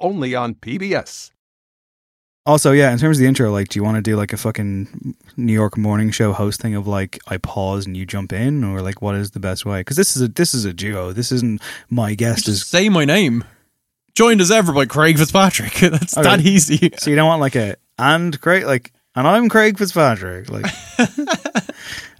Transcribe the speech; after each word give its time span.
only 0.00 0.34
on 0.34 0.54
PBS. 0.54 1.30
Also, 2.44 2.72
yeah, 2.72 2.90
in 2.92 2.98
terms 2.98 3.18
of 3.18 3.20
the 3.20 3.28
intro, 3.28 3.52
like, 3.52 3.68
do 3.68 3.78
you 3.78 3.84
want 3.84 3.96
to 3.96 4.02
do 4.02 4.16
like 4.16 4.32
a 4.32 4.36
fucking 4.36 5.14
New 5.36 5.52
York 5.52 5.76
morning 5.78 6.10
show 6.10 6.32
host 6.32 6.60
thing 6.60 6.74
of 6.74 6.88
like 6.88 7.20
I 7.28 7.36
pause 7.36 7.86
and 7.86 7.96
you 7.96 8.04
jump 8.04 8.32
in, 8.32 8.64
or 8.64 8.82
like 8.82 9.00
what 9.00 9.14
is 9.14 9.30
the 9.30 9.38
best 9.38 9.64
way? 9.64 9.80
Because 9.80 9.96
this 9.96 10.16
is 10.16 10.22
a 10.22 10.28
this 10.28 10.52
is 10.52 10.64
a 10.64 10.72
duo. 10.72 11.12
This 11.12 11.30
isn't 11.30 11.62
my 11.88 12.14
guest 12.14 12.48
is 12.48 12.58
Just 12.60 12.70
say 12.70 12.88
my 12.88 13.04
name. 13.04 13.44
Joined 14.16 14.40
as 14.40 14.50
ever 14.50 14.72
by 14.72 14.86
Craig 14.86 15.18
Fitzpatrick. 15.18 15.72
That's 15.80 16.16
Okay. 16.18 16.22
that 16.28 16.40
easy. 16.40 16.90
so 16.98 17.10
you 17.10 17.16
don't 17.16 17.28
want 17.28 17.40
like 17.40 17.54
a 17.54 17.76
and 17.96 18.38
Craig 18.40 18.64
like 18.64 18.92
and 19.14 19.26
I'm 19.28 19.48
Craig 19.48 19.78
Fitzpatrick. 19.78 20.50
Like, 20.50 20.66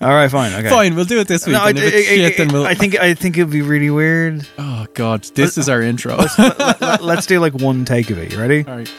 all 0.02 0.10
right, 0.10 0.30
fine, 0.30 0.52
okay, 0.54 0.68
Fine, 0.68 0.94
we'll 0.94 1.04
do 1.04 1.20
it 1.20 1.28
this 1.28 1.46
week. 1.46 1.54
No, 1.54 1.62
I, 1.62 1.70
and 1.70 1.78
if 1.78 1.84
it's 1.94 2.08
I- 2.08 2.14
shit, 2.14 2.36
then 2.36 2.48
we'll. 2.48 2.66
I 2.66 2.74
think 2.74 2.98
I 2.98 3.14
think 3.14 3.36
it'd 3.38 3.50
be 3.50 3.62
really 3.62 3.90
weird. 3.90 4.46
oh 4.58 4.86
God, 4.94 5.22
this 5.34 5.56
is 5.58 5.68
our 5.68 5.80
intro. 5.82 6.16
Let, 6.16 7.02
us 7.02 7.26
do 7.26 7.38
like 7.40 7.54
one 7.54 7.84
take 7.84 8.10
of 8.10 8.18
it. 8.18 8.32
You 8.32 8.38
ready? 8.40 8.64
All 8.66 8.76
right. 8.76 8.90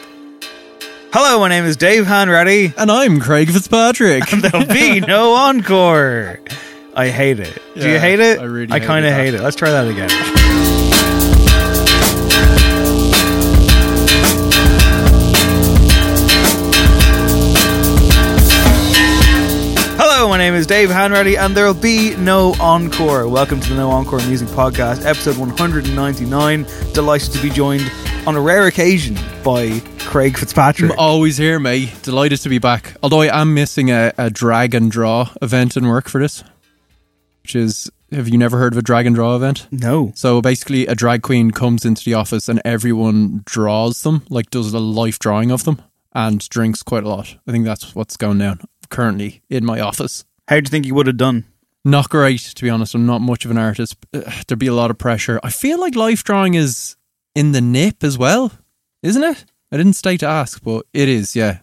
Hello, 1.13 1.39
my 1.39 1.47
name 1.49 1.65
is 1.65 1.77
Dave 1.77 2.05
Hanratty. 2.05 2.73
And 2.75 2.89
I'm 2.91 3.19
Craig 3.19 3.47
Fitzpatrick. 3.51 4.23
There'll 4.31 4.65
be 4.65 4.99
no 5.07 5.33
encore. 5.35 6.39
I 6.95 7.09
hate 7.09 7.39
it. 7.39 7.61
Do 7.75 7.87
you 7.87 7.99
hate 7.99 8.19
it? 8.19 8.39
I 8.39 8.43
really 8.45 8.71
I 8.71 8.79
kind 8.79 9.05
of 9.05 9.13
hate 9.13 9.33
it. 9.35 9.41
Let's 9.41 9.55
try 9.55 9.69
that 9.69 9.87
again. 9.87 10.09
Name 20.43 20.55
is 20.55 20.67
Dave 20.67 20.89
Hanratty, 20.89 21.37
and 21.37 21.55
there'll 21.55 21.73
be 21.73 22.17
no 22.17 22.53
encore. 22.59 23.29
Welcome 23.29 23.61
to 23.61 23.69
the 23.69 23.75
No 23.75 23.89
Encore 23.89 24.19
Music 24.27 24.49
Podcast, 24.49 25.05
episode 25.05 25.37
199. 25.37 26.65
Delighted 26.91 27.31
to 27.31 27.41
be 27.41 27.49
joined 27.49 27.89
on 28.27 28.35
a 28.35 28.41
rare 28.41 28.67
occasion 28.67 29.17
by 29.41 29.79
Craig 29.99 30.37
Fitzpatrick. 30.37 30.91
I'm 30.91 30.99
always 30.99 31.37
here, 31.37 31.59
mate. 31.59 31.93
Delighted 32.01 32.41
to 32.41 32.49
be 32.49 32.59
back. 32.59 32.97
Although 33.01 33.21
I 33.21 33.41
am 33.41 33.53
missing 33.53 33.89
a, 33.89 34.11
a 34.17 34.29
drag 34.29 34.75
and 34.75 34.91
draw 34.91 35.29
event 35.41 35.77
in 35.77 35.87
work 35.87 36.09
for 36.09 36.19
this, 36.19 36.43
which 37.43 37.55
is 37.55 37.89
have 38.11 38.27
you 38.27 38.37
never 38.37 38.57
heard 38.57 38.73
of 38.73 38.77
a 38.77 38.81
drag 38.81 39.05
and 39.05 39.15
draw 39.15 39.37
event? 39.37 39.67
no. 39.71 40.11
So 40.13 40.41
basically, 40.41 40.87
a 40.87 40.93
drag 40.93 41.21
queen 41.21 41.51
comes 41.51 41.85
into 41.85 42.03
the 42.03 42.15
office 42.15 42.49
and 42.49 42.61
everyone 42.65 43.43
draws 43.45 44.03
them, 44.03 44.25
like 44.29 44.49
does 44.49 44.73
a 44.73 44.79
life 44.79 45.19
drawing 45.19 45.51
of 45.51 45.63
them, 45.63 45.81
and 46.11 46.45
drinks 46.49 46.83
quite 46.83 47.05
a 47.05 47.09
lot. 47.09 47.33
I 47.47 47.53
think 47.53 47.63
that's 47.63 47.95
what's 47.95 48.17
going 48.17 48.39
down 48.39 48.59
currently 48.89 49.41
in 49.49 49.63
my 49.63 49.79
office. 49.79 50.25
How 50.47 50.57
do 50.59 50.67
you 50.67 50.69
think 50.69 50.85
you 50.85 50.95
would 50.95 51.07
have 51.07 51.17
done? 51.17 51.45
Not 51.85 52.09
great, 52.09 52.39
to 52.39 52.63
be 52.63 52.69
honest. 52.69 52.95
I'm 52.95 53.05
not 53.05 53.21
much 53.21 53.45
of 53.45 53.51
an 53.51 53.57
artist. 53.57 53.95
There'd 54.11 54.59
be 54.59 54.67
a 54.67 54.73
lot 54.73 54.91
of 54.91 54.97
pressure. 54.97 55.39
I 55.43 55.49
feel 55.49 55.79
like 55.79 55.95
life 55.95 56.23
drawing 56.23 56.53
is 56.53 56.95
in 57.35 57.51
the 57.51 57.61
nip 57.61 58.03
as 58.03 58.17
well, 58.17 58.51
isn't 59.01 59.23
it? 59.23 59.45
I 59.71 59.77
didn't 59.77 59.93
stay 59.93 60.17
to 60.17 60.25
ask, 60.27 60.63
but 60.63 60.85
it 60.93 61.09
is, 61.09 61.35
yeah. 61.35 61.59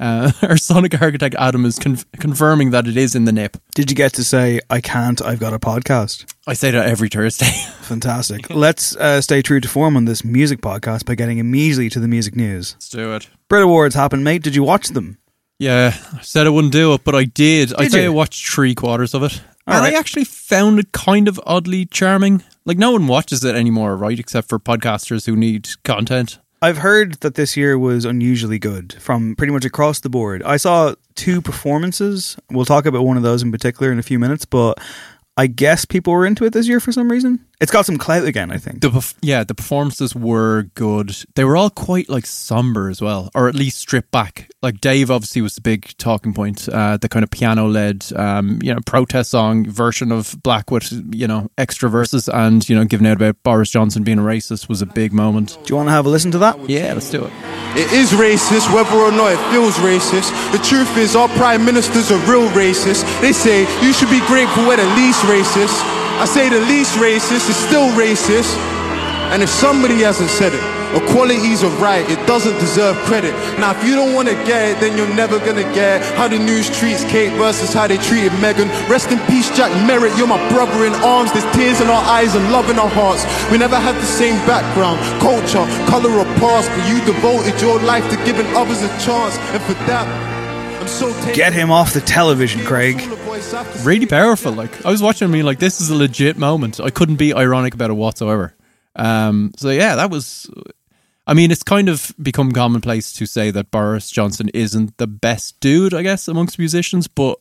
Uh, 0.00 0.32
our 0.42 0.56
sonic 0.56 1.00
architect 1.00 1.36
Adam 1.38 1.64
is 1.64 1.78
conf- 1.78 2.10
confirming 2.12 2.70
that 2.70 2.88
it 2.88 2.96
is 2.96 3.14
in 3.14 3.24
the 3.24 3.32
nip. 3.32 3.56
Did 3.74 3.90
you 3.90 3.96
get 3.96 4.12
to 4.14 4.24
say, 4.24 4.60
I 4.68 4.80
can't, 4.80 5.22
I've 5.22 5.38
got 5.38 5.54
a 5.54 5.58
podcast? 5.58 6.30
I 6.46 6.54
say 6.54 6.70
that 6.72 6.88
every 6.88 7.08
Thursday. 7.08 7.46
Fantastic. 7.82 8.50
Let's 8.50 8.96
uh, 8.96 9.20
stay 9.20 9.42
true 9.42 9.60
to 9.60 9.68
form 9.68 9.96
on 9.96 10.04
this 10.06 10.24
music 10.24 10.60
podcast 10.60 11.06
by 11.06 11.14
getting 11.14 11.38
immediately 11.38 11.88
to 11.90 12.00
the 12.00 12.08
music 12.08 12.34
news. 12.34 12.74
Let's 12.74 12.88
do 12.88 13.14
it. 13.14 13.28
Brit 13.48 13.62
Awards 13.62 13.94
happened, 13.94 14.24
mate. 14.24 14.42
Did 14.42 14.56
you 14.56 14.64
watch 14.64 14.88
them? 14.88 15.18
Yeah, 15.62 15.96
I 16.12 16.22
said 16.22 16.48
I 16.48 16.50
wouldn't 16.50 16.72
do 16.72 16.92
it, 16.94 17.04
but 17.04 17.14
I 17.14 17.22
did. 17.22 17.72
I 17.74 17.84
Did 17.84 17.92
say 17.92 18.02
you? 18.02 18.06
I 18.06 18.08
watched 18.08 18.48
three 18.48 18.74
quarters 18.74 19.14
of 19.14 19.22
it. 19.22 19.40
All 19.64 19.74
and 19.74 19.84
right. 19.84 19.94
I 19.94 19.96
actually 19.96 20.24
found 20.24 20.80
it 20.80 20.90
kind 20.90 21.28
of 21.28 21.40
oddly 21.46 21.86
charming. 21.86 22.42
Like, 22.64 22.78
no 22.78 22.90
one 22.90 23.06
watches 23.06 23.44
it 23.44 23.54
anymore, 23.54 23.96
right? 23.96 24.18
Except 24.18 24.48
for 24.48 24.58
podcasters 24.58 25.24
who 25.24 25.36
need 25.36 25.68
content. 25.84 26.40
I've 26.60 26.78
heard 26.78 27.14
that 27.20 27.36
this 27.36 27.56
year 27.56 27.78
was 27.78 28.04
unusually 28.04 28.58
good 28.58 28.94
from 28.94 29.36
pretty 29.36 29.52
much 29.52 29.64
across 29.64 30.00
the 30.00 30.10
board. 30.10 30.42
I 30.42 30.56
saw 30.56 30.96
two 31.14 31.40
performances. 31.40 32.36
We'll 32.50 32.64
talk 32.64 32.84
about 32.84 33.04
one 33.04 33.16
of 33.16 33.22
those 33.22 33.44
in 33.44 33.52
particular 33.52 33.92
in 33.92 34.00
a 34.00 34.02
few 34.02 34.18
minutes, 34.18 34.44
but 34.44 34.80
I 35.36 35.46
guess 35.46 35.84
people 35.84 36.12
were 36.12 36.26
into 36.26 36.44
it 36.44 36.52
this 36.52 36.66
year 36.66 36.80
for 36.80 36.90
some 36.90 37.08
reason. 37.08 37.46
It's 37.62 37.70
got 37.70 37.86
some 37.86 37.96
clout 37.96 38.24
again, 38.24 38.50
I 38.50 38.56
think. 38.56 38.80
The 38.80 38.90
perf- 38.90 39.14
yeah, 39.22 39.44
the 39.44 39.54
performances 39.54 40.16
were 40.16 40.64
good. 40.74 41.14
They 41.36 41.44
were 41.44 41.56
all 41.56 41.70
quite 41.70 42.08
like 42.08 42.26
somber 42.26 42.88
as 42.88 43.00
well, 43.00 43.30
or 43.36 43.48
at 43.48 43.54
least 43.54 43.78
stripped 43.78 44.10
back. 44.10 44.50
Like 44.62 44.80
Dave 44.80 45.12
obviously 45.12 45.42
was 45.42 45.54
the 45.54 45.60
big 45.60 45.96
talking 45.96 46.34
point. 46.34 46.68
Uh, 46.68 46.96
the 46.96 47.08
kind 47.08 47.22
of 47.22 47.30
piano 47.30 47.68
led, 47.68 48.04
um, 48.16 48.58
you 48.64 48.74
know, 48.74 48.80
protest 48.84 49.30
song 49.30 49.64
version 49.70 50.10
of 50.10 50.34
Black 50.42 50.72
with 50.72 50.90
you 51.14 51.28
know 51.28 51.52
extra 51.56 51.88
verses 51.88 52.28
and 52.28 52.68
you 52.68 52.74
know 52.74 52.84
giving 52.84 53.06
out 53.06 53.14
about 53.14 53.40
Boris 53.44 53.70
Johnson 53.70 54.02
being 54.02 54.18
a 54.18 54.22
racist 54.22 54.68
was 54.68 54.82
a 54.82 54.86
big 54.86 55.12
moment. 55.12 55.56
Do 55.62 55.72
you 55.72 55.76
want 55.76 55.86
to 55.86 55.92
have 55.92 56.04
a 56.04 56.08
listen 56.08 56.32
to 56.32 56.38
that? 56.38 56.58
Yeah, 56.68 56.92
let's 56.94 57.10
do 57.10 57.24
it. 57.24 57.32
It 57.78 57.92
is 57.92 58.10
racist, 58.10 58.74
whether 58.74 58.96
or 58.96 59.12
not 59.12 59.34
it 59.34 59.52
feels 59.52 59.76
racist. 59.76 60.32
The 60.50 60.58
truth 60.58 60.96
is, 60.96 61.14
our 61.14 61.28
prime 61.38 61.64
ministers 61.64 62.10
are 62.10 62.18
real 62.28 62.48
racist. 62.48 63.04
They 63.20 63.32
say 63.32 63.60
you 63.86 63.92
should 63.92 64.10
be 64.10 64.20
grateful 64.26 64.66
we're 64.66 64.78
the 64.78 64.86
least 64.96 65.22
racist. 65.22 66.01
I 66.20 66.24
say 66.24 66.48
the 66.48 66.60
least 66.60 66.96
racist 66.96 67.48
is 67.48 67.56
still 67.56 67.88
racist. 67.92 68.56
And 69.32 69.42
if 69.42 69.48
somebody 69.48 70.02
hasn't 70.02 70.28
said 70.28 70.52
it, 70.52 70.62
Equality's 70.92 71.62
a 71.62 71.70
right, 71.80 72.04
it 72.10 72.20
doesn't 72.26 72.52
deserve 72.60 72.96
credit. 73.08 73.32
Now, 73.58 73.70
if 73.72 73.82
you 73.82 73.94
don't 73.96 74.12
wanna 74.12 74.34
get 74.44 74.76
it, 74.76 74.80
then 74.80 74.94
you're 74.94 75.14
never 75.14 75.38
gonna 75.38 75.64
get 75.72 76.04
how 76.16 76.28
the 76.28 76.38
news 76.38 76.68
treats 76.68 77.02
Kate 77.04 77.32
versus 77.40 77.72
how 77.72 77.86
they 77.86 77.96
treated 77.96 78.30
Meghan. 78.44 78.68
Rest 78.90 79.10
in 79.10 79.18
peace, 79.20 79.48
Jack 79.56 79.72
Merritt, 79.86 80.14
you're 80.18 80.26
my 80.26 80.36
brother 80.50 80.84
in 80.84 80.92
arms. 81.00 81.32
There's 81.32 81.48
tears 81.56 81.80
in 81.80 81.88
our 81.88 82.04
eyes 82.04 82.34
and 82.34 82.52
love 82.52 82.68
in 82.68 82.78
our 82.78 82.90
hearts. 82.90 83.24
We 83.50 83.56
never 83.56 83.76
had 83.76 83.96
the 83.96 84.04
same 84.04 84.36
background, 84.44 85.00
culture, 85.20 85.64
color, 85.88 86.12
or 86.12 86.26
past, 86.36 86.68
but 86.68 86.86
you 86.86 87.00
devoted 87.06 87.58
your 87.62 87.80
life 87.80 88.04
to 88.10 88.16
giving 88.26 88.46
others 88.54 88.82
a 88.82 88.88
chance, 89.00 89.38
and 89.56 89.62
for 89.62 89.74
that. 89.88 90.41
Get 91.34 91.52
him 91.52 91.70
off 91.70 91.94
the 91.94 92.00
television, 92.00 92.64
Craig. 92.64 93.00
really 93.84 94.06
powerful. 94.06 94.52
Like 94.52 94.84
I 94.84 94.90
was 94.90 95.02
watching 95.02 95.30
me 95.30 95.42
like 95.42 95.58
this 95.58 95.80
is 95.80 95.90
a 95.90 95.94
legit 95.94 96.36
moment. 96.36 96.80
I 96.80 96.90
couldn't 96.90 97.16
be 97.16 97.32
ironic 97.34 97.74
about 97.74 97.90
it 97.90 97.94
whatsoever. 97.94 98.54
Um, 98.96 99.52
so 99.56 99.70
yeah, 99.70 99.96
that 99.96 100.10
was. 100.10 100.50
I 101.26 101.34
mean, 101.34 101.52
it's 101.52 101.62
kind 101.62 101.88
of 101.88 102.12
become 102.20 102.50
commonplace 102.50 103.12
to 103.12 103.26
say 103.26 103.52
that 103.52 103.70
Boris 103.70 104.10
Johnson 104.10 104.48
isn't 104.52 104.98
the 104.98 105.06
best 105.06 105.60
dude, 105.60 105.94
I 105.94 106.02
guess, 106.02 106.26
amongst 106.26 106.58
musicians. 106.58 107.06
But 107.06 107.38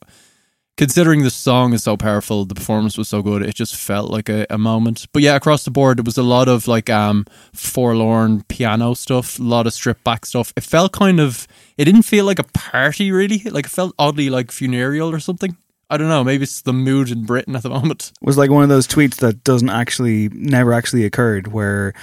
considering 0.81 1.21
the 1.21 1.29
song 1.29 1.73
is 1.73 1.83
so 1.83 1.95
powerful, 1.95 2.43
the 2.43 2.55
performance 2.55 2.97
was 2.97 3.07
so 3.07 3.21
good, 3.21 3.43
it 3.43 3.53
just 3.53 3.75
felt 3.75 4.09
like 4.09 4.27
a, 4.27 4.47
a 4.49 4.57
moment. 4.57 5.05
But 5.13 5.21
yeah, 5.21 5.35
across 5.35 5.63
the 5.63 5.69
board, 5.69 5.99
it 5.99 6.05
was 6.05 6.17
a 6.17 6.23
lot 6.23 6.47
of 6.47 6.67
like 6.67 6.89
um 6.89 7.27
forlorn 7.53 8.41
piano 8.47 8.95
stuff, 8.95 9.37
a 9.37 9.43
lot 9.43 9.67
of 9.67 9.73
stripped 9.73 10.03
back 10.03 10.25
stuff. 10.25 10.51
It 10.57 10.63
felt 10.63 10.91
kind 10.91 11.19
of. 11.19 11.47
It 11.77 11.85
didn't 11.85 12.01
feel 12.01 12.25
like 12.25 12.39
a 12.39 12.43
party, 12.45 13.11
really. 13.11 13.43
Like 13.43 13.67
it 13.67 13.69
felt 13.69 13.93
oddly 13.99 14.31
like 14.31 14.51
funereal 14.51 15.13
or 15.13 15.19
something. 15.19 15.55
I 15.91 15.97
don't 15.97 16.09
know. 16.09 16.23
Maybe 16.23 16.43
it's 16.43 16.63
the 16.63 16.73
mood 16.73 17.11
in 17.11 17.25
Britain 17.25 17.55
at 17.55 17.61
the 17.61 17.69
moment. 17.77 18.11
It 18.19 18.25
was 18.25 18.39
like 18.39 18.49
one 18.49 18.63
of 18.63 18.69
those 18.69 18.87
tweets 18.87 19.17
that 19.17 19.43
doesn't 19.43 19.69
actually 19.69 20.29
never 20.29 20.73
actually 20.73 21.05
occurred 21.05 21.49
where 21.49 21.93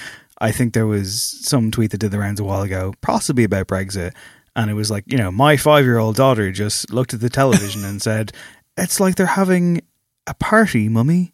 I 0.41 0.53
think 0.53 0.75
there 0.75 0.87
was 0.87 1.21
some 1.21 1.73
tweet 1.73 1.91
that 1.91 1.99
did 1.99 2.13
the 2.13 2.21
rounds 2.21 2.39
a 2.39 2.45
while 2.45 2.63
ago, 2.63 2.95
possibly 3.01 3.43
about 3.43 3.67
Brexit, 3.67 4.15
and 4.59 4.71
it 4.71 4.75
was 4.75 4.91
like, 4.91 5.05
you 5.07 5.17
know, 5.17 5.31
my 5.31 5.57
five 5.57 5.85
year 5.85 5.99
old 5.99 6.17
daughter 6.17 6.51
just 6.51 6.93
looked 6.93 7.15
at 7.15 7.21
the 7.21 7.31
television 7.31 7.85
and 7.85 8.03
said, 8.03 8.33
It's 8.79 9.01
like 9.01 9.17
they're 9.17 9.27
having 9.27 9.83
a 10.29 10.35
party, 10.35 10.89
mummy. 10.89 11.33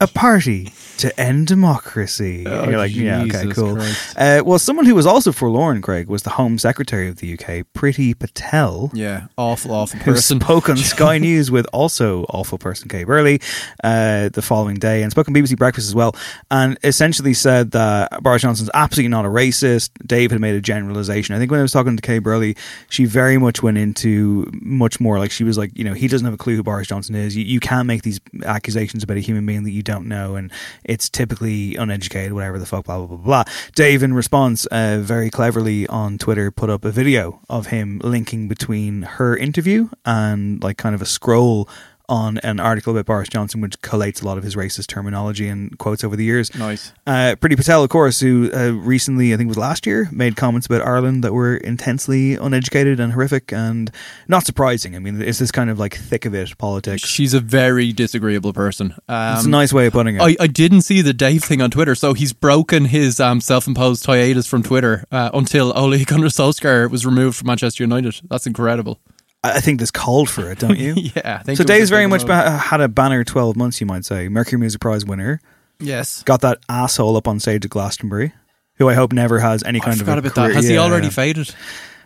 A 0.00 0.06
party 0.14 0.72
to 0.98 1.18
end 1.20 1.46
democracy. 1.46 2.44
Oh, 2.46 2.62
And 2.62 2.70
you're 2.70 2.78
like, 2.78 2.94
yeah, 2.94 3.22
okay, 3.22 3.46
cool. 3.50 3.78
Uh, 4.16 4.42
well, 4.44 4.58
someone 4.58 4.84
who 4.86 4.94
was 4.94 5.06
also 5.06 5.32
forlorn, 5.32 5.80
Craig, 5.80 6.08
was 6.08 6.22
the 6.22 6.30
Home 6.30 6.58
Secretary 6.58 7.08
of 7.08 7.16
the 7.16 7.32
UK, 7.34 7.64
Priti 7.74 8.18
Patel 8.18 8.90
Yeah, 8.92 9.26
awful, 9.38 9.72
awful 9.72 9.98
who 10.00 10.12
person. 10.12 10.40
spoke 10.40 10.68
on 10.68 10.76
Sky 10.96 11.18
News 11.18 11.50
with 11.50 11.66
also 11.72 12.24
awful 12.24 12.58
person 12.58 12.88
Kay 12.88 13.04
Burley 13.04 13.40
uh, 13.84 14.28
the 14.30 14.42
following 14.42 14.76
day 14.76 15.02
and 15.02 15.10
spoke 15.10 15.28
on 15.28 15.34
BBC 15.34 15.56
Breakfast 15.56 15.88
as 15.88 15.94
well 15.94 16.14
and 16.50 16.78
essentially 16.84 17.32
said 17.34 17.70
that 17.72 18.22
Boris 18.22 18.42
Johnson's 18.42 18.70
absolutely 18.74 19.08
not 19.08 19.24
a 19.24 19.28
racist. 19.28 19.90
Dave 20.06 20.30
had 20.30 20.40
made 20.40 20.54
a 20.54 20.60
generalization. 20.60 21.34
I 21.34 21.38
think 21.38 21.50
when 21.50 21.60
I 21.60 21.62
was 21.62 21.72
talking 21.72 21.96
to 21.96 22.02
Kay 22.02 22.18
Burley, 22.18 22.56
she 22.88 23.04
very 23.04 23.38
much 23.38 23.62
went 23.62 23.78
into 23.78 24.50
much 24.52 25.00
more 25.00 25.18
like 25.18 25.30
she 25.30 25.44
was 25.44 25.56
like, 25.56 25.70
you 25.76 25.84
know, 25.84 25.94
he 25.94 26.08
doesn't 26.08 26.24
have 26.24 26.34
a 26.34 26.38
clue 26.38 26.56
who 26.56 26.62
Boris 26.62 26.88
Johnson 26.88 27.14
is. 27.14 27.36
You, 27.36 27.44
you 27.44 27.60
can't 27.60 27.86
make 27.86 28.02
these 28.02 28.09
accusations 28.44 29.02
about 29.02 29.16
a 29.16 29.20
human 29.20 29.46
being 29.46 29.64
that 29.64 29.70
you 29.70 29.82
don't 29.82 30.06
know 30.06 30.36
and 30.36 30.50
it's 30.84 31.08
typically 31.08 31.76
uneducated, 31.76 32.32
whatever 32.32 32.58
the 32.58 32.66
fuck, 32.66 32.84
blah, 32.84 32.98
blah, 32.98 33.06
blah, 33.06 33.16
blah. 33.16 33.44
Dave, 33.74 34.02
in 34.02 34.14
response, 34.14 34.66
uh, 34.66 34.98
very 35.00 35.30
cleverly 35.30 35.86
on 35.86 36.18
Twitter, 36.18 36.50
put 36.50 36.70
up 36.70 36.84
a 36.84 36.90
video 36.90 37.40
of 37.48 37.66
him 37.66 38.00
linking 38.02 38.48
between 38.48 39.02
her 39.02 39.36
interview 39.36 39.88
and 40.04 40.62
like 40.62 40.76
kind 40.76 40.94
of 40.94 41.02
a 41.02 41.06
scroll 41.06 41.68
on 42.10 42.38
an 42.38 42.60
article 42.60 42.92
about 42.92 43.06
Boris 43.06 43.28
Johnson, 43.28 43.60
which 43.60 43.80
collates 43.80 44.22
a 44.22 44.26
lot 44.26 44.36
of 44.36 44.44
his 44.44 44.56
racist 44.56 44.88
terminology 44.88 45.48
and 45.48 45.78
quotes 45.78 46.04
over 46.04 46.16
the 46.16 46.24
years. 46.24 46.54
Nice. 46.54 46.92
Uh, 47.06 47.36
Priti 47.40 47.56
Patel, 47.56 47.82
of 47.84 47.88
course, 47.88 48.20
who 48.20 48.50
uh, 48.52 48.72
recently, 48.72 49.32
I 49.32 49.36
think 49.36 49.46
it 49.46 49.48
was 49.48 49.56
last 49.56 49.86
year, 49.86 50.08
made 50.10 50.36
comments 50.36 50.66
about 50.66 50.82
Ireland 50.82 51.24
that 51.24 51.32
were 51.32 51.56
intensely 51.56 52.34
uneducated 52.34 52.98
and 53.00 53.12
horrific 53.12 53.52
and 53.52 53.90
not 54.28 54.44
surprising. 54.44 54.96
I 54.96 54.98
mean, 54.98 55.22
it's 55.22 55.38
this 55.38 55.52
kind 55.52 55.70
of 55.70 55.78
like 55.78 55.96
thick 55.96 56.26
of 56.26 56.34
it 56.34 56.58
politics. 56.58 57.02
She's 57.06 57.32
a 57.32 57.40
very 57.40 57.92
disagreeable 57.92 58.52
person. 58.52 58.94
Um, 59.08 59.36
it's 59.36 59.46
a 59.46 59.48
nice 59.48 59.72
way 59.72 59.86
of 59.86 59.92
putting 59.92 60.16
it. 60.16 60.22
I, 60.22 60.36
I 60.40 60.46
didn't 60.48 60.82
see 60.82 61.02
the 61.02 61.14
Dave 61.14 61.44
thing 61.44 61.62
on 61.62 61.70
Twitter, 61.70 61.94
so 61.94 62.12
he's 62.12 62.32
broken 62.32 62.86
his 62.86 63.20
um, 63.20 63.40
self-imposed 63.40 64.04
hiatus 64.04 64.46
from 64.46 64.64
Twitter 64.64 65.04
uh, 65.12 65.30
until 65.32 65.72
Ole 65.78 66.04
Gunnar 66.04 66.26
Solskjaer 66.26 66.90
was 66.90 67.06
removed 67.06 67.36
from 67.36 67.46
Manchester 67.46 67.84
United. 67.84 68.20
That's 68.28 68.46
incredible. 68.48 68.98
I 69.42 69.52
I 69.56 69.60
think 69.60 69.80
this 69.80 69.90
called 69.90 70.28
for 70.30 70.50
it, 70.50 70.58
don't 70.58 70.78
you? 70.78 70.94
yeah, 70.96 71.38
I 71.40 71.42
think 71.42 71.56
so 71.58 71.64
Dave's 71.64 71.90
very 71.90 72.06
much 72.06 72.26
ba- 72.26 72.50
had 72.50 72.80
a 72.80 72.88
banner 72.88 73.24
12 73.24 73.56
months, 73.56 73.80
you 73.80 73.86
might 73.86 74.04
say. 74.04 74.28
Mercury 74.28 74.58
Music 74.58 74.80
Prize 74.80 75.04
winner. 75.04 75.40
yes. 75.78 76.22
Got 76.24 76.42
that 76.42 76.58
asshole 76.68 77.16
up 77.16 77.26
on 77.28 77.40
stage 77.40 77.64
at 77.64 77.70
Glastonbury, 77.70 78.32
who 78.74 78.88
I 78.88 78.94
hope 78.94 79.12
never 79.12 79.38
has 79.40 79.62
any 79.62 79.80
I 79.80 79.84
kind 79.84 79.94
of 79.94 80.00
forgot 80.00 80.18
a 80.18 80.20
about 80.20 80.34
career- 80.34 80.48
that. 80.48 80.54
Has 80.56 80.68
he 80.68 80.74
yeah. 80.74 80.80
already 80.80 81.08
faded? 81.10 81.54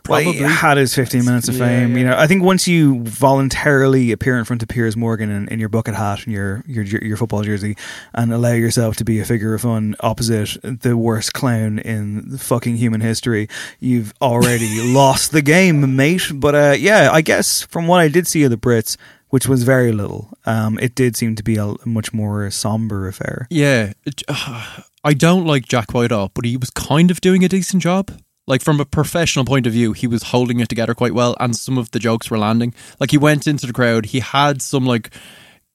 Well, 0.09 0.23
Probably. 0.23 0.39
he 0.41 0.45
had 0.45 0.77
his 0.77 0.95
15 0.95 1.25
minutes 1.25 1.49
of 1.49 1.57
Yeah, 1.57 1.67
fame. 1.67 1.97
You 1.97 2.05
know, 2.05 2.17
I 2.17 2.27
think 2.27 2.43
once 2.43 2.69
you 2.69 3.03
voluntarily 3.05 4.13
appear 4.13 4.39
in 4.39 4.45
front 4.45 4.63
of 4.63 4.69
Piers 4.69 4.97
Morgan 4.97 5.31
in, 5.31 5.49
in 5.49 5.59
your 5.61 5.69
bucket 5.71 5.95
hat 5.95 6.25
and 6.25 6.33
your, 6.33 6.63
your 6.67 6.85
your 6.85 7.17
football 7.17 7.43
jersey, 7.43 7.77
and 8.13 8.33
allow 8.33 8.53
yourself 8.53 8.97
to 8.97 9.05
be 9.05 9.19
a 9.21 9.25
figure 9.25 9.55
of 9.55 9.63
fun 9.63 9.97
opposite 10.01 10.57
the 10.63 10.97
worst 10.97 11.33
clown 11.33 11.79
in 11.79 12.37
fucking 12.37 12.77
human 12.77 13.01
history, 13.01 13.49
you've 13.81 14.13
already 14.21 14.93
lost 14.93 15.33
the 15.33 15.43
game, 15.43 15.97
mate. 15.97 16.31
But 16.35 16.55
uh, 16.55 16.75
yeah, 16.79 17.09
I 17.11 17.21
guess 17.23 17.63
from 17.63 17.87
what 17.87 18.01
I 18.01 18.09
did 18.09 18.27
see 18.27 18.43
of 18.45 18.51
the 18.51 18.59
Brits, 18.59 18.97
which 19.31 19.49
was 19.49 19.63
very 19.63 19.91
little, 19.93 20.37
um, 20.45 20.79
it 20.81 20.95
did 20.95 21.17
seem 21.17 21.35
to 21.37 21.43
be 21.43 21.57
a 21.57 21.75
much 21.85 22.13
more 22.13 22.51
somber 22.51 23.09
affair. 23.09 23.47
Yeah, 23.51 23.95
I 25.03 25.15
don't 25.15 25.47
like 25.47 25.67
Jack 25.67 25.93
Whitehall, 25.93 26.31
but 26.35 26.45
he 26.45 26.57
was 26.57 26.71
kind 26.71 27.11
of 27.11 27.21
doing 27.21 27.45
a 27.45 27.49
decent 27.49 27.83
job. 27.83 28.11
Like 28.47 28.63
from 28.63 28.79
a 28.79 28.85
professional 28.85 29.45
point 29.45 29.67
of 29.67 29.73
view, 29.73 29.93
he 29.93 30.07
was 30.07 30.25
holding 30.25 30.61
it 30.61 30.69
together 30.69 30.95
quite 30.95 31.15
well, 31.15 31.35
and 31.41 31.57
some 31.57 31.79
of 31.79 31.91
the 31.93 31.99
jokes 31.99 32.31
were 32.31 32.39
landing. 32.39 32.75
Like 33.01 33.11
he 33.11 33.19
went 33.19 33.47
into 33.47 33.67
the 33.67 33.73
crowd, 33.73 34.07
he 34.07 34.21
had 34.21 34.61
some 34.61 34.85
like 34.85 35.11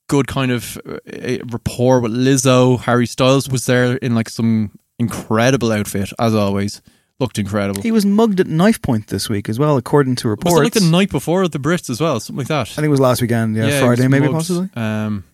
good 0.07 0.27
kind 0.27 0.51
of 0.51 0.77
uh, 0.86 1.38
rapport 1.45 2.00
with 2.00 2.12
Lizzo. 2.12 2.80
Harry 2.81 3.06
Styles 3.06 3.50
was 3.50 3.66
there 3.66 3.95
in 3.98 4.13
like 4.13 4.30
some 4.30 4.77
incredible 5.00 5.71
outfit, 5.71 6.12
as 6.19 6.36
always. 6.36 6.81
Looked 7.19 7.38
incredible. 7.38 7.81
He 7.81 7.92
was 7.92 8.06
mugged 8.06 8.39
at 8.39 8.48
knife 8.48 8.81
point 8.81 9.07
this 9.07 9.27
week 9.30 9.50
as 9.50 9.60
well, 9.60 9.75
according 9.75 10.15
to 10.18 10.30
reports. 10.30 10.54
was 10.54 10.62
it 10.62 10.63
like 10.63 10.74
the 10.74 10.89
night 10.89 11.10
before 11.10 11.48
the 11.50 11.60
Brits 11.60 11.89
as 11.89 12.00
well, 12.00 12.19
something 12.19 12.38
like 12.39 12.48
that? 12.48 12.69
I 12.72 12.75
think 12.75 12.86
it 12.86 12.89
was 12.89 13.01
last 13.01 13.22
weekend, 13.22 13.57
yeah, 13.57 13.65
was 13.65 13.80
Friday 13.80 14.07
maybe 14.07 14.27
mugged. 14.27 14.36
possibly. 14.36 14.69
Um, 14.75 15.25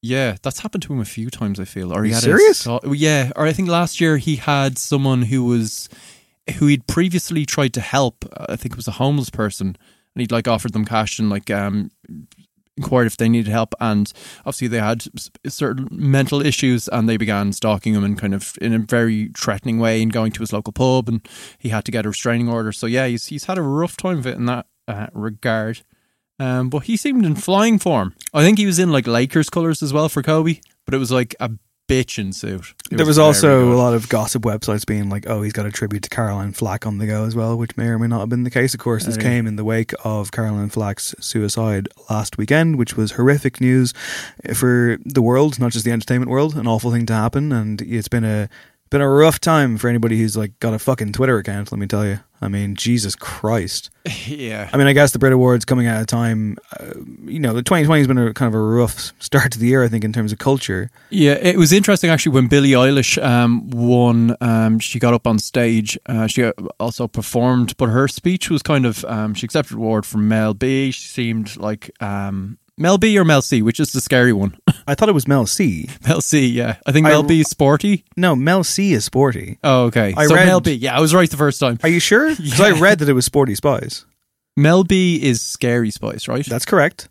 yeah, 0.00 0.36
that's 0.42 0.60
happened 0.60 0.84
to 0.84 0.92
him 0.94 1.00
a 1.00 1.04
few 1.04 1.28
times. 1.28 1.60
I 1.60 1.64
feel. 1.64 1.92
Or 1.92 2.02
he 2.02 2.10
you 2.10 2.14
had 2.14 2.24
serious? 2.24 2.66
A, 2.66 2.80
yeah, 2.92 3.30
or 3.36 3.46
I 3.46 3.52
think 3.52 3.68
last 3.68 4.00
year 4.00 4.16
he 4.16 4.36
had 4.36 4.78
someone 4.78 5.20
who 5.22 5.44
was 5.44 5.90
who 6.58 6.66
he'd 6.66 6.86
previously 6.86 7.46
tried 7.46 7.72
to 7.74 7.80
help. 7.80 8.24
uh, 8.36 8.46
I 8.50 8.56
think 8.56 8.74
it 8.74 8.76
was 8.76 8.88
a 8.88 8.92
homeless 8.92 9.30
person, 9.30 9.68
and 9.68 10.20
he'd 10.20 10.32
like 10.32 10.48
offered 10.48 10.72
them 10.72 10.84
cash 10.84 11.18
and 11.18 11.30
like 11.30 11.50
um 11.50 11.90
inquired 12.76 13.06
if 13.06 13.16
they 13.16 13.28
needed 13.28 13.50
help, 13.50 13.74
and 13.80 14.12
obviously 14.40 14.68
they 14.68 14.80
had 14.80 15.04
certain 15.46 15.88
mental 15.90 16.44
issues, 16.44 16.88
and 16.88 17.08
they 17.08 17.16
began 17.16 17.52
stalking 17.52 17.94
him 17.94 18.04
and 18.04 18.18
kind 18.18 18.34
of 18.34 18.58
in 18.60 18.74
a 18.74 18.78
very 18.78 19.30
threatening 19.36 19.78
way, 19.78 20.02
and 20.02 20.12
going 20.12 20.32
to 20.32 20.40
his 20.40 20.52
local 20.52 20.72
pub, 20.72 21.08
and 21.08 21.26
he 21.58 21.68
had 21.68 21.84
to 21.84 21.92
get 21.92 22.06
a 22.06 22.08
restraining 22.08 22.48
order. 22.48 22.72
So 22.72 22.86
yeah, 22.86 23.06
he's 23.06 23.26
he's 23.26 23.44
had 23.44 23.58
a 23.58 23.62
rough 23.62 23.96
time 23.96 24.18
of 24.18 24.26
it 24.26 24.36
in 24.36 24.46
that 24.46 24.66
uh, 24.88 25.06
regard. 25.12 25.82
Um, 26.40 26.68
but 26.68 26.80
he 26.84 26.96
seemed 26.96 27.24
in 27.24 27.36
flying 27.36 27.78
form. 27.78 28.14
I 28.32 28.42
think 28.42 28.58
he 28.58 28.66
was 28.66 28.80
in 28.80 28.90
like 28.90 29.06
Lakers 29.06 29.48
colors 29.48 29.82
as 29.84 29.92
well 29.92 30.08
for 30.08 30.20
Kobe, 30.20 30.60
but 30.84 30.92
it 30.92 30.98
was 30.98 31.12
like 31.12 31.36
a 31.38 31.50
bitchin' 31.88 32.34
suit. 32.34 32.74
It 32.90 32.96
there 32.96 33.06
was 33.06 33.16
very 33.16 33.26
also 33.26 33.64
good. 33.64 33.74
a 33.74 33.76
lot 33.76 33.94
of 33.94 34.08
gossip 34.08 34.42
websites 34.42 34.86
being 34.86 35.08
like, 35.08 35.28
"Oh, 35.28 35.42
he's 35.42 35.52
got 35.52 35.66
a 35.66 35.70
tribute 35.70 36.02
to 36.04 36.08
Caroline 36.08 36.52
Flack 36.52 36.86
on 36.86 36.98
the 36.98 37.06
go 37.06 37.24
as 37.24 37.34
well," 37.34 37.56
which 37.56 37.76
may 37.76 37.86
or 37.86 37.98
may 37.98 38.06
not 38.06 38.20
have 38.20 38.28
been 38.28 38.44
the 38.44 38.50
case. 38.50 38.74
Of 38.74 38.80
course, 38.80 39.04
this 39.04 39.16
yeah. 39.16 39.22
came 39.22 39.46
in 39.46 39.56
the 39.56 39.64
wake 39.64 39.92
of 40.04 40.32
Caroline 40.32 40.70
Flack's 40.70 41.14
suicide 41.20 41.88
last 42.08 42.38
weekend, 42.38 42.76
which 42.76 42.96
was 42.96 43.12
horrific 43.12 43.60
news 43.60 43.92
for 44.54 44.98
the 45.04 45.22
world, 45.22 45.58
not 45.58 45.72
just 45.72 45.84
the 45.84 45.92
entertainment 45.92 46.30
world. 46.30 46.56
An 46.56 46.66
awful 46.66 46.90
thing 46.90 47.06
to 47.06 47.14
happen, 47.14 47.52
and 47.52 47.82
it's 47.82 48.08
been 48.08 48.24
a 48.24 48.48
been 48.94 49.00
a 49.00 49.10
rough 49.10 49.40
time 49.40 49.76
for 49.76 49.88
anybody 49.88 50.16
who's 50.16 50.36
like 50.36 50.56
got 50.60 50.72
a 50.72 50.78
fucking 50.78 51.12
Twitter 51.12 51.36
account. 51.36 51.72
Let 51.72 51.80
me 51.80 51.88
tell 51.88 52.06
you. 52.06 52.20
I 52.40 52.46
mean, 52.46 52.76
Jesus 52.76 53.16
Christ. 53.16 53.90
yeah. 54.26 54.70
I 54.72 54.76
mean, 54.76 54.86
I 54.86 54.92
guess 54.92 55.10
the 55.10 55.18
Brit 55.18 55.32
Awards 55.32 55.64
coming 55.64 55.88
at 55.88 56.00
a 56.00 56.06
time, 56.06 56.58
uh, 56.78 56.92
you 57.24 57.40
know, 57.40 57.52
the 57.52 57.62
2020 57.64 58.00
has 58.00 58.06
been 58.06 58.18
a 58.18 58.32
kind 58.32 58.54
of 58.54 58.54
a 58.54 58.62
rough 58.62 59.12
start 59.18 59.50
to 59.50 59.58
the 59.58 59.66
year, 59.66 59.82
I 59.82 59.88
think, 59.88 60.04
in 60.04 60.12
terms 60.12 60.30
of 60.30 60.38
culture. 60.38 60.92
Yeah, 61.10 61.32
it 61.32 61.56
was 61.56 61.72
interesting 61.72 62.08
actually 62.08 62.34
when 62.34 62.46
Billie 62.46 62.70
Eilish 62.70 63.20
um, 63.20 63.68
won. 63.70 64.36
Um, 64.40 64.78
she 64.78 65.00
got 65.00 65.12
up 65.12 65.26
on 65.26 65.40
stage. 65.40 65.98
Uh, 66.06 66.28
she 66.28 66.44
also 66.78 67.08
performed, 67.08 67.76
but 67.76 67.88
her 67.88 68.06
speech 68.06 68.48
was 68.48 68.62
kind 68.62 68.86
of. 68.86 69.04
Um, 69.06 69.34
she 69.34 69.44
accepted 69.44 69.74
award 69.74 70.06
from 70.06 70.28
Mel 70.28 70.54
B. 70.54 70.92
She 70.92 71.08
seemed 71.08 71.56
like 71.56 71.90
um, 72.00 72.58
Mel 72.76 72.98
B 72.98 73.16
or 73.18 73.24
Mel 73.24 73.40
C, 73.42 73.62
which 73.62 73.78
is 73.78 73.92
the 73.92 74.00
scary 74.00 74.32
one. 74.32 74.56
I 74.86 74.94
thought 74.94 75.08
it 75.08 75.12
was 75.14 75.28
Mel 75.28 75.46
C. 75.46 75.88
Mel 76.08 76.20
C, 76.20 76.46
yeah. 76.46 76.76
I 76.86 76.92
think 76.92 77.06
I- 77.06 77.10
Mel 77.10 77.22
B 77.22 77.40
is 77.40 77.48
sporty. 77.48 78.04
No, 78.16 78.34
Mel 78.34 78.64
C 78.64 78.92
is 78.92 79.04
sporty. 79.04 79.58
Oh, 79.62 79.84
okay. 79.84 80.12
I 80.16 80.26
so 80.26 80.34
read- 80.34 80.46
Mel 80.46 80.60
B, 80.60 80.72
yeah, 80.72 80.96
I 80.96 81.00
was 81.00 81.14
right 81.14 81.30
the 81.30 81.36
first 81.36 81.60
time. 81.60 81.78
Are 81.82 81.88
you 81.88 82.00
sure? 82.00 82.34
Because 82.36 82.60
I 82.60 82.72
read 82.72 82.98
that 82.98 83.08
it 83.08 83.12
was 83.12 83.24
Sporty 83.24 83.54
Spice. 83.54 84.04
Mel 84.56 84.82
B 84.84 85.20
is 85.22 85.40
Scary 85.40 85.90
Spice, 85.90 86.26
right? 86.28 86.44
That's 86.46 86.64
correct. 86.64 87.08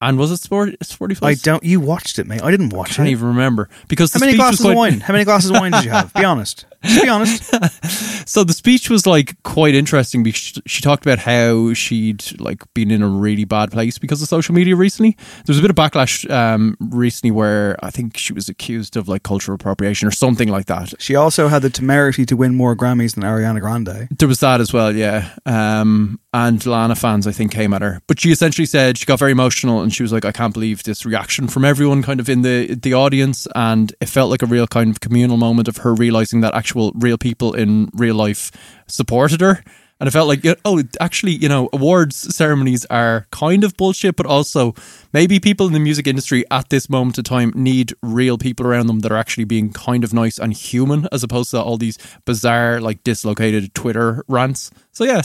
and 0.00 0.18
was 0.18 0.30
it 0.30 0.38
sport, 0.38 0.74
Sporty 0.82 1.14
spice? 1.14 1.26
I 1.28 1.32
Spice? 1.34 1.42
don't. 1.42 1.64
You 1.64 1.80
watched 1.80 2.18
it, 2.18 2.26
mate. 2.26 2.42
I 2.42 2.50
didn't 2.50 2.70
watch 2.70 2.90
it. 2.90 2.92
I 2.92 2.96
can't 2.96 3.08
it. 3.08 3.12
even 3.12 3.28
remember 3.28 3.68
because 3.88 4.12
How 4.12 4.18
the 4.18 4.24
many 4.26 4.32
speech 4.32 4.40
glasses 4.40 4.60
quite, 4.60 4.70
of 4.72 4.76
wine? 4.76 5.00
How 5.00 5.12
many 5.12 5.24
glasses 5.24 5.50
of 5.50 5.56
wine 5.56 5.72
did 5.72 5.84
you 5.84 5.90
have? 5.90 6.12
Be 6.14 6.24
honest. 6.24 6.64
To 6.84 7.02
be 7.02 7.08
honest, 7.08 8.28
so 8.28 8.44
the 8.44 8.52
speech 8.52 8.88
was 8.88 9.06
like 9.06 9.42
quite 9.42 9.74
interesting 9.74 10.22
because 10.22 10.40
she, 10.40 10.62
she 10.66 10.80
talked 10.80 11.04
about 11.04 11.18
how 11.18 11.74
she'd 11.74 12.40
like 12.40 12.62
been 12.74 12.90
in 12.90 13.02
a 13.02 13.08
really 13.08 13.44
bad 13.44 13.72
place 13.72 13.98
because 13.98 14.22
of 14.22 14.28
social 14.28 14.54
media 14.54 14.76
recently. 14.76 15.16
There 15.44 15.52
was 15.52 15.58
a 15.58 15.62
bit 15.62 15.70
of 15.70 15.76
backlash 15.76 16.28
um, 16.30 16.76
recently 16.78 17.32
where 17.32 17.76
I 17.82 17.90
think 17.90 18.16
she 18.16 18.32
was 18.32 18.48
accused 18.48 18.96
of 18.96 19.08
like 19.08 19.22
cultural 19.24 19.56
appropriation 19.56 20.06
or 20.06 20.12
something 20.12 20.48
like 20.48 20.66
that. 20.66 20.94
she 21.00 21.16
also 21.16 21.48
had 21.48 21.62
the 21.62 21.70
temerity 21.70 22.24
to 22.26 22.36
win 22.36 22.54
more 22.54 22.76
Grammys 22.76 23.14
than 23.14 23.24
Ariana 23.24 23.60
Grande. 23.60 24.08
There 24.16 24.28
was 24.28 24.40
that 24.40 24.60
as 24.60 24.72
well, 24.72 24.94
yeah. 24.94 25.34
Um, 25.46 26.20
and 26.32 26.64
Lana 26.66 26.94
fans, 26.94 27.26
I 27.26 27.32
think, 27.32 27.52
came 27.52 27.72
at 27.72 27.82
her. 27.82 28.02
But 28.06 28.20
she 28.20 28.30
essentially 28.30 28.66
said 28.66 28.98
she 28.98 29.06
got 29.06 29.18
very 29.18 29.32
emotional 29.32 29.80
and 29.80 29.92
she 29.92 30.02
was 30.02 30.12
like, 30.12 30.24
I 30.24 30.32
can't 30.32 30.52
believe 30.52 30.82
this 30.82 31.06
reaction 31.06 31.48
from 31.48 31.64
everyone 31.64 32.02
kind 32.02 32.20
of 32.20 32.28
in 32.28 32.42
the 32.42 32.74
the 32.74 32.94
audience. 32.94 33.48
And 33.54 33.92
it 34.00 34.08
felt 34.08 34.30
like 34.30 34.42
a 34.42 34.46
real 34.46 34.66
kind 34.66 34.90
of 34.90 35.00
communal 35.00 35.36
moment 35.36 35.68
of 35.68 35.78
her 35.78 35.94
realizing 35.94 36.42
that 36.42 36.54
actual 36.68 36.92
real 36.96 37.16
people 37.16 37.54
in 37.54 37.88
real 37.94 38.14
life 38.14 38.52
supported 38.86 39.40
her. 39.40 39.62
And 40.00 40.06
it 40.06 40.10
felt 40.12 40.28
like, 40.28 40.44
oh, 40.64 40.82
actually, 41.00 41.32
you 41.32 41.48
know, 41.48 41.68
awards 41.72 42.36
ceremonies 42.36 42.84
are 42.86 43.26
kind 43.32 43.64
of 43.64 43.76
bullshit, 43.76 44.14
but 44.14 44.26
also 44.26 44.74
maybe 45.12 45.40
people 45.40 45.66
in 45.66 45.72
the 45.72 45.80
music 45.80 46.06
industry 46.06 46.44
at 46.52 46.68
this 46.68 46.88
moment 46.88 47.18
of 47.18 47.24
time 47.24 47.52
need 47.56 47.94
real 48.02 48.38
people 48.38 48.66
around 48.66 48.86
them 48.86 49.00
that 49.00 49.10
are 49.10 49.16
actually 49.16 49.44
being 49.44 49.72
kind 49.72 50.04
of 50.04 50.12
nice 50.12 50.38
and 50.38 50.52
human 50.52 51.08
as 51.10 51.24
opposed 51.24 51.50
to 51.50 51.60
all 51.60 51.78
these 51.78 51.98
bizarre, 52.26 52.80
like 52.80 53.02
dislocated 53.02 53.74
Twitter 53.74 54.22
rants. 54.28 54.70
So, 54.92 55.04
yeah, 55.04 55.22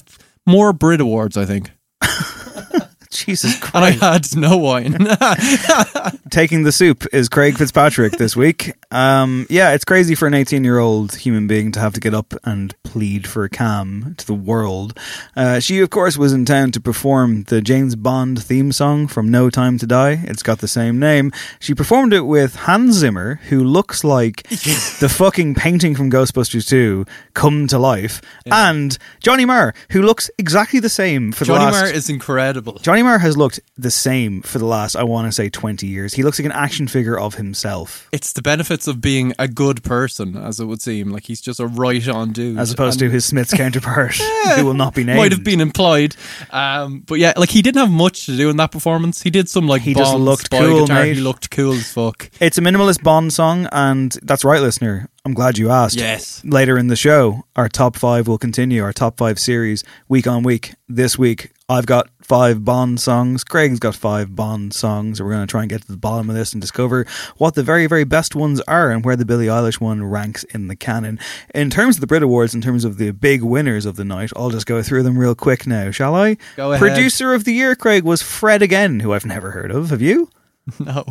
more 0.47 0.73
Brit 0.73 1.01
Awards, 1.01 1.37
I 1.37 1.45
think. 1.45 1.69
Jesus 3.11 3.59
Christ. 3.59 3.75
And 3.75 4.03
I 4.03 4.13
had 4.13 4.35
no 4.35 4.57
wine. 4.57 4.93
Taking 6.31 6.63
the 6.63 6.71
soup 6.71 7.05
is 7.13 7.29
Craig 7.29 7.57
Fitzpatrick 7.57 8.13
this 8.13 8.35
week. 8.35 8.73
Um, 8.93 9.47
yeah, 9.49 9.73
it's 9.73 9.83
crazy 9.85 10.13
for 10.13 10.27
an 10.27 10.35
18 10.35 10.63
year 10.63 10.77
old 10.77 11.15
human 11.15 11.47
being 11.47 11.71
to 11.71 11.79
have 11.79 11.93
to 11.93 11.99
get 11.99 12.13
up 12.13 12.33
and 12.43 12.75
plead 12.83 13.27
for 13.27 13.49
Cam 13.49 14.13
to 14.19 14.27
the 14.27 14.35
world. 14.35 14.97
Uh, 15.35 15.59
she, 15.59 15.79
of 15.79 15.89
course, 15.89 16.15
was 16.15 16.31
in 16.31 16.45
town 16.45 16.71
to 16.73 16.79
perform 16.79 17.43
the 17.45 17.59
James 17.59 17.95
Bond 17.95 18.41
theme 18.41 18.71
song 18.71 19.07
from 19.07 19.31
No 19.31 19.49
Time 19.49 19.79
to 19.79 19.87
Die. 19.87 20.23
It's 20.25 20.43
got 20.43 20.59
the 20.59 20.67
same 20.67 20.99
name. 20.99 21.31
She 21.59 21.73
performed 21.73 22.13
it 22.13 22.21
with 22.21 22.55
Hans 22.55 22.93
Zimmer, 22.95 23.39
who 23.49 23.63
looks 23.63 24.03
like 24.03 24.43
the 24.49 25.11
fucking 25.11 25.55
painting 25.55 25.95
from 25.95 26.11
Ghostbusters 26.11 26.67
2 26.69 27.05
come 27.33 27.65
to 27.67 27.79
life, 27.79 28.21
and 28.45 28.95
Johnny 29.19 29.45
Marr, 29.45 29.73
who 29.89 30.03
looks 30.03 30.29
exactly 30.37 30.79
the 30.79 30.89
same 30.89 31.31
for 31.31 31.45
Johnny 31.45 31.65
the 31.65 31.71
last. 31.71 31.81
Marr 31.81 31.91
is 31.91 32.09
incredible. 32.09 32.73
Johnny 32.79 33.01
Marr 33.01 33.17
has 33.17 33.35
looked 33.35 33.59
the 33.75 33.89
same 33.89 34.43
for 34.43 34.59
the 34.59 34.65
last, 34.65 34.95
I 34.95 35.03
want 35.03 35.27
to 35.27 35.31
say, 35.31 35.49
20 35.49 35.87
years. 35.87 36.13
He 36.13 36.21
looks 36.21 36.37
like 36.37 36.45
an 36.45 36.51
action 36.51 36.87
figure 36.87 37.17
of 37.19 37.35
himself, 37.35 38.07
It's 38.11 38.33
the 38.33 38.43
benefits 38.43 38.82
of 38.87 39.01
being 39.01 39.33
a 39.39 39.47
good 39.47 39.83
person, 39.83 40.35
as 40.37 40.59
it 40.59 40.65
would 40.65 40.81
seem. 40.81 41.09
Like 41.09 41.25
he's 41.25 41.41
just 41.41 41.59
a 41.59 41.67
right 41.67 42.07
on 42.07 42.31
dude. 42.31 42.57
as 42.57 42.71
opposed 42.71 42.99
to 42.99 43.09
his 43.09 43.25
Smith's 43.25 43.53
counterpart, 43.53 44.15
who 44.57 44.65
will 44.65 44.73
not 44.73 44.93
be 44.95 45.03
named. 45.03 45.17
Might 45.17 45.31
have 45.31 45.43
been 45.43 45.61
implied. 45.61 46.15
Um, 46.51 46.99
but 47.01 47.15
yeah, 47.19 47.33
like 47.37 47.49
he 47.49 47.61
didn't 47.61 47.79
have 47.79 47.91
much 47.91 48.25
to 48.27 48.35
do 48.37 48.49
in 48.49 48.57
that 48.57 48.71
performance. 48.71 49.21
He 49.21 49.29
did 49.29 49.49
some 49.49 49.67
like 49.67 49.81
He 49.81 49.93
just 49.93 50.15
looked 50.15 50.49
cool, 50.51 50.81
guitar. 50.81 51.03
mate. 51.03 51.15
He 51.15 51.21
looked 51.21 51.49
cool 51.51 51.73
as 51.73 51.91
fuck. 51.91 52.29
It's 52.39 52.57
a 52.57 52.61
minimalist 52.61 53.03
Bond 53.03 53.33
song, 53.33 53.67
and 53.71 54.11
that's 54.23 54.43
right, 54.43 54.61
listener. 54.61 55.09
I'm 55.25 55.33
glad 55.33 55.57
you 55.57 55.69
asked. 55.69 55.95
Yes. 55.95 56.43
Later 56.43 56.77
in 56.77 56.87
the 56.87 56.97
show, 56.97 57.45
our 57.55 57.69
top 57.69 57.95
five 57.95 58.27
will 58.27 58.37
continue, 58.37 58.83
our 58.83 58.91
top 58.91 59.17
five 59.17 59.39
series, 59.39 59.81
week 60.09 60.27
on 60.27 60.43
week. 60.43 60.73
This 60.89 61.17
week, 61.17 61.52
I've 61.69 61.85
got 61.85 62.09
five 62.21 62.65
Bond 62.65 62.99
songs. 62.99 63.43
Craig's 63.43 63.79
got 63.79 63.95
five 63.95 64.35
Bond 64.35 64.73
songs. 64.73 65.21
We're 65.21 65.29
going 65.29 65.47
to 65.47 65.49
try 65.49 65.61
and 65.61 65.69
get 65.69 65.81
to 65.81 65.87
the 65.87 65.97
bottom 65.97 66.29
of 66.29 66.35
this 66.35 66.51
and 66.51 66.61
discover 66.61 67.05
what 67.37 67.55
the 67.55 67.63
very, 67.63 67.87
very 67.87 68.03
best 68.03 68.35
ones 68.35 68.59
are 68.61 68.91
and 68.91 69.03
where 69.05 69.15
the 69.15 69.25
Billie 69.25 69.47
Eilish 69.47 69.79
one 69.79 70.03
ranks 70.03 70.43
in 70.45 70.67
the 70.67 70.75
canon. 70.75 71.19
In 71.55 71.69
terms 71.69 71.95
of 71.95 72.01
the 72.01 72.07
Brit 72.07 72.21
Awards, 72.21 72.53
in 72.53 72.61
terms 72.61 72.83
of 72.83 72.97
the 72.97 73.11
big 73.11 73.43
winners 73.43 73.85
of 73.85 73.95
the 73.95 74.03
night, 74.03 74.31
I'll 74.35 74.49
just 74.49 74.65
go 74.65 74.83
through 74.83 75.03
them 75.03 75.17
real 75.17 75.35
quick 75.35 75.65
now, 75.65 75.89
shall 75.91 76.15
I? 76.15 76.37
Go 76.57 76.73
ahead. 76.73 76.81
Producer 76.81 77.33
of 77.33 77.45
the 77.45 77.53
year, 77.53 77.75
Craig, 77.75 78.03
was 78.03 78.21
Fred 78.21 78.61
again, 78.61 78.99
who 78.99 79.13
I've 79.13 79.25
never 79.25 79.51
heard 79.51 79.71
of. 79.71 79.89
Have 79.89 80.01
you? 80.01 80.29
No, 80.79 81.03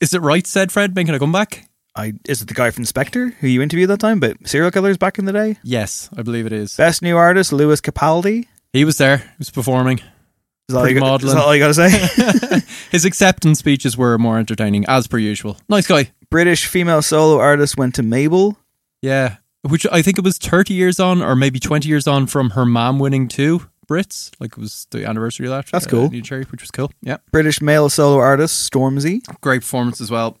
is 0.00 0.14
it 0.14 0.22
right? 0.22 0.46
Said 0.46 0.72
Fred 0.72 0.94
making 0.94 1.14
a 1.14 1.18
comeback. 1.18 1.68
I 1.94 2.14
is 2.26 2.40
it 2.40 2.48
the 2.48 2.54
guy 2.54 2.70
from 2.70 2.84
Spector 2.84 3.34
who 3.34 3.46
you 3.48 3.60
interviewed 3.60 3.90
that 3.90 4.00
time? 4.00 4.18
But 4.18 4.48
serial 4.48 4.70
killers 4.70 4.96
back 4.96 5.18
in 5.18 5.26
the 5.26 5.32
day. 5.32 5.58
Yes, 5.62 6.08
I 6.16 6.22
believe 6.22 6.46
it 6.46 6.52
is. 6.52 6.74
Best 6.74 7.02
new 7.02 7.14
artist, 7.16 7.52
Lewis 7.52 7.82
Capaldi. 7.82 8.46
He 8.74 8.84
was 8.84 8.98
there. 8.98 9.18
He 9.18 9.24
was 9.38 9.50
performing. 9.50 9.98
Is 9.98 10.74
that, 10.74 10.78
all 10.78 10.88
you, 10.88 10.98
got- 10.98 11.22
is 11.22 11.32
that 11.32 11.40
all 11.44 11.54
you 11.54 11.60
got 11.60 11.74
to 11.74 11.74
say? 11.74 12.60
His 12.90 13.04
acceptance 13.04 13.60
speeches 13.60 13.96
were 13.96 14.18
more 14.18 14.36
entertaining, 14.38 14.84
as 14.88 15.06
per 15.06 15.16
usual. 15.16 15.56
Nice 15.68 15.86
guy. 15.86 16.10
British 16.28 16.66
female 16.66 17.00
solo 17.00 17.38
artist 17.38 17.76
went 17.76 17.94
to 17.94 18.02
Mabel. 18.02 18.58
Yeah, 19.00 19.36
which 19.62 19.86
I 19.92 20.02
think 20.02 20.18
it 20.18 20.24
was 20.24 20.38
30 20.38 20.74
years 20.74 20.98
on, 20.98 21.22
or 21.22 21.36
maybe 21.36 21.60
20 21.60 21.88
years 21.88 22.08
on 22.08 22.26
from 22.26 22.50
her 22.50 22.66
mom 22.66 22.98
winning 22.98 23.28
two 23.28 23.66
Brits. 23.86 24.32
Like 24.40 24.52
it 24.52 24.58
was 24.58 24.88
the 24.90 25.06
anniversary 25.06 25.46
of 25.46 25.50
that. 25.52 25.66
That's 25.66 25.86
uh, 25.86 25.90
cool. 25.90 26.08
Neneh 26.10 26.24
Cherry, 26.24 26.44
which 26.44 26.62
was 26.62 26.70
cool. 26.72 26.90
Yeah, 27.00 27.18
British 27.30 27.62
male 27.62 27.88
solo 27.88 28.18
artist 28.18 28.72
Stormzy. 28.72 29.20
great 29.40 29.60
performance 29.60 30.00
as 30.00 30.10
well. 30.10 30.38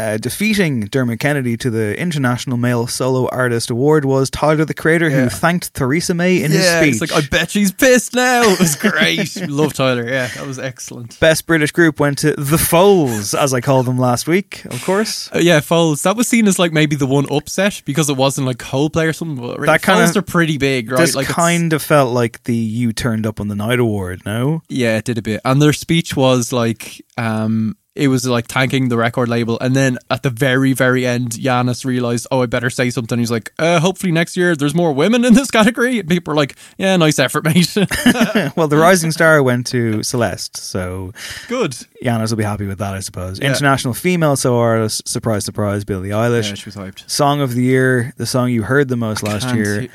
Uh, 0.00 0.16
defeating 0.16 0.80
Dermot 0.86 1.20
Kennedy 1.20 1.58
to 1.58 1.68
the 1.68 1.94
International 2.00 2.56
Male 2.56 2.86
Solo 2.86 3.28
Artist 3.30 3.68
Award 3.68 4.06
was 4.06 4.30
Tyler 4.30 4.64
the 4.64 4.72
Creator, 4.72 5.10
who 5.10 5.28
thanked 5.28 5.74
Theresa 5.74 6.14
May 6.14 6.42
in 6.42 6.50
his 6.52 6.66
speech. 6.66 6.92
it's 6.92 7.00
like 7.02 7.12
I 7.12 7.26
bet 7.28 7.50
she's 7.50 7.70
pissed 7.70 8.14
now. 8.14 8.44
It 8.44 8.58
was 8.58 8.76
great. 8.76 9.36
Love 9.50 9.74
Tyler. 9.74 10.08
Yeah, 10.08 10.28
that 10.28 10.46
was 10.46 10.58
excellent. 10.58 11.20
Best 11.20 11.46
British 11.46 11.72
group 11.72 12.00
went 12.00 12.16
to 12.20 12.32
The 12.32 12.56
Foals, 12.56 13.34
as 13.34 13.52
I 13.52 13.60
called 13.60 13.84
them 13.84 13.98
last 13.98 14.26
week, 14.26 14.64
of 14.64 14.82
course. 14.84 15.28
Uh, 15.34 15.38
yeah, 15.40 15.60
Foals. 15.60 16.02
That 16.04 16.16
was 16.16 16.26
seen 16.26 16.48
as 16.48 16.58
like 16.58 16.72
maybe 16.72 16.96
the 16.96 17.06
one 17.06 17.26
upset 17.30 17.82
because 17.84 18.08
it 18.08 18.16
wasn't 18.16 18.46
like 18.46 18.56
Coldplay 18.56 19.06
or 19.06 19.12
something. 19.12 19.36
But 19.46 19.60
That 19.66 19.82
kinda- 19.82 20.06
Foals 20.06 20.16
are 20.16 20.22
pretty 20.22 20.56
big, 20.56 20.90
right? 20.90 20.98
This 21.00 21.14
like 21.14 21.26
kind 21.26 21.74
of 21.74 21.82
felt 21.82 22.14
like 22.14 22.42
the 22.44 22.56
You 22.56 22.94
Turned 22.94 23.26
Up 23.26 23.38
on 23.38 23.48
the 23.48 23.54
Night 23.54 23.78
Award, 23.78 24.22
no? 24.24 24.62
Yeah, 24.70 24.96
it 24.96 25.04
did 25.04 25.18
a 25.18 25.22
bit. 25.22 25.42
And 25.44 25.60
their 25.60 25.74
speech 25.74 26.16
was 26.16 26.54
like, 26.54 27.04
um, 27.18 27.76
it 28.00 28.08
was 28.08 28.26
like 28.26 28.48
tanking 28.48 28.88
the 28.88 28.96
record 28.96 29.28
label. 29.28 29.58
And 29.60 29.76
then 29.76 29.98
at 30.10 30.22
the 30.22 30.30
very, 30.30 30.72
very 30.72 31.06
end, 31.06 31.32
Yannis 31.32 31.84
realized, 31.84 32.26
oh, 32.30 32.40
I 32.42 32.46
better 32.46 32.70
say 32.70 32.88
something. 32.90 33.18
He's 33.18 33.30
like, 33.30 33.52
uh, 33.58 33.78
hopefully 33.78 34.10
next 34.10 34.36
year 34.36 34.56
there's 34.56 34.74
more 34.74 34.92
women 34.92 35.24
in 35.24 35.34
this 35.34 35.50
category. 35.58 35.98
And 36.00 36.08
people 36.08 36.32
are 36.32 36.36
like, 36.36 36.56
yeah, 36.78 36.96
nice 36.96 37.18
effort, 37.18 37.44
mate. 37.44 37.70
well, 38.56 38.68
the 38.68 38.78
Rising 38.78 39.12
Star 39.12 39.42
went 39.42 39.66
to 39.68 40.02
Celeste, 40.02 40.56
so 40.56 41.12
Good. 41.48 41.72
Yannis 42.02 42.30
will 42.30 42.38
be 42.38 42.44
happy 42.44 42.66
with 42.66 42.78
that, 42.78 42.94
I 42.94 43.00
suppose. 43.00 43.38
Yeah. 43.38 43.48
International 43.48 43.92
female 43.92 44.36
solo 44.36 44.58
artist, 44.58 45.06
surprise, 45.06 45.44
surprise, 45.44 45.84
Billie 45.84 46.08
Eilish. 46.08 46.48
Yeah, 46.48 46.54
she 46.54 46.64
was 46.66 46.76
hyped. 46.76 47.08
Song 47.10 47.40
of 47.42 47.54
the 47.54 47.62
year, 47.62 48.14
the 48.16 48.26
song 48.26 48.50
you 48.50 48.62
heard 48.62 48.88
the 48.88 48.96
most 48.96 49.22
last 49.22 49.54
year, 49.54 49.82
he- 49.82 49.90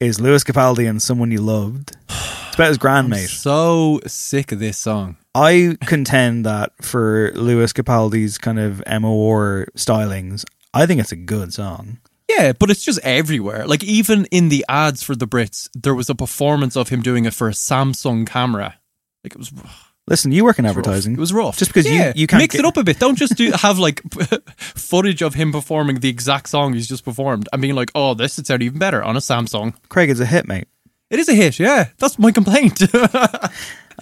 is 0.00 0.20
Lewis 0.20 0.44
Capaldi 0.44 0.88
and 0.88 1.00
Someone 1.02 1.30
You 1.30 1.40
Loved. 1.40 1.96
It's 2.08 2.54
about 2.54 2.68
his 2.68 2.78
grandmate. 2.78 3.28
so 3.28 4.00
sick 4.06 4.52
of 4.52 4.58
this 4.58 4.76
song. 4.78 5.16
I 5.34 5.76
contend 5.86 6.44
that 6.46 6.72
for 6.82 7.32
Lewis 7.34 7.72
Capaldi's 7.72 8.36
kind 8.38 8.58
of 8.58 8.82
MOR 9.00 9.66
stylings, 9.76 10.44
I 10.74 10.86
think 10.86 11.00
it's 11.00 11.12
a 11.12 11.16
good 11.16 11.52
song. 11.54 11.98
Yeah, 12.28 12.52
but 12.52 12.70
it's 12.70 12.84
just 12.84 12.98
everywhere. 13.02 13.66
Like 13.66 13.82
even 13.84 14.26
in 14.26 14.48
the 14.48 14.64
ads 14.68 15.02
for 15.02 15.14
the 15.14 15.26
Brits, 15.26 15.68
there 15.74 15.94
was 15.94 16.08
a 16.10 16.14
performance 16.14 16.76
of 16.76 16.88
him 16.88 17.02
doing 17.02 17.24
it 17.24 17.34
for 17.34 17.48
a 17.48 17.52
Samsung 17.52 18.26
camera. 18.26 18.78
Like 19.24 19.32
it 19.34 19.38
was 19.38 19.52
Listen, 20.08 20.32
you 20.32 20.42
work 20.44 20.58
in 20.58 20.64
rough. 20.64 20.70
advertising. 20.70 21.12
It 21.12 21.18
was 21.18 21.32
rough. 21.32 21.56
Just 21.58 21.70
because 21.70 21.88
Yeah, 21.88 22.08
you, 22.08 22.22
you 22.22 22.26
can't 22.26 22.42
mix 22.42 22.54
get- 22.56 22.60
it 22.60 22.66
up 22.66 22.76
a 22.76 22.82
bit. 22.82 22.98
Don't 22.98 23.16
just 23.16 23.36
do 23.36 23.52
have 23.52 23.78
like 23.78 24.02
footage 24.56 25.22
of 25.22 25.34
him 25.34 25.52
performing 25.52 26.00
the 26.00 26.08
exact 26.08 26.48
song 26.48 26.72
he's 26.74 26.88
just 26.88 27.04
performed 27.04 27.48
and 27.52 27.62
being 27.62 27.74
like, 27.76 27.90
"Oh, 27.94 28.14
this 28.14 28.36
would 28.36 28.46
sound 28.46 28.62
even 28.62 28.78
better 28.78 29.02
on 29.02 29.16
a 29.16 29.20
Samsung." 29.20 29.74
Craig, 29.88 30.10
it's 30.10 30.18
a 30.20 30.26
hit, 30.26 30.48
mate. 30.48 30.66
It 31.10 31.20
is 31.20 31.28
a 31.28 31.34
hit. 31.34 31.58
Yeah, 31.58 31.88
that's 31.98 32.18
my 32.18 32.32
complaint. 32.32 32.80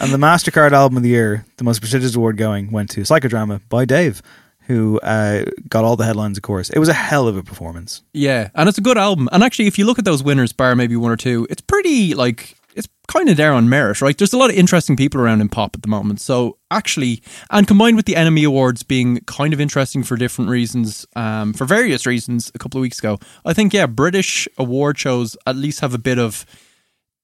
And 0.01 0.13
the 0.13 0.17
MasterCard 0.17 0.73
album 0.73 0.97
of 0.97 1.03
the 1.03 1.11
year, 1.11 1.45
the 1.59 1.65
most 1.65 1.81
prestigious 1.81 2.15
award 2.15 2.39
going, 2.39 2.71
went 2.71 2.89
to 2.91 3.03
Psychodrama 3.03 3.61
by 3.69 3.85
Dave, 3.85 4.23
who 4.63 4.99
uh, 5.01 5.45
got 5.69 5.85
all 5.85 5.95
the 5.97 6.07
headlines, 6.07 6.39
of 6.39 6.43
course. 6.43 6.71
It 6.71 6.79
was 6.79 6.89
a 6.89 6.95
hell 6.95 7.29
of 7.29 7.37
a 7.37 7.43
performance. 7.43 8.03
yeah, 8.15 8.49
and 8.55 8.67
it's 8.67 8.79
a 8.79 8.83
good 8.83 8.97
album. 8.97 9.29
And 9.31 9.43
actually, 9.43 9.67
if 9.67 9.79
you 9.79 9.85
look 9.85 9.99
at 9.99 10.07
those 10.07 10.23
winners, 10.23 10.55
bar 10.55 10.75
maybe 10.75 10.97
one 10.97 11.11
or 11.11 11.17
two, 11.17 11.47
it's 11.51 11.61
pretty 11.61 12.15
like 12.15 12.57
it's 12.75 12.89
kind 13.09 13.29
of 13.29 13.37
there 13.37 13.53
on 13.53 13.69
merit, 13.69 14.01
right? 14.01 14.17
There's 14.17 14.33
a 14.33 14.39
lot 14.39 14.49
of 14.49 14.57
interesting 14.57 14.97
people 14.97 15.21
around 15.21 15.43
in 15.43 15.51
pop 15.51 15.77
at 15.77 15.83
the 15.83 15.89
moment. 15.89 16.21
So 16.23 16.57
actually, 16.71 17.23
and 17.51 17.67
combined 17.67 17.97
with 17.97 18.07
the 18.07 18.15
NME 18.15 18.47
Awards 18.47 18.83
being 18.83 19.21
kind 19.27 19.53
of 19.53 19.61
interesting 19.61 20.03
for 20.03 20.17
different 20.17 20.51
reasons, 20.51 21.05
um, 21.15 21.53
for 21.53 21.67
various 21.67 22.07
reasons, 22.07 22.51
a 22.55 22.59
couple 22.59 22.79
of 22.79 22.83
weeks 22.83 23.01
ago, 23.01 23.19
I 23.45 23.53
think 23.53 23.75
yeah, 23.75 23.87
British 23.87 24.49
award 24.57 24.99
shows 24.99 25.37
at 25.47 25.57
least 25.57 25.81
have 25.81 25.93
a 25.93 25.99
bit 25.99 26.19
of 26.19 26.47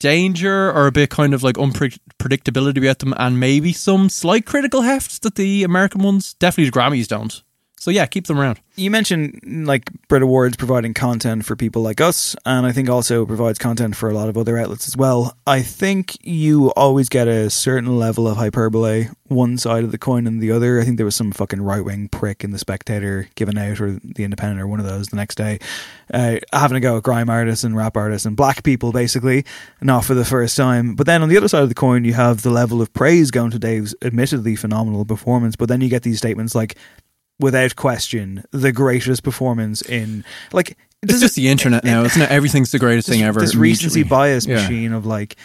danger 0.01 0.71
or 0.71 0.87
a 0.87 0.93
bit 0.93 1.11
kind 1.11 1.35
of 1.35 1.43
like 1.43 1.57
unpredictability 1.57 2.79
about 2.79 2.99
them, 2.99 3.15
and 3.17 3.41
maybe 3.41 3.73
some 3.73 4.09
slight 4.09 4.47
critical 4.47 4.83
heft 4.83 5.23
that 5.23 5.37
the 5.37 5.65
American 5.65 6.03
ones, 6.03 6.35
definitely 6.35 6.71
the 6.71 6.79
Grammys 6.79 7.09
don't. 7.09 7.43
So 7.87 7.93
yeah, 7.93 8.07
keep 8.07 8.27
them 8.27 8.41
around. 8.41 8.59
You 8.75 8.91
mentioned 8.91 9.65
like 9.65 9.89
Brit 10.09 10.21
Awards 10.21 10.57
providing 10.57 10.93
content 10.93 11.45
for 11.45 11.55
people 11.55 11.83
like 11.83 12.01
us, 12.01 12.35
and 12.45 12.67
I 12.67 12.73
think 12.73 12.89
also 12.89 13.25
provides 13.25 13.61
content 13.61 13.95
for 13.95 14.11
a 14.11 14.13
lot 14.13 14.29
of 14.29 14.37
other 14.37 14.59
outlets 14.59 14.89
as 14.89 14.97
well. 14.97 15.37
I 15.47 15.63
think 15.63 16.19
you 16.27 16.73
always 16.73 17.09
get 17.09 17.29
a 17.29 17.49
certain 17.49 17.97
level 17.97 18.27
of 18.27 18.39
hyperbole, 18.39 19.07
one 19.29 19.57
side 19.57 19.85
of 19.85 19.93
the 19.93 19.99
coin 19.99 20.27
and 20.27 20.43
the 20.43 20.51
other. 20.51 20.81
I 20.81 20.85
think 20.85 20.97
there 20.97 21.07
was 21.07 21.15
some 21.15 21.31
fucking 21.31 21.63
right 21.63 21.85
wing 21.85 22.09
prick 22.09 22.43
in 22.43 22.51
the 22.51 22.59
Spectator 22.59 23.29
giving 23.37 23.57
out, 23.57 23.81
or 23.81 24.01
the 24.03 24.25
Independent, 24.25 24.61
or 24.61 24.67
one 24.67 24.81
of 24.81 24.87
those 24.87 25.07
the 25.07 25.17
next 25.17 25.37
day, 25.37 25.61
uh, 26.13 26.39
having 26.53 26.77
a 26.77 26.81
go 26.81 26.97
at 26.97 27.05
grime 27.05 27.31
artists 27.31 27.63
and 27.63 27.77
rap 27.77 27.97
artists 27.97 28.27
and 28.27 28.37
black 28.37 28.65
people, 28.65 28.91
basically, 28.91 29.45
not 29.81 30.05
for 30.05 30.15
the 30.15 30.25
first 30.25 30.57
time. 30.57 30.97
But 30.97 31.07
then 31.07 31.23
on 31.23 31.29
the 31.29 31.37
other 31.37 31.47
side 31.47 31.63
of 31.63 31.69
the 31.69 31.77
coin, 31.77 32.05
you 32.05 32.15
have 32.15 32.43
the 32.43 32.51
level 32.51 32.83
of 32.83 32.93
praise 32.93 33.31
going 33.31 33.53
to 33.53 33.61
Dave's 33.61 33.95
admittedly 34.03 34.57
phenomenal 34.57 35.05
performance. 35.05 35.55
But 35.55 35.69
then 35.69 35.81
you 35.81 35.89
get 35.89 36.03
these 36.03 36.19
statements 36.19 36.53
like, 36.53 36.77
without 37.41 37.77
question, 37.77 38.45
the 38.51 38.73
greatest 38.73 39.23
performance 39.23 39.83
in 39.83 40.25
like. 40.53 40.77
It's 41.03 41.21
just 41.21 41.37
the 41.37 41.49
internet 41.49 41.85
now, 41.85 42.03
isn't 42.03 42.21
it? 42.21 42.31
Everything's 42.31 42.73
the 42.73 42.79
greatest 42.81 43.09
thing 43.09 43.23
ever. 43.23 43.39
This 43.41 43.55
recency 43.55 44.03
bias 44.03 44.47
Yeah. 44.47 44.57
machine 44.57 44.93
of 44.93 45.07
like. 45.07 45.37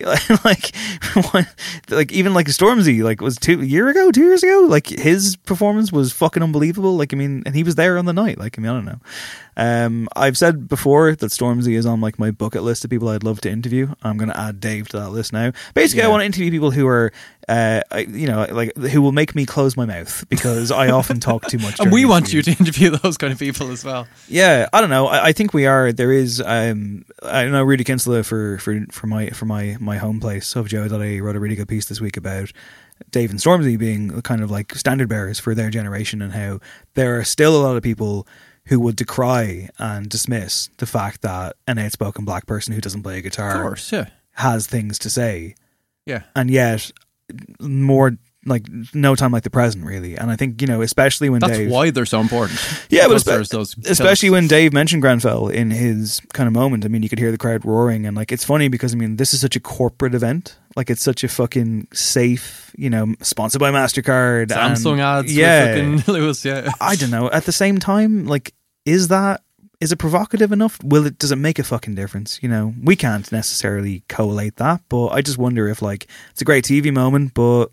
like, 0.46 0.74
like 1.90 2.10
even 2.10 2.32
like 2.32 2.46
Stormzy, 2.46 3.02
like 3.02 3.20
was 3.20 3.36
two 3.36 3.60
year 3.60 3.90
ago, 3.90 4.10
two 4.10 4.22
years 4.22 4.42
ago. 4.42 4.64
Like 4.66 4.86
his 4.86 5.36
performance 5.36 5.92
was 5.92 6.10
fucking 6.10 6.42
unbelievable. 6.42 6.96
Like 6.96 7.12
I 7.12 7.16
mean, 7.18 7.42
and 7.44 7.54
he 7.54 7.62
was 7.62 7.74
there 7.74 7.98
on 7.98 8.06
the 8.06 8.14
night. 8.14 8.38
Like 8.38 8.58
I 8.58 8.62
mean, 8.62 8.70
I 8.70 8.74
don't 8.74 8.86
know. 8.86 9.00
Um, 9.58 10.08
I've 10.16 10.38
said 10.38 10.68
before 10.68 11.14
that 11.14 11.26
Stormzy 11.26 11.74
is 11.76 11.84
on 11.84 12.00
like 12.00 12.18
my 12.18 12.30
bucket 12.30 12.62
list 12.62 12.82
of 12.82 12.90
people 12.90 13.10
I'd 13.10 13.24
love 13.24 13.42
to 13.42 13.50
interview. 13.50 13.92
I'm 14.02 14.16
going 14.16 14.30
to 14.30 14.40
add 14.40 14.58
Dave 14.58 14.88
to 14.88 14.98
that 15.00 15.10
list 15.10 15.34
now. 15.34 15.52
Basically, 15.74 16.02
I 16.02 16.08
want 16.08 16.22
to 16.22 16.24
interview 16.26 16.50
people 16.50 16.70
who 16.70 16.86
are, 16.86 17.12
uh, 17.48 17.80
I, 17.90 18.00
you 18.00 18.26
know, 18.26 18.46
like 18.50 18.76
who 18.76 19.02
will 19.02 19.12
make 19.12 19.34
me 19.34 19.46
close 19.46 19.76
my 19.76 19.84
mouth 19.86 20.24
because 20.28 20.70
I 20.70 20.90
often 20.90 21.20
talk 21.20 21.46
too 21.46 21.58
much. 21.58 21.80
And 21.80 21.90
we 21.90 22.04
want 22.04 22.32
you 22.32 22.42
to 22.42 22.50
interview 22.50 22.90
those 22.90 23.16
kind 23.16 23.32
of 23.32 23.38
people 23.38 23.70
as 23.70 23.84
well. 23.84 24.06
Yeah, 24.28 24.68
I 24.72 24.80
don't 24.80 24.90
know. 24.90 25.06
I, 25.08 25.26
I 25.26 25.32
think 25.32 25.54
we 25.54 25.66
are. 25.66 25.92
There 25.92 26.12
is. 26.12 26.40
Um, 26.44 27.04
I 27.22 27.46
know 27.46 27.62
Rudy 27.62 27.84
Kinsella 27.84 28.22
for 28.22 28.58
for 28.58 28.78
for 28.90 29.06
my 29.06 29.30
for 29.30 29.46
my 29.46 29.76
my 29.80 29.96
home 29.98 30.20
place 30.20 30.54
of 30.56 30.68
Joe 30.68 30.88
that 30.88 31.00
I 31.00 31.18
wrote 31.20 31.36
a 31.36 31.40
really 31.40 31.56
good 31.56 31.68
piece 31.68 31.86
this 31.86 32.00
week 32.00 32.16
about 32.16 32.52
Dave 33.10 33.30
and 33.30 33.40
Stormzy 33.40 33.78
being 33.78 34.20
kind 34.22 34.42
of 34.42 34.50
like 34.50 34.74
standard 34.74 35.08
bearers 35.08 35.38
for 35.40 35.54
their 35.54 35.70
generation 35.70 36.20
and 36.22 36.32
how 36.32 36.60
there 36.94 37.18
are 37.18 37.24
still 37.24 37.56
a 37.56 37.62
lot 37.62 37.76
of 37.76 37.82
people 37.82 38.26
who 38.66 38.78
would 38.78 38.94
decry 38.94 39.68
and 39.78 40.08
dismiss 40.08 40.68
the 40.76 40.86
fact 40.86 41.22
that 41.22 41.56
an 41.66 41.78
outspoken 41.78 42.24
black 42.24 42.46
person 42.46 42.74
who 42.74 42.80
doesn't 42.80 43.02
play 43.02 43.18
a 43.18 43.22
guitar 43.22 43.62
course, 43.62 43.90
yeah. 43.90 44.08
has 44.32 44.66
things 44.66 44.98
to 44.98 45.08
say, 45.10 45.54
Yeah. 46.04 46.24
and 46.36 46.50
yet 46.50 46.92
more 47.60 48.12
like 48.46 48.66
no 48.94 49.14
time 49.14 49.32
like 49.32 49.42
the 49.42 49.50
present, 49.50 49.84
really. 49.84 50.16
And 50.16 50.30
I 50.30 50.36
think 50.36 50.60
you 50.60 50.66
know, 50.66 50.80
especially 50.82 51.28
when 51.28 51.40
That's 51.40 51.58
Dave, 51.58 51.70
why 51.70 51.90
they're 51.90 52.06
so 52.06 52.20
important. 52.20 52.58
yeah, 52.88 53.06
but 53.06 53.18
espe- 53.18 53.48
those 53.50 53.76
especially 53.86 54.30
when 54.30 54.46
Dave 54.46 54.72
mentioned 54.72 55.02
Grenfell 55.02 55.48
in 55.48 55.70
his 55.70 56.20
kind 56.32 56.46
of 56.46 56.54
moment. 56.54 56.84
I 56.84 56.88
mean, 56.88 57.02
you 57.02 57.08
could 57.08 57.18
hear 57.18 57.30
the 57.30 57.38
crowd 57.38 57.64
roaring, 57.64 58.06
and 58.06 58.16
like 58.16 58.32
it's 58.32 58.44
funny 58.44 58.68
because 58.68 58.94
I 58.94 58.96
mean, 58.96 59.16
this 59.16 59.34
is 59.34 59.40
such 59.40 59.56
a 59.56 59.60
corporate 59.60 60.14
event. 60.14 60.56
Like 60.74 60.88
it's 60.88 61.02
such 61.02 61.22
a 61.24 61.28
fucking 61.28 61.88
safe, 61.92 62.72
you 62.78 62.88
know, 62.88 63.14
sponsored 63.20 63.60
by 63.60 63.70
Mastercard, 63.72 64.48
Samsung 64.48 64.92
and- 64.92 65.00
ads 65.00 65.36
Yeah, 65.36 65.98
Lewis, 66.06 66.44
yeah. 66.44 66.70
I 66.80 66.96
don't 66.96 67.10
know. 67.10 67.30
At 67.30 67.44
the 67.44 67.52
same 67.52 67.78
time, 67.78 68.26
like, 68.26 68.54
is 68.86 69.08
that 69.08 69.42
is 69.80 69.92
it 69.92 69.96
provocative 69.96 70.52
enough? 70.52 70.82
Will 70.84 71.06
it 71.06 71.18
does 71.18 71.32
it 71.32 71.36
make 71.36 71.58
a 71.58 71.64
fucking 71.64 71.94
difference? 71.94 72.42
You 72.42 72.48
know, 72.48 72.74
we 72.82 72.96
can't 72.96 73.30
necessarily 73.32 74.04
collate 74.08 74.56
that, 74.56 74.82
but 74.88 75.08
I 75.08 75.22
just 75.22 75.38
wonder 75.38 75.68
if 75.68 75.80
like 75.82 76.06
it's 76.30 76.42
a 76.42 76.44
great 76.44 76.64
TV 76.64 76.92
moment, 76.92 77.32
but 77.34 77.68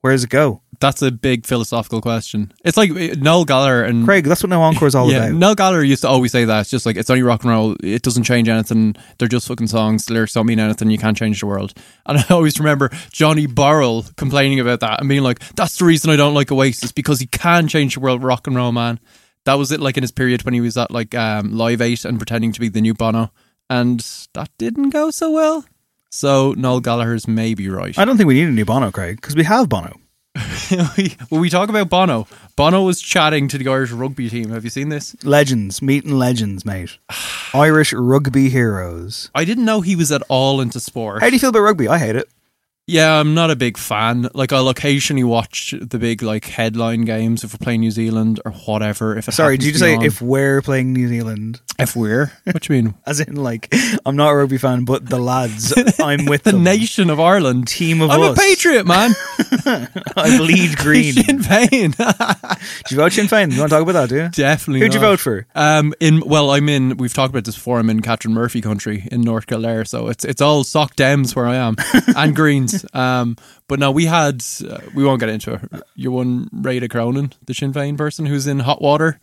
where 0.00 0.12
does 0.12 0.24
it 0.24 0.30
go? 0.30 0.60
That's 0.80 1.00
a 1.00 1.10
big 1.10 1.46
philosophical 1.46 2.02
question. 2.02 2.52
It's 2.62 2.76
like 2.76 2.90
uh, 2.90 3.14
Noel 3.16 3.46
Gallagher 3.46 3.84
and 3.84 4.04
Craig, 4.04 4.24
that's 4.24 4.42
what 4.42 4.50
No 4.50 4.60
Encore 4.60 4.88
is 4.88 4.94
all 4.94 5.10
yeah, 5.10 5.26
about. 5.26 5.38
Noel 5.38 5.54
Gallagher 5.54 5.84
used 5.84 6.02
to 6.02 6.08
always 6.08 6.30
say 6.30 6.44
that. 6.44 6.62
It's 6.62 6.70
just 6.70 6.84
like 6.84 6.96
it's 6.96 7.08
only 7.08 7.22
rock 7.22 7.42
and 7.44 7.52
roll. 7.52 7.76
It 7.82 8.02
doesn't 8.02 8.24
change 8.24 8.48
anything. 8.48 8.96
They're 9.18 9.28
just 9.28 9.48
fucking 9.48 9.68
songs. 9.68 10.04
The 10.04 10.14
lyrics 10.14 10.34
don't 10.34 10.44
mean 10.46 10.60
anything. 10.60 10.90
You 10.90 10.98
can't 10.98 11.16
change 11.16 11.40
the 11.40 11.46
world. 11.46 11.72
And 12.04 12.18
I 12.28 12.34
always 12.34 12.58
remember 12.58 12.90
Johnny 13.12 13.46
Borrell 13.46 14.14
complaining 14.16 14.60
about 14.60 14.80
that 14.80 15.00
and 15.00 15.08
being 15.08 15.22
like, 15.22 15.38
"That's 15.54 15.78
the 15.78 15.86
reason 15.86 16.10
I 16.10 16.16
don't 16.16 16.34
like 16.34 16.52
Oasis 16.52 16.92
because 16.92 17.20
he 17.20 17.26
can 17.26 17.66
change 17.68 17.94
the 17.94 18.00
world, 18.00 18.22
rock 18.22 18.46
and 18.46 18.56
roll 18.56 18.72
man." 18.72 18.98
That 19.44 19.54
was 19.54 19.70
it. 19.72 19.80
Like 19.80 19.96
in 19.96 20.02
his 20.02 20.12
period 20.12 20.44
when 20.44 20.54
he 20.54 20.60
was 20.60 20.76
at 20.76 20.90
like 20.90 21.14
um, 21.14 21.56
Live 21.56 21.80
Eight 21.80 22.04
and 22.04 22.18
pretending 22.18 22.52
to 22.52 22.60
be 22.60 22.68
the 22.68 22.80
new 22.80 22.94
Bono, 22.94 23.30
and 23.68 24.00
that 24.34 24.50
didn't 24.58 24.90
go 24.90 25.10
so 25.10 25.30
well. 25.30 25.64
So 26.10 26.52
Noel 26.52 26.80
Gallagher's 26.80 27.26
maybe 27.26 27.68
right. 27.68 27.98
I 27.98 28.04
don't 28.04 28.16
think 28.16 28.28
we 28.28 28.34
need 28.34 28.48
a 28.48 28.52
new 28.52 28.64
Bono, 28.64 28.90
Craig, 28.90 29.16
because 29.16 29.34
we 29.34 29.44
have 29.44 29.68
Bono. 29.68 29.98
when 31.28 31.40
we 31.40 31.48
talk 31.48 31.68
about 31.68 31.88
Bono, 31.88 32.26
Bono 32.56 32.82
was 32.82 33.00
chatting 33.00 33.46
to 33.48 33.58
the 33.58 33.68
Irish 33.68 33.90
rugby 33.92 34.28
team. 34.28 34.50
Have 34.50 34.64
you 34.64 34.70
seen 34.70 34.88
this? 34.88 35.14
Legends, 35.24 35.80
meeting 35.80 36.12
legends, 36.12 36.64
mate. 36.64 36.98
Irish 37.54 37.92
rugby 37.92 38.48
heroes. 38.48 39.30
I 39.34 39.44
didn't 39.44 39.64
know 39.64 39.80
he 39.80 39.94
was 39.94 40.10
at 40.10 40.22
all 40.28 40.60
into 40.60 40.80
sport. 40.80 41.22
How 41.22 41.28
do 41.28 41.34
you 41.34 41.38
feel 41.38 41.50
about 41.50 41.60
rugby? 41.60 41.88
I 41.88 41.98
hate 41.98 42.16
it. 42.16 42.28
Yeah, 42.86 43.18
I'm 43.18 43.32
not 43.32 43.50
a 43.50 43.56
big 43.56 43.78
fan. 43.78 44.28
Like 44.34 44.52
I'll 44.52 44.68
occasionally 44.68 45.24
watch 45.24 45.74
the 45.80 45.98
big 45.98 46.22
like 46.22 46.44
headline 46.44 47.02
games 47.02 47.42
if 47.42 47.54
we're 47.54 47.64
playing 47.64 47.80
New 47.80 47.90
Zealand 47.90 48.40
or 48.44 48.52
whatever. 48.52 49.16
If 49.16 49.26
it 49.28 49.32
Sorry, 49.32 49.56
did 49.56 49.64
you 49.64 49.72
just 49.72 49.82
say 49.82 49.96
on. 49.96 50.04
if 50.04 50.20
we're 50.20 50.60
playing 50.60 50.92
New 50.92 51.08
Zealand? 51.08 51.62
If 51.78 51.96
we're 51.96 52.32
what 52.44 52.62
do 52.62 52.74
you 52.74 52.82
mean? 52.82 52.94
As 53.06 53.20
in, 53.20 53.34
like, 53.36 53.74
I'm 54.06 54.16
not 54.16 54.30
a 54.30 54.36
rugby 54.36 54.58
fan, 54.58 54.84
but 54.84 55.08
the 55.08 55.18
lads, 55.18 55.74
I'm 56.00 56.26
with 56.26 56.44
The 56.44 56.52
them. 56.52 56.62
nation 56.64 57.10
of 57.10 57.18
Ireland. 57.20 57.66
Team 57.68 58.00
of 58.00 58.10
I'm 58.10 58.20
us. 58.22 58.36
a 58.36 58.40
patriot, 58.40 58.86
man. 58.86 59.12
I 60.16 60.36
bleed 60.38 60.76
green. 60.76 61.14
Sinn 61.14 61.40
Féin. 61.40 61.96
Did 62.84 62.90
you 62.90 62.96
vote 62.96 63.12
Sinn 63.12 63.26
Féin? 63.26 63.52
You 63.52 63.58
want 63.60 63.70
to 63.70 63.76
talk 63.76 63.82
about 63.82 63.92
that, 63.92 64.08
do 64.08 64.16
you? 64.16 64.28
Definitely. 64.28 64.80
Who'd 64.80 64.94
you 64.94 65.00
vote 65.00 65.20
for? 65.20 65.46
Um, 65.54 65.94
in 66.00 66.20
well, 66.20 66.50
I'm 66.50 66.68
in. 66.68 66.96
We've 66.96 67.12
talked 67.14 67.30
about 67.30 67.44
this 67.44 67.54
before. 67.54 67.78
I'm 67.78 67.90
in 67.90 68.02
Catherine 68.02 68.34
Murphy 68.34 68.60
country 68.60 69.06
in 69.10 69.22
North 69.22 69.46
Kildare, 69.46 69.84
so 69.84 70.08
it's 70.08 70.24
it's 70.24 70.40
all 70.40 70.64
Soc 70.64 70.94
Dems 70.96 71.34
where 71.34 71.46
I 71.46 71.56
am 71.56 71.76
and 72.16 72.34
Greens. 72.36 72.84
Um, 72.94 73.36
but 73.68 73.78
no, 73.78 73.90
we 73.90 74.04
had. 74.06 74.44
Uh, 74.66 74.78
we 74.94 75.04
won't 75.04 75.20
get 75.20 75.28
into 75.28 75.54
it. 75.54 75.82
Your 75.94 76.12
one 76.12 76.48
Réada 76.50 76.88
Cronin, 76.90 77.32
the 77.46 77.54
Sinn 77.54 77.72
Féin 77.72 77.96
person 77.96 78.26
who's 78.26 78.46
in 78.46 78.60
hot 78.60 78.80
water 78.82 79.18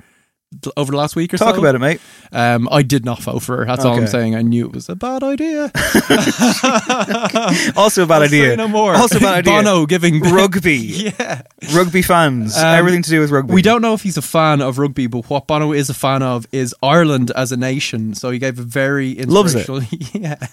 over 0.77 0.91
the 0.91 0.97
last 0.97 1.15
week 1.15 1.33
or 1.33 1.37
so. 1.37 1.45
Talk 1.45 1.57
about 1.57 1.75
it, 1.75 1.79
mate. 1.79 2.01
Um, 2.31 2.67
I 2.71 2.81
did 2.83 3.05
not 3.05 3.21
vote 3.21 3.39
for 3.41 3.57
her. 3.57 3.65
That's 3.65 3.85
all 3.85 3.97
I'm 3.97 4.07
saying. 4.07 4.35
I 4.35 4.41
knew 4.41 4.65
it 4.67 4.73
was 4.73 4.89
a 4.89 4.95
bad 4.95 5.23
idea. 5.23 5.71
Also 7.75 8.03
a 8.03 8.07
bad 8.07 8.17
I'll 8.17 8.23
idea. 8.23 8.55
no 8.57 8.67
more. 8.67 8.93
Also 8.95 9.17
a 9.17 9.21
bad 9.21 9.47
idea. 9.47 9.53
Bono 9.63 9.85
giving 9.85 10.19
Rugby. 10.21 10.75
yeah. 11.19 11.41
Rugby 11.73 12.01
fans. 12.01 12.57
Um, 12.57 12.65
Everything 12.65 13.01
to 13.03 13.09
do 13.09 13.19
with 13.21 13.31
rugby. 13.31 13.53
We 13.53 13.61
don't 13.61 13.81
know 13.81 13.93
if 13.93 14.01
he's 14.03 14.17
a 14.17 14.21
fan 14.21 14.61
of 14.61 14.77
rugby, 14.77 15.07
but 15.07 15.29
what 15.29 15.47
Bono 15.47 15.71
is 15.73 15.89
a 15.89 15.93
fan 15.93 16.21
of 16.23 16.45
is 16.51 16.75
Ireland 16.83 17.31
as 17.31 17.51
a 17.51 17.57
nation. 17.57 18.13
So 18.13 18.29
he 18.31 18.39
gave 18.39 18.59
a 18.59 18.63
very 18.63 19.15
Loves 19.15 19.55
it. 19.55 19.67
inspirational. 19.69 19.99
yeah. 20.13 20.47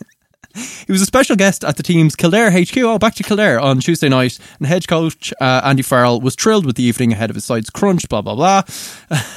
He 0.59 0.93
was 0.93 1.03
a 1.03 1.07
special 1.07 1.37
guest 1.37 1.65
at 1.65 1.77
the 1.77 1.83
team's 1.83 2.17
Kildare 2.17 2.51
HQ. 2.51 2.77
Oh, 2.79 2.99
back 2.99 3.15
to 3.17 3.23
Kildare 3.23 3.61
on 3.61 3.81
Tuesday 3.81 4.09
night. 4.09 4.39
And 4.59 4.67
head 4.67 4.87
coach 4.89 5.33
uh, 5.41 5.63
Andy 5.65 5.83
Farrell 5.83 6.21
was 6.21 6.35
thrilled 6.35 6.67
with 6.67 6.77
the 6.77 6.83
evening 6.83 7.13
ahead 7.13 7.31
of 7.31 7.37
his 7.37 7.45
side's 7.45 7.71
crunch, 7.71 8.09
blah, 8.09 8.23
blah, 8.23 8.35
blah. 8.35 8.63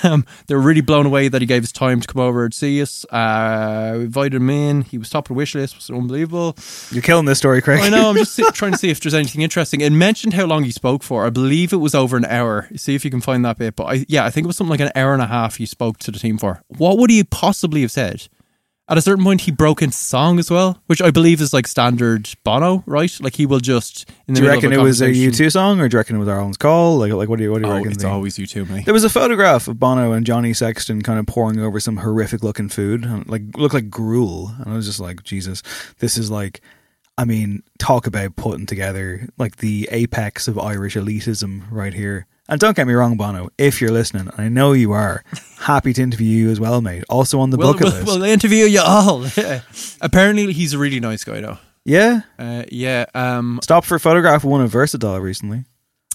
Um, 0.04 0.26
they 0.48 0.56
were 0.56 0.62
really 0.62 0.82
blown 0.82 1.06
away 1.06 1.28
that 1.28 1.42
he 1.42 1.46
gave 1.46 1.64
us 1.64 1.72
time 1.72 2.02
to 2.02 2.08
come 2.08 2.22
over 2.22 2.44
and 2.44 2.54
see 2.54 2.82
us. 2.82 3.06
Uh, 3.06 3.94
we 3.98 4.04
invited 4.06 4.36
him 4.36 4.50
in. 4.50 4.82
He 4.82 4.98
was 4.98 5.10
top 5.10 5.26
of 5.26 5.28
the 5.30 5.34
wish 5.36 5.54
list. 5.54 5.76
It 5.76 5.78
was 5.78 5.90
unbelievable. 5.92 6.56
You're 6.92 7.04
killing 7.04 7.26
this 7.26 7.38
story, 7.38 7.62
Craig. 7.62 7.82
I 7.82 7.90
know. 7.90 8.10
I'm 8.10 8.16
just 8.16 8.40
trying 8.54 8.72
to 8.72 8.78
see 8.78 8.90
if 8.90 9.00
there's 9.00 9.14
anything 9.14 9.42
interesting. 9.42 9.82
It 9.82 9.92
mentioned 9.92 10.34
how 10.34 10.46
long 10.46 10.64
he 10.64 10.72
spoke 10.72 11.04
for. 11.04 11.26
I 11.26 11.30
believe 11.30 11.72
it 11.72 11.78
was 11.78 11.94
over 11.94 12.18
an 12.18 12.26
hour. 12.26 12.68
See 12.76 12.96
if 12.96 13.06
you 13.06 13.12
can 13.12 13.22
find 13.22 13.46
that 13.46 13.58
bit. 13.58 13.76
But 13.76 13.84
I, 13.84 14.06
yeah, 14.08 14.26
I 14.26 14.32
think 14.32 14.46
it 14.46 14.48
was 14.48 14.58
something 14.58 14.72
like 14.72 14.80
an 14.80 14.92
hour 14.96 15.14
and 15.14 15.22
a 15.22 15.28
half 15.28 15.58
he 15.58 15.66
spoke 15.66 16.00
to 16.00 16.12
the 16.12 16.20
team 16.20 16.38
for. 16.38 16.64
What 16.68 16.98
would 16.98 17.10
he 17.10 17.24
possibly 17.24 17.82
have 17.82 17.92
said? 17.92 18.28
At 18.89 18.98
a 18.98 19.02
certain 19.02 19.24
point, 19.24 19.41
he 19.41 19.52
broke 19.52 19.82
into 19.82 19.96
song 19.96 20.38
as 20.38 20.52
well, 20.52 20.82
which 20.88 21.02
I 21.02 21.12
believe 21.12 21.39
is 21.39 21.54
like 21.54 21.65
standard 21.65 22.28
Bono, 22.44 22.84
right? 22.86 23.15
Like 23.22 23.36
he 23.36 23.46
will 23.46 23.60
just. 23.62 24.10
In 24.28 24.34
the 24.34 24.41
do 24.41 24.46
you 24.46 24.52
reckon 24.52 24.74
it 24.74 24.78
was 24.80 25.00
a 25.02 25.06
conversation- 25.06 25.46
U2 25.48 25.52
song, 25.52 25.80
or 25.80 25.88
do 25.88 25.96
you 25.96 26.00
reckon 26.00 26.17
it 26.17 26.20
was 26.20 26.28
Ireland's 26.28 26.58
call? 26.58 26.98
Like, 26.98 27.13
like 27.13 27.30
what 27.30 27.38
do 27.38 27.44
you, 27.46 27.52
what 27.52 27.62
do 27.62 27.67
you 27.70 27.74
Oh, 27.74 27.78
reckon? 27.78 27.91
it's 27.94 28.04
the- 28.04 28.10
always 28.10 28.38
U2, 28.38 28.70
mate. 28.70 28.84
There 28.86 28.94
was 28.94 29.06
a 29.06 29.10
photograph 29.10 29.70
of 29.70 29.80
Bono 29.80 30.12
and 30.12 30.26
Johnny 30.26 30.54
Sexton 30.54 31.04
kind 31.04 31.20
of 31.20 31.26
pouring 31.26 31.58
over 31.60 31.80
some 31.80 31.98
horrific 31.98 32.44
looking 32.44 32.67
food, 32.67 33.06
and, 33.06 33.26
like 33.30 33.44
looked 33.56 33.74
like 33.74 33.89
gruel, 33.89 34.54
and 34.60 34.74
I 34.74 34.76
was 34.76 34.88
just 34.88 35.00
like, 35.00 35.24
Jesus, 35.24 35.63
this 36.00 36.17
is 36.17 36.30
like, 36.30 36.60
I 37.17 37.24
mean, 37.24 37.63
talk 37.80 38.08
about 38.08 38.36
putting 38.36 38.65
together 38.65 39.30
like 39.38 39.58
the 39.58 39.88
apex 39.91 40.50
of 40.50 40.60
Irish 40.60 40.96
elitism 40.96 41.62
right 41.72 41.94
here. 41.94 42.26
And 42.52 42.60
don't 42.60 42.76
get 42.76 42.86
me 42.86 42.94
wrong, 42.94 43.16
Bono, 43.16 43.50
if 43.58 43.80
you're 43.82 43.92
listening, 43.92 44.28
and 44.28 44.40
I 44.40 44.50
know 44.50 44.74
you 44.74 44.92
are, 44.92 45.24
happy 45.62 45.94
to 45.94 46.02
interview 46.02 46.28
you 46.28 46.50
as 46.52 46.60
well, 46.60 46.82
mate. 46.82 47.06
Also 47.10 47.40
on 47.40 47.50
the 47.50 47.56
We'll, 47.58 47.72
bucket 47.72 47.86
we'll, 47.88 47.94
list. 47.94 48.06
we'll 48.08 48.24
interview 48.24 48.66
you 48.66 48.82
all. 48.82 49.26
Apparently, 50.02 50.52
he's 50.52 50.74
a 50.74 50.78
really 50.78 51.00
nice 51.00 51.24
guy, 51.24 51.40
though. 51.42 51.58
yeah, 51.86 52.22
Uh, 52.38 52.64
yeah. 52.70 53.06
Um, 53.16 53.60
stopped 53.64 53.88
for 53.88 53.96
a 53.96 54.00
photograph 54.02 54.44
with 54.44 54.52
one 54.52 54.62
of 54.62 54.70
Versatile 54.70 55.20
recently. 55.22 55.64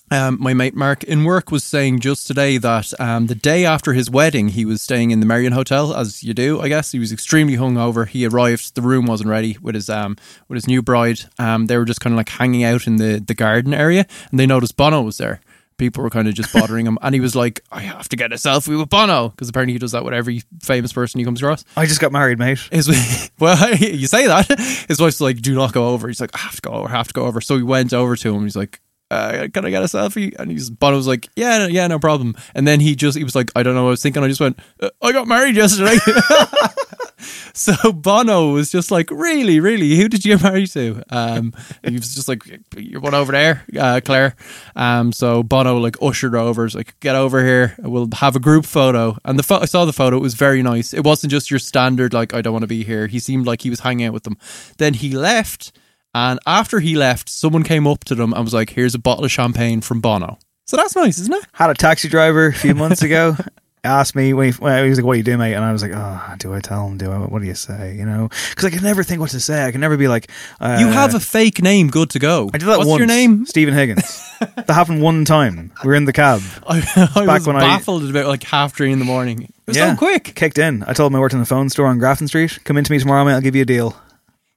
Um, 0.09 0.37
my 0.40 0.55
mate 0.55 0.77
Mark 0.77 1.03
in 1.03 1.25
work 1.25 1.51
was 1.51 1.64
saying 1.64 1.99
just 1.99 2.29
today 2.29 2.59
that 2.59 2.92
um, 3.01 3.27
the 3.27 3.35
day 3.35 3.64
after 3.64 3.92
his 3.92 4.09
wedding, 4.09 4.49
he 4.51 4.64
was 4.64 4.81
staying 4.81 5.11
in 5.11 5.18
the 5.18 5.27
Merrion 5.27 5.53
Hotel, 5.53 5.92
as 5.96 6.22
you 6.22 6.33
do, 6.33 6.61
I 6.61 6.68
guess. 6.68 6.92
He 6.92 7.01
was 7.01 7.11
extremely 7.11 7.57
hungover. 7.57 8.07
He 8.07 8.25
arrived, 8.25 8.77
the 8.77 8.83
room 8.83 9.07
wasn't 9.07 9.31
ready 9.31 9.57
with 9.61 9.75
his 9.75 9.90
um, 9.90 10.16
with 10.49 10.57
his 10.59 10.68
new 10.68 10.81
bride. 10.81 11.22
Um, 11.40 11.66
they 11.66 11.77
were 11.77 11.85
just 11.85 11.99
kind 12.01 12.12
of 12.14 12.18
like 12.18 12.29
hanging 12.29 12.62
out 12.62 12.87
in 12.87 12.96
the, 12.96 13.18
the 13.18 13.35
garden 13.35 13.75
area, 13.75 14.07
and 14.31 14.38
they 14.38 14.46
noticed 14.46 14.77
Bono 14.77 15.03
was 15.03 15.18
there. 15.18 15.40
People 15.79 16.03
were 16.03 16.11
kind 16.11 16.27
of 16.27 16.35
just 16.35 16.53
bothering 16.53 16.87
him, 16.87 16.99
and 17.03 17.15
he 17.15 17.21
was 17.21 17.37
like, 17.37 17.61
"I 17.71 17.81
have 17.81 18.09
to 18.09 18.17
get 18.17 18.33
a 18.33 18.37
selfie 18.37 18.79
with 18.79 18.89
Bono," 18.89 19.29
because 19.31 19.49
apparently 19.49 19.75
he 19.75 19.79
does 19.79 19.93
that 19.93 20.05
with 20.05 20.15
every 20.15 20.43
famous 20.62 20.93
person 20.93 21.19
he 21.19 21.25
comes 21.25 21.43
across. 21.43 21.65
I 21.77 21.87
just 21.87 22.01
got 22.01 22.12
married, 22.12 22.39
mate. 22.39 22.61
His 22.73 22.89
well, 23.39 23.75
you 23.79 24.07
say 24.07 24.27
that. 24.27 24.49
His 24.89 25.01
wife's 25.01 25.21
like, 25.21 25.43
"Do 25.43 25.55
not 25.55 25.73
go 25.73 25.89
over." 25.89 26.09
He's 26.09 26.21
like, 26.21 26.35
"I 26.35 26.39
have 26.39 26.57
to 26.57 26.62
go 26.62 26.71
over. 26.73 26.89
I 26.89 26.93
have 26.93 27.09
to 27.09 27.15
go 27.15 27.27
over." 27.27 27.41
So 27.41 27.57
he 27.57 27.62
went 27.62 27.93
over 27.93 28.17
to 28.17 28.35
him. 28.35 28.43
He's 28.45 28.57
like, 28.57 28.81
uh, 29.11 29.49
"Can 29.53 29.64
I 29.64 29.71
get 29.71 29.83
a 29.83 29.87
selfie?" 29.87 30.35
And 30.38 30.51
he's 30.51 30.71
Bono 30.71 30.97
was 30.97 31.07
like, 31.07 31.29
"Yeah, 31.37 31.66
yeah, 31.66 31.87
no 31.87 31.99
problem." 31.99 32.35
And 32.55 32.66
then 32.66 32.81
he 32.81 32.95
just 32.97 33.16
he 33.16 33.25
was 33.25 33.35
like, 33.35 33.51
"I 33.55 33.62
don't 33.62 33.75
know 33.75 33.83
what 33.83 33.88
I 33.88 33.90
was 33.90 34.03
thinking." 34.03 34.23
I 34.23 34.29
just 34.29 34.40
went, 34.40 34.59
uh, 34.81 34.90
"I 35.03 35.12
got 35.12 35.29
married 35.29 35.57
yesterday." 35.57 35.97
so 37.53 37.92
Bono 37.92 38.53
was 38.53 38.71
just 38.71 38.90
like, 38.90 39.11
"Really, 39.11 39.61
really? 39.61 39.97
Who 39.97 40.09
did 40.09 40.25
you 40.25 40.38
marry 40.38 40.66
to?" 40.69 41.03
Um, 41.11 41.53
he 41.85 41.95
was 41.95 42.14
just 42.14 42.29
like, 42.29 42.42
"You're 42.77 43.01
one 43.01 43.14
over 43.14 43.33
there, 43.33 43.64
uh, 43.79 44.01
Claire." 44.05 44.37
Um, 44.75 45.12
so 45.12 45.42
Bono 45.42 45.79
like 45.79 45.97
ushered 46.03 46.35
over, 46.35 46.64
was 46.64 46.75
like, 46.75 46.99
"Get 47.01 47.16
over 47.16 47.45
here. 47.45 47.77
We'll 47.79 48.09
have 48.14 48.37
a 48.37 48.40
group 48.40 48.64
photo." 48.64 49.16
And 49.25 49.38
the 49.38 49.55
I 49.55 49.66
saw 49.66 49.85
the 49.85 49.92
photo; 49.92 50.16
it 50.16 50.21
was 50.23 50.35
very 50.35 50.62
nice. 50.62 50.92
It 50.92 51.05
wasn't 51.05 51.31
just 51.31 51.51
your 51.51 51.61
standard 51.61 52.12
like, 52.12 52.35
"I 52.35 52.42
don't 52.42 52.53
want 52.53 52.64
to 52.64 52.69
be 52.69 52.85
here." 52.85 53.07
He 53.07 53.19
seemed 53.19 53.47
like 53.47 53.62
he 53.62 53.71
was 53.71 53.81
hanging 53.81 54.07
out 54.07 54.12
with 54.12 54.25
them. 54.25 54.37
Then 54.79 54.95
he 54.95 55.14
left, 55.14 55.73
and 56.16 56.40
after 56.46 56.81
he 56.81 56.96
left, 56.96 57.29
someone 57.29 57.62
came 57.62 57.87
up 57.87 58.05
to 58.05 58.14
them 58.14 58.33
and 58.33 58.42
was 58.44 58.55
like, 58.55 58.70
"Here's 58.70 58.94
a 58.94 58.98
bottle 58.98 59.24
of 59.24 59.31
champagne 59.31 59.81
from 59.83 60.00
Bono." 60.00 60.38
So 60.66 60.76
that's 60.76 60.96
nice, 60.96 61.18
isn't 61.20 61.35
it? 61.35 61.44
Had 61.52 61.70
a 61.70 61.74
taxi 61.74 62.09
driver 62.09 62.46
a 62.46 62.52
few 62.52 62.74
months 62.74 63.02
ago. 63.02 63.37
Asked 63.85 64.16
me 64.16 64.33
when 64.33 64.52
he, 64.52 64.59
when 64.59 64.83
he 64.83 64.88
was 64.90 64.98
like, 64.98 65.07
"What 65.07 65.12
are 65.12 65.16
you 65.16 65.22
doing, 65.22 65.38
mate?" 65.38 65.55
And 65.55 65.64
I 65.64 65.70
was 65.70 65.81
like, 65.81 65.92
"Oh, 65.94 66.35
do 66.38 66.52
I 66.52 66.59
tell 66.59 66.88
him? 66.88 66.98
Do 66.98 67.12
I? 67.12 67.18
What 67.18 67.40
do 67.40 67.46
you 67.46 67.55
say?" 67.55 67.94
You 67.96 68.05
know, 68.05 68.29
because 68.50 68.64
I 68.64 68.70
can 68.70 68.83
never 68.83 69.05
think 69.05 69.20
what 69.20 69.31
to 69.31 69.38
say. 69.38 69.64
I 69.64 69.70
can 69.70 69.81
never 69.81 69.96
be 69.96 70.09
like, 70.09 70.29
uh, 70.59 70.79
you 70.81 70.88
have 70.88 71.14
a 71.14 71.20
fake 71.20 71.62
name 71.62 71.87
good 71.88 72.11
to 72.11 72.18
go. 72.18 72.50
I 72.52 72.59
did 72.59 72.66
that 72.66 72.79
What's 72.79 72.90
once. 72.90 72.98
your 72.98 73.07
name? 73.07 73.46
Stephen 73.46 73.74
Higgins. 73.74 74.29
that 74.40 74.68
happened 74.70 75.02
one 75.02 75.24
time. 75.24 75.70
We 75.85 75.88
were 75.88 75.94
in 75.94 76.05
the 76.05 76.12
cab. 76.12 76.40
I, 76.66 76.79
I 77.14 77.26
Back 77.26 77.38
was 77.38 77.46
when 77.46 77.55
I- 77.57 77.61
baffled 77.61 78.02
at 78.02 78.11
about 78.11 78.26
like 78.26 78.42
half 78.42 78.74
three 78.74 78.90
in 78.90 78.98
the 78.98 79.05
morning. 79.05 79.42
It 79.42 79.50
was 79.68 79.76
Yeah. 79.76 79.92
so 79.92 79.98
quick. 79.98 80.33
Kicked 80.35 80.59
in. 80.59 80.83
I 80.83 80.92
told 80.92 81.12
him 81.12 81.16
I 81.16 81.20
worked 81.20 81.35
in 81.35 81.40
the 81.40 81.46
phone 81.46 81.68
store 81.68 81.87
on 81.87 81.98
Grafton 82.00 82.26
Street. 82.26 82.59
Come 82.64 82.76
in 82.79 82.83
to 82.85 82.90
me 82.90 82.98
tomorrow, 82.98 83.24
mate. 83.24 83.35
I'll 83.35 83.40
give 83.40 83.55
you 83.55 83.62
a 83.62 83.66
deal. 83.66 83.94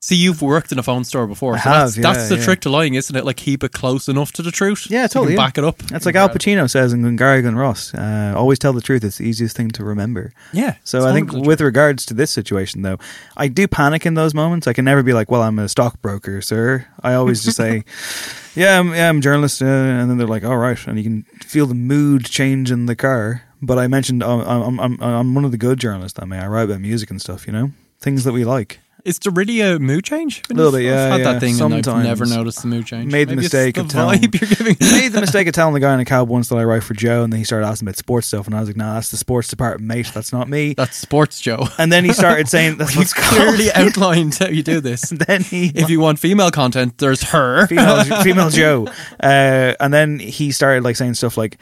See, 0.02 0.16
you've 0.16 0.42
worked 0.42 0.72
in 0.72 0.80
a 0.80 0.84
phone 0.84 1.04
store 1.04 1.28
before. 1.28 1.56
I 1.56 1.60
so 1.60 1.70
that's, 1.70 1.96
have, 1.96 2.04
yeah, 2.04 2.14
that's 2.14 2.30
the 2.30 2.38
yeah. 2.38 2.44
trick 2.44 2.62
to 2.62 2.70
lying, 2.70 2.94
isn't 2.94 3.14
it? 3.14 3.26
Like 3.26 3.36
keep 3.36 3.66
it 3.66 3.74
close 3.74 4.08
enough 4.08 4.32
to 4.34 4.42
the 4.42 4.50
truth. 4.50 4.88
Yeah, 4.90 5.08
so 5.08 5.20
you 5.20 5.26
totally. 5.26 5.26
can 5.28 5.38
yeah. 5.38 5.46
back 5.46 5.58
it 5.58 5.64
up. 5.66 5.78
That's 5.80 6.06
like 6.06 6.16
Al 6.16 6.30
Pacino 6.30 6.70
says 6.70 6.94
in 6.94 7.02
Glengarry 7.02 7.42
Glen 7.42 7.58
Ross. 7.58 7.94
Uh, 7.94 8.34
always 8.34 8.60
tell 8.60 8.72
the 8.72 8.80
truth. 8.80 9.04
It's 9.04 9.18
the 9.18 9.26
easiest 9.26 9.58
thing 9.58 9.72
to 9.72 9.84
remember. 9.84 10.32
Yeah. 10.54 10.76
So 10.86 11.06
I 11.06 11.12
think 11.12 11.32
100% 11.32 11.46
with 11.46 11.60
regards 11.60 12.06
to 12.06 12.14
this 12.14 12.32
situation, 12.32 12.82
though, 12.82 12.98
I 13.36 13.50
do 13.50 13.68
panic 13.68 14.06
in 14.06 14.14
those 14.14 14.34
moments. 14.34 14.68
I 14.68 14.74
can 14.74 14.86
never 14.86 15.04
be 15.04 15.12
like, 15.12 15.30
"Well, 15.30 15.42
I'm 15.42 15.60
a 15.60 15.68
stockbroker, 15.68 16.42
sir." 16.42 16.88
I 17.04 17.16
always 17.16 17.44
just 17.44 17.58
say, 17.58 17.84
"Yeah, 18.56 18.80
I'm, 18.80 18.94
yeah, 18.94 19.10
I'm 19.10 19.18
a 19.18 19.22
journalist," 19.22 19.62
uh, 19.62 19.66
and 19.66 20.10
then 20.10 20.18
they're 20.18 20.28
like, 20.28 20.46
"All 20.46 20.58
right," 20.58 20.80
and 20.88 20.98
you 20.98 21.04
can 21.04 21.24
feel 21.44 21.66
the 21.66 21.76
mood 21.76 22.24
change 22.24 22.72
in 22.72 22.86
the 22.86 22.96
car. 22.96 23.44
But 23.62 23.78
I 23.78 23.88
mentioned 23.88 24.24
um, 24.24 24.40
I'm 24.48 24.80
I'm 24.80 25.04
I'm 25.04 25.36
one 25.36 25.44
of 25.44 25.52
the 25.52 25.58
good 25.58 25.78
journalists. 25.78 26.18
I 26.22 26.26
mean, 26.26 26.40
I 26.40 26.48
write 26.48 26.64
about 26.64 26.80
music 26.80 27.12
and 27.12 27.20
stuff. 27.20 27.46
You 27.46 27.52
know, 27.52 27.72
things 28.00 28.24
that 28.24 28.32
we 28.32 28.46
like. 28.46 28.80
Is 29.06 29.18
there 29.20 29.32
really 29.32 29.62
a 29.62 29.80
mood 29.80 30.04
change? 30.04 30.42
A 30.50 30.54
little 30.54 30.72
bit, 30.72 30.80
I've 30.80 30.84
yeah, 30.84 31.08
had 31.08 31.20
yeah. 31.22 31.32
that 31.34 31.40
thing 31.40 31.60
and 31.62 31.74
I've 31.74 31.86
Sometimes. 31.86 32.04
never 32.06 32.26
noticed 32.26 32.62
the 32.62 32.68
mood 32.68 32.86
change. 32.86 33.12
Made 33.12 33.30
the 33.30 33.36
Maybe 33.36 33.44
mistake 33.44 33.76
the 33.76 33.82
of 33.82 33.88
telling- 33.88 34.20
vibe 34.20 34.40
you're 34.42 34.50
giving. 34.50 34.78
made 35.02 35.12
the 35.14 35.22
mistake 35.22 35.48
of 35.48 35.54
telling 35.54 35.74
the 35.74 35.80
guy 35.80 35.94
in 35.94 36.00
a 36.00 36.06
cab 36.06 36.28
once 36.28 36.50
that 36.50 36.58
I 36.58 36.64
write 36.64 36.84
for 36.84 36.94
Joe, 36.94 37.24
and 37.24 37.32
then 37.32 37.38
he 37.38 37.44
started 37.44 37.66
asking 37.66 37.88
about 37.88 37.98
sports 37.98 38.28
stuff, 38.28 38.46
and 38.48 38.56
I 38.56 38.60
was 38.60 38.70
like, 38.70 38.76
"Nah, 38.78 38.96
that's 38.96 39.10
the 39.12 39.18
sports 39.18 39.48
department, 39.48 39.88
mate. 39.88 40.12
That's 40.14 40.34
not 40.34 40.50
me." 40.50 40.74
That's 40.74 40.98
sports, 40.98 41.40
Joe. 41.40 41.68
And 41.78 41.92
then 41.92 42.04
he 42.04 42.12
started 42.14 42.48
saying, 42.50 42.78
"That's 42.78 42.96
what's 42.96 43.14
called." 43.14 43.30
clearly 43.38 43.72
outlined 43.74 44.36
how 44.36 44.48
you 44.48 44.64
do 44.64 44.82
this. 44.90 45.12
And 45.12 45.20
then 45.22 45.42
he 45.44 45.68
If 45.74 45.90
you 45.90 46.00
want 46.02 46.20
female 46.20 46.52
content, 46.52 46.98
there's 46.98 47.24
her. 47.32 47.68
female 47.68 48.04
female 48.24 48.50
Joe, 48.50 48.88
uh, 49.24 49.76
and 49.80 49.94
then 49.94 50.20
he 50.20 50.52
started 50.52 50.84
like 50.84 50.96
saying 50.98 51.14
stuff 51.14 51.38
like, 51.38 51.58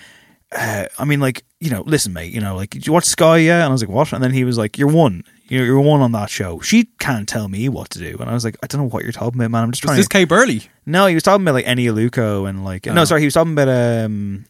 uh, 0.58 0.86
"I 0.98 1.06
mean, 1.06 1.20
like 1.20 1.44
you 1.60 1.70
know, 1.70 1.84
listen, 1.86 2.14
mate, 2.14 2.34
you 2.34 2.42
know, 2.42 2.56
like 2.56 2.72
did 2.72 2.88
you 2.88 2.94
watch 2.94 3.06
Sky, 3.06 3.38
yeah?" 3.38 3.58
And 3.64 3.66
I 3.66 3.72
was 3.72 3.82
like, 3.82 3.90
"What?" 3.90 4.12
And 4.14 4.24
then 4.24 4.32
he 4.34 4.44
was 4.44 4.58
like, 4.58 4.78
"You're 4.78 4.88
one." 4.90 5.24
You're, 5.50 5.66
you're 5.66 5.80
one 5.80 6.02
on 6.02 6.12
that 6.14 6.30
show. 6.30 6.60
She 6.62 6.86
can't 7.00 7.28
tell 7.28 7.48
me 7.48 7.70
what 7.70 7.90
to 7.92 8.00
do, 8.00 8.18
and 8.20 8.30
I 8.30 8.34
was 8.34 8.44
like, 8.44 8.58
I 8.64 8.68
don't 8.68 8.82
know 8.82 8.88
what 8.90 9.04
you're 9.04 9.12
talking 9.12 9.40
about, 9.40 9.52
man. 9.52 9.64
I'm 9.64 9.72
just 9.72 9.84
Was 9.84 9.90
trying. 9.90 9.98
this 9.98 10.08
to... 10.08 10.14
Kay 10.14 10.26
Burley? 10.26 10.64
No, 10.86 11.06
he 11.08 11.14
was 11.14 11.24
talking 11.24 11.44
about 11.44 11.54
like 11.54 11.66
Eni 11.66 11.86
Aluko 11.92 12.48
and 12.50 12.64
like 12.66 12.86
no, 12.86 13.02
Oh. 13.02 13.06
sorry, 13.06 13.22
he 13.22 13.28
was 13.28 13.34
talking 13.34 13.54
about 13.54 13.70
um, 13.70 14.46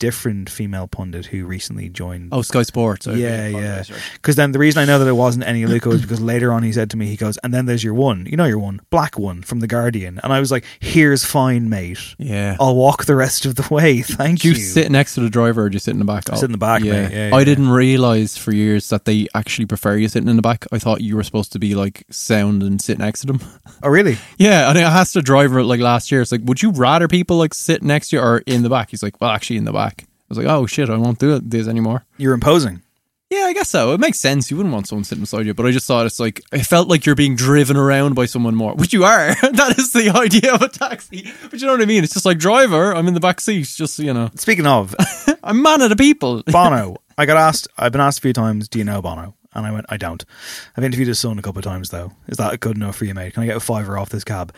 different 0.00 0.50
female 0.50 0.88
pundit 0.88 1.26
who 1.26 1.44
recently 1.44 1.88
joined 1.88 2.30
Oh, 2.32 2.42
Sky 2.42 2.62
Sports. 2.62 3.06
Okay. 3.06 3.20
yeah, 3.20 3.56
Oh, 3.56 3.60
yeah. 3.60 3.82
Because 4.14 4.34
then 4.34 4.50
the 4.50 4.58
reason 4.58 4.82
I 4.82 4.86
know 4.86 4.98
that 4.98 5.06
it 5.06 5.12
wasn't 5.12 5.44
Eni 5.44 5.64
Aluko 5.64 5.92
is 5.92 6.00
because 6.00 6.20
later 6.20 6.52
on 6.52 6.64
he 6.64 6.72
said 6.72 6.90
to 6.90 6.96
me, 6.96 7.06
he 7.06 7.16
goes, 7.16 7.36
and 7.38 7.54
then 7.54 7.66
there's 7.66 7.84
your 7.84 7.94
one, 7.94 8.26
you 8.26 8.36
know 8.36 8.46
your 8.46 8.58
one, 8.58 8.80
black 8.90 9.18
one 9.18 9.42
from 9.42 9.60
the 9.60 9.66
Guardian, 9.68 10.18
and 10.24 10.32
I 10.32 10.40
was 10.40 10.50
like, 10.50 10.64
here's 10.80 11.24
fine, 11.24 11.68
mate. 11.68 12.16
Yeah. 12.18 12.56
I'll 12.58 12.74
walk 12.74 13.04
the 13.04 13.14
rest 13.14 13.46
of 13.46 13.54
the 13.54 13.72
way. 13.72 14.02
Thank 14.02 14.42
you. 14.42 14.52
you 14.52 14.56
sit 14.56 14.90
next 14.90 15.14
to 15.14 15.20
the 15.20 15.30
driver 15.30 15.64
or 15.64 15.68
do 15.68 15.74
you 15.74 15.80
sit 15.80 15.92
in 15.92 15.98
the 15.98 16.04
back? 16.04 16.30
I 16.30 16.34
sit 16.34 16.46
in 16.46 16.52
the 16.52 16.58
back, 16.58 16.82
yeah. 16.82 16.92
mate. 16.92 17.12
Yeah, 17.12 17.36
I 17.36 17.38
yeah. 17.38 17.44
didn't 17.44 17.68
realise 17.68 18.36
for 18.36 18.52
years 18.52 18.88
that 18.88 19.04
they 19.04 19.28
actually 19.34 19.66
prefer 19.66 19.96
you 19.96 20.08
sitting 20.08 20.28
in 20.28 20.36
the 20.36 20.42
back. 20.42 20.66
I 20.72 20.78
thought 20.78 21.02
you 21.02 21.14
were 21.14 21.22
supposed 21.22 21.52
to 21.52 21.58
be 21.58 21.74
like 21.74 22.04
sound 22.10 22.62
and 22.62 22.80
sit 22.80 22.98
next 22.98 23.20
to 23.20 23.26
them. 23.26 23.40
oh, 23.82 23.90
really? 23.90 24.16
yeah, 24.38 24.70
and 24.70 24.78
I 24.78 24.82
asked 24.82 25.14
the 25.14 25.22
driver 25.22 25.62
like 25.62 25.80
last 25.80 26.10
year, 26.10 26.22
it's 26.22 26.32
like, 26.32 26.40
would 26.44 26.62
you 26.62 26.70
rather 26.70 27.06
people 27.06 27.36
like 27.36 27.52
sit 27.52 27.82
next 27.82 28.08
to 28.08 28.16
you 28.16 28.22
or 28.22 28.38
in 28.46 28.62
the 28.62 28.70
back? 28.70 28.90
He's 28.90 29.02
like, 29.02 29.20
well, 29.20 29.30
actually 29.30 29.56
in 29.58 29.64
the 29.64 29.72
back. 29.72 29.89
I 30.30 30.34
was 30.34 30.38
like, 30.38 30.46
oh 30.46 30.66
shit, 30.66 30.88
I 30.88 30.96
won't 30.96 31.18
do 31.18 31.34
it 31.34 31.50
this 31.50 31.66
anymore. 31.66 32.04
You're 32.16 32.34
imposing. 32.34 32.82
Yeah, 33.30 33.44
I 33.44 33.52
guess 33.52 33.68
so. 33.68 33.92
It 33.94 34.00
makes 34.00 34.18
sense. 34.18 34.50
You 34.50 34.56
wouldn't 34.56 34.72
want 34.72 34.88
someone 34.88 35.04
sitting 35.04 35.22
beside 35.22 35.46
you, 35.46 35.54
but 35.54 35.64
I 35.64 35.70
just 35.70 35.86
thought 35.86 36.04
it's 36.04 36.18
like 36.18 36.42
it 36.52 36.64
felt 36.66 36.88
like 36.88 37.06
you're 37.06 37.14
being 37.14 37.36
driven 37.36 37.76
around 37.76 38.14
by 38.14 38.26
someone 38.26 38.56
more, 38.56 38.74
which 38.74 38.92
you 38.92 39.04
are. 39.04 39.34
that 39.52 39.76
is 39.78 39.92
the 39.92 40.10
idea 40.10 40.52
of 40.52 40.62
a 40.62 40.68
taxi. 40.68 41.32
But 41.48 41.60
you 41.60 41.66
know 41.66 41.72
what 41.74 41.82
I 41.82 41.84
mean? 41.84 42.02
It's 42.02 42.12
just 42.12 42.26
like 42.26 42.38
driver. 42.38 42.92
I'm 42.92 43.06
in 43.06 43.14
the 43.14 43.20
back 43.20 43.40
seat. 43.40 43.72
Just 43.76 44.00
you 44.00 44.12
know, 44.12 44.30
Speaking 44.34 44.66
of 44.66 44.96
I'm 45.44 45.62
man 45.62 45.80
of 45.80 45.90
the 45.90 45.96
people. 45.96 46.42
Bono, 46.46 46.96
I 47.16 47.24
got 47.24 47.36
asked. 47.36 47.68
I've 47.78 47.92
been 47.92 48.00
asked 48.00 48.18
a 48.18 48.22
few 48.22 48.32
times. 48.32 48.68
Do 48.68 48.78
you 48.80 48.84
know 48.84 49.00
Bono? 49.00 49.36
And 49.52 49.64
I 49.64 49.72
went, 49.72 49.86
I 49.88 49.96
don't. 49.96 50.24
I've 50.76 50.84
interviewed 50.84 51.08
his 51.08 51.18
son 51.18 51.38
a 51.38 51.42
couple 51.42 51.58
of 51.60 51.64
times 51.64 51.90
though. 51.90 52.12
Is 52.26 52.38
that 52.38 52.58
good 52.58 52.76
enough 52.76 52.96
for 52.96 53.04
you, 53.04 53.14
mate? 53.14 53.34
Can 53.34 53.44
I 53.44 53.46
get 53.46 53.56
a 53.56 53.60
fiver 53.60 53.96
off 53.96 54.10
this 54.10 54.24
cab? 54.24 54.52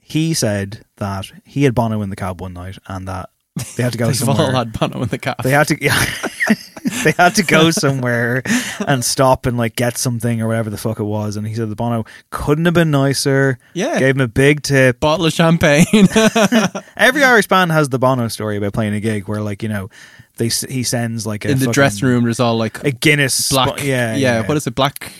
He 0.00 0.32
said 0.34 0.84
that 0.96 1.32
he 1.44 1.64
had 1.64 1.74
Bono 1.74 2.02
in 2.02 2.10
the 2.10 2.16
cab 2.16 2.40
one 2.40 2.52
night, 2.52 2.78
and 2.86 3.08
that 3.08 3.30
they 3.76 3.82
had 3.82 3.92
to 3.92 3.98
go 3.98 4.06
They've 4.06 4.16
somewhere. 4.16 4.46
all 4.46 4.52
had 4.52 4.72
Bono 4.72 5.02
in 5.02 5.08
the 5.08 5.18
car. 5.18 5.36
They 5.42 5.50
had 5.50 5.68
to, 5.68 5.84
yeah, 5.84 6.04
they 7.04 7.12
had 7.12 7.34
to 7.34 7.42
go 7.42 7.70
somewhere 7.70 8.42
and 8.86 9.04
stop 9.04 9.44
and 9.44 9.58
like 9.58 9.76
get 9.76 9.98
something 9.98 10.40
or 10.40 10.48
whatever 10.48 10.70
the 10.70 10.78
fuck 10.78 10.98
it 11.00 11.04
was. 11.04 11.36
And 11.36 11.46
he 11.46 11.54
said 11.54 11.68
the 11.68 11.76
Bono 11.76 12.04
couldn't 12.30 12.64
have 12.64 12.74
been 12.74 12.90
nicer. 12.90 13.58
Yeah. 13.74 13.98
gave 13.98 14.14
him 14.16 14.22
a 14.22 14.28
big 14.28 14.62
tip. 14.62 15.00
Bottle 15.00 15.26
of 15.26 15.32
champagne. 15.34 15.84
Every 16.96 17.22
Irish 17.24 17.46
band 17.48 17.72
has 17.72 17.90
the 17.90 17.98
Bono 17.98 18.28
story 18.28 18.56
about 18.56 18.72
playing 18.72 18.94
a 18.94 19.00
gig 19.00 19.28
where, 19.28 19.42
like, 19.42 19.62
you 19.62 19.68
know, 19.68 19.90
they 20.38 20.48
he 20.48 20.82
sends 20.82 21.26
like 21.26 21.44
a 21.44 21.50
in 21.50 21.58
the 21.58 21.66
dressing 21.66 22.08
room, 22.08 22.24
there's 22.24 22.40
all 22.40 22.56
like 22.56 22.82
a 22.84 22.90
Guinness, 22.90 23.50
black. 23.50 23.82
yeah, 23.82 24.14
yeah, 24.14 24.40
yeah, 24.40 24.46
What 24.46 24.56
is 24.56 24.66
it? 24.66 24.74
Black. 24.74 25.12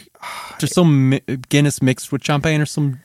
There's 0.58 0.72
some 0.72 1.10
mi- 1.10 1.20
Guinness 1.50 1.82
mixed 1.82 2.12
with 2.12 2.24
champagne 2.24 2.60
or 2.62 2.66
some 2.66 3.00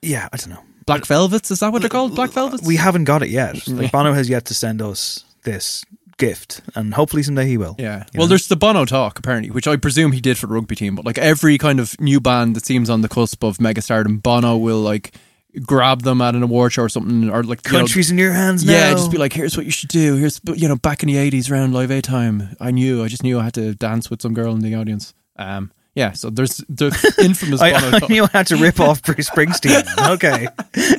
yeah. 0.00 0.28
I 0.32 0.36
don't 0.38 0.50
know. 0.50 0.62
Black 0.86 1.06
velvets. 1.06 1.50
Is 1.50 1.60
that 1.60 1.72
what 1.72 1.82
they're 1.82 1.88
called? 1.88 2.14
Black 2.14 2.30
velvets. 2.30 2.66
We 2.66 2.76
haven't 2.76 3.04
got 3.04 3.22
it 3.22 3.30
yet. 3.30 3.66
Like 3.68 3.92
Bono 3.92 4.12
has 4.12 4.28
yet 4.28 4.44
to 4.46 4.54
send 4.54 4.82
us 4.82 5.24
this 5.44 5.84
gift, 6.16 6.60
and 6.74 6.94
hopefully 6.94 7.22
someday 7.22 7.46
he 7.46 7.56
will. 7.56 7.76
Yeah. 7.78 8.04
Well, 8.14 8.24
know? 8.24 8.28
there's 8.28 8.48
the 8.48 8.56
Bono 8.56 8.84
talk 8.84 9.18
apparently, 9.18 9.50
which 9.50 9.66
I 9.66 9.76
presume 9.76 10.12
he 10.12 10.20
did 10.20 10.38
for 10.38 10.46
the 10.46 10.54
rugby 10.54 10.76
team. 10.76 10.94
But 10.94 11.04
like 11.04 11.18
every 11.18 11.58
kind 11.58 11.80
of 11.80 12.00
new 12.00 12.20
band 12.20 12.56
that 12.56 12.64
seems 12.64 12.90
on 12.90 13.00
the 13.00 13.08
cusp 13.08 13.42
of 13.42 13.58
megastardom, 13.58 14.22
Bono 14.22 14.56
will 14.56 14.80
like 14.80 15.14
grab 15.62 16.02
them 16.02 16.20
at 16.20 16.34
an 16.34 16.42
award 16.42 16.72
show 16.72 16.82
or 16.82 16.88
something, 16.88 17.30
or 17.30 17.42
like 17.42 17.64
you 17.66 17.72
know, 17.72 17.78
countries 17.78 18.10
in 18.10 18.18
your 18.18 18.32
hands 18.32 18.64
now. 18.64 18.72
Yeah, 18.72 18.90
just 18.92 19.10
be 19.10 19.18
like, 19.18 19.32
here's 19.32 19.56
what 19.56 19.66
you 19.66 19.72
should 19.72 19.90
do. 19.90 20.16
Here's 20.16 20.40
you 20.54 20.68
know, 20.68 20.76
back 20.76 21.02
in 21.02 21.08
the 21.08 21.16
eighties, 21.16 21.50
around 21.50 21.72
Live 21.72 21.90
Aid 21.90 22.04
time, 22.04 22.56
I 22.60 22.70
knew, 22.70 23.02
I 23.02 23.08
just 23.08 23.22
knew 23.22 23.38
I 23.38 23.44
had 23.44 23.54
to 23.54 23.74
dance 23.74 24.10
with 24.10 24.22
some 24.22 24.34
girl 24.34 24.54
in 24.54 24.60
the 24.60 24.74
audience. 24.74 25.14
Um, 25.36 25.72
yeah. 25.94 26.12
So 26.12 26.30
there's 26.30 26.58
the 26.68 26.86
infamous 27.22 27.60
Bono 27.60 27.76
I, 27.96 27.98
talk. 28.00 28.08
knew 28.10 28.26
to 28.26 28.56
rip 28.56 28.80
off 28.80 29.02
Bruce 29.02 29.30
Springsteen. 29.34 29.84
Okay, 30.14 30.48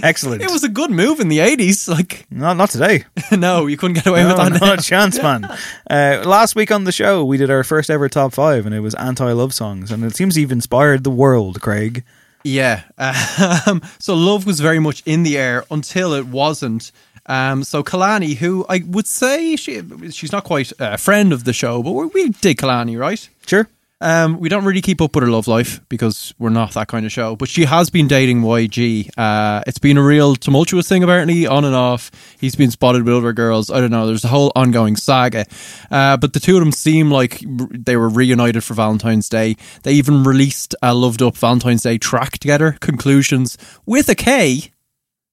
excellent. 0.04 0.42
It 0.42 0.52
was 0.52 0.64
a 0.64 0.70
good 0.70 0.92
move 0.92 1.20
in 1.20 1.28
the 1.28 1.40
eighties. 1.40 1.88
Like, 1.88 2.26
not 2.32 2.58
not 2.58 2.70
today. 2.70 3.04
no, 3.32 3.68
you 3.68 3.78
couldn't 3.78 3.96
get 3.96 4.08
away 4.08 4.24
No, 4.24 4.30
with 4.30 4.38
that. 4.38 4.52
now. 4.54 4.68
not 4.68 4.80
a 4.80 4.82
chance, 4.84 5.22
man. 5.22 5.46
Uh, 5.90 6.24
last 6.26 6.56
week 6.56 6.72
on 6.72 6.84
the 6.86 6.92
show, 6.92 7.24
we 7.26 7.38
did 7.38 7.50
our 7.52 7.64
first 7.64 7.90
ever 7.90 8.08
top 8.10 8.34
five, 8.34 8.66
and 8.66 8.74
it 8.74 8.80
was 8.82 8.96
anti-love 8.96 9.54
songs, 9.54 9.92
and 9.92 10.04
it 10.04 10.16
seems 10.16 10.36
to 10.36 10.42
have 10.42 10.52
inspired 10.52 11.04
the 11.04 11.12
world. 11.12 11.62
Craig, 11.62 12.04
Yeah. 12.44 12.84
Um, 12.98 13.82
so 14.00 14.16
love 14.16 14.46
was 14.46 14.60
very 14.60 14.80
much 14.80 15.04
in 15.06 15.24
the 15.24 15.38
air 15.38 15.66
until 15.72 16.14
it 16.14 16.26
wasn't. 16.28 16.92
Um, 17.28 17.64
so 17.64 17.82
Kehlani, 17.84 18.36
who 18.36 18.66
I 18.70 18.84
would 18.86 19.08
say 19.08 19.56
she 19.56 19.82
she's 20.12 20.32
not 20.32 20.44
quite 20.44 20.72
a 20.80 20.98
friend 20.98 21.34
of 21.34 21.44
the 21.44 21.54
show, 21.54 21.82
but 21.82 21.92
we 21.94 22.06
we 22.08 22.30
dig 22.30 22.58
Kehlani, 22.58 22.98
right? 23.00 23.28
sure. 23.48 23.68
Um, 24.02 24.40
we 24.40 24.50
don't 24.50 24.66
really 24.66 24.82
keep 24.82 25.02
up 25.02 25.16
with 25.16 25.24
her 25.24 25.30
love 25.30 25.48
life 25.48 25.80
because 25.88 26.34
we're 26.38 26.50
not 26.50 26.74
that 26.74 26.90
kind 26.90 27.06
of 27.06 27.12
show. 27.12 27.36
But 27.36 27.48
she 27.48 27.64
has 27.64 27.90
been 27.90 28.08
dating 28.08 28.42
YG. 28.42 29.10
Uh, 29.18 29.64
it's 29.66 29.80
been 29.80 29.98
a 29.98 30.04
real 30.04 30.36
tumultuous 30.36 30.90
thing, 30.90 31.02
apparently, 31.02 31.48
on 31.48 31.64
and 31.64 31.74
off. 31.74 32.12
He's 32.40 32.56
been 32.56 32.72
spotted 32.72 33.04
with 33.04 33.16
other 33.16 33.32
girls. 33.32 33.72
I 33.72 33.80
don't 33.80 33.92
know. 33.92 34.06
There's 34.06 34.26
a 34.26 34.30
whole 34.30 34.52
ongoing 34.56 34.98
saga. 34.98 35.46
Uh, 35.90 36.18
but 36.18 36.34
the 36.34 36.42
two 36.42 36.58
of 36.58 36.62
them 36.62 36.74
seem 36.74 37.10
like 37.10 37.42
they 37.42 37.96
were 37.96 38.10
reunited 38.10 38.64
for 38.64 38.74
Valentine's 38.74 39.30
Day. 39.30 39.56
They 39.84 39.94
even 39.94 40.24
released 40.24 40.76
a 40.82 40.94
loved 40.94 41.22
up 41.22 41.38
Valentine's 41.38 41.84
Day 41.84 41.98
track 41.98 42.38
together, 42.38 42.78
Konclusions, 42.82 43.58
with 43.86 44.10
a 44.10 44.16
K. 44.16 44.72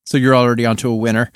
So 0.07 0.19
you're 0.19 0.37
already 0.37 0.67
onto 0.67 0.89
a 0.89 0.97
winner. 0.97 1.33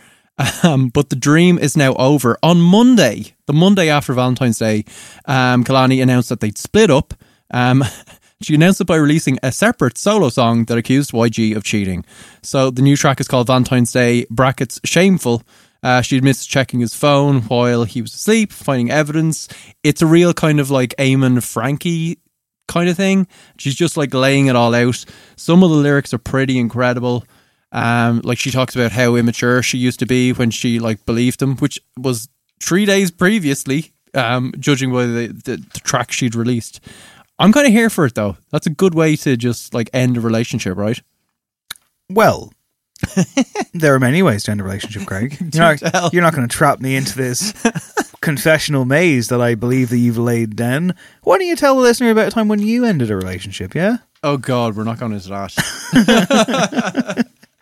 Um, 0.62 0.88
but 0.88 1.10
the 1.10 1.16
dream 1.16 1.58
is 1.58 1.76
now 1.76 1.94
over. 1.94 2.38
On 2.42 2.60
Monday, 2.60 3.34
the 3.46 3.52
Monday 3.52 3.88
after 3.88 4.12
Valentine's 4.12 4.58
Day, 4.58 4.84
um, 5.24 5.64
Kehlani 5.64 6.02
announced 6.02 6.28
that 6.28 6.40
they'd 6.40 6.58
split 6.58 6.90
up. 6.90 7.14
Um, 7.50 7.84
she 8.42 8.54
announced 8.54 8.80
it 8.80 8.86
by 8.86 8.96
releasing 8.96 9.38
a 9.42 9.50
separate 9.50 9.96
solo 9.96 10.28
song 10.28 10.66
that 10.66 10.76
accused 10.76 11.12
YG 11.12 11.56
of 11.56 11.64
cheating. 11.64 12.04
So 12.42 12.70
the 12.70 12.82
new 12.82 12.96
track 12.96 13.20
is 13.20 13.28
called 13.28 13.46
Valentine's 13.46 13.92
Day 13.92 14.26
brackets 14.28 14.80
Shameful. 14.84 15.42
Uh, 15.82 16.02
she 16.02 16.16
admits 16.16 16.44
checking 16.44 16.80
his 16.80 16.94
phone 16.94 17.42
while 17.42 17.84
he 17.84 18.02
was 18.02 18.12
asleep, 18.14 18.52
finding 18.52 18.90
evidence. 18.90 19.48
It's 19.82 20.02
a 20.02 20.06
real 20.06 20.34
kind 20.34 20.58
of 20.58 20.70
like 20.70 20.94
Eamon 20.98 21.42
Frankie 21.42 22.18
kind 22.66 22.88
of 22.88 22.96
thing. 22.96 23.26
She's 23.58 23.74
just 23.74 23.96
like 23.96 24.12
laying 24.12 24.46
it 24.46 24.56
all 24.56 24.74
out. 24.74 25.04
Some 25.36 25.62
of 25.62 25.70
the 25.70 25.76
lyrics 25.76 26.12
are 26.12 26.18
pretty 26.18 26.58
incredible. 26.58 27.24
Um, 27.72 28.20
like 28.24 28.38
she 28.38 28.50
talks 28.50 28.74
about 28.74 28.92
how 28.92 29.16
immature 29.16 29.62
she 29.62 29.78
used 29.78 29.98
to 30.00 30.06
be 30.06 30.32
when 30.32 30.50
she 30.50 30.78
like 30.78 31.04
believed 31.04 31.42
him, 31.42 31.56
which 31.56 31.80
was 31.96 32.28
three 32.62 32.86
days 32.86 33.10
previously, 33.10 33.92
um, 34.14 34.52
judging 34.58 34.92
by 34.92 35.06
the, 35.06 35.26
the, 35.28 35.56
the 35.56 35.80
track 35.80 36.12
she'd 36.12 36.34
released. 36.34 36.80
I'm 37.38 37.52
kind 37.52 37.66
of 37.66 37.72
here 37.72 37.90
for 37.90 38.06
it 38.06 38.14
though. 38.14 38.36
That's 38.50 38.66
a 38.66 38.70
good 38.70 38.94
way 38.94 39.16
to 39.16 39.36
just 39.36 39.74
like 39.74 39.90
end 39.92 40.16
a 40.16 40.20
relationship, 40.20 40.76
right? 40.76 41.00
Well, 42.08 42.52
there 43.74 43.94
are 43.94 44.00
many 44.00 44.22
ways 44.22 44.44
to 44.44 44.52
end 44.52 44.60
a 44.60 44.64
relationship, 44.64 45.06
Craig. 45.06 45.36
You're 45.52 45.76
not, 45.82 46.12
you're 46.12 46.22
not 46.22 46.34
going 46.34 46.48
to 46.48 46.56
trap 46.56 46.80
me 46.80 46.96
into 46.96 47.14
this 47.16 47.52
confessional 48.20 48.86
maze 48.86 49.28
that 49.28 49.40
I 49.40 49.54
believe 49.54 49.90
that 49.90 49.98
you've 49.98 50.16
laid 50.18 50.56
down. 50.56 50.94
Why 51.22 51.36
don't 51.38 51.46
you 51.46 51.56
tell 51.56 51.74
the 51.76 51.82
listener 51.82 52.10
about 52.10 52.28
a 52.28 52.30
time 52.30 52.48
when 52.48 52.60
you 52.60 52.84
ended 52.86 53.10
a 53.10 53.16
relationship, 53.16 53.74
yeah? 53.74 53.98
Oh 54.22 54.38
God, 54.38 54.76
we're 54.76 54.84
not 54.84 54.98
going 54.98 55.12
into 55.12 55.28
that. 55.28 55.54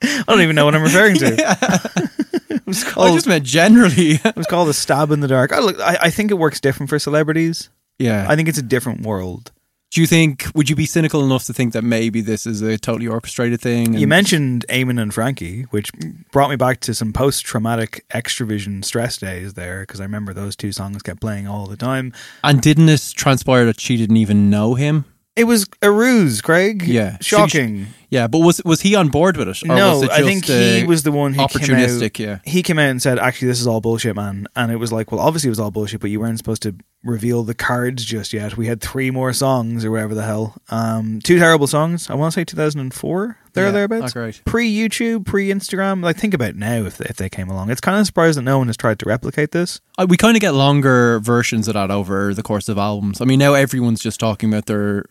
I 0.05 0.25
don't 0.27 0.41
even 0.41 0.57
know 0.57 0.65
what 0.65 0.75
I'm 0.75 0.83
referring 0.83 1.17
to. 1.17 1.27
it 2.51 2.67
was 2.67 2.85
I 2.85 2.91
called, 2.91 3.15
just 3.15 3.27
meant 3.27 3.45
generally. 3.45 4.13
it 4.25 4.37
was 4.37 4.47
called 4.47 4.69
a 4.69 4.75
stab 4.75 5.11
in 5.11 5.21
the 5.21 5.29
dark. 5.29 5.53
I, 5.53 5.59
look, 5.59 5.79
I, 5.81 5.99
I 6.03 6.11
think 6.11 6.31
it 6.31 6.35
works 6.35 6.61
different 6.61 6.91
for 6.91 6.99
celebrities. 6.99 7.71
yeah. 7.99 8.27
I 8.29 8.37
think 8.37 8.49
it's 8.49 8.59
a 8.59 8.63
different 8.63 9.03
world. 9.03 9.53
Do 9.91 10.01
you 10.01 10.09
think? 10.09 10.47
Would 10.57 10.69
you 10.69 10.75
be 10.75 10.87
cynical 10.87 11.25
enough 11.25 11.45
to 11.45 11.53
think 11.53 11.73
that 11.73 11.83
maybe 11.83 12.21
this 12.21 12.47
is 12.47 12.63
a 12.63 12.77
totally 12.77 13.07
orchestrated 13.07 13.61
thing? 13.61 13.95
You 13.95 14.09
mentioned 14.09 14.67
Eamon 14.69 15.01
and 15.01 15.15
Frankie, 15.15 15.63
which 15.71 15.93
brought 16.33 16.51
me 16.51 16.57
back 16.57 16.81
to 16.81 16.95
some 16.95 17.13
post 17.13 17.45
traumatic 17.47 18.05
extravision 18.11 18.85
stress 18.85 19.19
days 19.19 19.55
there, 19.55 19.83
because 19.83 20.01
I 20.01 20.03
remember 20.03 20.35
those 20.35 20.57
two 20.57 20.73
songs 20.73 21.01
kept 21.05 21.21
playing 21.21 21.47
all 21.47 21.67
the 21.67 21.77
time. 21.77 22.13
and 22.43 22.61
didn't 22.61 22.87
this 22.87 23.13
transpire 23.13 23.67
that 23.67 23.79
she 23.79 23.97
didn't 23.97 24.17
even 24.17 24.51
know 24.51 24.75
him? 24.75 25.05
It 25.37 25.45
was 25.45 25.67
a 25.83 25.91
ruse, 25.91 26.41
Craig. 26.41 26.83
Yeah. 26.83 27.17
Shocking. 27.21 27.89
Yeah, 28.09 28.29
but 28.29 28.39
was 28.39 28.63
was 28.65 28.81
he 28.81 28.95
on 28.95 29.09
board 29.09 29.37
with 29.37 29.49
it? 29.49 29.65
Or 29.65 29.75
no, 29.75 30.05
it 30.05 30.11
I 30.11 30.23
think 30.23 30.45
he 30.45 30.83
uh, 30.83 30.87
was 30.87 31.03
the 31.03 31.11
one 31.11 31.35
who 31.35 31.41
opportunistic. 31.41 32.15
Came 32.15 32.29
out, 32.29 32.41
yeah, 32.45 32.51
he 32.53 32.63
came 32.63 32.79
out 32.79 32.89
and 32.89 33.03
said, 33.03 33.19
"Actually, 33.19 33.49
this 33.49 33.61
is 33.61 33.67
all 33.67 33.81
bullshit, 33.81 34.15
man." 34.15 34.47
And 34.55 34.71
it 34.71 34.77
was 34.77 34.93
like, 34.93 35.11
well, 35.11 35.21
obviously 35.21 35.49
it 35.49 35.51
was 35.51 35.59
all 35.59 35.73
bullshit, 35.73 36.01
but 36.01 36.11
you 36.11 36.21
weren't 36.21 36.39
supposed 36.39 36.63
to 36.63 36.77
reveal 37.03 37.43
the 37.43 37.55
cards 37.55 38.05
just 38.05 38.33
yet. 38.33 38.57
We 38.57 38.69
had 38.69 38.81
three 38.81 39.11
more 39.11 39.33
songs 39.33 39.85
or 39.85 39.91
whatever 39.91 40.15
the 40.15 40.23
hell. 40.23 40.55
Um, 40.71 41.19
two 41.25 41.41
terrible 41.41 41.67
songs. 41.67 42.09
I 42.09 42.15
want 42.15 42.33
to 42.35 42.41
say 42.41 42.45
2004. 42.45 43.37
There 43.55 43.65
Yeah, 43.65 43.71
or 43.71 43.73
thereabouts. 43.73 44.13
great. 44.13 44.43
Pre 44.45 44.73
YouTube, 44.73 45.25
pre 45.25 45.49
Instagram. 45.49 46.03
Like 46.03 46.17
think 46.17 46.35
about 46.35 46.57
now 46.57 46.83
if 46.85 46.99
they, 46.99 47.07
if 47.07 47.17
they 47.17 47.29
came 47.29 47.49
along. 47.49 47.71
It's 47.71 47.81
kind 47.81 47.99
of 47.99 48.07
surprised 48.07 48.37
that 48.39 48.43
no 48.43 48.59
one 48.59 48.67
has 48.67 48.77
tried 48.77 48.99
to 48.99 49.07
replicate 49.09 49.53
this. 49.53 49.81
Uh, 49.97 50.07
we 50.09 50.17
kind 50.17 50.37
of 50.37 50.41
get 50.41 50.55
longer 50.55 51.21
versions 51.21 51.69
of 51.69 51.75
that 51.75 51.91
over 51.91 52.35
the 52.35 52.43
course 52.43 52.69
of 52.69 52.79
albums. 52.79 53.21
I 53.21 53.25
mean, 53.25 53.39
now 53.39 53.55
everyone's 53.55 54.01
just 54.01 54.21
talking 54.21 54.53
about 54.53 54.67
their 54.67 55.05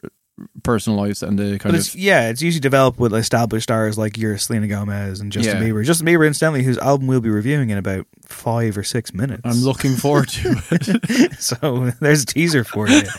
personal 0.64 0.98
lives 1.00 1.22
and 1.22 1.38
the 1.38 1.52
But 1.54 1.60
kind 1.62 1.76
it's 1.76 1.94
of 1.94 2.00
yeah, 2.00 2.30
it's 2.30 2.42
usually 2.42 2.60
developed 2.60 3.00
with 3.00 3.14
established 3.14 3.64
stars 3.64 3.98
like 3.98 4.18
your 4.18 4.38
Selena 4.38 4.68
Gomez 4.68 5.20
and 5.20 5.32
Justin 5.32 5.62
Yeah. 5.62 5.70
Bieber. 5.70 5.86
Justin 5.86 6.08
Bieber, 6.08 6.26
incidentally, 6.26 6.64
whose 6.64 6.78
album 6.80 7.08
we'll 7.08 7.22
be 7.22 7.30
reviewing 7.30 7.70
in 7.70 7.78
about 7.78 8.08
five 8.26 8.78
or 8.78 8.84
six 8.84 9.14
minutes. 9.14 9.42
I'm 9.46 9.58
looking 9.64 9.96
forward 9.96 10.30
to 10.30 10.56
it. 10.72 11.34
so 11.40 11.92
there's 12.00 12.24
a 12.24 12.26
teaser 12.26 12.64
for 12.64 12.88
you. 12.88 13.04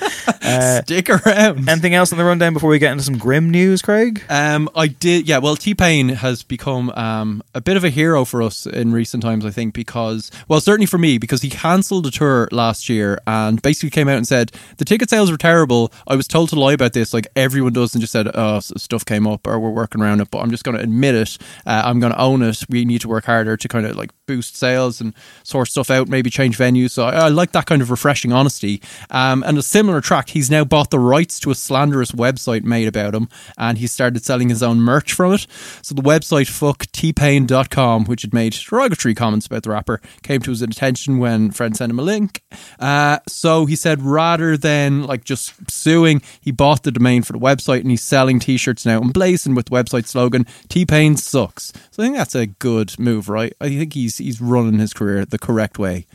Uh, 0.47 0.83
Stick 0.83 1.09
around. 1.09 1.67
anything 1.71 1.95
else 1.95 2.13
on 2.13 2.19
the 2.19 2.25
rundown 2.25 2.53
before 2.53 2.69
we 2.69 2.79
get 2.79 2.93
into 2.93 3.03
some 3.03 3.17
grim 3.17 3.49
news, 3.49 3.81
Craig? 3.81 4.23
Um, 4.29 4.69
I 4.77 4.89
did, 4.89 5.27
yeah. 5.27 5.39
Well, 5.39 5.57
T 5.57 5.75
Pain 5.75 6.11
has 6.11 6.43
become 6.43 6.91
um, 6.91 7.43
a 7.55 7.63
bit 7.63 7.79
of 7.79 7.85
a 7.85 7.89
hero 7.89 8.27
for 8.27 8.43
us 8.43 8.67
in 8.67 8.93
recent 8.93 9.23
times, 9.23 9.47
I 9.47 9.51
think, 9.51 9.73
because, 9.73 10.31
well, 10.47 10.61
certainly 10.61 10.85
for 10.85 10.99
me, 10.99 11.17
because 11.17 11.41
he 11.41 11.49
cancelled 11.49 12.07
a 12.07 12.11
tour 12.11 12.47
last 12.53 12.91
year 12.91 13.19
and 13.27 13.63
basically 13.63 13.89
came 13.89 14.07
out 14.07 14.19
and 14.19 14.29
said 14.29 14.53
the 14.77 14.85
ticket 14.85 15.09
sales 15.09 15.31
were 15.31 15.39
terrible. 15.39 15.91
I 16.07 16.15
was 16.15 16.29
told 16.29 16.51
to 16.51 16.61
lie 16.61 16.75
about 16.75 16.93
this, 16.93 17.04
like 17.13 17.27
everyone 17.37 17.73
does, 17.73 17.95
and 17.95 18.01
just 18.01 18.13
said, 18.13 18.31
oh, 18.35 18.61
stuff 18.61 19.05
came 19.05 19.27
up 19.27 19.47
or 19.47 19.59
we're 19.59 19.71
working 19.71 20.01
around 20.01 20.21
it, 20.21 20.31
but 20.31 20.39
I'm 20.39 20.51
just 20.51 20.65
going 20.65 20.77
to 20.77 20.83
admit 20.83 21.15
it. 21.15 21.39
Uh, 21.67 21.83
I'm 21.85 22.01
going 22.01 22.13
to 22.13 22.21
own 22.21 22.43
it. 22.43 22.65
We 22.69 22.85
need 22.85 23.01
to 23.03 23.09
work 23.09 23.25
harder 23.25 23.57
to 23.57 23.69
kind 23.69 23.87
of 23.87 23.97
like 23.97 24.11
boost 24.27 24.57
sales 24.57 25.01
and 25.01 25.15
sort 25.43 25.69
stuff 25.69 25.91
out, 25.91 26.09
maybe 26.09 26.31
change 26.31 26.57
venues. 26.57 26.93
So 26.93 27.05
I, 27.05 27.27
I 27.27 27.29
like 27.29 27.53
that 27.53 27.67
kind 27.67 27.83
of 27.83 27.91
refreshing 27.91 28.33
honesty. 28.33 28.81
Um, 29.11 29.43
and 29.45 29.59
a 29.59 29.63
similar 29.63 30.01
track, 30.01 30.31
he's 30.31 30.51
now 30.51 30.65
bought 30.65 30.91
the 30.91 30.99
rights 30.99 31.39
to 31.41 31.51
a 31.51 31.55
slanderous 31.55 32.13
website 32.13 32.65
made 32.65 32.89
about 32.89 33.15
him 33.15 33.29
and 33.59 33.79
he 33.79 33.87
started 33.87 34.25
selling 34.25 34.49
his 34.49 34.63
own 34.63 34.79
merch 34.79 35.13
from 35.13 35.35
it. 35.35 35.47
So 35.83 35.95
the 35.95 36.03
website 36.03 36.49
fucktpain.com, 36.49 38.05
which 38.05 38.23
had 38.23 38.35
made 38.35 38.53
derogatory 38.53 39.15
comments 39.15 39.47
about 39.47 39.63
the 39.63 39.71
rapper, 39.71 40.01
came 40.23 40.41
to 40.43 40.51
his 40.51 40.63
attention 40.63 41.19
when 41.19 41.51
friends 41.51 41.79
sent 41.79 41.91
him 41.91 41.99
a 41.99 42.03
link. 42.03 42.43
Uh, 42.79 43.19
so 43.29 43.67
he 43.67 43.77
said 43.77 44.03
rather 44.03 44.57
than 44.57 45.05
like 45.05 45.25
just 45.25 45.71
suing, 45.71 46.23
he 46.41 46.51
bought 46.51 46.83
the 46.83 46.93
domain 46.95 47.23
for 47.23 47.33
the 47.35 47.39
website 47.39 47.81
and 47.81 47.91
he's 47.91 48.03
selling 48.03 48.39
t-shirts 48.41 48.87
now 48.87 49.01
and 49.01 49.13
blazing 49.13 49.55
with 49.55 49.67
the 49.67 49.73
website 49.73 50.07
slogan 50.07 50.47
T-Pain 50.69 51.17
sucks. 51.17 51.73
So 51.91 52.03
I 52.03 52.07
think 52.07 52.17
that's 52.17 52.35
a 52.35 52.47
good 52.47 52.99
move, 52.99 53.29
right? 53.29 53.53
I 53.61 53.69
think 53.69 53.93
he's 53.93 54.17
he's 54.19 54.41
running 54.41 54.79
his 54.79 54.93
career 54.95 55.25
the 55.27 55.39
correct 55.39 55.79
way. 55.79 56.07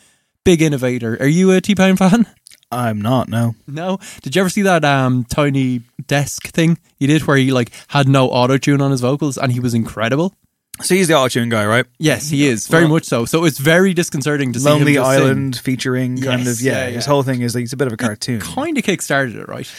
Big 0.43 0.61
innovator. 0.61 1.15
Are 1.19 1.27
you 1.27 1.51
a 1.51 1.61
T-Pain 1.61 1.95
fan? 1.97 2.25
I'm 2.71 3.01
not. 3.01 3.29
No. 3.29 3.55
No. 3.67 3.99
Did 4.21 4.35
you 4.35 4.41
ever 4.41 4.49
see 4.49 4.61
that 4.63 4.83
um 4.85 5.25
tiny 5.25 5.81
desk 6.07 6.47
thing 6.49 6.77
he 6.97 7.07
did 7.07 7.23
where 7.23 7.37
he 7.37 7.51
like 7.51 7.71
had 7.89 8.07
no 8.07 8.29
auto 8.29 8.57
tune 8.57 8.81
on 8.81 8.91
his 8.91 9.01
vocals 9.01 9.37
and 9.37 9.51
he 9.51 9.59
was 9.59 9.73
incredible? 9.73 10.33
So 10.81 10.95
he's 10.95 11.09
the 11.09 11.15
auto 11.15 11.27
tune 11.27 11.49
guy, 11.49 11.65
right? 11.65 11.85
Yes, 11.97 12.29
he 12.29 12.47
is 12.47 12.67
very 12.67 12.83
Well- 12.85 12.93
much 12.93 13.03
so. 13.03 13.25
So 13.25 13.43
it's 13.43 13.57
very 13.57 13.93
disconcerting 13.93 14.53
to 14.53 14.59
see 14.59 14.65
Lonely 14.65 14.93
him 14.95 15.01
just 15.03 15.11
sing. 15.11 15.23
Island 15.23 15.57
featuring 15.57 16.21
kind 16.21 16.45
Yes, 16.45 16.59
of 16.59 16.61
yeah, 16.61 16.85
yeah, 16.87 16.91
His 16.91 17.05
whole 17.05 17.21
thing 17.23 17.41
is 17.41 17.53
like 17.53 17.63
he's 17.63 17.73
a 17.73 17.77
bit 17.77 17.87
of 17.87 17.93
a 17.93 17.97
cartoon. 17.97 18.39
Kind 18.39 18.77
of 18.77 18.83
kickstarted 18.85 19.35
it, 19.35 19.49
right? 19.49 19.69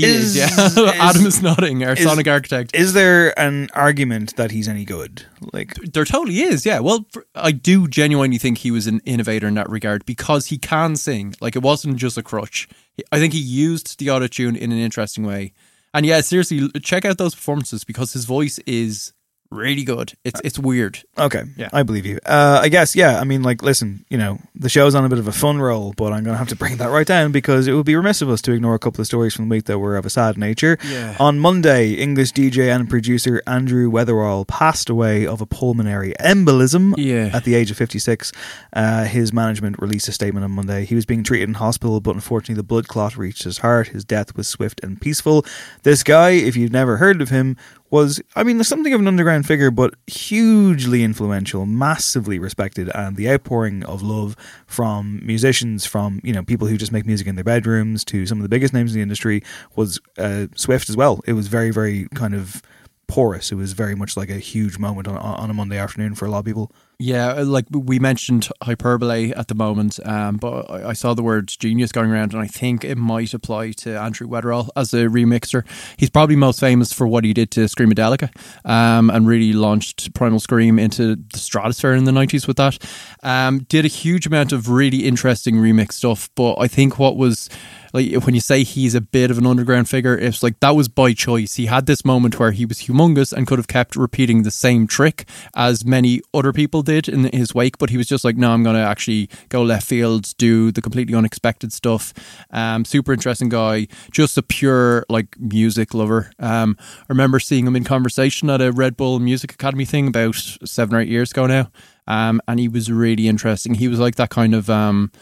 He 0.00 0.06
Is- 0.06 0.36
is, 0.36 0.36
yeah. 0.36 0.46
is- 0.66 0.76
Adam 0.78 1.26
is 1.26 1.42
nodding. 1.42 1.84
Our 1.84 1.92
is- 1.92 2.02
sonic 2.02 2.26
architect. 2.28 2.74
Is 2.74 2.92
there 2.92 3.38
an 3.38 3.68
argument 3.74 4.36
that 4.36 4.50
he's 4.50 4.68
any 4.68 4.84
good? 4.84 5.24
Like 5.52 5.74
there 5.74 6.04
totally 6.04 6.40
is, 6.40 6.64
yeah. 6.66 6.80
Well, 6.80 7.06
for, 7.12 7.26
I 7.34 7.52
do 7.52 7.88
genuinely 7.88 8.38
think 8.38 8.58
he 8.58 8.70
was 8.70 8.86
an 8.86 9.00
innovator 9.04 9.46
in 9.48 9.54
that 9.54 9.70
regard 9.70 10.04
because 10.04 10.46
he 10.46 10.58
can 10.58 10.96
sing. 10.96 11.34
Like 11.40 11.56
it 11.56 11.62
wasn't 11.62 11.96
just 11.96 12.18
a 12.18 12.22
crutch. 12.22 12.68
I 13.12 13.18
think 13.18 13.32
he 13.32 13.40
used 13.40 13.98
the 13.98 14.10
auto 14.10 14.26
tune 14.26 14.56
in 14.56 14.72
an 14.72 14.78
interesting 14.78 15.24
way. 15.24 15.52
And 15.94 16.06
yeah, 16.06 16.20
seriously, 16.20 16.68
check 16.82 17.04
out 17.04 17.18
those 17.18 17.34
performances 17.34 17.82
because 17.84 18.12
his 18.12 18.24
voice 18.24 18.58
is 18.60 19.12
really 19.50 19.84
good. 19.84 20.12
It's 20.24 20.40
it's 20.44 20.58
weird. 20.58 21.00
Okay, 21.18 21.42
Yeah. 21.56 21.68
I 21.72 21.82
believe 21.82 22.06
you. 22.06 22.18
Uh, 22.24 22.60
I 22.62 22.68
guess, 22.68 22.94
yeah. 22.94 23.18
I 23.20 23.24
mean, 23.24 23.42
like, 23.42 23.62
listen, 23.62 24.04
you 24.08 24.16
know, 24.16 24.38
the 24.54 24.68
show's 24.68 24.94
on 24.94 25.04
a 25.04 25.08
bit 25.08 25.18
of 25.18 25.26
a 25.28 25.32
fun 25.32 25.58
roll, 25.60 25.92
but 25.96 26.12
I'm 26.12 26.22
going 26.24 26.34
to 26.34 26.38
have 26.38 26.48
to 26.48 26.56
bring 26.56 26.76
that 26.78 26.88
right 26.90 27.06
down 27.06 27.32
because 27.32 27.66
it 27.66 27.72
would 27.72 27.86
be 27.86 27.96
remiss 27.96 28.22
of 28.22 28.30
us 28.30 28.40
to 28.42 28.52
ignore 28.52 28.74
a 28.74 28.78
couple 28.78 29.00
of 29.00 29.06
stories 29.06 29.34
from 29.34 29.48
the 29.48 29.54
week 29.56 29.64
that 29.64 29.78
were 29.78 29.96
of 29.96 30.06
a 30.06 30.10
sad 30.10 30.38
nature. 30.38 30.78
Yeah. 30.88 31.16
On 31.18 31.38
Monday, 31.38 31.92
English 31.94 32.32
DJ 32.32 32.74
and 32.74 32.88
producer 32.88 33.42
Andrew 33.46 33.90
Weatherall 33.90 34.46
passed 34.46 34.88
away 34.88 35.26
of 35.26 35.40
a 35.40 35.46
pulmonary 35.46 36.14
embolism 36.20 36.94
Yeah. 36.96 37.30
at 37.32 37.44
the 37.44 37.54
age 37.54 37.70
of 37.70 37.76
56. 37.76 38.32
Uh, 38.72 39.04
his 39.04 39.32
management 39.32 39.78
released 39.80 40.08
a 40.08 40.12
statement 40.12 40.44
on 40.44 40.52
Monday. 40.52 40.84
He 40.84 40.94
was 40.94 41.04
being 41.06 41.24
treated 41.24 41.48
in 41.48 41.54
hospital, 41.54 42.00
but 42.00 42.14
unfortunately, 42.14 42.54
the 42.54 42.62
blood 42.62 42.88
clot 42.88 43.16
reached 43.16 43.42
his 43.44 43.58
heart. 43.58 43.88
His 43.88 44.04
death 44.04 44.36
was 44.36 44.46
swift 44.48 44.80
and 44.82 45.00
peaceful. 45.00 45.44
This 45.82 46.02
guy, 46.02 46.30
if 46.30 46.56
you've 46.56 46.72
never 46.72 46.96
heard 46.98 47.20
of 47.20 47.30
him, 47.30 47.56
was, 47.90 48.20
I 48.36 48.44
mean, 48.44 48.62
something 48.62 48.92
of 48.92 49.00
an 49.00 49.08
underground 49.08 49.46
figure, 49.46 49.70
but 49.70 49.94
hugely 50.06 51.02
influential, 51.02 51.66
massively 51.66 52.38
respected, 52.38 52.90
and 52.94 53.16
the 53.16 53.28
outpouring 53.30 53.84
of 53.84 54.02
love 54.02 54.36
from 54.66 55.20
musicians, 55.24 55.84
from 55.84 56.20
you 56.22 56.32
know 56.32 56.42
people 56.42 56.68
who 56.68 56.76
just 56.76 56.92
make 56.92 57.06
music 57.06 57.26
in 57.26 57.34
their 57.34 57.44
bedrooms, 57.44 58.04
to 58.06 58.26
some 58.26 58.38
of 58.38 58.42
the 58.42 58.48
biggest 58.48 58.72
names 58.72 58.92
in 58.92 58.98
the 58.98 59.02
industry 59.02 59.42
was 59.76 60.00
uh, 60.18 60.46
swift 60.54 60.88
as 60.88 60.96
well. 60.96 61.20
It 61.26 61.32
was 61.32 61.48
very, 61.48 61.70
very 61.70 62.08
kind 62.14 62.34
of 62.34 62.62
porous. 63.08 63.50
It 63.50 63.56
was 63.56 63.72
very 63.72 63.96
much 63.96 64.16
like 64.16 64.30
a 64.30 64.38
huge 64.38 64.78
moment 64.78 65.08
on, 65.08 65.16
on 65.16 65.50
a 65.50 65.54
Monday 65.54 65.76
afternoon 65.76 66.14
for 66.14 66.26
a 66.26 66.30
lot 66.30 66.38
of 66.38 66.44
people. 66.44 66.72
Yeah, 67.02 67.32
like 67.46 67.64
we 67.70 67.98
mentioned 67.98 68.50
hyperbole 68.62 69.32
at 69.32 69.48
the 69.48 69.54
moment, 69.54 69.98
um, 70.04 70.36
but 70.36 70.70
I 70.70 70.90
I 70.90 70.92
saw 70.92 71.14
the 71.14 71.22
word 71.22 71.48
genius 71.48 71.92
going 71.92 72.10
around, 72.10 72.34
and 72.34 72.42
I 72.42 72.46
think 72.46 72.84
it 72.84 72.98
might 72.98 73.32
apply 73.32 73.72
to 73.72 73.98
Andrew 73.98 74.28
Weatherall 74.28 74.68
as 74.76 74.92
a 74.92 75.06
remixer. 75.06 75.64
He's 75.96 76.10
probably 76.10 76.36
most 76.36 76.60
famous 76.60 76.92
for 76.92 77.06
what 77.06 77.24
he 77.24 77.32
did 77.32 77.50
to 77.52 77.60
Screamadelica, 77.60 78.28
um, 78.68 79.08
and 79.08 79.26
really 79.26 79.54
launched 79.54 80.12
Primal 80.12 80.40
Scream 80.40 80.78
into 80.78 81.16
the 81.16 81.38
stratosphere 81.38 81.94
in 81.94 82.04
the 82.04 82.12
nineties 82.12 82.46
with 82.46 82.58
that. 82.58 82.76
Um, 83.22 83.60
did 83.60 83.86
a 83.86 83.88
huge 83.88 84.26
amount 84.26 84.52
of 84.52 84.68
really 84.68 85.06
interesting 85.06 85.54
remix 85.54 85.92
stuff, 85.92 86.28
but 86.34 86.56
I 86.56 86.68
think 86.68 86.98
what 86.98 87.16
was 87.16 87.48
like 87.92 88.12
when 88.24 88.34
you 88.34 88.40
say 88.40 88.62
he's 88.62 88.94
a 88.94 89.00
bit 89.00 89.30
of 89.30 89.38
an 89.38 89.46
underground 89.46 89.88
figure, 89.88 90.16
it's 90.16 90.42
like 90.42 90.60
that 90.60 90.76
was 90.76 90.88
by 90.88 91.12
choice. 91.12 91.54
He 91.54 91.66
had 91.66 91.86
this 91.86 92.04
moment 92.04 92.38
where 92.38 92.52
he 92.52 92.64
was 92.64 92.80
humongous 92.80 93.32
and 93.32 93.46
could 93.46 93.58
have 93.58 93.68
kept 93.68 93.96
repeating 93.96 94.42
the 94.42 94.50
same 94.50 94.86
trick 94.86 95.28
as 95.54 95.84
many 95.84 96.20
other 96.32 96.52
people 96.52 96.82
did 96.82 97.08
in 97.08 97.24
his 97.24 97.54
wake, 97.54 97.78
but 97.78 97.90
he 97.90 97.96
was 97.96 98.06
just 98.06 98.24
like, 98.24 98.36
no, 98.36 98.52
I'm 98.52 98.62
going 98.62 98.76
to 98.76 98.82
actually 98.82 99.28
go 99.48 99.62
left 99.62 99.86
field, 99.86 100.32
do 100.38 100.70
the 100.70 100.82
completely 100.82 101.14
unexpected 101.14 101.72
stuff. 101.72 102.12
Um, 102.50 102.84
super 102.84 103.12
interesting 103.12 103.48
guy, 103.48 103.88
just 104.12 104.38
a 104.38 104.42
pure 104.42 105.04
like 105.08 105.38
music 105.38 105.94
lover. 105.94 106.30
Um, 106.38 106.76
I 106.80 107.06
remember 107.08 107.40
seeing 107.40 107.66
him 107.66 107.76
in 107.76 107.84
conversation 107.84 108.50
at 108.50 108.60
a 108.60 108.72
Red 108.72 108.96
Bull 108.96 109.18
Music 109.18 109.52
Academy 109.52 109.84
thing 109.84 110.08
about 110.08 110.34
seven 110.34 110.94
or 110.94 111.00
eight 111.00 111.08
years 111.08 111.30
ago 111.30 111.46
now. 111.46 111.70
Um, 112.06 112.40
and 112.48 112.58
he 112.58 112.66
was 112.66 112.90
really 112.90 113.28
interesting. 113.28 113.74
He 113.74 113.86
was 113.86 114.00
like 114.00 114.16
that 114.16 114.30
kind 114.30 114.54
of 114.54 114.68
um, 114.68 115.12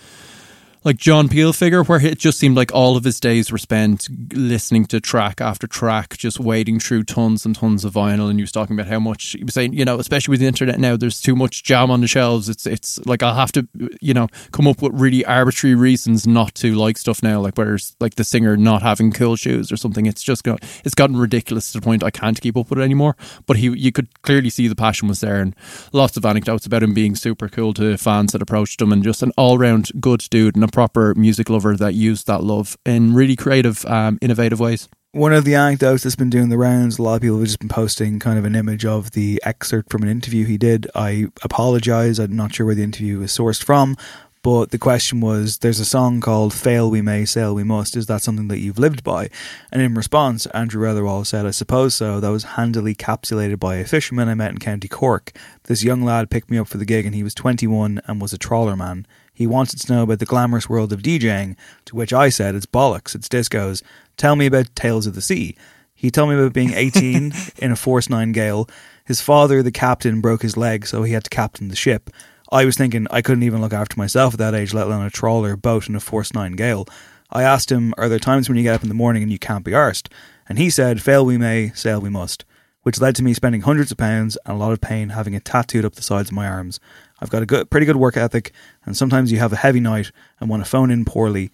like 0.85 0.97
John 0.97 1.29
Peel 1.29 1.53
figure, 1.53 1.83
where 1.83 2.05
it 2.05 2.19
just 2.19 2.39
seemed 2.39 2.57
like 2.57 2.73
all 2.73 2.97
of 2.97 3.05
his 3.05 3.21
days 3.21 3.51
were 3.51 3.59
spent 3.59 4.09
listening 4.33 4.87
to 4.87 5.01
track 5.01 5.41
after 5.41 5.67
track, 5.67 6.17
just 6.17 6.39
wading 6.39 6.81
through 6.81 7.05
tons 7.05 7.45
and 7.45 7.57
tons 7.57 7.85
of 7.85 7.95
vinyl. 7.95 8.31
And 8.31 8.39
he 8.39 8.43
was 8.43 8.53
talking 8.53 8.79
about 8.79 8.91
how 8.91 9.01
much 9.01 9.33
he 9.33 9.45
was 9.45 9.55
saying, 9.55 9.73
you 9.73 9.85
know, 9.85 9.99
especially 9.99 10.33
with 10.33 10.41
the 10.41 10.47
internet 10.47 10.79
now, 10.79 10.97
there's 10.97 11.21
too 11.21 11.35
much 11.35 11.65
jam 11.65 11.91
on 11.91 12.01
the 12.01 12.07
shelves. 12.07 12.49
It's 12.49 12.67
it's 12.67 13.05
like 13.07 13.23
I'll 13.23 13.35
have 13.35 13.53
to, 13.53 13.67
you 14.01 14.15
know, 14.15 14.29
come 14.53 14.67
up 14.67 14.81
with 14.81 14.93
really 14.95 15.25
arbitrary 15.25 15.75
reasons 15.75 16.27
not 16.27 16.55
to 16.57 16.75
like 16.75 16.97
stuff 16.97 17.23
now, 17.23 17.41
like 17.41 17.57
where's 17.57 17.97
like 18.01 18.15
the 18.15 18.25
singer 18.25 18.57
not 18.57 18.83
having 18.83 19.13
cool 19.13 19.37
shoes 19.37 19.73
or 19.73 19.77
something. 19.77 20.07
It's 20.07 20.23
just 20.23 20.45
got 20.45 20.63
it's 20.85 20.95
gotten 20.95 21.17
ridiculous 21.17 21.73
to 21.73 21.81
the 21.81 21.85
point 21.85 22.05
I 22.05 22.11
can't 22.11 22.41
keep 22.41 22.57
up 22.57 22.71
with 22.71 22.79
it 22.79 22.83
anymore. 22.83 23.17
But 23.47 23.57
he, 23.57 23.69
you 23.69 23.93
could 23.93 24.23
clearly 24.23 24.51
see 24.51 24.69
the 24.69 24.77
passion 24.77 25.09
was 25.09 25.21
there, 25.21 25.41
and 25.41 25.57
lots 25.93 26.17
of 26.17 26.25
anecdotes 26.25 26.67
about 26.67 26.83
him 26.83 26.95
being 26.95 27.17
super 27.17 27.49
cool 27.49 27.75
to 27.75 27.97
fans 27.97 28.33
that 28.33 28.43
approached 28.43 28.81
him, 28.81 28.93
and 28.93 29.03
just 29.03 29.23
an 29.23 29.33
all 29.37 29.59
round 29.59 29.91
good 30.01 30.25
dude 30.31 30.55
and 30.55 30.68
a 30.69 30.73
proper 30.73 31.15
music 31.15 31.51
lover 31.51 31.77
that 31.77 31.95
used 31.95 32.27
that 32.27 32.43
love 32.43 32.77
in 32.85 33.15
really 33.15 33.37
creative, 33.37 33.85
um, 33.87 34.19
innovative 34.21 34.61
ways. 34.61 34.89
One 35.13 35.33
of 35.33 35.45
the 35.45 35.55
anecdotes 35.55 36.03
that's 36.03 36.17
been 36.17 36.31
doing 36.31 36.51
the 36.51 36.59
rounds, 36.59 36.99
a 36.99 37.03
lot 37.03 37.15
of 37.17 37.23
people 37.23 37.39
have 37.39 37.47
just 37.47 37.59
been 37.59 37.69
posting 37.69 38.19
kind 38.19 38.39
of 38.39 38.45
an 38.45 38.55
image 38.55 38.85
of 38.85 39.13
the 39.13 39.41
excerpt 39.45 39.91
from 39.91 40.03
an 40.03 40.09
interview 40.09 40.45
he 40.45 40.59
did. 40.59 40.87
I 40.95 41.29
apologize, 41.43 42.19
I'm 42.19 42.37
not 42.37 42.55
sure 42.55 42.67
where 42.67 42.75
the 42.75 42.83
interview 42.83 43.23
is 43.23 43.37
sourced 43.37 43.65
from, 43.65 43.97
but 44.43 44.71
the 44.71 44.79
question 44.79 45.21
was 45.21 45.59
there's 45.59 45.81
a 45.81 45.85
song 45.85 46.21
called 46.21 46.55
Fail 46.55 46.91
We 46.91 47.03
May, 47.03 47.25
Sail 47.25 47.55
We 47.55 47.65
Must. 47.65 47.97
Is 47.97 48.07
that 48.07 48.23
something 48.23 48.49
that 48.49 48.61
you've 48.61 48.79
lived 48.79 49.03
by? 49.03 49.31
And 49.73 49.83
in 49.83 49.95
response, 49.95 50.47
Andrew 50.47 50.87
Weatherall 50.87 51.27
said, 51.27 51.47
I 51.47 51.51
suppose 51.51 51.95
so. 51.95 52.21
That 52.21 52.31
was 52.31 52.45
handily 52.45 52.95
capsulated 52.95 53.59
by 53.59 53.77
a 53.77 53.85
fisherman 53.85 54.29
I 54.29 54.35
met 54.35 54.53
in 54.53 54.59
County 54.59 54.89
Cork. 54.89 55.33
This 55.65 55.83
young 55.83 56.03
lad 56.03 56.31
picked 56.31 56.51
me 56.51 56.59
up 56.59 56.69
for 56.69 56.79
the 56.79 56.85
gig 56.85 57.05
and 57.05 57.15
he 57.15 57.23
was 57.23 57.35
21 57.35 58.01
and 58.07 58.21
was 58.21 58.33
a 58.33 58.39
trawler 58.39 58.77
man. 58.77 59.07
He 59.39 59.47
wanted 59.47 59.79
to 59.79 59.93
know 59.93 60.03
about 60.03 60.19
the 60.19 60.27
glamorous 60.27 60.69
world 60.69 60.93
of 60.93 61.01
DJing, 61.01 61.55
to 61.85 61.95
which 61.95 62.13
I 62.13 62.29
said, 62.29 62.57
It's 62.57 62.67
bollocks, 62.67 63.15
it's 63.15 63.29
discos. 63.29 63.85
Tell 64.17 64.35
me 64.35 64.47
about 64.47 64.75
Tales 64.75 65.07
of 65.07 65.15
the 65.15 65.23
Sea. 65.23 65.55
He 65.95 66.11
told 66.11 66.31
me 66.31 66.35
about 66.35 66.53
being 66.53 66.75
18 66.75 67.33
in 67.59 67.71
a 67.71 67.77
Force 67.77 68.11
9 68.11 68.33
gale. 68.33 68.69
His 69.05 69.21
father, 69.21 69.63
the 69.63 69.71
captain, 69.71 70.21
broke 70.21 70.43
his 70.43 70.57
leg, 70.57 70.89
so 70.89 71.05
he 71.05 71.13
had 71.13 71.23
to 71.23 71.31
captain 71.31 71.69
the 71.69 71.77
ship. 71.77 72.11
I 72.51 72.65
was 72.65 72.77
thinking 72.77 73.07
I 73.13 73.23
couldn't 73.23 73.45
even 73.45 73.61
look 73.61 73.73
after 73.73 73.97
myself 73.97 74.35
at 74.35 74.39
that 74.41 74.57
age, 74.57 74.75
let 74.75 74.89
alone 74.89 75.07
a 75.07 75.11
trawler, 75.11 75.55
boat, 75.57 75.89
in 75.89 75.95
a 75.95 76.01
Force 76.01 76.35
9 76.35 76.57
gale. 76.57 76.89
I 77.31 77.45
asked 77.45 77.71
him, 77.71 77.95
Are 77.97 78.09
there 78.09 78.19
times 78.19 78.49
when 78.49 78.59
you 78.59 78.65
get 78.65 78.75
up 78.75 78.83
in 78.83 78.89
the 78.89 78.95
morning 78.97 79.23
and 79.23 79.31
you 79.31 79.39
can't 79.39 79.65
be 79.65 79.71
arsed? 79.71 80.09
And 80.49 80.59
he 80.59 80.69
said, 80.69 81.01
Fail 81.01 81.25
we 81.25 81.39
may, 81.39 81.71
sail 81.77 82.01
we 82.01 82.11
must. 82.11 82.45
Which 82.83 83.01
led 83.01 83.15
to 83.17 83.23
me 83.23 83.35
spending 83.35 83.61
hundreds 83.61 83.93
of 83.93 83.99
pounds 83.99 84.37
and 84.45 84.57
a 84.57 84.59
lot 84.59 84.73
of 84.73 84.81
pain 84.81 85.11
having 85.11 85.35
it 85.35 85.45
tattooed 85.45 85.85
up 85.85 85.95
the 85.95 86.03
sides 86.03 86.31
of 86.31 86.35
my 86.35 86.49
arms. 86.49 86.81
I've 87.21 87.31
got 87.31 87.43
a 87.43 87.47
good, 87.47 87.71
pretty 87.71 87.87
good 87.87 87.97
work 87.97 88.17
ethic, 88.17 88.53
and 88.85 88.97
sometimes 88.97 89.33
you 89.33 89.39
have 89.39 89.53
a 89.53 89.57
heavy 89.57 89.81
night 89.81 90.13
and 90.41 90.49
want 90.49 90.65
to 90.65 90.71
phone 90.71 90.91
in 90.91 91.05
poorly. 91.05 91.51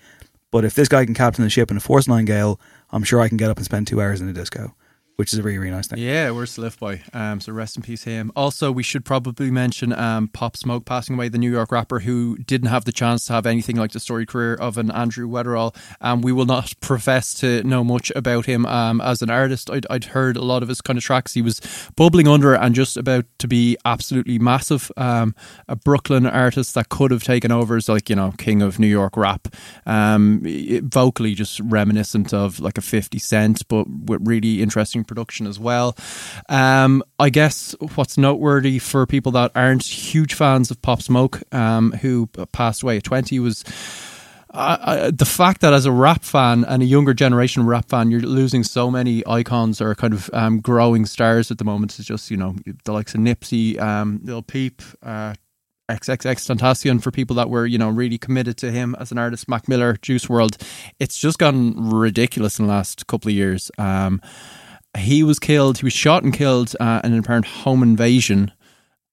But 0.51 0.65
if 0.65 0.75
this 0.75 0.89
guy 0.89 1.05
can 1.05 1.15
captain 1.15 1.43
the 1.43 1.51
ship 1.51 1.71
in 1.71 1.77
a 1.77 1.81
Force 1.81 2.07
9 2.07 2.25
gale, 2.25 2.61
I'm 2.91 3.03
sure 3.03 3.21
I 3.21 3.29
can 3.29 3.37
get 3.37 3.51
up 3.51 3.57
and 3.57 3.65
spend 3.65 3.87
two 3.87 4.01
hours 4.01 4.21
in 4.21 4.29
a 4.29 4.33
disco 4.33 4.75
which 5.17 5.33
is 5.33 5.39
a 5.39 5.43
really, 5.43 5.59
really 5.59 5.71
nice 5.71 5.87
thing. 5.87 6.01
Yeah, 6.01 6.33
words 6.33 6.57
to 6.57 6.61
live 6.61 6.79
by. 6.81 7.03
Um, 7.13 7.41
so 7.41 7.53
rest 7.53 7.77
in 7.77 7.83
peace, 7.83 8.03
him. 8.03 8.33
Also, 8.35 8.73
we 8.73 8.83
should 8.83 9.05
probably 9.05 9.51
mention 9.51 9.93
um, 9.93 10.29
Pop 10.29 10.57
Smoke 10.57 10.85
passing 10.85 11.15
away, 11.15 11.29
the 11.29 11.39
New 11.39 11.51
York 11.51 11.71
rapper 11.71 12.01
who 12.01 12.37
didn't 12.39 12.69
have 12.69 12.85
the 12.85 12.93
chance 12.93 13.25
to 13.27 13.33
have 13.33 13.47
anything 13.47 13.77
like 13.77 13.93
the 13.93 14.01
story 14.01 14.27
career 14.27 14.55
of 14.55 14.77
an 14.77 14.91
Andrew 14.91 15.29
Weatherall. 15.29 15.77
Um, 16.01 16.21
we 16.21 16.33
will 16.33 16.47
not 16.47 16.75
profess 16.81 17.33
to 17.35 17.63
know 17.63 17.85
much 17.85 18.11
about 18.17 18.47
him 18.47 18.67
um, 18.67 19.01
as 19.01 19.23
an 19.23 19.31
artist. 19.31 19.71
I'd, 19.71 19.87
I'd 19.89 20.05
heard 20.05 20.37
a 20.37 20.43
lot 20.45 20.63
of 20.63 20.69
his 20.69 20.81
kind 20.81 20.97
of 20.97 21.05
tracks. 21.05 21.35
He 21.35 21.43
was 21.43 21.61
bubbling 21.95 22.27
under 22.27 22.55
and 22.55 22.75
just 22.75 22.97
about 22.97 23.25
to 23.39 23.47
be 23.47 23.77
absolutely 23.85 24.41
massive. 24.41 24.91
Um, 24.97 25.37
a 25.69 25.77
Brooklyn 25.77 26.27
artist 26.27 26.75
that 26.75 26.89
could 26.89 27.13
have 27.13 27.23
taken 27.23 27.53
over 27.53 27.77
as 27.77 27.89
like, 27.89 28.11
you 28.11 28.17
know, 28.17 28.33
king 28.37 28.63
of 28.63 28.81
New 28.81 28.89
York 28.89 29.17
rap. 29.17 29.47
Um, 29.87 30.43
vocally 30.83 31.35
just 31.35 31.61
reminiscent 31.61 32.35
of 32.35 32.59
like 32.59 32.79
a 32.79 32.83
50 32.83 33.19
Cent, 33.21 33.69
but 33.69 33.87
with 33.89 34.27
really 34.27 34.61
interesting 34.61 35.04
production 35.05 35.47
as 35.47 35.59
well. 35.59 35.97
Um, 36.49 37.03
I 37.19 37.31
guess 37.31 37.75
what's 37.95 38.19
noteworthy 38.19 38.79
for 38.79 39.07
people 39.07 39.33
that 39.33 39.53
aren't 39.55 39.85
huge 39.85 40.35
fans 40.35 40.71
of 40.71 40.81
Pop 40.83 41.03
Smoke, 41.03 41.43
um, 41.55 41.93
who 41.93 42.27
passed 42.53 42.83
away 42.83 42.97
at 42.99 43.05
20, 43.05 43.39
was. 43.41 43.65
The 44.53 45.27
fact 45.27 45.63
that 45.63 45.73
as 45.73 45.85
a 45.85 45.91
rap 45.91 46.23
fan 46.23 46.65
and 46.65 46.81
a 46.81 46.87
younger 46.87 47.13
generation 47.13 47.67
rap 47.67 47.89
fan, 47.89 48.13
you're 48.13 48.21
losing 48.21 48.63
so 48.63 48.89
many 48.89 49.27
icons 49.27 49.81
or 49.81 49.97
kind 49.97 50.15
of 50.15 50.31
um, 50.33 50.61
growing 50.61 51.07
stars 51.07 51.51
at 51.51 51.59
the 51.59 51.65
moment 51.65 51.99
is 51.99 52.07
just, 52.07 52.31
you 52.31 52.37
know, 52.37 52.55
the 52.85 52.93
likes 52.93 53.15
of 53.15 53.21
Nipsey, 53.21 53.81
um, 53.81 54.21
Lil 54.23 54.43
Peep, 54.43 54.81
uh, 55.03 55.35
XXX 55.89 57.03
for 57.03 57.11
people 57.11 57.37
that 57.37 57.51
were, 57.51 57.67
you 57.67 57.79
know, 57.79 57.91
really 57.91 58.19
committed 58.19 58.57
to 58.59 58.71
him 58.71 58.97
as 58.99 59.13
an 59.13 59.19
artist, 59.19 59.49
Mac 59.49 59.69
Miller, 59.69 59.97
Juice 60.01 60.27
WRLD. 60.27 60.61
It's 60.99 61.19
just 61.19 61.39
gone 61.39 61.91
ridiculous 61.91 62.59
in 62.59 62.67
the 62.67 62.73
last 62.73 63.07
couple 63.07 63.29
of 63.29 63.35
years. 63.35 63.71
Um, 63.79 64.21
he 64.97 65.23
was 65.23 65.39
killed. 65.39 65.79
He 65.79 65.87
was 65.87 65.93
shot 65.93 66.23
and 66.23 66.33
killed 66.33 66.75
uh, 66.81 67.01
in 67.05 67.13
an 67.13 67.19
apparent 67.19 67.47
home 67.47 67.83
invasion, 67.83 68.53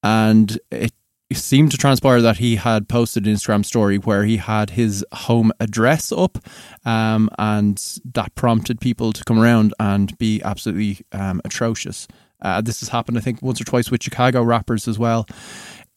and 0.04 0.60
it 0.72 0.94
seemed 1.34 1.72
to 1.72 1.78
transpire 1.78 2.22
that 2.22 2.38
he 2.38 2.58
had 2.58 2.90
posted 2.90 3.26
an 3.26 3.34
Instagram 3.34 3.66
story 3.66 3.98
where 3.98 4.26
he 4.26 4.38
had 4.38 4.72
his 4.72 5.06
home 5.14 5.52
address 5.60 6.12
up, 6.12 6.38
um, 6.86 7.30
and 7.38 8.00
that 8.14 8.36
prompted 8.36 8.82
people 8.82 9.14
to 9.14 9.24
come 9.24 9.40
around 9.40 9.74
and 9.80 10.18
be 10.18 10.42
absolutely 10.44 11.06
um, 11.12 11.42
atrocious. 11.46 12.08
Uh, 12.42 12.60
this 12.60 12.80
has 12.80 12.90
happened, 12.90 13.18
I 13.18 13.22
think, 13.22 13.42
once 13.42 13.62
or 13.62 13.66
twice 13.66 13.92
with 13.92 14.02
Chicago 14.02 14.42
rappers 14.42 14.88
as 14.88 14.98
well 14.98 15.28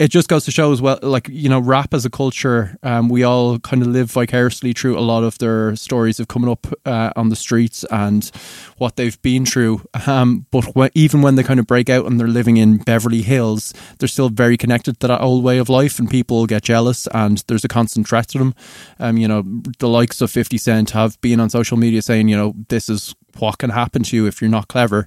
it 0.01 0.09
just 0.09 0.29
goes 0.29 0.45
to 0.45 0.51
show 0.51 0.73
as 0.73 0.83
well, 0.83 0.99
like, 1.03 1.29
you 1.29 1.49
know, 1.49 1.61
rap 1.61 1.95
as 1.95 2.05
a 2.05 2.11
culture, 2.11 2.77
um, 2.83 3.09
we 3.09 3.23
all 3.23 3.61
kind 3.61 3.81
of 3.81 3.87
live 3.89 4.11
vicariously 4.11 4.73
through 4.73 4.99
a 4.99 5.01
lot 5.01 5.23
of 5.23 5.39
their 5.39 5.77
stories 5.77 6.19
of 6.19 6.27
coming 6.27 6.51
up 6.51 6.67
uh, 6.85 7.13
on 7.15 7.29
the 7.29 7.37
streets 7.37 7.85
and 7.93 8.29
what 8.77 8.97
they've 8.97 9.21
been 9.23 9.47
through. 9.47 9.83
Um, 10.07 10.47
but 10.51 10.91
even 10.95 11.23
when 11.23 11.37
they 11.37 11.45
kind 11.45 11.61
of 11.61 11.69
break 11.69 11.89
out 11.89 12.07
and 12.07 12.19
they're 12.19 12.27
living 12.27 12.57
in 12.57 12.79
Beverly 12.79 13.23
Hills, 13.23 13.73
they're 13.99 14.09
still 14.09 14.31
very 14.31 14.57
connected 14.57 14.99
to 14.99 15.07
that 15.07 15.21
old 15.21 15.45
way 15.45 15.59
of 15.59 15.69
life 15.69 16.01
and 16.01 16.11
people 16.11 16.47
get 16.47 16.65
jealous 16.65 17.07
and 17.15 17.45
there's 17.47 17.65
a 17.65 17.69
constant 17.69 18.09
threat 18.09 18.29
to 18.29 18.39
them. 18.39 18.55
Um, 18.99 19.17
you 19.17 19.29
know, 19.29 19.45
the 19.79 19.89
likes 19.89 20.21
of 20.21 20.31
50 20.31 20.59
Cent 20.59 20.91
have 20.91 21.21
been 21.21 21.39
on 21.39 21.51
social 21.51 21.77
media 21.77 22.03
saying, 22.03 22.27
you 22.27 22.37
know, 22.37 22.55
this 22.69 22.89
is 22.89 23.15
what 23.41 23.59
can 23.59 23.71
happen 23.71 24.03
to 24.05 24.17
you 24.17 24.27
if 24.27 24.41
you're 24.41 24.51
not 24.51 24.69
clever. 24.69 25.07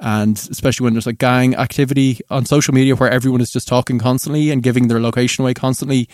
And 0.00 0.36
especially 0.50 0.84
when 0.84 0.94
there's 0.94 1.06
like 1.06 1.18
gang 1.18 1.54
activity 1.54 2.20
on 2.30 2.46
social 2.46 2.74
media 2.74 2.96
where 2.96 3.10
everyone 3.10 3.40
is 3.40 3.50
just 3.50 3.68
talking 3.68 3.98
constantly 3.98 4.50
and 4.50 4.62
giving 4.62 4.88
their 4.88 5.00
location 5.00 5.42
away 5.44 5.54
constantly. 5.54 6.08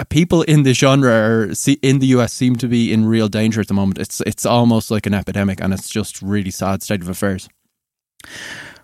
Uh, 0.00 0.04
people 0.04 0.42
in 0.42 0.62
the 0.62 0.72
genre 0.72 1.10
are, 1.12 1.52
in 1.82 1.98
the 1.98 2.06
US 2.16 2.32
seem 2.32 2.56
to 2.56 2.66
be 2.68 2.92
in 2.92 3.04
real 3.04 3.28
danger 3.28 3.60
at 3.60 3.68
the 3.68 3.74
moment. 3.74 3.98
It's 3.98 4.20
it's 4.22 4.46
almost 4.46 4.90
like 4.90 5.06
an 5.06 5.12
epidemic, 5.14 5.60
and 5.60 5.74
it's 5.74 5.88
just 5.90 6.22
really 6.22 6.50
sad 6.50 6.82
state 6.82 7.02
of 7.02 7.08
affairs. 7.08 7.48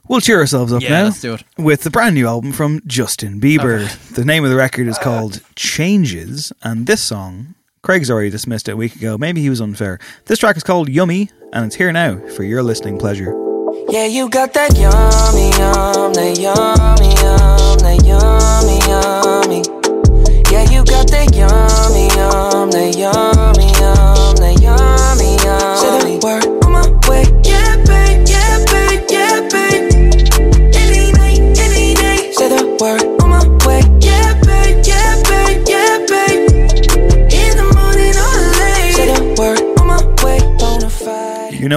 We'll 0.09 0.20
cheer 0.20 0.38
ourselves 0.38 0.72
up 0.72 0.81
Yeah, 0.83 0.90
now 0.90 1.05
let's 1.05 1.20
do 1.20 1.35
it. 1.35 1.44
with 1.59 1.83
the 1.83 1.90
brand 1.90 2.14
new 2.14 2.27
album 2.27 2.53
from 2.53 2.81
Justin 2.87 3.40
Bieber. 3.40 3.88
The 4.14 4.24
name 4.24 4.42
of 4.44 4.51
the 4.51 4.57
record 4.57 4.87
is 4.87 4.98
called 4.98 5.42
Changes, 5.55 6.51
and 6.62 6.87
this 6.87 7.03
song, 7.03 7.55
Craig's 7.88 8.11
already 8.11 8.29
dismissed 8.29 8.68
it 8.68 8.72
a 8.72 8.77
week 8.77 8.96
ago. 8.96 9.16
Maybe 9.16 9.40
he 9.40 9.48
was 9.48 9.62
unfair. 9.62 9.98
This 10.27 10.40
track 10.40 10.59
is 10.59 10.62
called 10.62 10.90
Yummy, 10.90 11.31
and 11.55 11.64
it's 11.64 11.74
here 11.74 11.90
now 11.90 12.18
for 12.37 12.42
your 12.42 12.62
listening 12.62 12.98
pleasure. 12.98 13.33
Yeah, 13.88 14.05
you 14.05 14.29
got 14.29 14.53
that 14.53 14.77
yummy, 14.77 15.48
yum, 15.57 16.12
that 16.12 16.38
yummy, 16.38 17.14
yum, 17.16 17.79
that 17.79 18.05
yummy, 18.05 18.79
yummy. 18.85 19.62
Yeah, 20.53 20.70
you 20.70 20.85
got 20.85 21.09
that 21.09 21.35
yummy, 21.35 22.09
yum, 22.14 22.70
that 22.72 22.94
yummy, 22.94 23.72
yum, 23.81 24.37
that 24.37 24.61
yummy, 24.61 25.37
yummy. 25.42 25.79
Say 25.81 26.18
the 26.18 26.20
word 26.22 26.58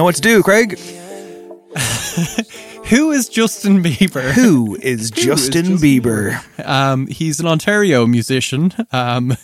know 0.02 0.06
what 0.06 0.16
to 0.16 0.20
do, 0.20 0.42
Craig. 0.42 0.76
Who 2.86 3.12
is 3.12 3.28
Justin 3.28 3.84
Bieber? 3.84 4.32
Who 4.32 4.74
is 4.74 5.12
Justin 5.12 5.76
Bieber? 5.76 6.42
Um, 6.66 7.06
he's 7.06 7.38
an 7.38 7.46
Ontario 7.46 8.04
musician, 8.06 8.72
um, 8.90 9.36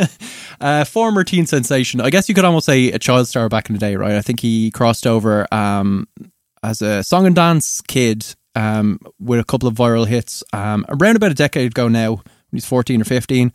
a 0.60 0.84
former 0.84 1.24
teen 1.24 1.46
sensation. 1.46 2.02
I 2.02 2.10
guess 2.10 2.28
you 2.28 2.34
could 2.34 2.44
almost 2.44 2.66
say 2.66 2.92
a 2.92 2.98
child 2.98 3.26
star 3.26 3.48
back 3.48 3.70
in 3.70 3.74
the 3.74 3.78
day, 3.78 3.96
right? 3.96 4.12
I 4.12 4.20
think 4.20 4.40
he 4.40 4.70
crossed 4.70 5.06
over 5.06 5.52
um, 5.52 6.06
as 6.62 6.82
a 6.82 7.02
song 7.02 7.26
and 7.26 7.34
dance 7.34 7.80
kid 7.80 8.26
um, 8.54 9.00
with 9.18 9.40
a 9.40 9.44
couple 9.44 9.66
of 9.66 9.74
viral 9.74 10.06
hits 10.06 10.44
um, 10.52 10.84
around 10.90 11.16
about 11.16 11.30
a 11.30 11.34
decade 11.34 11.70
ago 11.70 11.88
now. 11.88 12.22
He's 12.52 12.66
14 12.66 13.00
or 13.00 13.04
15, 13.04 13.50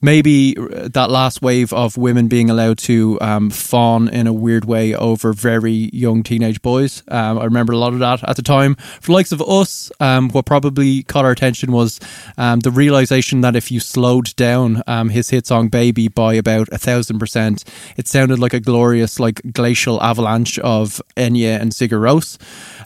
maybe 0.00 0.54
that 0.54 1.10
last 1.10 1.42
wave 1.42 1.72
of 1.72 1.96
women 1.96 2.28
being 2.28 2.50
allowed 2.50 2.78
to 2.78 3.18
um, 3.20 3.50
fawn 3.50 4.08
in 4.08 4.28
a 4.28 4.32
weird 4.32 4.64
way 4.64 4.94
over 4.94 5.32
very 5.32 5.90
young 5.92 6.22
teenage 6.22 6.62
boys. 6.62 7.02
Um, 7.08 7.38
I 7.38 7.44
remember 7.44 7.72
a 7.72 7.78
lot 7.78 7.94
of 7.94 7.98
that 7.98 8.22
at 8.28 8.36
the 8.36 8.42
time. 8.42 8.76
For 8.76 9.06
the 9.06 9.12
likes 9.12 9.32
of 9.32 9.42
us, 9.42 9.90
um, 9.98 10.28
what 10.30 10.46
probably 10.46 11.02
caught 11.02 11.24
our 11.24 11.32
attention 11.32 11.72
was 11.72 11.98
um, 12.36 12.60
the 12.60 12.70
realization 12.70 13.40
that 13.40 13.56
if 13.56 13.72
you 13.72 13.80
slowed 13.80 14.36
down 14.36 14.84
um, 14.86 15.08
his 15.08 15.30
hit 15.30 15.48
song 15.48 15.68
"Baby" 15.68 16.06
by 16.06 16.34
about 16.34 16.68
a 16.70 16.78
thousand 16.78 17.18
percent, 17.18 17.64
it 17.96 18.06
sounded 18.06 18.38
like 18.38 18.54
a 18.54 18.60
glorious, 18.60 19.18
like 19.18 19.42
glacial 19.52 20.00
avalanche 20.00 20.60
of 20.60 21.02
Enya 21.16 21.60
and 21.60 21.72
Sigur 21.72 21.98
Rós. 21.98 22.38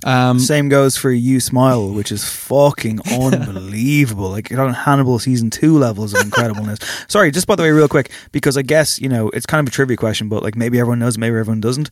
Um, 0.05 0.39
Same 0.39 0.69
goes 0.69 0.97
for 0.97 1.11
U 1.11 1.39
Smile, 1.41 1.91
which 1.91 2.11
is 2.13 2.25
fucking 2.29 3.01
unbelievable. 3.13 4.31
like 4.31 4.51
you're 4.51 4.61
on 4.61 4.75
Hannibal 4.75 5.19
season 5.19 5.51
two 5.51 5.79
levels 5.79 6.13
of 6.15 6.21
incredibleness. 6.21 6.83
Sorry, 7.11 7.31
just 7.31 7.47
by 7.47 7.55
the 7.57 7.63
way, 7.63 7.71
real 7.71 7.89
quick, 7.89 8.11
because 8.33 8.57
I 8.57 8.63
guess, 8.63 9.01
you 9.01 9.09
know, 9.09 9.29
it's 9.31 9.47
kind 9.47 9.67
of 9.67 9.73
a 9.73 9.75
trivia 9.75 9.97
question, 9.97 10.29
but 10.29 10.43
like 10.43 10.57
maybe 10.57 10.79
everyone 10.81 10.99
knows, 10.99 11.19
maybe 11.19 11.37
everyone 11.37 11.61
doesn't. 11.61 11.91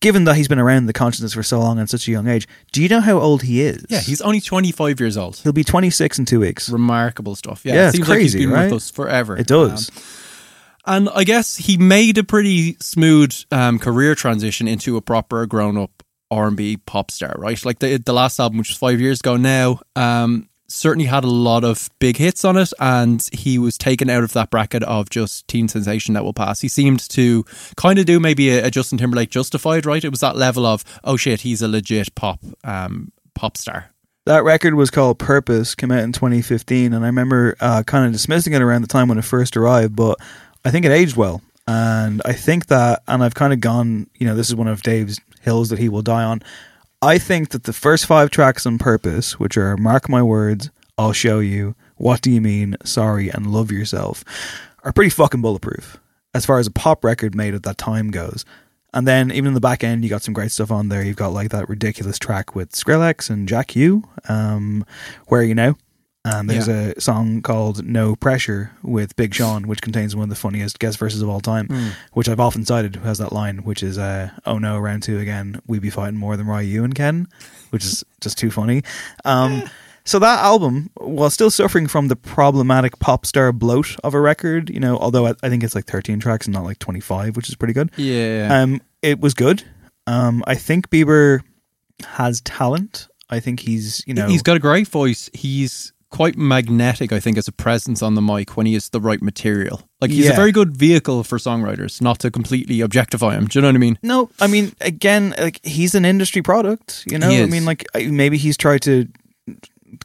Given 0.00 0.24
that 0.24 0.36
he's 0.36 0.48
been 0.48 0.58
around 0.58 0.86
the 0.86 0.94
consciousness 0.94 1.34
for 1.34 1.42
so 1.42 1.58
long 1.60 1.78
at 1.78 1.90
such 1.90 2.08
a 2.08 2.10
young 2.10 2.26
age, 2.26 2.48
do 2.72 2.82
you 2.82 2.88
know 2.88 3.00
how 3.00 3.18
old 3.18 3.42
he 3.42 3.60
is? 3.60 3.84
yeah, 3.90 4.00
he's 4.00 4.22
only 4.22 4.40
25 4.40 4.98
years 4.98 5.18
old. 5.18 5.36
He'll 5.36 5.52
be 5.52 5.62
26 5.62 6.18
in 6.20 6.24
two 6.24 6.40
weeks. 6.40 6.70
Remarkable 6.70 7.34
stuff. 7.36 7.66
Yeah, 7.66 7.74
Yeah, 7.74 7.84
it 7.84 7.86
it's 7.88 7.96
seems 7.96 8.08
like 8.08 8.20
he's 8.20 8.32
crazy, 8.32 8.46
been 8.46 8.54
right? 8.54 8.64
with 8.72 8.74
us 8.82 8.90
forever. 8.90 9.36
It 9.36 9.46
does. 9.46 9.90
Um, 10.86 11.06
and 11.06 11.10
I 11.14 11.24
guess 11.24 11.56
he 11.56 11.76
made 11.76 12.16
a 12.16 12.24
pretty 12.24 12.78
smooth 12.80 13.34
um, 13.50 13.78
career 13.78 14.14
transition 14.14 14.66
into 14.66 14.96
a 14.96 15.02
proper 15.02 15.44
grown 15.44 15.76
up 15.76 15.99
R 16.30 16.46
and 16.46 16.56
B 16.56 16.76
pop 16.76 17.10
star, 17.10 17.34
right? 17.38 17.62
Like 17.64 17.80
the 17.80 17.98
the 17.98 18.12
last 18.12 18.38
album, 18.38 18.58
which 18.58 18.70
was 18.70 18.78
five 18.78 19.00
years 19.00 19.20
ago 19.20 19.36
now, 19.36 19.80
um, 19.96 20.48
certainly 20.68 21.06
had 21.06 21.24
a 21.24 21.30
lot 21.30 21.64
of 21.64 21.90
big 21.98 22.16
hits 22.16 22.44
on 22.44 22.56
it, 22.56 22.72
and 22.78 23.28
he 23.32 23.58
was 23.58 23.76
taken 23.76 24.08
out 24.08 24.22
of 24.22 24.32
that 24.32 24.50
bracket 24.50 24.82
of 24.84 25.10
just 25.10 25.46
teen 25.48 25.68
sensation 25.68 26.14
that 26.14 26.24
will 26.24 26.32
pass. 26.32 26.60
He 26.60 26.68
seemed 26.68 27.08
to 27.10 27.44
kind 27.76 27.98
of 27.98 28.06
do 28.06 28.20
maybe 28.20 28.50
a, 28.50 28.66
a 28.66 28.70
Justin 28.70 28.98
Timberlake 28.98 29.30
justified, 29.30 29.86
right? 29.86 30.04
It 30.04 30.10
was 30.10 30.20
that 30.20 30.36
level 30.36 30.66
of 30.66 30.84
oh 31.04 31.16
shit, 31.16 31.42
he's 31.42 31.62
a 31.62 31.68
legit 31.68 32.14
pop 32.14 32.40
um, 32.64 33.12
pop 33.34 33.56
star. 33.56 33.90
That 34.26 34.44
record 34.44 34.74
was 34.74 34.90
called 34.90 35.18
Purpose, 35.18 35.74
came 35.74 35.90
out 35.90 36.04
in 36.04 36.12
2015, 36.12 36.92
and 36.92 37.04
I 37.04 37.08
remember 37.08 37.56
uh, 37.58 37.82
kind 37.82 38.06
of 38.06 38.12
dismissing 38.12 38.52
it 38.52 38.62
around 38.62 38.82
the 38.82 38.88
time 38.88 39.08
when 39.08 39.18
it 39.18 39.24
first 39.24 39.56
arrived, 39.56 39.96
but 39.96 40.18
I 40.64 40.70
think 40.70 40.84
it 40.84 40.92
aged 40.92 41.16
well. 41.16 41.42
And 41.66 42.20
I 42.24 42.32
think 42.32 42.66
that, 42.66 43.02
and 43.08 43.22
I've 43.22 43.34
kind 43.34 43.52
of 43.52 43.60
gone, 43.60 44.08
you 44.14 44.26
know, 44.26 44.34
this 44.34 44.48
is 44.48 44.54
one 44.54 44.68
of 44.68 44.82
Dave's 44.82 45.20
hills 45.40 45.68
that 45.70 45.78
he 45.78 45.88
will 45.88 46.02
die 46.02 46.22
on. 46.24 46.42
I 47.02 47.18
think 47.18 47.50
that 47.50 47.64
the 47.64 47.72
first 47.72 48.06
five 48.06 48.30
tracks 48.30 48.66
on 48.66 48.78
Purpose, 48.78 49.38
which 49.40 49.56
are 49.56 49.76
Mark 49.76 50.08
My 50.08 50.22
Words, 50.22 50.70
I'll 50.98 51.12
Show 51.12 51.38
You, 51.38 51.74
What 51.96 52.20
Do 52.20 52.30
You 52.30 52.40
Mean, 52.40 52.76
Sorry, 52.84 53.30
and 53.30 53.46
Love 53.46 53.72
Yourself, 53.72 54.22
are 54.84 54.92
pretty 54.92 55.10
fucking 55.10 55.40
bulletproof 55.40 55.98
as 56.34 56.46
far 56.46 56.58
as 56.58 56.66
a 56.66 56.70
pop 56.70 57.04
record 57.04 57.34
made 57.34 57.54
at 57.54 57.62
that 57.64 57.78
time 57.78 58.10
goes. 58.10 58.44
And 58.92 59.06
then 59.06 59.30
even 59.30 59.48
in 59.48 59.54
the 59.54 59.60
back 59.60 59.84
end, 59.84 60.02
you 60.02 60.10
got 60.10 60.22
some 60.22 60.34
great 60.34 60.50
stuff 60.50 60.70
on 60.70 60.88
there. 60.88 61.02
You've 61.02 61.16
got 61.16 61.32
like 61.32 61.50
that 61.50 61.68
ridiculous 61.68 62.18
track 62.18 62.54
with 62.54 62.72
Skrillex 62.72 63.30
and 63.30 63.48
Jack 63.48 63.76
U, 63.76 64.04
um, 64.28 64.84
Where 65.28 65.42
You 65.42 65.54
Now? 65.54 65.76
And 66.24 66.50
there's 66.50 66.68
a 66.68 67.00
song 67.00 67.40
called 67.40 67.84
No 67.86 68.14
Pressure 68.14 68.72
with 68.82 69.16
Big 69.16 69.32
Sean, 69.34 69.66
which 69.66 69.80
contains 69.80 70.14
one 70.14 70.24
of 70.24 70.28
the 70.28 70.34
funniest 70.36 70.78
guest 70.78 70.98
verses 70.98 71.22
of 71.22 71.28
all 71.30 71.40
time, 71.40 71.68
which 72.12 72.28
I've 72.28 72.40
often 72.40 72.64
cited, 72.66 72.96
who 72.96 73.06
has 73.06 73.16
that 73.18 73.32
line, 73.32 73.58
which 73.58 73.82
is, 73.82 73.96
uh, 73.96 74.30
Oh 74.44 74.58
no, 74.58 74.78
round 74.78 75.02
two 75.02 75.18
again, 75.18 75.60
we 75.66 75.78
be 75.78 75.88
fighting 75.88 76.18
more 76.18 76.36
than 76.36 76.46
Ryu 76.46 76.84
and 76.84 76.94
Ken, 76.94 77.26
which 77.70 77.84
is 77.84 78.04
just 78.20 78.36
too 78.36 78.50
funny. 78.50 78.82
Um, 79.24 79.62
so 80.04 80.18
that 80.18 80.40
album, 80.40 80.90
while 80.94 81.30
still 81.30 81.50
suffering 81.50 81.86
from 81.86 82.08
the 82.08 82.16
problematic 82.16 82.98
pop 82.98 83.24
star 83.24 83.50
bloat 83.52 83.96
of 84.04 84.12
a 84.12 84.20
record, 84.20 84.68
you 84.68 84.80
know, 84.80 84.98
although 84.98 85.26
I, 85.26 85.34
I 85.42 85.48
think 85.48 85.64
it's 85.64 85.74
like 85.74 85.86
13 85.86 86.20
tracks 86.20 86.46
and 86.46 86.52
not 86.54 86.64
like 86.64 86.78
25, 86.80 87.34
which 87.36 87.48
is 87.48 87.54
pretty 87.54 87.74
good. 87.74 87.90
Yeah. 87.96 88.60
Um, 88.60 88.80
it 89.00 89.20
was 89.20 89.32
good. 89.32 89.62
Um, 90.06 90.44
I 90.46 90.54
think 90.54 90.90
Bieber 90.90 91.40
has 92.04 92.40
talent. 92.42 93.08
I 93.30 93.40
think 93.40 93.60
he's, 93.60 94.02
you 94.06 94.12
know, 94.14 94.26
he's 94.28 94.42
got 94.42 94.56
a 94.56 94.60
great 94.60 94.88
voice. 94.88 95.30
He's 95.32 95.92
quite 96.10 96.36
magnetic, 96.36 97.12
I 97.12 97.20
think, 97.20 97.38
as 97.38 97.46
a 97.48 97.52
presence 97.52 98.02
on 98.02 98.14
the 98.14 98.20
mic 98.22 98.56
when 98.56 98.66
he 98.66 98.74
is 98.74 98.88
the 98.90 99.00
right 99.00 99.22
material. 99.22 99.82
Like 100.00 100.10
he's 100.10 100.26
Yeah. 100.26 100.32
a 100.32 100.36
very 100.36 100.52
good 100.52 100.76
vehicle 100.76 101.22
for 101.24 101.38
songwriters, 101.38 102.00
not 102.02 102.18
to 102.20 102.30
completely 102.30 102.80
objectify 102.80 103.34
him. 103.36 103.46
Do 103.46 103.58
you 103.58 103.62
know 103.62 103.68
what 103.68 103.76
I 103.76 103.78
mean? 103.78 103.98
No, 104.02 104.28
I 104.40 104.46
mean, 104.48 104.72
again, 104.80 105.34
like 105.38 105.60
he's 105.64 105.94
an 105.94 106.04
industry 106.04 106.42
product. 106.42 107.04
You 107.10 107.18
know, 107.18 107.28
I 107.30 107.46
mean, 107.46 107.64
like 107.64 107.84
maybe 107.94 108.36
he's 108.38 108.56
tried 108.56 108.82
to 108.82 109.06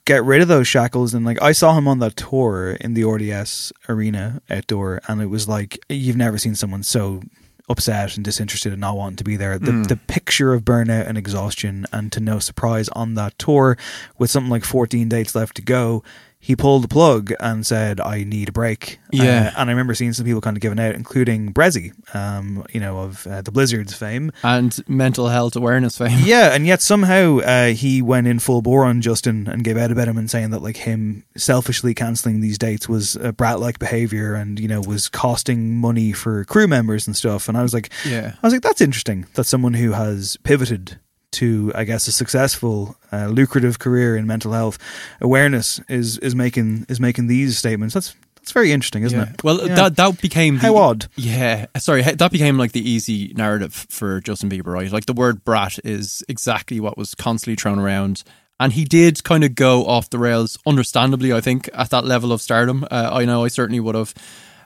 get 0.05 0.23
rid 0.23 0.41
of 0.41 0.47
those 0.47 0.67
shackles 0.67 1.13
and 1.13 1.25
like 1.25 1.39
I 1.41 1.51
saw 1.51 1.77
him 1.77 1.87
on 1.87 1.99
that 1.99 2.15
tour 2.15 2.71
in 2.81 2.93
the 2.95 3.03
RDS 3.03 3.71
arena 3.87 4.41
outdoor, 4.49 5.01
and 5.07 5.21
it 5.21 5.27
was 5.27 5.47
like 5.47 5.79
you've 5.89 6.17
never 6.17 6.37
seen 6.37 6.55
someone 6.55 6.83
so 6.83 7.21
upset 7.67 8.15
and 8.15 8.23
disinterested 8.23 8.71
and 8.73 8.81
not 8.81 8.95
wanting 8.97 9.15
to 9.17 9.23
be 9.23 9.35
there. 9.37 9.57
The 9.57 9.71
Mm. 9.71 9.87
the 9.87 9.95
picture 9.97 10.53
of 10.53 10.63
burnout 10.63 11.07
and 11.07 11.17
exhaustion, 11.17 11.85
and 11.91 12.11
to 12.11 12.19
no 12.19 12.39
surprise 12.39 12.89
on 12.89 13.15
that 13.15 13.37
tour 13.39 13.77
with 14.17 14.29
something 14.31 14.49
like 14.51 14.63
14 14.65 15.09
dates 15.09 15.33
left 15.35 15.55
to 15.55 15.61
go. 15.61 16.03
He 16.45 16.55
pulled 16.55 16.83
the 16.83 16.87
plug 16.87 17.33
and 17.39 17.65
said, 17.65 17.99
"I 17.99 18.23
need 18.23 18.49
a 18.49 18.51
break." 18.51 18.99
Yeah. 19.11 19.51
Uh, 19.55 19.61
and 19.61 19.69
I 19.69 19.73
remember 19.73 19.95
seeing 19.95 20.13
some 20.13 20.27
people 20.27 20.41
kind 20.41 20.55
of 20.55 20.61
giving 20.61 20.79
out, 20.79 20.93
including 20.93 21.51
Bressie, 21.51 21.91
um, 22.15 22.63
you 22.71 22.79
know, 22.79 22.99
of 22.99 23.25
uh, 23.25 23.41
the 23.41 23.51
Blizzards 23.51 23.95
fame. 23.95 24.31
And 24.43 24.77
mental 24.87 25.29
health 25.29 25.55
awareness 25.55 25.97
fame. 25.97 26.19
Yeah, 26.25 26.53
and 26.53 26.67
yet 26.67 26.83
somehow 26.83 27.39
uh, 27.39 27.67
he 27.69 28.03
went 28.03 28.27
in 28.27 28.37
full 28.37 28.61
bore 28.61 28.85
on 28.85 29.01
Justin 29.01 29.47
and 29.47 29.63
gave 29.63 29.75
out 29.75 29.91
about 29.91 30.07
him 30.07 30.17
and 30.19 30.29
saying 30.29 30.51
that 30.51 30.61
like 30.61 30.77
him 30.77 31.23
selfishly 31.35 31.95
cancelling 31.95 32.41
these 32.41 32.59
dates 32.59 32.87
was 32.87 33.15
a 33.15 33.33
brat 33.33 33.59
like 33.59 33.79
behavior 33.79 34.35
and 34.35 34.59
you 34.59 34.67
know 34.67 34.81
was 34.81 35.09
costing 35.09 35.75
money 35.77 36.11
for 36.11 36.45
crew 36.45 36.67
members 36.67 37.07
and 37.07 37.15
stuff. 37.15 37.49
And 37.49 37.57
I 37.57 37.63
was 37.63 37.73
like, 37.73 37.89
Yeah. 38.05 38.33
I 38.41 38.45
was 38.45 38.53
like, 38.53 38.61
that's 38.61 38.81
interesting 38.81 39.25
that 39.33 39.45
someone 39.45 39.73
who 39.73 39.93
has 39.93 40.37
pivoted 40.43 40.99
to 41.39 41.71
I 41.75 41.83
guess 41.85 42.07
a 42.07 42.11
successful, 42.11 42.95
uh, 43.11 43.27
lucrative 43.27 43.79
career 43.79 44.17
in 44.17 44.27
mental 44.27 44.51
health 44.51 44.77
awareness 45.21 45.79
is 45.89 46.17
is 46.19 46.35
making 46.35 46.85
is 46.89 46.99
making 46.99 47.27
these 47.27 47.57
statements. 47.57 47.93
That's 47.93 48.15
that's 48.37 48.51
very 48.51 48.71
interesting, 48.71 49.03
isn't 49.03 49.17
Yeah. 49.19 49.29
it? 49.33 49.43
Well, 49.43 49.67
Yeah. 49.67 49.75
that 49.75 49.95
that 49.95 50.21
became 50.21 50.57
How 50.57 50.73
the, 50.73 50.77
odd. 50.79 51.05
Yeah, 51.15 51.65
sorry, 51.77 52.03
that 52.03 52.31
became 52.31 52.57
like 52.59 52.73
the 52.73 52.87
easy 52.89 53.33
narrative 53.35 53.73
for 53.89 54.21
Justin 54.21 54.49
Bieber, 54.49 54.67
right? 54.73 54.91
Like 54.91 55.05
the 55.07 55.13
word 55.13 55.43
brat 55.43 55.79
is 55.83 56.23
exactly 56.29 56.79
what 56.79 56.95
was 56.97 57.15
constantly 57.15 57.55
thrown 57.55 57.79
around. 57.79 58.23
And 58.59 58.71
he 58.71 58.85
did 58.85 59.23
kind 59.23 59.43
of 59.43 59.53
go 59.55 59.85
off 59.85 60.09
the 60.09 60.17
rails, 60.19 60.57
understandably, 60.65 61.33
I 61.33 61.41
think, 61.41 61.69
at 61.73 61.89
that 61.89 62.05
level 62.05 62.31
of 62.31 62.41
stardom. 62.41 62.85
Uh, 62.89 63.09
I 63.11 63.25
know 63.25 63.43
I 63.43 63.49
certainly 63.49 63.81
would 63.81 63.95
have. 63.95 64.13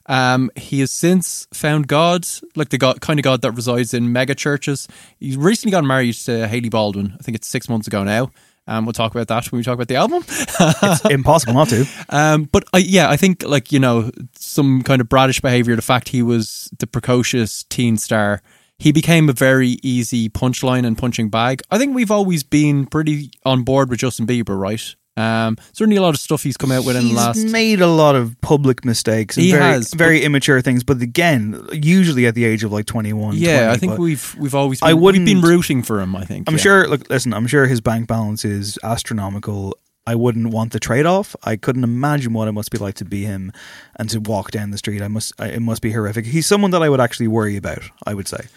Um, 0.09 0.49
he 0.55 0.79
has 0.79 0.89
since 0.89 1.47
found 1.53 1.87
God, 1.87 2.27
like 2.55 2.69
the 2.69 2.79
God, 2.79 2.99
kind 2.99 3.19
of 3.19 3.23
God 3.23 3.43
that 3.43 3.51
resides 3.51 3.93
in 3.93 4.11
mega 4.11 4.33
churches. 4.33 4.87
He's 5.19 5.37
recently 5.37 5.71
got 5.71 5.85
married 5.85 6.15
to 6.15 6.47
Hailey 6.47 6.69
Baldwin. 6.69 7.15
I 7.17 7.23
think 7.23 7.35
it's 7.35 7.47
six 7.47 7.69
months 7.69 7.87
ago 7.87 8.03
now. 8.03 8.31
Um, 8.65 8.85
we'll 8.85 8.93
talk 8.93 9.11
about 9.13 9.27
that 9.27 9.51
when 9.51 9.57
we 9.57 9.63
talk 9.63 9.75
about 9.75 9.87
the 9.87 9.95
album. 9.95 10.23
It's 10.27 11.05
impossible 11.09 11.53
not 11.53 11.69
to. 11.69 11.85
Um, 12.09 12.43
but 12.51 12.65
I, 12.73 12.79
yeah, 12.79 13.09
I 13.09 13.17
think 13.17 13.43
like 13.43 13.71
you 13.71 13.79
know 13.79 14.11
some 14.35 14.81
kind 14.81 14.99
of 14.99 15.07
bratish 15.09 15.41
behavior. 15.41 15.75
The 15.75 15.81
fact 15.81 16.09
he 16.09 16.21
was 16.23 16.69
the 16.77 16.87
precocious 16.87 17.63
teen 17.63 17.97
star, 17.97 18.41
he 18.79 18.91
became 18.91 19.29
a 19.29 19.33
very 19.33 19.77
easy 19.83 20.29
punchline 20.29 20.85
and 20.85 20.97
punching 20.97 21.29
bag. 21.29 21.61
I 21.69 21.77
think 21.77 21.95
we've 21.95 22.11
always 22.11 22.43
been 22.43 22.85
pretty 22.85 23.31
on 23.45 23.63
board 23.63 23.89
with 23.89 23.99
Justin 23.99 24.25
Bieber, 24.25 24.59
right? 24.59 24.95
Um, 25.19 25.57
certainly 25.73 25.97
a 25.97 26.01
lot 26.01 26.13
of 26.13 26.19
stuff 26.19 26.43
he's 26.43 26.55
come 26.55 26.71
out 26.71 26.85
with 26.85 26.95
in 26.95 27.03
the 27.03 27.09
He's 27.09 27.17
last. 27.17 27.43
made 27.45 27.81
a 27.81 27.87
lot 27.87 28.15
of 28.15 28.39
public 28.41 28.85
mistakes 28.85 29.35
and 29.35 29.45
He 29.45 29.51
very, 29.51 29.63
has, 29.63 29.93
very 29.93 30.23
immature 30.23 30.61
things, 30.61 30.83
but 30.83 31.01
again, 31.01 31.61
usually 31.73 32.25
at 32.25 32.35
the 32.35 32.45
age 32.45 32.63
of 32.63 32.71
like 32.71 32.85
21. 32.85 33.35
yeah, 33.35 33.65
20, 33.65 33.73
I 33.73 33.77
think 33.77 33.97
we've 33.99 34.35
we've 34.39 34.55
always 34.55 34.81
I 34.81 34.93
been, 34.93 35.01
we've 35.01 35.25
been 35.25 35.41
rooting 35.41 35.83
for 35.83 35.99
him. 35.99 36.15
I 36.15 36.23
think 36.23 36.47
I'm 36.47 36.55
yeah. 36.55 36.61
sure, 36.61 36.87
look, 36.87 37.09
listen, 37.09 37.33
I'm 37.33 37.47
sure 37.47 37.65
his 37.67 37.81
bank 37.81 38.07
balance 38.07 38.45
is 38.45 38.79
astronomical. 38.83 39.77
I 40.07 40.15
wouldn't 40.15 40.51
want 40.53 40.71
the 40.71 40.79
trade 40.79 41.05
off. 41.05 41.35
I 41.43 41.55
couldn't 41.55 41.83
imagine 41.83 42.33
what 42.33 42.47
it 42.47 42.53
must 42.53 42.71
be 42.71 42.77
like 42.79 42.95
to 42.95 43.05
be 43.05 43.25
him 43.25 43.51
and 43.97 44.09
to 44.09 44.19
walk 44.19 44.49
down 44.51 44.71
the 44.71 44.77
street. 44.77 45.01
I 45.03 45.07
must, 45.07 45.33
I, 45.39 45.49
it 45.49 45.59
must 45.61 45.81
be 45.83 45.91
horrific. 45.91 46.25
He's 46.25 46.47
someone 46.47 46.71
that 46.71 46.81
I 46.81 46.89
would 46.89 46.99
actually 46.99 47.27
worry 47.27 47.57
about, 47.57 47.83
I 48.07 48.15
would 48.15 48.27
say. 48.27 48.47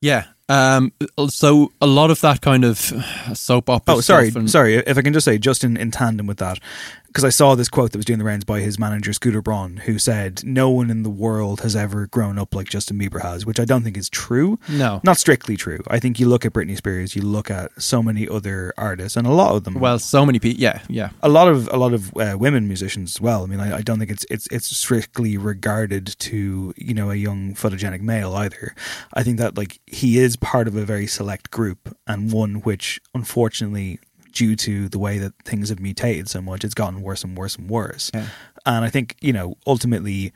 Yeah. 0.00 0.24
Um. 0.48 0.92
So 1.28 1.72
a 1.80 1.86
lot 1.86 2.10
of 2.10 2.20
that 2.22 2.40
kind 2.40 2.64
of 2.64 2.78
soap 3.34 3.70
opera. 3.70 3.94
Oh, 3.96 4.00
sorry, 4.00 4.30
stuff 4.30 4.40
and- 4.40 4.50
sorry. 4.50 4.76
If 4.76 4.98
I 4.98 5.02
can 5.02 5.12
just 5.12 5.24
say, 5.24 5.38
just 5.38 5.62
in, 5.62 5.76
in 5.76 5.90
tandem 5.92 6.26
with 6.26 6.38
that, 6.38 6.58
because 7.10 7.24
I 7.24 7.30
saw 7.30 7.56
this 7.56 7.68
quote 7.68 7.90
that 7.90 7.98
was 7.98 8.04
doing 8.04 8.20
the 8.20 8.24
rounds 8.24 8.44
by 8.44 8.60
his 8.60 8.78
manager 8.78 9.12
Scooter 9.12 9.42
Braun, 9.42 9.78
who 9.78 9.98
said, 9.98 10.44
"No 10.44 10.70
one 10.70 10.90
in 10.90 11.02
the 11.02 11.10
world 11.10 11.62
has 11.62 11.74
ever 11.74 12.06
grown 12.06 12.38
up 12.38 12.54
like 12.54 12.68
Justin 12.68 12.98
Bieber 12.98 13.20
has," 13.20 13.44
which 13.44 13.58
I 13.58 13.64
don't 13.64 13.82
think 13.82 13.96
is 13.96 14.08
true. 14.08 14.60
No. 14.68 15.00
not 15.02 15.18
strictly 15.18 15.56
true. 15.56 15.80
I 15.88 15.98
think 15.98 16.20
you 16.20 16.28
look 16.28 16.44
at 16.44 16.52
Britney 16.52 16.76
Spears, 16.76 17.16
you 17.16 17.22
look 17.22 17.50
at 17.50 17.72
so 17.82 18.00
many 18.00 18.28
other 18.28 18.72
artists, 18.78 19.16
and 19.16 19.26
a 19.26 19.32
lot 19.32 19.56
of 19.56 19.64
them. 19.64 19.74
Well, 19.74 19.98
so 19.98 20.24
many 20.24 20.38
people. 20.38 20.60
Yeah, 20.60 20.82
yeah. 20.88 21.10
a 21.20 21.28
lot 21.28 21.48
of 21.48 21.68
a 21.72 21.76
lot 21.76 21.92
of 21.92 22.16
uh, 22.16 22.36
women 22.38 22.68
musicians 22.68 23.16
as 23.16 23.20
well. 23.20 23.42
I 23.42 23.46
mean, 23.46 23.60
I, 23.60 23.78
I 23.78 23.82
don't 23.82 23.98
think 23.98 24.12
it's 24.12 24.24
it's 24.30 24.46
it's 24.52 24.76
strictly 24.76 25.36
regarded 25.36 26.14
to 26.20 26.72
you 26.76 26.94
know 26.94 27.10
a 27.10 27.16
young 27.16 27.54
photogenic 27.54 28.02
male 28.02 28.34
either. 28.36 28.74
I 29.14 29.24
think 29.24 29.38
that 29.38 29.56
like 29.56 29.80
he 29.86 30.18
is 30.18 30.36
part 30.36 30.68
of 30.68 30.76
a 30.76 30.84
very 30.84 31.08
select 31.08 31.50
group 31.50 31.96
and 32.06 32.32
one 32.32 32.56
which 32.60 33.00
unfortunately 33.14 33.98
due 34.32 34.56
to 34.56 34.88
the 34.88 34.98
way 34.98 35.18
that 35.18 35.32
things 35.44 35.68
have 35.68 35.80
mutated 35.80 36.28
so 36.28 36.40
much, 36.40 36.64
it's 36.64 36.74
gotten 36.74 37.02
worse 37.02 37.24
and 37.24 37.36
worse 37.36 37.56
and 37.56 37.68
worse. 37.68 38.10
And 38.66 38.84
I 38.84 38.90
think, 38.90 39.16
you 39.20 39.32
know, 39.32 39.56
ultimately, 39.66 40.32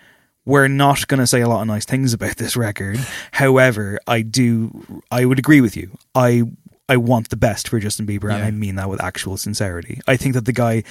we're 0.47 0.69
not 0.69 1.07
going 1.09 1.21
to 1.21 1.27
say 1.27 1.41
a 1.41 1.49
lot 1.49 1.63
of 1.63 1.67
nice 1.67 1.85
things 1.85 2.13
about 2.13 2.37
this 2.37 2.57
record. 2.57 2.99
However, 3.33 3.99
I 4.07 4.23
do, 4.23 5.03
I 5.11 5.25
would 5.25 5.39
agree 5.39 5.61
with 5.61 5.77
you. 5.77 5.91
I, 6.15 6.43
I 6.89 6.97
want 6.99 7.31
the 7.31 7.37
best 7.37 7.69
for 7.69 7.79
Justin 7.79 8.07
Bieber, 8.07 8.33
and 8.33 8.45
I 8.45 8.51
mean 8.51 8.75
that 8.75 8.91
with 8.91 9.03
actual 9.03 9.37
sincerity. 9.39 10.01
I 10.07 10.17
think 10.17 10.35
that 10.35 10.45
the 10.45 10.53
guy 10.53 10.83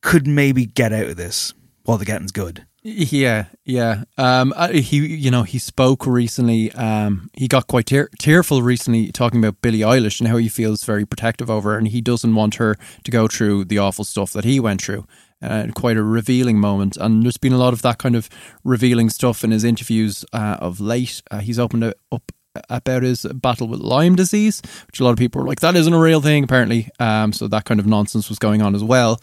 could 0.00 0.26
maybe 0.26 0.66
get 0.66 0.92
out 0.92 1.06
of 1.06 1.16
this 1.16 1.52
while 1.84 1.98
the 1.98 2.04
getting's 2.04 2.32
good. 2.32 2.64
Yeah, 2.84 3.46
yeah. 3.64 4.04
Um, 4.18 4.52
uh, 4.56 4.68
he, 4.72 5.06
you 5.06 5.30
know, 5.30 5.44
he 5.44 5.60
spoke 5.60 6.04
recently. 6.04 6.72
Um, 6.72 7.30
he 7.32 7.46
got 7.46 7.68
quite 7.68 7.86
tear- 7.86 8.10
tearful 8.18 8.60
recently, 8.60 9.12
talking 9.12 9.38
about 9.38 9.62
Billie 9.62 9.80
Eilish 9.80 10.18
and 10.18 10.28
how 10.28 10.36
he 10.36 10.48
feels 10.48 10.82
very 10.82 11.06
protective 11.06 11.48
over 11.48 11.72
her, 11.72 11.78
and 11.78 11.86
he 11.86 12.00
doesn't 12.00 12.34
want 12.34 12.56
her 12.56 12.76
to 13.04 13.10
go 13.12 13.28
through 13.28 13.66
the 13.66 13.78
awful 13.78 14.04
stuff 14.04 14.32
that 14.32 14.44
he 14.44 14.58
went 14.58 14.82
through. 14.82 15.06
Uh, 15.40 15.68
quite 15.74 15.96
a 15.96 16.02
revealing 16.02 16.58
moment, 16.58 16.96
and 16.96 17.22
there's 17.24 17.36
been 17.36 17.52
a 17.52 17.58
lot 17.58 17.72
of 17.72 17.82
that 17.82 17.98
kind 17.98 18.16
of 18.16 18.28
revealing 18.64 19.10
stuff 19.10 19.44
in 19.44 19.52
his 19.52 19.64
interviews 19.64 20.24
uh, 20.32 20.56
of 20.60 20.80
late. 20.80 21.22
Uh, 21.30 21.38
he's 21.38 21.58
opened 21.58 21.94
up 22.12 22.32
about 22.68 23.02
his 23.02 23.24
battle 23.34 23.66
with 23.66 23.80
Lyme 23.80 24.14
disease, 24.14 24.60
which 24.86 25.00
a 25.00 25.04
lot 25.04 25.10
of 25.10 25.18
people 25.18 25.40
were 25.40 25.48
like, 25.48 25.60
"That 25.60 25.76
isn't 25.76 25.92
a 25.92 25.98
real 25.98 26.20
thing," 26.20 26.44
apparently. 26.44 26.88
Um, 26.98 27.32
so 27.32 27.46
that 27.48 27.64
kind 27.64 27.80
of 27.80 27.86
nonsense 27.86 28.28
was 28.28 28.38
going 28.38 28.60
on 28.62 28.74
as 28.74 28.84
well. 28.84 29.20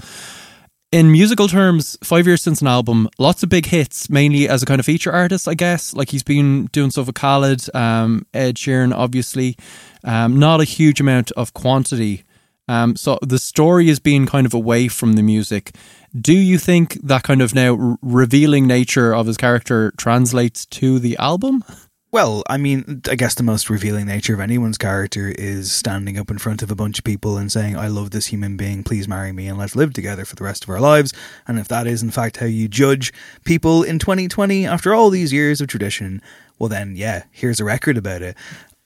In 0.92 1.12
musical 1.12 1.48
terms, 1.48 2.00
five 2.04 2.26
years 2.26 2.42
since 2.42 2.62
an 2.62 2.68
album, 2.68 3.08
lots 3.20 3.44
of 3.44 3.50
big 3.50 3.68
hits, 3.68 4.10
mainly 4.10 4.50
as 4.50 4.64
a 4.64 4.66
kind 4.66 4.80
of 4.80 4.88
feature 4.88 5.12
artist, 5.12 5.48
I 5.48 5.54
guess. 5.54 5.94
Like 5.94 6.10
he's 6.10 6.24
been 6.24 6.66
doing 6.72 6.90
stuff 6.90 7.06
with 7.06 7.14
Khaled, 7.14 7.64
um, 7.76 8.26
Ed 8.34 8.56
Sheeran, 8.56 8.92
obviously. 8.92 9.56
Um, 10.04 10.40
not 10.40 10.62
a 10.62 10.64
huge 10.64 11.00
amount 11.00 11.32
of 11.34 11.54
quantity. 11.54 12.24
Um, 12.68 12.96
so 12.96 13.20
the 13.22 13.38
story 13.38 13.88
is 13.88 14.00
being 14.00 14.26
kind 14.26 14.48
of 14.48 14.54
away 14.56 14.88
from 14.88 15.14
the 15.14 15.22
music. 15.22 15.76
Do 16.20 16.34
you 16.34 16.58
think 16.58 16.96
that 17.04 17.22
kind 17.22 17.44
of 17.44 17.54
now 17.54 17.78
r- 17.78 17.98
revealing 18.02 18.66
nature 18.66 19.14
of 19.14 19.28
his 19.28 19.38
character 19.38 19.92
translates 19.96 20.66
to 20.68 20.98
the 20.98 21.18
album? 21.18 21.64
Well, 22.12 22.42
I 22.50 22.58
mean, 22.58 23.04
I 23.08 23.14
guess 23.14 23.36
the 23.36 23.44
most 23.44 23.70
revealing 23.70 24.08
nature 24.08 24.34
of 24.34 24.40
anyone's 24.40 24.80
character 24.80 25.28
is 25.28 25.72
standing 25.72 26.18
up 26.18 26.32
in 26.32 26.40
front 26.40 26.64
of 26.64 26.72
a 26.72 26.76
bunch 26.76 26.98
of 26.98 27.06
people 27.06 27.38
and 27.38 27.52
saying, 27.52 27.78
I 27.78 27.88
love 27.88 28.10
this 28.10 28.28
human 28.28 28.58
being, 28.58 28.84
please 28.84 29.08
marry 29.08 29.32
me 29.32 29.48
and 29.48 29.60
let's 29.60 29.76
live 29.76 29.94
together 29.94 30.26
for 30.26 30.36
the 30.36 30.44
rest 30.44 30.64
of 30.64 30.72
our 30.72 30.80
lives. 30.80 31.14
And 31.48 31.60
if 31.60 31.68
that 31.68 31.86
is, 31.86 32.02
in 32.02 32.10
fact, 32.10 32.38
how 32.38 32.48
you 32.48 32.68
judge 32.68 33.14
people 33.46 33.84
in 33.84 34.00
2020 34.00 34.66
after 34.66 34.96
all 34.96 35.12
these 35.12 35.32
years 35.32 35.62
of 35.62 35.68
tradition, 35.68 36.20
well, 36.58 36.68
then, 36.68 36.96
yeah, 36.96 37.26
here's 37.32 37.60
a 37.60 37.64
record 37.64 37.96
about 37.96 38.24
it. 38.24 38.36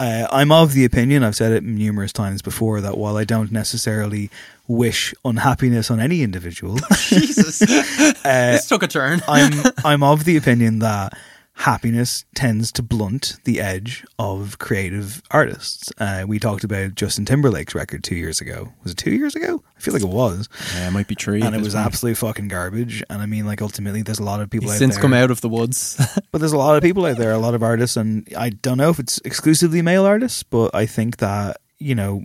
Uh, 0.01 0.27
I'm 0.29 0.51
of 0.51 0.73
the 0.73 0.83
opinion, 0.83 1.23
I've 1.23 1.35
said 1.35 1.53
it 1.53 1.63
numerous 1.63 2.11
times 2.11 2.41
before, 2.41 2.81
that 2.81 2.97
while 2.97 3.15
I 3.15 3.23
don't 3.23 3.53
necessarily 3.53 4.29
wish 4.67 5.13
unhappiness 5.23 5.89
on 5.89 6.01
any 6.01 6.23
individual, 6.23 6.77
Jesus, 6.97 7.59
this 8.23 8.67
took 8.67 8.83
a 8.83 8.87
turn. 8.87 9.21
I'm 9.29 9.53
I'm 9.85 10.03
of 10.03 10.25
the 10.25 10.35
opinion 10.35 10.79
that 10.79 11.17
happiness 11.55 12.25
tends 12.35 12.71
to 12.73 12.81
blunt 12.83 13.37
the 13.43 13.61
edge 13.61 14.03
of 14.17 14.57
creative 14.59 15.21
artists. 15.31 15.91
Uh, 15.99 16.25
we 16.27 16.39
talked 16.39 16.63
about 16.63 16.95
Justin 16.95 17.25
Timberlake's 17.25 17.75
record 17.75 18.03
two 18.03 18.15
years 18.15 18.41
ago. 18.41 18.73
Was 18.83 18.93
it 18.93 18.97
two 18.97 19.11
years 19.11 19.35
ago? 19.35 19.63
I 19.77 19.79
feel 19.79 19.93
like 19.93 20.03
it 20.03 20.09
was. 20.09 20.49
Yeah, 20.75 20.87
it 20.87 20.91
might 20.91 21.07
be 21.07 21.15
true. 21.15 21.41
And 21.41 21.55
it 21.55 21.61
was 21.61 21.75
absolute 21.75 22.17
fucking 22.17 22.47
garbage. 22.47 23.03
And 23.09 23.21
I 23.21 23.27
mean, 23.27 23.45
like 23.45 23.61
ultimately, 23.61 24.01
there's 24.01 24.19
a 24.19 24.23
lot 24.23 24.41
of 24.41 24.49
people 24.49 24.65
He's 24.69 24.75
out 24.75 24.79
since 24.79 24.95
there. 24.95 25.01
come 25.03 25.13
out 25.13 25.31
of 25.31 25.41
the 25.41 25.49
woods. 25.49 25.99
But 26.31 26.39
there's 26.39 26.51
a 26.53 26.57
lot 26.57 26.75
of 26.75 26.81
people 26.81 27.05
out 27.05 27.17
there, 27.17 27.31
a 27.31 27.37
lot 27.37 27.53
of 27.53 27.61
artists, 27.61 27.95
and 27.95 28.27
I 28.35 28.49
don't 28.49 28.79
know 28.79 28.89
if 28.89 28.97
it's 28.99 29.19
exclusively 29.23 29.83
male 29.83 30.03
artists, 30.03 30.41
but 30.41 30.73
I 30.73 30.87
think 30.87 31.17
that, 31.17 31.57
you 31.77 31.93
know, 31.93 32.23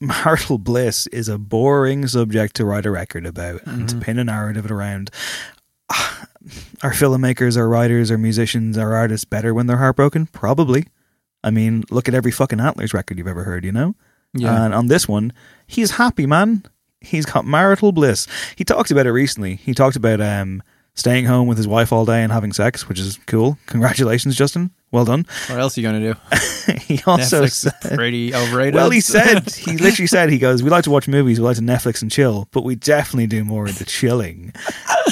marital 0.00 0.56
bliss 0.56 1.06
is 1.08 1.28
a 1.28 1.36
boring 1.38 2.06
subject 2.06 2.56
to 2.56 2.64
write 2.64 2.86
a 2.86 2.90
record 2.90 3.26
about 3.26 3.66
and 3.66 3.86
to 3.90 3.96
pin 3.96 4.18
a 4.18 4.24
narrative 4.24 4.70
around. 4.70 5.10
Are 6.82 6.90
filmmakers, 6.90 7.56
are 7.56 7.68
writers, 7.68 8.10
are 8.10 8.18
musicians, 8.18 8.76
are 8.76 8.92
artists 8.94 9.24
better 9.24 9.54
when 9.54 9.68
they're 9.68 9.76
heartbroken? 9.76 10.26
Probably. 10.26 10.86
I 11.44 11.50
mean, 11.50 11.84
look 11.90 12.08
at 12.08 12.14
every 12.14 12.32
fucking 12.32 12.58
Antlers 12.58 12.92
record 12.92 13.18
you've 13.18 13.28
ever 13.28 13.44
heard, 13.44 13.64
you 13.64 13.70
know? 13.70 13.94
Yeah. 14.34 14.64
And 14.64 14.74
on 14.74 14.88
this 14.88 15.06
one, 15.06 15.32
he's 15.66 15.92
happy, 15.92 16.26
man. 16.26 16.64
He's 17.00 17.24
got 17.24 17.44
marital 17.44 17.92
bliss. 17.92 18.26
He 18.56 18.64
talked 18.64 18.90
about 18.90 19.06
it 19.06 19.12
recently. 19.12 19.54
He 19.54 19.74
talked 19.74 19.94
about 19.94 20.20
um, 20.20 20.62
staying 20.94 21.24
home 21.24 21.48
with 21.48 21.56
his 21.56 21.68
wife 21.68 21.92
all 21.92 22.04
day 22.04 22.22
and 22.22 22.32
having 22.32 22.52
sex, 22.52 22.88
which 22.88 22.98
is 22.98 23.18
cool. 23.26 23.58
Congratulations, 23.66 24.36
Justin. 24.36 24.70
Well 24.90 25.06
done. 25.06 25.26
what 25.48 25.58
else 25.58 25.76
are 25.76 25.80
you 25.80 25.88
going 25.88 26.02
to 26.02 26.12
do? 26.12 26.72
he 26.80 27.02
also 27.06 27.44
Netflix 27.44 27.52
said, 27.52 27.96
pretty 27.96 28.34
overrated. 28.34 28.74
well, 28.74 28.90
he 28.90 29.00
said, 29.00 29.50
he 29.50 29.78
literally 29.78 30.06
said, 30.06 30.28
he 30.28 30.38
goes, 30.38 30.62
we 30.62 30.68
like 30.68 30.84
to 30.84 30.90
watch 30.90 31.08
movies, 31.08 31.40
we 31.40 31.46
like 31.46 31.56
to 31.56 31.62
Netflix 31.62 32.02
and 32.02 32.10
chill, 32.10 32.46
but 32.52 32.62
we 32.62 32.74
definitely 32.74 33.26
do 33.26 33.42
more 33.42 33.64
of 33.64 33.78
the 33.78 33.86
chilling. 33.86 34.52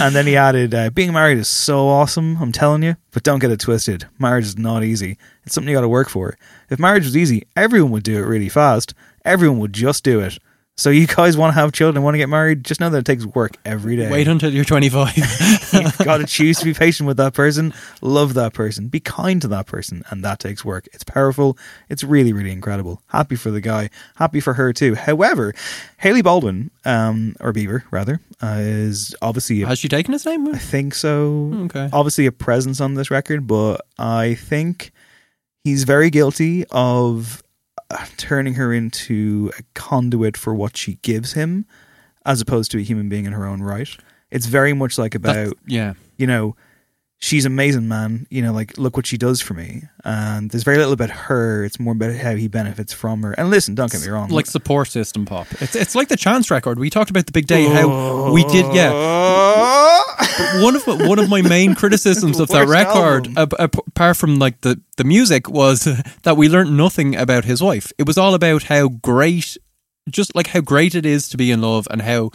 and 0.00 0.14
then 0.14 0.26
he 0.26 0.36
added, 0.36 0.74
uh, 0.74 0.90
being 0.90 1.14
married 1.14 1.38
is 1.38 1.48
so 1.48 1.88
awesome, 1.88 2.36
I'm 2.42 2.52
telling 2.52 2.82
you, 2.82 2.96
but 3.12 3.22
don't 3.22 3.38
get 3.38 3.50
it 3.50 3.60
twisted. 3.60 4.06
Marriage 4.18 4.44
is 4.44 4.58
not 4.58 4.84
easy. 4.84 5.16
It's 5.44 5.54
something 5.54 5.70
you 5.70 5.76
got 5.76 5.80
to 5.80 5.88
work 5.88 6.10
for. 6.10 6.36
If 6.68 6.78
marriage 6.78 7.04
was 7.04 7.16
easy, 7.16 7.46
everyone 7.56 7.90
would 7.92 8.02
do 8.02 8.18
it 8.18 8.26
really 8.26 8.50
fast. 8.50 8.92
Everyone 9.24 9.58
would 9.60 9.72
just 9.72 10.04
do 10.04 10.20
it. 10.20 10.38
So 10.80 10.88
you 10.88 11.06
guys 11.06 11.36
want 11.36 11.52
to 11.52 11.60
have 11.60 11.72
children, 11.72 12.02
want 12.02 12.14
to 12.14 12.18
get 12.18 12.30
married, 12.30 12.64
just 12.64 12.80
know 12.80 12.88
that 12.88 13.00
it 13.00 13.04
takes 13.04 13.26
work 13.26 13.52
every 13.66 13.96
day. 13.96 14.10
Wait 14.10 14.26
until 14.26 14.50
you're 14.50 14.64
25. 14.64 15.14
You've 15.74 15.98
got 15.98 16.18
to 16.18 16.26
choose 16.26 16.58
to 16.60 16.64
be 16.64 16.72
patient 16.72 17.06
with 17.06 17.18
that 17.18 17.34
person, 17.34 17.74
love 18.00 18.32
that 18.32 18.54
person, 18.54 18.88
be 18.88 18.98
kind 18.98 19.42
to 19.42 19.48
that 19.48 19.66
person, 19.66 20.02
and 20.08 20.24
that 20.24 20.38
takes 20.38 20.64
work. 20.64 20.88
It's 20.94 21.04
powerful. 21.04 21.58
It's 21.90 22.02
really, 22.02 22.32
really 22.32 22.50
incredible. 22.50 23.02
Happy 23.08 23.36
for 23.36 23.50
the 23.50 23.60
guy. 23.60 23.90
Happy 24.16 24.40
for 24.40 24.54
her 24.54 24.72
too. 24.72 24.94
However, 24.94 25.52
Hailey 25.98 26.22
Baldwin, 26.22 26.70
um, 26.86 27.36
or 27.40 27.52
Bieber 27.52 27.82
rather, 27.90 28.22
uh, 28.42 28.56
is 28.60 29.14
obviously 29.20 29.60
a 29.60 29.66
Has 29.66 29.80
she 29.80 29.88
taken 29.90 30.14
his 30.14 30.24
name? 30.24 30.48
I 30.48 30.56
think 30.56 30.94
so. 30.94 31.52
Okay. 31.64 31.90
Obviously, 31.92 32.24
a 32.24 32.32
presence 32.32 32.80
on 32.80 32.94
this 32.94 33.10
record, 33.10 33.46
but 33.46 33.82
I 33.98 34.32
think 34.32 34.92
he's 35.62 35.84
very 35.84 36.08
guilty 36.08 36.64
of 36.70 37.42
Uh, 37.90 38.06
turning 38.16 38.54
her 38.54 38.72
into 38.72 39.50
a 39.58 39.62
conduit 39.74 40.36
for 40.36 40.54
what 40.54 40.76
she 40.76 40.94
gives 41.02 41.32
him, 41.32 41.66
as 42.24 42.40
opposed 42.40 42.70
to 42.70 42.78
a 42.78 42.82
human 42.82 43.08
being 43.08 43.24
in 43.26 43.32
her 43.32 43.44
own 43.44 43.60
right. 43.62 43.88
It's 44.30 44.46
very 44.46 44.72
much 44.72 44.96
like 44.96 45.12
That's- 45.20 45.48
about 45.48 45.58
yeah. 45.66 45.94
you 46.16 46.26
know, 46.28 46.54
she's 47.18 47.44
amazing, 47.44 47.88
man. 47.88 48.28
You 48.30 48.42
know, 48.42 48.52
like 48.52 48.78
look 48.78 48.96
what 48.96 49.06
she 49.06 49.18
does 49.18 49.40
for 49.40 49.54
me. 49.54 49.82
And 50.04 50.50
there's 50.50 50.62
very 50.62 50.76
little 50.78 50.92
about 50.92 51.10
her. 51.10 51.64
It's 51.64 51.80
more 51.80 51.92
about 51.92 52.14
how 52.14 52.36
he 52.36 52.46
benefits 52.46 52.92
from 52.92 53.22
her. 53.24 53.32
And 53.32 53.50
listen, 53.50 53.74
don't 53.74 53.90
get 53.90 54.02
me 54.02 54.08
wrong. 54.08 54.28
Like 54.30 54.46
support 54.46 54.86
system 54.88 55.26
pop. 55.26 55.48
It's 55.60 55.74
it's 55.74 55.94
like 55.96 56.06
the 56.08 56.16
Chance 56.16 56.48
record. 56.50 56.78
We 56.78 56.90
talked 56.90 57.10
about 57.10 57.26
the 57.26 57.32
big 57.32 57.46
day 57.46 57.64
how 57.64 58.32
we 58.32 58.44
did 58.44 58.72
yeah. 58.72 58.90
Oh. 58.94 60.09
But 60.38 60.62
one 60.62 60.76
of 60.76 60.86
one 60.86 61.18
of 61.18 61.28
my 61.28 61.42
main 61.42 61.74
criticisms 61.74 62.38
of 62.40 62.48
that 62.48 62.66
record, 62.68 63.28
ap- 63.38 63.52
ap- 63.58 63.86
apart 63.88 64.16
from 64.16 64.38
like 64.38 64.60
the 64.60 64.80
the 64.96 65.04
music, 65.04 65.48
was 65.48 65.84
that 66.22 66.36
we 66.36 66.48
learned 66.48 66.76
nothing 66.76 67.16
about 67.16 67.44
his 67.44 67.62
wife. 67.62 67.92
It 67.98 68.06
was 68.06 68.18
all 68.18 68.34
about 68.34 68.64
how 68.64 68.88
great, 68.88 69.56
just 70.08 70.34
like 70.34 70.48
how 70.48 70.60
great 70.60 70.94
it 70.94 71.06
is 71.06 71.28
to 71.30 71.36
be 71.36 71.50
in 71.50 71.60
love 71.62 71.86
and 71.90 72.02
how 72.02 72.30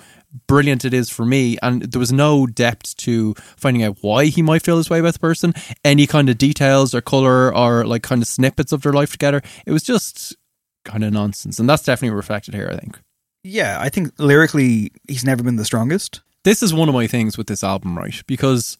brilliant 0.47 0.83
it 0.83 0.93
is 0.93 1.09
for 1.09 1.25
me. 1.25 1.57
And 1.61 1.83
there 1.83 1.99
was 1.99 2.11
no 2.11 2.45
depth 2.45 2.97
to 2.97 3.33
finding 3.55 3.83
out 3.83 3.97
why 4.01 4.25
he 4.25 4.41
might 4.41 4.63
feel 4.63 4.77
this 4.77 4.89
way 4.89 4.99
about 4.99 5.13
the 5.13 5.19
person, 5.19 5.53
any 5.83 6.07
kind 6.07 6.27
of 6.29 6.37
details 6.37 6.93
or 6.93 7.01
color 7.01 7.55
or 7.55 7.85
like 7.85 8.03
kind 8.03 8.21
of 8.21 8.27
snippets 8.27 8.71
of 8.71 8.81
their 8.81 8.93
life 8.93 9.11
together. 9.11 9.41
It 9.65 9.71
was 9.71 9.83
just 9.83 10.35
kind 10.83 11.03
of 11.03 11.13
nonsense, 11.13 11.57
and 11.59 11.69
that's 11.69 11.83
definitely 11.83 12.15
reflected 12.15 12.53
here. 12.53 12.69
I 12.71 12.77
think. 12.77 12.99
yeah, 13.43 13.77
I 13.79 13.89
think 13.89 14.11
lyrically 14.17 14.91
he's 15.07 15.23
never 15.23 15.43
been 15.43 15.55
the 15.55 15.65
strongest. 15.65 16.21
This 16.45 16.63
is 16.63 16.73
one 16.73 16.87
of 16.87 16.95
my 16.95 17.07
things 17.07 17.37
with 17.37 17.47
this 17.47 17.63
album, 17.63 17.97
right? 17.97 18.21
Because 18.27 18.77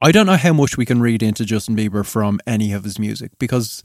I 0.00 0.12
don't 0.12 0.26
know 0.26 0.36
how 0.36 0.52
much 0.52 0.78
we 0.78 0.86
can 0.86 1.00
read 1.00 1.22
into 1.22 1.44
Justin 1.44 1.76
Bieber 1.76 2.06
from 2.06 2.40
any 2.46 2.72
of 2.72 2.84
his 2.84 2.98
music. 2.98 3.32
Because, 3.38 3.82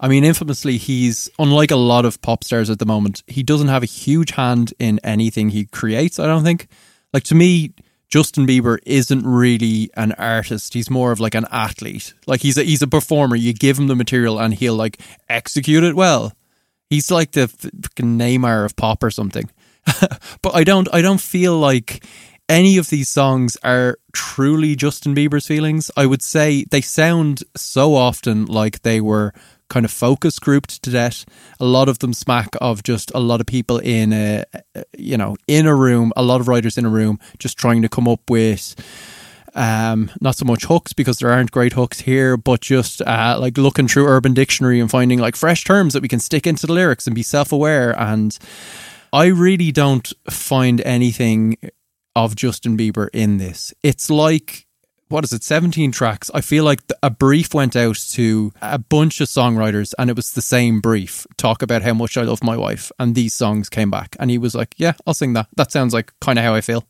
I 0.00 0.08
mean, 0.08 0.24
infamously, 0.24 0.78
he's 0.78 1.28
unlike 1.38 1.70
a 1.70 1.76
lot 1.76 2.04
of 2.04 2.22
pop 2.22 2.44
stars 2.44 2.70
at 2.70 2.78
the 2.78 2.86
moment, 2.86 3.22
he 3.26 3.42
doesn't 3.42 3.68
have 3.68 3.82
a 3.82 3.86
huge 3.86 4.30
hand 4.30 4.72
in 4.78 5.00
anything 5.02 5.50
he 5.50 5.66
creates, 5.66 6.18
I 6.18 6.26
don't 6.26 6.44
think. 6.44 6.68
Like, 7.12 7.24
to 7.24 7.34
me, 7.34 7.72
Justin 8.08 8.46
Bieber 8.46 8.78
isn't 8.86 9.26
really 9.26 9.90
an 9.96 10.12
artist. 10.12 10.74
He's 10.74 10.88
more 10.88 11.10
of 11.10 11.18
like 11.18 11.34
an 11.34 11.46
athlete. 11.50 12.14
Like 12.28 12.42
he's 12.42 12.56
a 12.56 12.62
he's 12.62 12.82
a 12.82 12.86
performer. 12.86 13.34
You 13.34 13.52
give 13.52 13.76
him 13.76 13.88
the 13.88 13.96
material 13.96 14.38
and 14.38 14.54
he'll 14.54 14.76
like 14.76 15.00
execute 15.28 15.82
it 15.82 15.96
well. 15.96 16.32
He's 16.90 17.10
like 17.10 17.32
the 17.32 17.48
fucking 17.48 18.16
Neymar 18.16 18.66
of 18.66 18.76
pop 18.76 19.02
or 19.02 19.10
something. 19.10 19.50
but 20.42 20.54
I 20.54 20.64
don't 20.64 20.88
I 20.92 21.02
don't 21.02 21.20
feel 21.20 21.58
like 21.58 22.04
any 22.48 22.76
of 22.76 22.90
these 22.90 23.08
songs 23.08 23.56
are 23.62 23.98
truly 24.12 24.76
Justin 24.76 25.14
Bieber's 25.14 25.46
feelings. 25.46 25.90
I 25.96 26.06
would 26.06 26.22
say 26.22 26.64
they 26.70 26.80
sound 26.80 27.42
so 27.56 27.94
often 27.94 28.46
like 28.46 28.82
they 28.82 29.00
were 29.00 29.32
kind 29.68 29.84
of 29.84 29.90
focus 29.90 30.38
grouped 30.38 30.82
to 30.82 30.90
death. 30.90 31.24
A 31.58 31.64
lot 31.64 31.88
of 31.88 31.98
them 32.00 32.12
smack 32.12 32.50
of 32.60 32.82
just 32.82 33.10
a 33.14 33.20
lot 33.20 33.40
of 33.40 33.46
people 33.46 33.78
in 33.78 34.12
a 34.12 34.44
you 34.96 35.16
know 35.16 35.36
in 35.46 35.66
a 35.66 35.74
room, 35.74 36.12
a 36.16 36.22
lot 36.22 36.40
of 36.40 36.48
writers 36.48 36.76
in 36.78 36.84
a 36.84 36.90
room 36.90 37.18
just 37.38 37.58
trying 37.58 37.82
to 37.82 37.88
come 37.88 38.08
up 38.08 38.28
with 38.28 38.74
um, 39.54 40.10
not 40.20 40.36
so 40.36 40.44
much 40.44 40.64
hooks 40.64 40.92
because 40.92 41.18
there 41.18 41.30
aren't 41.30 41.52
great 41.52 41.74
hooks 41.74 42.00
here, 42.00 42.36
but 42.36 42.60
just 42.60 43.00
uh, 43.02 43.36
like 43.40 43.56
looking 43.56 43.88
through 43.88 44.08
Urban 44.08 44.34
Dictionary 44.34 44.80
and 44.80 44.90
finding 44.90 45.18
like 45.18 45.36
fresh 45.36 45.64
terms 45.64 45.94
that 45.94 46.02
we 46.02 46.08
can 46.08 46.20
stick 46.20 46.46
into 46.46 46.66
the 46.66 46.72
lyrics 46.72 47.06
and 47.06 47.14
be 47.14 47.22
self 47.22 47.52
aware. 47.52 47.98
And 47.98 48.36
I 49.14 49.26
really 49.26 49.70
don't 49.70 50.12
find 50.28 50.80
anything 50.80 51.56
of 52.16 52.34
Justin 52.34 52.76
Bieber 52.76 53.08
in 53.12 53.38
this. 53.38 53.72
It's 53.82 54.10
like 54.10 54.66
what 55.08 55.22
is 55.22 55.32
it 55.32 55.44
17 55.44 55.92
tracks 55.92 56.30
i 56.34 56.40
feel 56.40 56.64
like 56.64 56.80
a 57.02 57.10
brief 57.10 57.54
went 57.54 57.76
out 57.76 57.94
to 57.94 58.52
a 58.62 58.78
bunch 58.78 59.20
of 59.20 59.28
songwriters 59.28 59.92
and 59.98 60.10
it 60.10 60.16
was 60.16 60.32
the 60.32 60.42
same 60.42 60.80
brief 60.80 61.26
talk 61.36 61.62
about 61.62 61.82
how 61.82 61.92
much 61.92 62.16
i 62.16 62.22
love 62.22 62.42
my 62.42 62.56
wife 62.56 62.90
and 62.98 63.14
these 63.14 63.34
songs 63.34 63.68
came 63.68 63.90
back 63.90 64.16
and 64.18 64.30
he 64.30 64.38
was 64.38 64.54
like 64.54 64.74
yeah 64.78 64.94
i'll 65.06 65.14
sing 65.14 65.34
that 65.34 65.46
that 65.56 65.70
sounds 65.70 65.92
like 65.92 66.12
kind 66.20 66.38
of 66.38 66.44
how 66.44 66.54
i 66.54 66.60
feel 66.60 66.84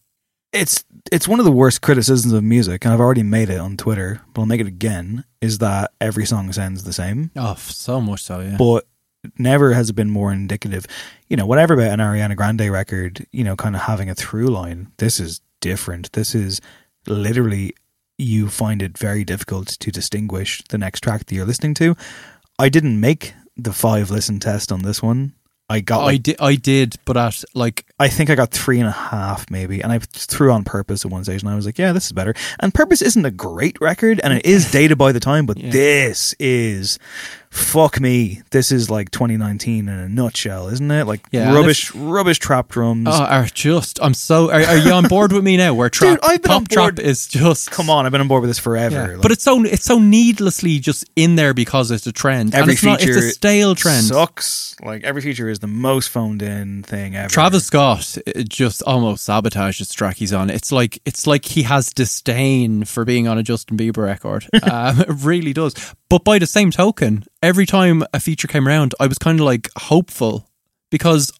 it's 0.55 0.85
it's 1.12 1.29
one 1.29 1.41
of 1.41 1.45
the 1.45 1.53
worst 1.53 1.83
criticisms 1.83 2.33
of 2.33 2.43
music, 2.43 2.85
and 2.85 2.95
I've 2.95 3.01
already 3.01 3.25
made 3.25 3.51
it 3.51 3.59
on 3.59 3.77
Twitter, 3.77 4.22
but 4.33 4.43
I'll 4.43 4.47
make 4.47 4.61
it 4.61 4.66
again. 4.66 5.25
Is 5.41 5.59
that 5.59 5.93
every 6.01 6.25
song 6.25 6.53
sounds 6.53 6.85
the 6.85 6.93
same? 6.93 7.31
Oh, 7.37 7.57
so 7.57 8.01
much 8.01 8.22
so, 8.22 8.41
yeah. 8.41 8.57
But 8.57 8.87
never 9.39 9.72
has 9.72 9.91
it 9.91 9.95
been 9.95 10.11
more 10.11 10.33
indicative. 10.33 10.87
You 11.29 11.37
know, 11.37 11.47
whatever 11.47 11.75
about 11.75 11.93
an 11.93 12.01
Ariana 12.01 12.37
Grande 12.37 12.70
record, 12.70 13.27
you 13.33 13.45
know, 13.45 13.57
kind 13.57 13.75
of 13.75 13.83
having 13.83 14.11
a 14.11 14.14
through 14.14 14.49
line. 14.49 14.93
This 14.99 15.20
is 15.20 15.41
different. 15.61 16.12
This 16.12 16.35
is 16.35 16.61
literally 17.07 17.75
you 18.18 18.49
find 18.49 18.81
it 18.83 18.97
very 18.97 19.25
difficult 19.25 19.68
to 19.68 19.91
distinguish 19.91 20.62
the 20.68 20.79
next 20.79 21.01
track 21.01 21.27
that 21.27 21.35
you're 21.35 21.47
listening 21.47 21.75
to. 21.75 21.97
I 22.59 22.68
didn't 22.68 23.01
make 23.01 23.35
the 23.57 23.72
five 23.72 24.11
listen 24.11 24.41
test 24.41 24.70
on 24.70 24.83
this 24.83 25.03
one. 25.03 25.35
I 25.68 25.81
got. 25.81 26.05
Like, 26.05 26.14
I 26.14 26.16
did. 26.18 26.37
I 26.41 26.55
did, 26.57 26.97
but 27.07 27.16
at 27.16 27.43
like 27.55 27.87
I 27.99 28.09
think 28.09 28.29
I 28.29 28.35
got 28.35 28.51
three 28.51 28.79
and 28.81 28.89
a 28.89 28.93
half 28.93 29.51
maybe, 29.51 29.81
and 29.83 29.91
I 29.91 29.99
threw 29.99 30.53
on 30.53 30.62
Purpose 30.62 31.05
at 31.05 31.11
one 31.11 31.25
stage, 31.25 31.43
and 31.43 31.51
I 31.51 31.57
was 31.57 31.64
like, 31.64 31.79
"Yeah, 31.79 31.93
this 31.93 32.07
is 32.07 32.12
better." 32.12 32.35
And 32.61 32.75
Purpose 32.75 33.01
isn't 33.01 33.25
a 33.25 33.31
great 33.31 33.81
record, 33.81 34.20
and 34.22 34.35
it 34.35 34.45
is 34.45 34.70
dated 34.72 34.99
by 34.99 35.12
the 35.12 35.20
time, 35.20 35.47
but 35.47 35.57
yeah. 35.57 35.70
this 35.70 36.35
is 36.39 36.99
fuck 37.55 38.01
me, 38.01 38.43
this 38.51 38.73
is 38.73 38.91
like 38.91 39.11
2019 39.11 39.89
in 39.89 39.89
a 39.89 40.09
nutshell, 40.09 40.69
isn't 40.69 40.91
it? 40.91 41.07
Like 41.07 41.25
yeah, 41.31 41.55
rubbish, 41.55 41.91
if, 41.91 41.97
rubbish 41.97 42.39
trap 42.39 42.69
drums. 42.69 43.09
Oh, 43.11 43.25
are 43.25 43.47
just. 43.47 43.99
I'm 44.03 44.15
so. 44.15 44.51
Are, 44.51 44.61
are 44.61 44.77
you 44.77 44.93
on 44.93 45.07
board 45.09 45.33
with 45.33 45.45
me 45.45 45.57
now? 45.57 45.75
Where 45.75 45.89
trap, 45.91 46.21
Dude, 46.21 46.29
I've 46.29 46.43
been 46.43 46.51
pop 46.51 46.69
trap 46.69 46.99
is 46.99 47.27
just. 47.27 47.71
Come 47.71 47.89
on, 47.89 48.07
I've 48.07 48.13
been 48.13 48.21
on 48.21 48.29
board 48.29 48.43
with 48.43 48.51
this 48.51 48.59
forever. 48.59 48.95
Yeah. 48.95 49.13
Like, 49.15 49.23
but 49.23 49.33
it's 49.33 49.45
so 49.45 49.63
it's 49.65 49.85
so 49.85 49.99
needlessly 49.99 50.79
just 50.81 51.09
in 51.17 51.37
there 51.37 51.55
because 51.55 51.91
it's 51.91 52.07
a 52.07 52.13
trend. 52.13 52.55
Every 52.55 52.73
it's 52.73 52.83
feature, 52.83 52.91
not, 52.91 53.03
it's 53.03 53.17
a 53.17 53.31
stale 53.31 53.75
trend. 53.75 54.07
Sucks. 54.07 54.77
Like 54.83 55.05
every 55.05 55.23
feature 55.23 55.49
is 55.49 55.61
the 55.61 55.69
most 55.69 56.09
phoned 56.09 56.43
in 56.43 56.83
thing 56.83 57.15
ever. 57.17 57.29
Travis 57.29 57.67
Scott 57.67 58.19
just 58.49 58.83
almost 58.83 59.27
sabotages 59.27 59.95
track 59.95 60.17
he's 60.17 60.33
on. 60.33 60.51
It's 60.51 60.73
like 60.73 61.01
it's 61.05 61.27
like 61.27 61.45
he 61.45 61.63
has 61.63 61.93
disdain 61.93 62.85
for 62.85 63.05
being 63.05 63.29
on 63.29 63.39
a 63.39 63.43
Justin 63.43 63.77
Bieber 63.77 64.05
record. 64.05 64.47
um, 64.71 65.01
it 65.01 65.09
really 65.09 65.53
does. 65.53 65.75
But 66.15 66.23
by 66.23 66.39
the 66.39 66.47
same 66.47 66.71
token, 66.71 67.25
every 67.43 67.67
time 67.67 68.05
a 68.15 68.21
feature 68.21 68.47
came 68.47 68.69
around, 68.69 68.95
I 69.01 69.09
was 69.09 69.19
kind 69.19 69.41
of 69.41 69.47
like 69.47 69.69
hopeful 69.77 70.49
because 70.89 71.33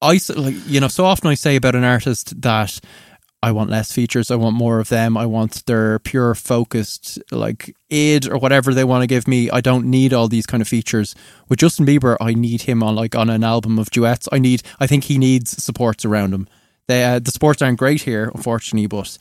I 0.00 0.20
like 0.36 0.54
you 0.68 0.78
know 0.78 0.86
so 0.86 1.04
often 1.04 1.28
I 1.30 1.34
say 1.34 1.56
about 1.56 1.74
an 1.74 1.82
artist 1.82 2.40
that 2.42 2.78
I 3.42 3.50
want 3.50 3.70
less 3.70 3.90
features, 3.90 4.30
I 4.30 4.36
want 4.36 4.54
more 4.54 4.78
of 4.78 4.88
them, 4.88 5.16
I 5.16 5.26
want 5.26 5.66
their 5.66 5.98
pure 5.98 6.36
focused 6.36 7.18
like 7.32 7.74
id 7.90 8.28
or 8.28 8.38
whatever 8.38 8.72
they 8.72 8.84
want 8.84 9.02
to 9.02 9.08
give 9.08 9.26
me. 9.26 9.50
I 9.50 9.60
don't 9.60 9.86
need 9.86 10.12
all 10.12 10.28
these 10.28 10.46
kind 10.46 10.60
of 10.60 10.68
features. 10.68 11.16
With 11.48 11.58
Justin 11.58 11.84
Bieber, 11.84 12.16
I 12.20 12.34
need 12.34 12.62
him 12.62 12.84
on 12.84 12.94
like 12.94 13.16
on 13.16 13.28
an 13.30 13.42
album 13.42 13.80
of 13.80 13.90
duets. 13.90 14.28
I 14.30 14.38
need 14.38 14.62
I 14.78 14.86
think 14.86 15.02
he 15.02 15.18
needs 15.18 15.60
supports 15.60 16.04
around 16.04 16.32
him. 16.32 16.46
They, 16.86 17.02
uh, 17.02 17.18
the 17.18 17.32
sports 17.32 17.60
aren't 17.60 17.80
great 17.80 18.02
here, 18.02 18.30
unfortunately, 18.32 18.86
but 18.86 19.18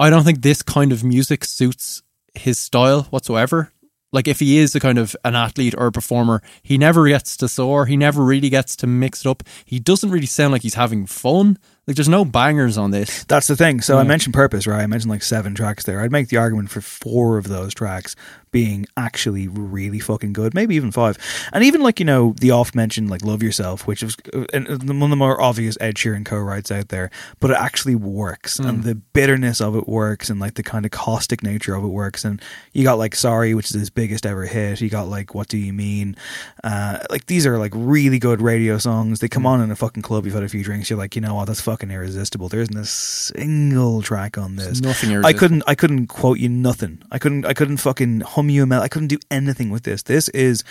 I 0.00 0.10
don't 0.10 0.24
think 0.24 0.42
this 0.42 0.62
kind 0.62 0.90
of 0.90 1.04
music 1.04 1.44
suits 1.44 2.02
his 2.38 2.58
style 2.58 3.02
whatsoever. 3.04 3.72
Like 4.10 4.26
if 4.26 4.40
he 4.40 4.56
is 4.56 4.74
a 4.74 4.80
kind 4.80 4.96
of 4.96 5.14
an 5.24 5.34
athlete 5.34 5.74
or 5.76 5.88
a 5.88 5.92
performer, 5.92 6.42
he 6.62 6.78
never 6.78 7.06
gets 7.08 7.36
to 7.38 7.48
soar. 7.48 7.84
He 7.84 7.96
never 7.96 8.24
really 8.24 8.48
gets 8.48 8.74
to 8.76 8.86
mix 8.86 9.20
it 9.20 9.28
up. 9.28 9.42
He 9.66 9.78
doesn't 9.78 10.10
really 10.10 10.26
sound 10.26 10.52
like 10.52 10.62
he's 10.62 10.74
having 10.74 11.04
fun. 11.06 11.58
Like 11.86 11.96
there's 11.96 12.08
no 12.08 12.24
bangers 12.24 12.78
on 12.78 12.90
this. 12.90 13.24
That's 13.24 13.48
the 13.48 13.56
thing. 13.56 13.82
So 13.82 13.94
yeah. 13.94 14.00
I 14.00 14.04
mentioned 14.04 14.34
purpose, 14.34 14.66
right? 14.66 14.82
I 14.82 14.86
mentioned 14.86 15.10
like 15.10 15.22
seven 15.22 15.54
tracks 15.54 15.84
there. 15.84 16.00
I'd 16.00 16.12
make 16.12 16.28
the 16.28 16.38
argument 16.38 16.70
for 16.70 16.80
four 16.80 17.36
of 17.36 17.48
those 17.48 17.74
tracks 17.74 18.16
being 18.50 18.86
actually 18.96 19.48
really 19.48 19.98
fucking 19.98 20.32
good, 20.32 20.54
maybe 20.54 20.74
even 20.74 20.90
five. 20.90 21.18
And 21.52 21.64
even 21.64 21.82
like, 21.82 21.98
you 21.98 22.06
know, 22.06 22.34
the 22.40 22.50
oft 22.50 22.74
mentioned 22.74 23.10
like 23.10 23.22
Love 23.24 23.42
Yourself, 23.42 23.86
which 23.86 24.02
is 24.02 24.16
uh, 24.32 24.44
one 24.52 25.02
of 25.02 25.10
the 25.10 25.16
more 25.16 25.40
obvious 25.40 25.76
Ed 25.80 25.96
Sheeran 25.96 26.24
co 26.24 26.38
writes 26.38 26.70
out 26.70 26.88
there, 26.88 27.10
but 27.40 27.50
it 27.50 27.56
actually 27.58 27.94
works. 27.94 28.58
Mm. 28.58 28.68
And 28.68 28.84
the 28.84 28.94
bitterness 28.94 29.60
of 29.60 29.76
it 29.76 29.88
works 29.88 30.30
and 30.30 30.40
like 30.40 30.54
the 30.54 30.62
kind 30.62 30.84
of 30.84 30.90
caustic 30.90 31.42
nature 31.42 31.74
of 31.74 31.84
it 31.84 31.88
works. 31.88 32.24
And 32.24 32.40
you 32.72 32.84
got 32.84 32.98
like 32.98 33.14
Sorry, 33.14 33.54
which 33.54 33.66
is 33.66 33.74
his 33.74 33.90
biggest 33.90 34.24
ever 34.24 34.46
hit. 34.46 34.80
You 34.80 34.88
got 34.88 35.08
like 35.08 35.34
What 35.34 35.48
Do 35.48 35.58
You 35.58 35.72
Mean? 35.72 36.16
Uh, 36.62 36.98
like 37.10 37.26
these 37.26 37.46
are 37.46 37.58
like 37.58 37.72
really 37.74 38.18
good 38.18 38.40
radio 38.40 38.78
songs. 38.78 39.20
They 39.20 39.28
come 39.28 39.42
mm. 39.42 39.48
on 39.48 39.60
in 39.60 39.70
a 39.70 39.76
fucking 39.76 40.02
club, 40.02 40.24
you've 40.24 40.34
had 40.34 40.42
a 40.42 40.48
few 40.48 40.62
drinks, 40.62 40.90
you're 40.90 40.98
like, 40.98 41.16
you 41.16 41.22
know 41.22 41.34
what, 41.34 41.46
that's 41.46 41.60
fucking 41.60 41.90
irresistible. 41.90 42.48
There 42.48 42.60
isn't 42.60 42.76
a 42.76 42.84
single 42.84 44.02
track 44.02 44.38
on 44.38 44.56
this. 44.56 44.66
There's 44.66 44.82
nothing 44.82 45.24
I 45.24 45.32
couldn't. 45.32 45.62
I 45.66 45.74
couldn't 45.74 46.06
quote 46.06 46.38
you 46.38 46.48
nothing. 46.48 47.02
I 47.10 47.18
couldn't. 47.18 47.44
I 47.44 47.54
couldn't 47.54 47.78
fucking 47.78 48.20
hum 48.38 48.50
you 48.50 48.62
a 48.62 48.66
mel. 48.66 48.82
I 48.82 48.88
couldn't 48.88 49.08
do 49.08 49.18
anything 49.30 49.70
with 49.70 49.82
this. 49.82 50.02
This 50.02 50.28
is 50.28 50.62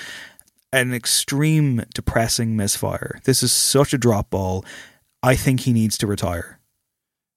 an 0.71 0.93
extreme 0.93 1.83
depressing 1.93 2.55
misfire. 2.55 3.19
This 3.25 3.43
is 3.43 3.51
such 3.51 3.93
a 3.93 3.97
drop 3.97 4.29
ball. 4.29 4.63
I 5.21 5.35
think 5.35 5.61
he 5.61 5.73
needs 5.73 5.97
to 5.97 6.07
retire. 6.07 6.59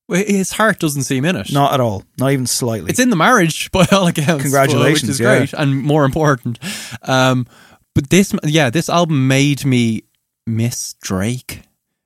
His 0.08 0.52
heart 0.52 0.78
doesn't 0.78 1.04
seem 1.04 1.24
in 1.24 1.36
it. 1.36 1.52
Not 1.52 1.74
at 1.74 1.80
all. 1.80 2.04
Not 2.18 2.32
even 2.32 2.46
slightly. 2.46 2.90
It's 2.90 3.00
in 3.00 3.10
the 3.10 3.16
marriage, 3.16 3.70
by 3.72 3.86
all 3.90 4.06
accounts. 4.06 4.42
Congratulations, 4.42 5.02
which 5.02 5.10
is 5.10 5.20
yeah. 5.20 5.38
great 5.38 5.52
and 5.52 5.82
more 5.82 6.04
important. 6.04 6.58
Um, 7.02 7.46
but 7.94 8.10
this, 8.10 8.32
yeah, 8.44 8.70
this 8.70 8.88
album 8.88 9.26
made 9.26 9.64
me 9.64 10.04
miss 10.46 10.94
Drake 11.02 11.62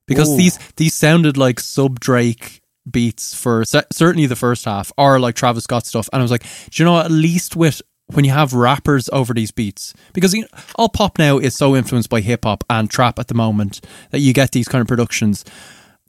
because 0.06 0.32
Ooh. 0.32 0.36
these 0.36 0.58
these 0.76 0.94
sounded 0.94 1.36
like 1.36 1.60
sub 1.60 2.00
Drake 2.00 2.62
beats 2.90 3.34
for 3.34 3.64
certainly 3.64 4.26
the 4.26 4.36
first 4.36 4.66
half 4.66 4.92
or 4.98 5.18
like 5.18 5.34
Travis 5.34 5.64
Scott 5.64 5.86
stuff 5.86 6.08
and 6.12 6.20
I 6.20 6.22
was 6.22 6.30
like 6.30 6.42
do 6.70 6.82
you 6.82 6.84
know 6.84 6.98
at 6.98 7.10
least 7.10 7.56
with 7.56 7.80
when 8.12 8.24
you 8.24 8.30
have 8.30 8.52
rappers 8.52 9.08
over 9.12 9.32
these 9.32 9.50
beats 9.50 9.94
because 10.12 10.34
you 10.34 10.42
know, 10.42 10.48
all 10.76 10.88
pop 10.88 11.18
now 11.18 11.38
is 11.38 11.56
so 11.56 11.74
influenced 11.74 12.10
by 12.10 12.20
hip 12.20 12.44
hop 12.44 12.62
and 12.68 12.90
trap 12.90 13.18
at 13.18 13.28
the 13.28 13.34
moment 13.34 13.80
that 14.10 14.20
you 14.20 14.32
get 14.32 14.52
these 14.52 14.68
kind 14.68 14.82
of 14.82 14.88
productions 14.88 15.44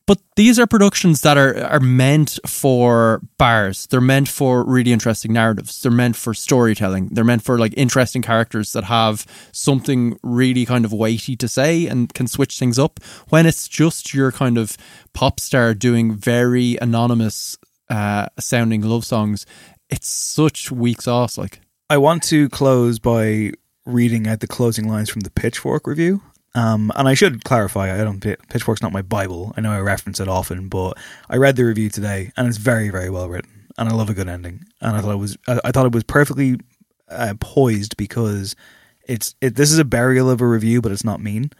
but 0.07 0.19
these 0.35 0.59
are 0.59 0.67
productions 0.67 1.21
that 1.21 1.37
are, 1.37 1.63
are 1.63 1.79
meant 1.79 2.37
for 2.45 3.21
bars. 3.39 3.87
They're 3.87 4.01
meant 4.01 4.27
for 4.27 4.63
really 4.63 4.91
interesting 4.91 5.33
narratives. 5.33 5.81
They're 5.81 5.91
meant 5.91 6.15
for 6.15 6.35
storytelling. 6.35 7.09
They're 7.11 7.23
meant 7.23 7.41
for 7.41 7.57
like 7.57 7.73
interesting 7.75 8.21
characters 8.21 8.73
that 8.73 8.83
have 8.83 9.25
something 9.51 10.19
really 10.21 10.65
kind 10.65 10.85
of 10.85 10.93
weighty 10.93 11.35
to 11.37 11.47
say 11.47 11.87
and 11.87 12.13
can 12.13 12.27
switch 12.27 12.59
things 12.59 12.77
up. 12.77 12.99
When 13.29 13.47
it's 13.47 13.67
just 13.67 14.13
your 14.13 14.31
kind 14.31 14.59
of 14.59 14.77
pop 15.13 15.39
star 15.39 15.73
doing 15.73 16.13
very 16.13 16.77
anonymous 16.81 17.57
uh, 17.89 18.27
sounding 18.39 18.81
love 18.81 19.05
songs, 19.05 19.47
it's 19.89 20.07
such 20.07 20.71
weak 20.71 21.01
sauce. 21.01 21.35
Like 21.35 21.61
I 21.89 21.97
want 21.97 22.23
to 22.23 22.49
close 22.49 22.97
by 22.97 23.51
reading 23.85 24.27
out 24.27 24.39
the 24.39 24.47
closing 24.47 24.87
lines 24.87 25.09
from 25.09 25.21
the 25.21 25.29
Pitchfork 25.29 25.85
review. 25.85 26.21
Um, 26.55 26.91
and 26.95 27.07
I 27.07 27.13
should 27.13 27.43
clarify, 27.43 27.93
I 27.93 28.03
don't 28.03 28.21
Pitchfork's 28.21 28.81
not 28.81 28.93
my 28.93 29.01
Bible. 29.01 29.53
I 29.55 29.61
know 29.61 29.71
I 29.71 29.79
reference 29.79 30.19
it 30.19 30.27
often, 30.27 30.69
but 30.69 30.97
I 31.29 31.37
read 31.37 31.57
the 31.57 31.65
review 31.65 31.89
today, 31.89 32.31
and 32.37 32.47
it's 32.47 32.57
very, 32.57 32.89
very 32.89 33.09
well 33.09 33.27
written, 33.27 33.67
and 33.77 33.89
I 33.89 33.93
love 33.93 34.09
a 34.09 34.13
good 34.13 34.29
ending. 34.29 34.63
And 34.81 34.95
I 34.95 35.01
thought 35.01 35.11
it 35.11 35.17
was, 35.17 35.37
I, 35.47 35.71
thought 35.71 35.85
it 35.85 35.91
was 35.91 36.05
perfectly 36.05 36.57
uh, 37.09 37.33
poised 37.39 37.97
because 37.97 38.55
it's, 39.07 39.35
it, 39.41 39.55
this 39.55 39.71
is 39.71 39.77
a 39.77 39.85
burial 39.85 40.29
of 40.29 40.41
a 40.41 40.47
review, 40.47 40.81
but 40.81 40.91
it's 40.91 41.03
not 41.03 41.19
mean, 41.19 41.51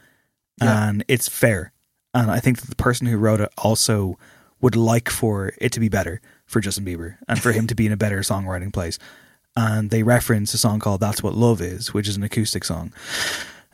yeah. 0.60 0.88
and 0.88 1.04
it's 1.08 1.28
fair. 1.28 1.72
And 2.14 2.30
I 2.30 2.40
think 2.40 2.60
that 2.60 2.70
the 2.70 2.76
person 2.76 3.06
who 3.06 3.18
wrote 3.18 3.42
it 3.42 3.52
also 3.58 4.18
would 4.62 4.74
like 4.74 5.10
for 5.10 5.52
it 5.58 5.70
to 5.72 5.80
be 5.80 5.90
better 5.90 6.22
for 6.46 6.60
Justin 6.60 6.86
Bieber 6.86 7.18
and 7.28 7.40
for 7.40 7.52
him 7.52 7.66
to 7.66 7.74
be 7.74 7.86
in 7.86 7.92
a 7.92 7.96
better 7.98 8.20
songwriting 8.20 8.72
place. 8.72 8.98
And 9.56 9.90
they 9.90 10.02
reference 10.02 10.52
a 10.54 10.58
song 10.58 10.80
called 10.80 11.00
"That's 11.00 11.22
What 11.22 11.34
Love 11.34 11.60
Is," 11.60 11.94
which 11.94 12.08
is 12.08 12.16
an 12.16 12.22
acoustic 12.22 12.64
song 12.64 12.92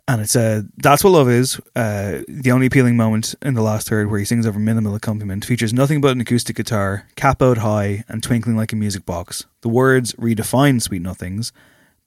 and 0.09 0.21
it's 0.21 0.35
uh, 0.35 0.63
that's 0.79 1.05
what 1.05 1.11
love 1.11 1.29
is. 1.29 1.61
Uh, 1.77 2.23
the 2.29 2.51
only 2.51 2.67
appealing 2.67 2.97
moment 2.97 3.35
in 3.43 3.55
the 3.55 3.63
last 3.63 3.89
third, 3.89 4.11
where 4.11 4.19
he 4.19 4.25
sings 4.25 4.47
over 4.47 4.59
minimal 4.59 4.95
accompaniment, 4.95 5.45
features 5.45 5.73
nothing 5.73 6.01
but 6.01 6.13
an 6.13 6.21
acoustic 6.21 6.57
guitar, 6.57 7.07
capoed 7.17 7.59
high, 7.59 8.05
and 8.09 8.23
twinkling 8.23 8.57
like 8.57 8.73
a 8.73 8.77
music 8.77 9.07
box. 9.07 9.47
The 9.61 9.69
words 9.69 10.13
redefine 10.15 10.83
sweet 10.83 11.03
nothings, 11.03 11.53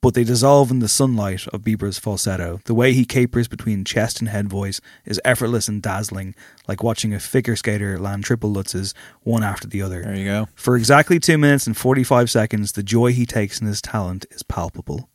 but 0.06 0.14
they 0.14 0.24
dissolve 0.24 0.70
in 0.70 0.78
the 0.78 0.88
sunlight 0.88 1.48
of 1.48 1.64
Bieber's 1.64 1.98
falsetto. 1.98 2.62
The 2.66 2.76
way 2.76 2.94
he 2.94 3.06
capers 3.06 3.48
between 3.48 3.84
chest 3.84 4.20
and 4.20 4.30
head 4.30 4.48
voice 4.48 4.80
is 5.04 5.20
effortless 5.26 5.68
and 5.68 5.82
dazzling, 5.82 6.36
like 6.68 6.84
watching 6.84 7.12
a 7.12 7.20
figure 7.20 7.56
skater 7.56 7.98
land 7.98 8.24
triple 8.24 8.54
lutzes 8.54 8.94
one 9.24 9.44
after 9.44 9.68
the 9.68 9.82
other. 9.82 10.04
There 10.04 10.16
you 10.16 10.26
go. 10.26 10.48
For 10.54 10.78
exactly 10.78 11.20
two 11.20 11.40
minutes 11.40 11.66
and 11.66 11.76
forty 11.76 12.04
five 12.04 12.30
seconds, 12.30 12.74
the 12.74 12.84
joy 12.84 13.14
he 13.14 13.26
takes 13.26 13.60
in 13.60 13.66
his 13.66 13.82
talent 13.82 14.28
is 14.30 14.44
palpable. 14.44 15.10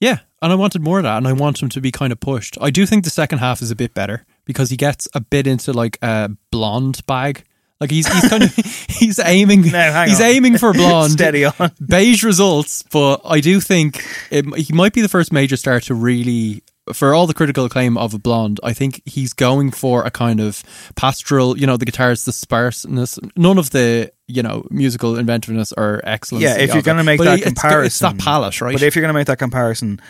Yeah, 0.00 0.18
and 0.42 0.50
I 0.50 0.56
wanted 0.56 0.82
more 0.82 0.98
of 0.98 1.04
that, 1.04 1.18
and 1.18 1.28
I 1.28 1.32
want 1.32 1.62
him 1.62 1.68
to 1.68 1.80
be 1.80 1.92
kind 1.92 2.12
of 2.12 2.18
pushed. 2.18 2.58
I 2.60 2.70
do 2.70 2.86
think 2.86 3.04
the 3.04 3.10
second 3.10 3.38
half 3.38 3.62
is 3.62 3.70
a 3.70 3.76
bit 3.76 3.94
better 3.94 4.26
because 4.44 4.70
he 4.70 4.76
gets 4.76 5.06
a 5.14 5.20
bit 5.20 5.46
into 5.46 5.72
like 5.72 5.96
a 6.02 6.30
blonde 6.50 7.06
bag. 7.06 7.44
Like 7.80 7.90
he's 7.90 8.06
he's 8.12 8.28
kind 8.28 8.42
of 8.42 8.54
he's 8.88 9.18
aiming 9.18 9.62
no, 9.62 10.04
he's 10.04 10.20
on. 10.20 10.26
aiming 10.26 10.58
for 10.58 10.72
blonde. 10.74 11.12
Steady 11.12 11.44
on 11.44 11.70
beige 11.84 12.24
results, 12.24 12.82
but 12.90 13.20
I 13.24 13.40
do 13.40 13.60
think 13.60 14.04
it, 14.30 14.44
he 14.56 14.72
might 14.72 14.92
be 14.92 15.00
the 15.00 15.08
first 15.08 15.32
major 15.32 15.56
star 15.56 15.80
to 15.80 15.94
really 15.94 16.62
for 16.92 17.14
all 17.14 17.26
the 17.26 17.34
critical 17.34 17.64
acclaim 17.64 17.96
of 17.96 18.14
a 18.14 18.18
blonde, 18.18 18.60
I 18.62 18.72
think 18.72 19.02
he's 19.04 19.32
going 19.32 19.70
for 19.70 20.04
a 20.04 20.10
kind 20.10 20.40
of 20.40 20.62
pastoral. 20.96 21.58
You 21.58 21.66
know, 21.66 21.76
the 21.76 21.84
guitar's 21.84 22.24
the 22.24 22.32
sparseness. 22.32 23.18
None 23.36 23.58
of 23.58 23.70
the 23.70 24.10
you 24.26 24.42
know 24.42 24.66
musical 24.70 25.16
inventiveness 25.16 25.72
or 25.76 26.00
excellence. 26.04 26.42
Yeah, 26.42 26.58
if 26.58 26.74
you're 26.74 26.82
going 26.82 26.98
to 26.98 27.04
make 27.04 27.18
But 27.18 27.24
that 27.24 27.38
it's, 27.38 27.46
it's 27.46 27.60
comparison, 27.60 28.16
that 28.16 28.22
palette, 28.24 28.60
right? 28.60 28.72
But 28.72 28.82
if 28.82 28.96
you're 28.96 29.02
going 29.02 29.12
to 29.12 29.18
make 29.18 29.26
that 29.26 29.38
comparison, 29.38 30.00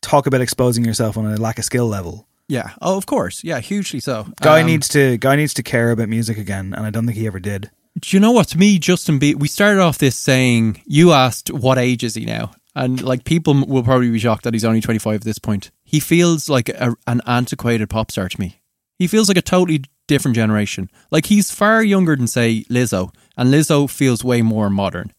talk 0.00 0.26
about 0.26 0.40
exposing 0.40 0.84
yourself 0.84 1.16
on 1.16 1.26
a 1.26 1.36
lack 1.36 1.58
of 1.58 1.64
skill 1.64 1.86
level. 1.86 2.26
Yeah. 2.48 2.70
Oh, 2.82 2.96
of 2.96 3.06
course. 3.06 3.42
Yeah, 3.44 3.60
hugely 3.60 4.00
so. 4.00 4.26
Guy 4.40 4.60
Um, 4.60 4.66
needs 4.66 4.88
to 4.88 5.16
guy 5.18 5.36
needs 5.36 5.54
to 5.54 5.62
care 5.62 5.90
about 5.90 6.08
music 6.08 6.38
again, 6.38 6.74
and 6.76 6.84
I 6.86 6.90
don't 6.90 7.06
think 7.06 7.18
he 7.18 7.26
ever 7.26 7.40
did. 7.40 7.70
Do 8.00 8.16
you 8.16 8.20
know 8.20 8.32
what? 8.32 8.48
To 8.48 8.58
me, 8.58 8.78
Justin 8.78 9.20
Bieber, 9.20 9.38
we 9.38 9.46
started 9.48 9.80
off 9.80 9.98
this 9.98 10.16
saying, 10.16 10.82
you 10.84 11.12
asked, 11.12 11.50
what 11.52 11.78
age 11.78 12.02
is 12.02 12.16
he 12.16 12.24
now? 12.24 12.50
And 12.74 13.00
like 13.00 13.22
people 13.24 13.54
will 13.66 13.84
probably 13.84 14.10
be 14.10 14.18
shocked 14.18 14.42
that 14.44 14.52
he's 14.52 14.64
only 14.64 14.80
25 14.80 15.14
at 15.16 15.22
this 15.22 15.38
point. 15.38 15.70
He 15.84 16.00
feels 16.00 16.48
like 16.48 16.68
a, 16.70 16.96
an 17.06 17.20
antiquated 17.24 17.88
pop 17.88 18.10
star 18.10 18.28
to 18.28 18.40
me. 18.40 18.60
He 18.98 19.06
feels 19.06 19.28
like 19.28 19.36
a 19.36 19.42
totally 19.42 19.84
different 20.08 20.34
generation. 20.34 20.90
Like 21.12 21.26
he's 21.26 21.52
far 21.52 21.84
younger 21.84 22.16
than, 22.16 22.26
say, 22.26 22.64
Lizzo. 22.68 23.14
And 23.36 23.52
Lizzo 23.54 23.88
feels 23.88 24.24
way 24.24 24.42
more 24.42 24.70
modern. 24.70 25.12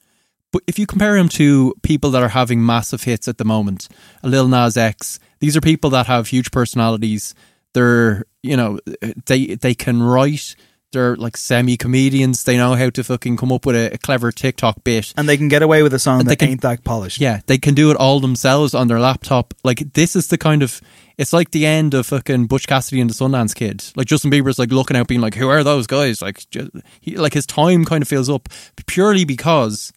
But 0.51 0.63
if 0.67 0.77
you 0.77 0.85
compare 0.85 1.15
him 1.15 1.29
to 1.29 1.73
people 1.81 2.11
that 2.11 2.23
are 2.23 2.29
having 2.29 2.65
massive 2.65 3.03
hits 3.03 3.27
at 3.29 3.37
the 3.37 3.45
moment, 3.45 3.87
a 4.21 4.27
Lil 4.27 4.49
Nas 4.49 4.75
X, 4.75 5.17
these 5.39 5.55
are 5.57 5.61
people 5.61 5.89
that 5.91 6.07
have 6.07 6.27
huge 6.27 6.51
personalities. 6.51 7.35
They're, 7.73 8.25
you 8.41 8.55
know, 8.57 8.79
they 9.25 9.55
they 9.55 9.73
can 9.75 10.01
write. 10.01 10.55
They're 10.91 11.17
like 11.17 11.35
semi 11.35 11.75
comedians. 11.75 12.45
They 12.45 12.55
know 12.55 12.75
how 12.75 12.89
to 12.89 13.03
fucking 13.03 13.35
come 13.35 13.51
up 13.51 13.65
with 13.65 13.75
a, 13.75 13.95
a 13.95 13.97
clever 13.97 14.31
TikTok 14.31 14.81
bit. 14.85 15.13
And 15.17 15.27
they 15.27 15.35
can 15.35 15.49
get 15.49 15.61
away 15.61 15.83
with 15.83 15.93
a 15.93 15.99
song 15.99 16.21
And 16.21 16.29
they 16.29 16.33
that 16.33 16.39
can- 16.39 16.49
ain't 16.49 16.61
that 16.61 16.85
polished. 16.85 17.19
Yeah, 17.19 17.41
they 17.47 17.57
can 17.57 17.73
do 17.73 17.91
it 17.91 17.97
all 17.97 18.21
themselves 18.21 18.73
on 18.73 18.87
their 18.87 18.99
laptop. 18.99 19.53
Like 19.65 19.91
this 19.93 20.15
is 20.15 20.27
the 20.27 20.37
kind 20.37 20.63
of 20.63 20.79
it's 21.17 21.33
like 21.33 21.51
the 21.51 21.65
end 21.65 21.93
of 21.93 22.05
fucking 22.05 22.45
Butch 22.47 22.65
Cassidy 22.67 23.01
and 23.01 23.09
the 23.09 23.13
Sundance 23.13 23.53
Kid. 23.53 23.83
Like 23.97 24.07
Justin 24.07 24.31
Bieber's 24.31 24.57
like 24.59 24.71
looking 24.71 24.95
out, 24.95 25.07
being 25.09 25.19
like, 25.21 25.35
"Who 25.35 25.49
are 25.49 25.63
those 25.65 25.85
guys?" 25.87 26.21
Like, 26.21 26.49
ju- 26.49 26.71
he 27.01 27.17
like 27.17 27.33
his 27.33 27.45
time 27.45 27.83
kind 27.83 28.01
of 28.01 28.07
fills 28.07 28.29
up 28.29 28.47
purely 28.85 29.25
because 29.25 29.91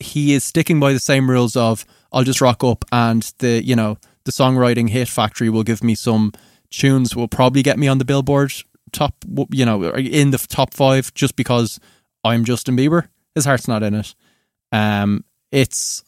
he 0.00 0.34
is 0.34 0.42
sticking 0.42 0.80
by 0.80 0.92
the 0.92 0.98
same 1.00 1.30
rules 1.30 1.54
of 1.56 1.84
I'll 2.12 2.24
just 2.24 2.40
rock 2.40 2.64
up 2.64 2.84
and 2.90 3.22
the 3.38 3.62
you 3.64 3.76
know 3.76 3.98
the 4.24 4.32
songwriting 4.32 4.90
hit 4.90 5.08
factory 5.08 5.48
will 5.48 5.62
give 5.62 5.82
me 5.82 5.94
some 5.94 6.32
tunes 6.70 7.16
will 7.16 7.28
probably 7.28 7.62
get 7.62 7.78
me 7.78 7.88
on 7.88 7.98
the 7.98 8.04
Billboard 8.04 8.52
top 8.92 9.14
you 9.50 9.64
know 9.64 9.84
in 9.94 10.30
the 10.30 10.38
top 10.38 10.74
five 10.74 11.12
just 11.14 11.36
because 11.36 11.78
I'm 12.24 12.44
Justin 12.44 12.76
Bieber. 12.76 13.08
His 13.34 13.44
heart's 13.44 13.68
not 13.68 13.82
in 13.82 13.94
it. 13.94 14.14
Um, 14.72 15.24
it's 15.52 16.04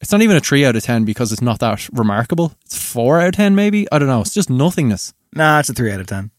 it's 0.00 0.12
not 0.12 0.22
even 0.22 0.36
a 0.36 0.40
three 0.40 0.64
out 0.64 0.76
of 0.76 0.82
ten 0.82 1.04
because 1.04 1.32
it's 1.32 1.42
not 1.42 1.60
that 1.60 1.88
remarkable. 1.92 2.54
It's 2.64 2.78
four 2.78 3.20
out 3.20 3.28
of 3.28 3.34
ten, 3.34 3.54
maybe. 3.54 3.86
I 3.90 3.98
don't 3.98 4.08
know. 4.08 4.20
It's 4.20 4.34
just 4.34 4.50
nothingness. 4.50 5.14
Nah, 5.34 5.60
it's 5.60 5.68
a 5.68 5.74
three 5.74 5.92
out 5.92 6.00
of 6.00 6.06
ten. 6.06 6.30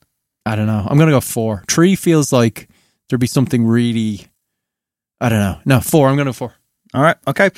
I 0.46 0.56
don't 0.56 0.68
know. 0.68 0.86
I'm 0.88 0.98
gonna 0.98 1.12
go 1.12 1.22
four. 1.22 1.64
Three 1.68 1.96
feels 1.96 2.32
like 2.32 2.70
there'd 3.10 3.20
be 3.20 3.28
something 3.28 3.66
really. 3.66 4.28
I 5.20 5.30
don't 5.30 5.40
know. 5.40 5.60
No, 5.66 5.80
four. 5.80 6.10
I'm 6.10 6.16
gonna 6.18 6.30
go 6.30 6.34
four. 6.34 6.54
All 6.94 7.02
right, 7.02 7.18
okay. 7.28 7.50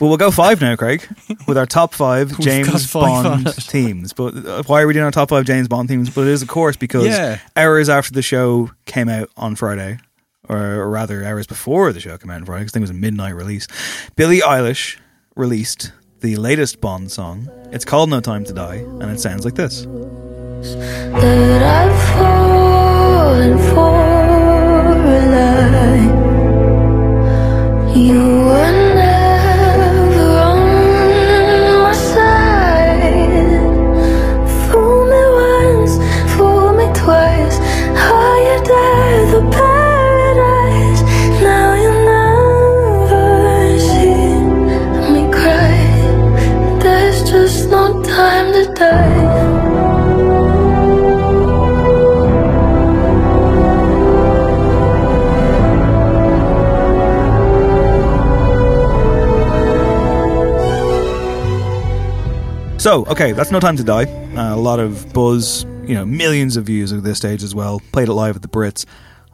Well, 0.00 0.08
we'll 0.10 0.16
go 0.18 0.30
five 0.30 0.60
now, 0.60 0.74
Craig, 0.76 1.06
with 1.46 1.56
our 1.56 1.66
top 1.66 1.94
five 1.94 2.38
James 2.40 2.84
five 2.90 3.24
Bond 3.24 3.46
it. 3.46 3.54
themes. 3.54 4.12
But 4.12 4.34
uh, 4.44 4.62
why 4.66 4.82
are 4.82 4.86
we 4.86 4.92
doing 4.92 5.04
our 5.04 5.10
top 5.12 5.28
five 5.30 5.44
James 5.44 5.68
Bond 5.68 5.88
themes? 5.88 6.10
But 6.10 6.22
it 6.22 6.28
is, 6.28 6.42
of 6.42 6.48
course, 6.48 6.76
because 6.76 7.06
Yeah. 7.06 7.38
hours 7.56 7.88
after 7.88 8.12
the 8.12 8.22
show 8.22 8.70
came 8.84 9.08
out 9.08 9.30
on 9.36 9.54
Friday, 9.54 9.98
or, 10.48 10.58
or 10.58 10.90
rather, 10.90 11.24
hours 11.24 11.46
before 11.46 11.92
the 11.92 12.00
show 12.00 12.18
came 12.18 12.30
out 12.30 12.36
on 12.38 12.44
Friday, 12.44 12.62
because 12.64 12.72
I 12.72 12.74
think 12.74 12.80
it 12.82 12.88
was 12.88 12.90
a 12.90 12.94
midnight 12.94 13.34
release, 13.36 13.66
Billie 14.16 14.40
Eilish 14.40 14.98
released 15.36 15.92
the 16.20 16.36
latest 16.36 16.80
Bond 16.80 17.10
song. 17.10 17.48
It's 17.72 17.84
called 17.84 18.10
No 18.10 18.20
Time 18.20 18.44
to 18.44 18.52
Die, 18.52 18.74
and 18.76 19.04
it 19.04 19.20
sounds 19.20 19.44
like 19.44 19.54
this. 19.54 19.82
that 19.82 21.62
I've 21.62 22.16
fallen 22.18 23.58
for 23.58 23.96
a 25.08 25.30
lie. 25.30 26.11
You 27.94 28.14
were 28.46 28.91
So, 62.82 63.04
okay, 63.06 63.30
that's 63.30 63.52
No 63.52 63.60
Time 63.60 63.76
to 63.76 63.84
Die. 63.84 64.02
Uh, 64.34 64.56
a 64.56 64.58
lot 64.58 64.80
of 64.80 65.12
buzz, 65.12 65.62
you 65.84 65.94
know, 65.94 66.04
millions 66.04 66.56
of 66.56 66.64
views 66.64 66.92
at 66.92 67.04
this 67.04 67.16
stage 67.16 67.44
as 67.44 67.54
well. 67.54 67.80
Played 67.92 68.08
it 68.08 68.12
live 68.12 68.34
at 68.34 68.42
the 68.42 68.48
Brits. 68.48 68.86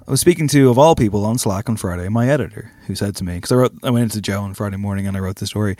I 0.06 0.10
was 0.10 0.20
speaking 0.20 0.48
to, 0.48 0.68
of 0.68 0.78
all 0.78 0.94
people, 0.94 1.24
on 1.24 1.38
Slack 1.38 1.66
on 1.70 1.78
Friday, 1.78 2.10
my 2.10 2.28
editor, 2.28 2.70
who 2.86 2.94
said 2.94 3.16
to 3.16 3.24
me, 3.24 3.36
because 3.36 3.50
I 3.50 3.54
wrote, 3.54 3.72
I 3.82 3.88
went 3.88 4.02
into 4.02 4.20
Joe 4.20 4.42
on 4.42 4.52
Friday 4.52 4.76
morning 4.76 5.06
and 5.06 5.16
I 5.16 5.20
wrote 5.20 5.36
the 5.36 5.46
story, 5.46 5.78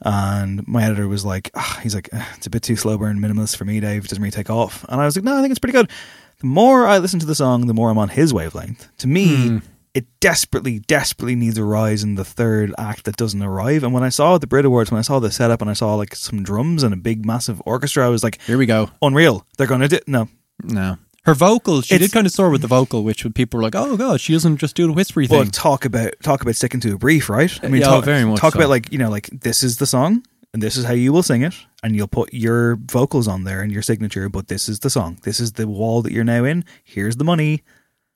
and 0.00 0.66
my 0.66 0.82
editor 0.82 1.08
was 1.08 1.22
like, 1.22 1.50
ah, 1.54 1.78
he's 1.82 1.94
like, 1.94 2.08
"Ah, 2.14 2.26
it's 2.38 2.46
a 2.46 2.50
bit 2.50 2.62
too 2.62 2.74
slow 2.74 2.96
burn 2.96 3.18
minimalist 3.18 3.58
for 3.58 3.66
me, 3.66 3.80
Dave. 3.80 4.06
It 4.06 4.08
doesn't 4.08 4.22
really 4.22 4.30
take 4.30 4.48
off. 4.48 4.86
And 4.88 4.98
I 4.98 5.04
was 5.04 5.14
like, 5.14 5.22
no, 5.26 5.36
I 5.36 5.42
think 5.42 5.50
it's 5.50 5.58
pretty 5.58 5.76
good. 5.76 5.90
The 6.38 6.46
more 6.46 6.86
I 6.86 6.96
listen 6.96 7.20
to 7.20 7.26
the 7.26 7.34
song, 7.34 7.66
the 7.66 7.74
more 7.74 7.90
I'm 7.90 7.98
on 7.98 8.08
his 8.08 8.32
wavelength. 8.32 8.88
To 8.96 9.06
me, 9.06 9.60
it 9.94 10.06
desperately, 10.20 10.78
desperately 10.78 11.34
needs 11.34 11.58
a 11.58 11.64
rise 11.64 12.02
in 12.04 12.14
the 12.14 12.24
third 12.24 12.72
act 12.78 13.04
that 13.04 13.16
doesn't 13.16 13.42
arrive. 13.42 13.82
And 13.82 13.92
when 13.92 14.02
I 14.04 14.08
saw 14.08 14.38
the 14.38 14.46
Brit 14.46 14.64
Awards, 14.64 14.90
when 14.90 14.98
I 14.98 15.02
saw 15.02 15.18
the 15.18 15.30
setup 15.32 15.60
and 15.60 15.68
I 15.70 15.74
saw 15.74 15.94
like 15.96 16.14
some 16.14 16.42
drums 16.42 16.82
and 16.82 16.94
a 16.94 16.96
big, 16.96 17.26
massive 17.26 17.60
orchestra, 17.66 18.06
I 18.06 18.08
was 18.08 18.22
like, 18.22 18.40
Here 18.42 18.56
we 18.58 18.66
go. 18.66 18.90
unreal. 19.02 19.46
They're 19.58 19.66
going 19.66 19.80
to 19.80 19.88
do 19.88 19.98
no. 20.06 20.28
No. 20.62 20.98
Her 21.24 21.34
vocal, 21.34 21.82
she 21.82 21.94
It's- 21.96 22.08
did 22.08 22.14
kind 22.14 22.26
of 22.26 22.32
soar 22.32 22.50
with 22.50 22.62
the 22.62 22.68
vocal, 22.68 23.04
which 23.04 23.26
people 23.34 23.58
were 23.58 23.62
like, 23.62 23.74
"Oh 23.74 23.96
god, 23.98 24.20
she 24.22 24.32
doesn't 24.32 24.56
just 24.56 24.74
do 24.74 24.86
the 24.86 24.92
whispery 24.94 25.26
thing." 25.26 25.36
Well, 25.36 25.44
thing." 25.44 25.50
talk 25.52 25.84
about 25.84 26.14
talk 26.22 26.40
about 26.40 26.56
sticking 26.56 26.80
to 26.80 26.94
a 26.94 26.98
brief, 26.98 27.28
right? 27.28 27.52
I 27.62 27.68
mean, 27.68 27.82
Yeah, 27.82 27.88
talk, 27.88 28.04
very 28.06 28.24
much 28.24 28.40
talk 28.40 28.54
so. 28.54 28.58
about 28.58 28.70
like 28.70 28.90
you 28.90 28.96
know, 28.98 29.10
like 29.10 29.28
this 29.30 29.62
is 29.62 29.76
the 29.76 29.86
song 29.86 30.22
and 30.54 30.62
this 30.62 30.76
is 30.78 30.86
how 30.86 30.94
you 30.94 31.12
will 31.12 31.22
sing 31.22 31.42
it, 31.42 31.54
and 31.82 31.94
you'll 31.94 32.08
put 32.08 32.32
your 32.32 32.76
vocals 32.76 33.28
on 33.28 33.44
there 33.44 33.60
and 33.60 33.70
your 33.70 33.82
signature. 33.82 34.30
But 34.30 34.48
this 34.48 34.66
is 34.66 34.78
the 34.80 34.88
song. 34.88 35.18
This 35.22 35.40
is 35.40 35.52
the 35.52 35.68
wall 35.68 36.00
that 36.02 36.12
you're 36.12 36.24
now 36.24 36.44
in. 36.44 36.64
Here's 36.84 37.16
the 37.16 37.24
money. 37.24 37.64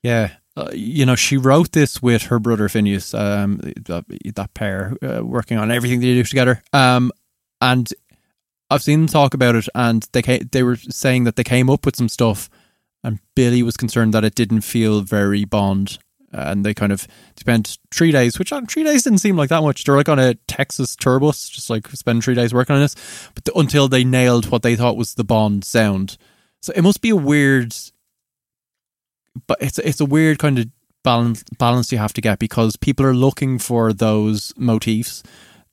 Yeah. 0.02 0.30
You 0.72 1.05
know, 1.05 1.16
she 1.16 1.36
wrote 1.36 1.72
this 1.72 2.00
with 2.00 2.24
her 2.24 2.38
brother 2.38 2.68
Finneas, 2.68 3.18
um, 3.18 3.57
that, 3.59 4.05
that 4.36 4.55
pair 4.55 4.96
uh, 5.02 5.24
working 5.24 5.59
on 5.59 5.70
everything 5.70 6.00
they 6.00 6.14
do 6.14 6.22
together. 6.22 6.62
Um, 6.72 7.11
and 7.61 7.88
I've 8.70 8.82
seen 8.82 9.00
them 9.00 9.09
talk 9.09 9.34
about 9.34 9.57
it, 9.57 9.68
and 9.74 10.07
they 10.12 10.22
ca- 10.22 10.44
they 10.50 10.62
were 10.62 10.76
saying 10.76 11.24
that 11.24 11.36
they 11.36 11.44
came 11.44 11.68
up 11.68 11.84
with 11.84 11.96
some 11.96 12.09
stuff, 12.09 12.48
and 13.02 13.18
Billie 13.34 13.62
was 13.62 13.76
concerned 13.76 14.14
that 14.14 14.24
it 14.24 14.34
didn't 14.34 14.62
feel 14.62 15.00
very 15.00 15.44
Bond, 15.44 15.98
and 16.32 16.64
they 16.64 16.72
kind 16.72 16.92
of 16.92 17.07
spent 17.36 17.78
three 17.92 18.12
days, 18.12 18.38
which 18.38 18.52
on 18.52 18.66
three 18.66 18.84
days 18.84 19.02
didn't 19.02 19.18
seem 19.18 19.36
like 19.36 19.50
that 19.50 19.62
much. 19.62 19.84
They're 19.84 19.96
like 19.96 20.09
on 20.09 20.18
a 20.18 20.34
Texas 20.46 20.96
tour 20.96 21.18
bus, 21.20 21.48
just 21.48 21.68
like 21.68 21.88
spend 21.88 22.22
three 22.24 22.34
days 22.34 22.55
working 22.55 22.76
on 22.76 22.82
this, 22.82 22.94
but 23.34 23.44
th- 23.44 23.57
until 23.57 23.88
they 23.88 24.05
nailed 24.05 24.50
what 24.50 24.62
they 24.62 24.76
thought 24.76 24.96
was 24.96 25.14
the 25.14 25.24
Bond 25.24 25.64
sound. 25.64 26.16
So 26.62 26.72
it 26.74 26.82
must 26.82 27.02
be 27.02 27.11
a 27.11 27.16
weird 27.16 27.74
but 29.47 29.59
it's 29.61 29.78
it's 29.78 30.01
a 30.01 30.05
weird 30.05 30.39
kind 30.39 30.59
of 30.59 30.66
balance 31.03 31.45
balance 31.59 31.93
you 31.93 31.99
have 31.99 32.12
to 32.14 32.20
get 32.20 32.39
because 32.39 32.76
people 32.76 33.05
are 33.07 33.14
looking 33.14 33.59
for 33.59 33.93
those 33.93 34.53
motifs. 34.57 35.22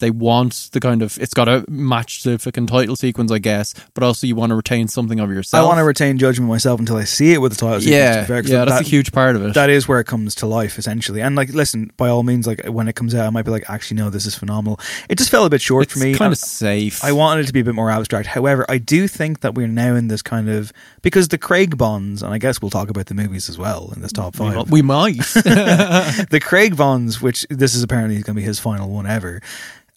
They 0.02 0.12
want 0.12 0.70
the 0.74 0.80
kind 0.82 1.02
of 1.02 1.18
it's 1.20 1.34
got 1.34 1.46
to 1.46 1.64
match 1.70 2.24
the 2.24 2.38
fucking 2.38 2.68
title 2.68 2.96
sequence, 2.98 3.32
I 3.32 3.38
guess, 3.38 3.74
but 3.94 4.04
also 4.04 4.28
you 4.28 4.36
want 4.36 4.50
to 4.50 4.56
retain 4.56 4.90
something 4.90 5.20
of 5.20 5.30
yourself. 5.30 5.64
I 5.64 5.66
want 5.66 5.78
to 5.78 5.84
retain 5.86 6.18
judgment 6.18 6.50
myself 6.50 6.80
until 6.80 6.98
I 6.98 7.06
see 7.06 7.32
it 7.34 7.38
with 7.38 7.54
the 7.54 7.58
title. 7.58 7.80
sequence, 7.80 7.96
yeah, 7.96 8.22
be 8.22 8.28
fair, 8.28 8.44
yeah, 8.44 8.66
that's 8.66 8.80
that- 8.80 8.88
a 8.88 8.90
huge 8.90 9.12
part 9.14 9.36
of 9.38 9.46
it. 9.46 9.54
That 9.54 9.70
is 9.70 9.88
where 9.88 10.00
it 10.02 10.08
comes 10.08 10.36
to 10.36 10.46
life, 10.48 10.78
essentially. 10.78 11.22
And 11.22 11.36
like, 11.36 11.50
listen, 11.54 11.92
by 11.96 12.10
all 12.10 12.24
means, 12.24 12.46
like 12.46 12.66
when 12.66 12.88
it 12.90 12.96
comes 12.96 13.16
out, 13.16 13.26
I 13.26 13.30
might 13.30 13.46
be 13.46 13.52
like, 13.52 13.70
actually, 13.70 13.98
no, 13.98 14.10
this 14.10 14.26
is 14.26 14.36
phenomenal. 14.36 14.80
It 15.08 15.18
just 15.18 15.30
fell 15.30 15.46
a 15.46 15.50
bit 15.50 15.62
short 15.62 15.84
it's 15.84 15.94
for 15.94 16.00
me. 16.00 16.14
kind 16.16 16.34
of 16.34 16.38
safe. 16.38 17.04
I 17.04 17.14
wanted 17.14 17.46
it 17.46 17.48
to 17.48 17.54
be 17.54 17.62
a 17.62 17.64
bit 17.64 17.76
more 17.76 17.90
abstract. 17.90 18.28
However, 18.28 18.66
I 18.68 18.80
do 18.80 19.08
think 19.08 19.40
that 19.42 19.56
we're 19.56 19.68
now 19.68 19.96
in 19.96 20.08
this 20.08 20.22
kind 20.22 20.50
of 20.50 20.74
because 21.02 21.28
the 21.30 21.38
Craig 21.38 21.78
Bonds, 21.78 22.22
and 22.24 22.34
I 22.34 22.38
guess 22.40 22.62
we'll 22.62 22.72
talk 22.72 22.90
about 22.90 23.06
the 23.06 23.14
movies 23.14 23.50
as 23.50 23.58
well 23.58 23.92
in 23.96 24.02
this 24.02 24.12
top 24.12 24.34
we, 24.40 24.48
five. 24.52 24.56
mi- 24.68 24.72
we 24.72 24.82
might. 24.82 25.18
the 25.34 26.42
Craig 26.44 26.76
Bonds, 26.76 27.22
which 27.22 27.46
this 27.50 27.76
is 27.76 27.84
apparently 27.84 28.16
going 28.16 28.24
to 28.24 28.34
be 28.34 28.42
his 28.42 28.60
final 28.60 28.90
one 28.90 29.06
ever. 29.06 29.42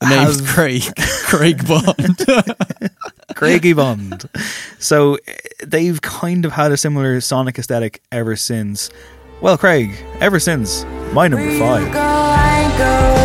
The 0.01 0.09
name's 0.09 0.41
have- 0.41 0.49
Craig. 0.49 0.83
Craig 1.25 1.67
Bond. 1.67 2.25
Craigie 3.35 3.73
Bond. 3.73 4.29
So 4.79 5.19
they've 5.65 6.01
kind 6.01 6.45
of 6.45 6.53
had 6.53 6.71
a 6.73 6.77
similar 6.77 7.21
sonic 7.21 7.59
aesthetic 7.59 8.03
ever 8.13 8.37
since. 8.37 8.91
Well, 9.41 9.59
Craig, 9.59 9.91
ever 10.21 10.39
since 10.39 10.85
my 11.13 11.29
number 11.29 11.47
Where 11.47 11.59
five. 11.59 13.24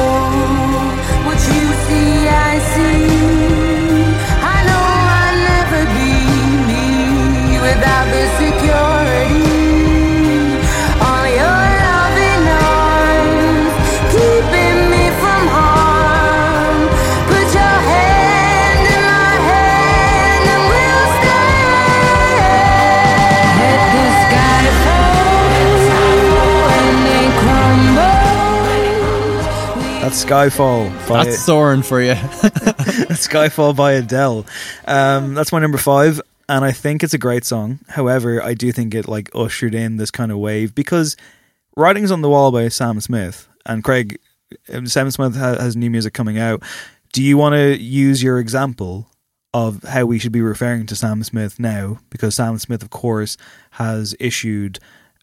Skyfall. 30.14 30.90
By 31.08 31.26
That's 31.26 31.40
soaring 31.40 31.82
for 31.82 32.02
you. 32.02 32.14
Skyfall 32.14 33.76
by 33.76 33.94
Adele. 33.94 34.46
Um, 34.86 35.34
that's 35.34 35.52
my 35.52 35.60
number 35.60 35.78
five, 35.78 36.22
and 36.48 36.64
I 36.66 36.72
think 36.72 37.04
it's 37.04 37.14
a 37.14 37.18
great 37.18 37.46
song. 37.46 37.80
However, 37.88 38.42
I 38.44 38.54
do 38.54 38.72
think 38.72 38.94
it 38.94 39.08
like 39.08 39.30
ushered 39.34 39.76
in 39.76 39.98
this 39.98 40.12
kind 40.12 40.32
of 40.32 40.38
wave 40.38 40.74
because 40.76 41.16
"Writings 41.76 42.12
on 42.12 42.22
the 42.22 42.30
Wall" 42.30 42.52
by 42.52 42.68
Sam 42.70 43.00
Smith 43.02 43.48
and 43.66 43.84
Craig. 43.84 44.18
um, 44.74 44.88
Sam 44.88 45.12
Smith 45.12 45.36
ha- 45.36 45.60
has 45.60 45.76
new 45.76 45.90
music 45.90 46.14
coming 46.14 46.38
out. 46.38 46.64
Do 47.14 47.24
you 47.24 47.38
want 47.38 47.54
to 47.56 47.78
use 47.78 48.22
your 48.24 48.40
example 48.40 49.08
of 49.54 49.84
how 49.84 50.06
we 50.06 50.20
should 50.20 50.32
be 50.32 50.42
referring 50.42 50.86
to 50.88 50.96
Sam 50.96 51.24
Smith 51.24 51.60
now? 51.60 52.00
Because 52.10 52.36
Sam 52.36 52.58
Smith, 52.60 52.84
of 52.84 52.90
course, 52.90 53.38
has 53.72 54.16
issued 54.20 54.80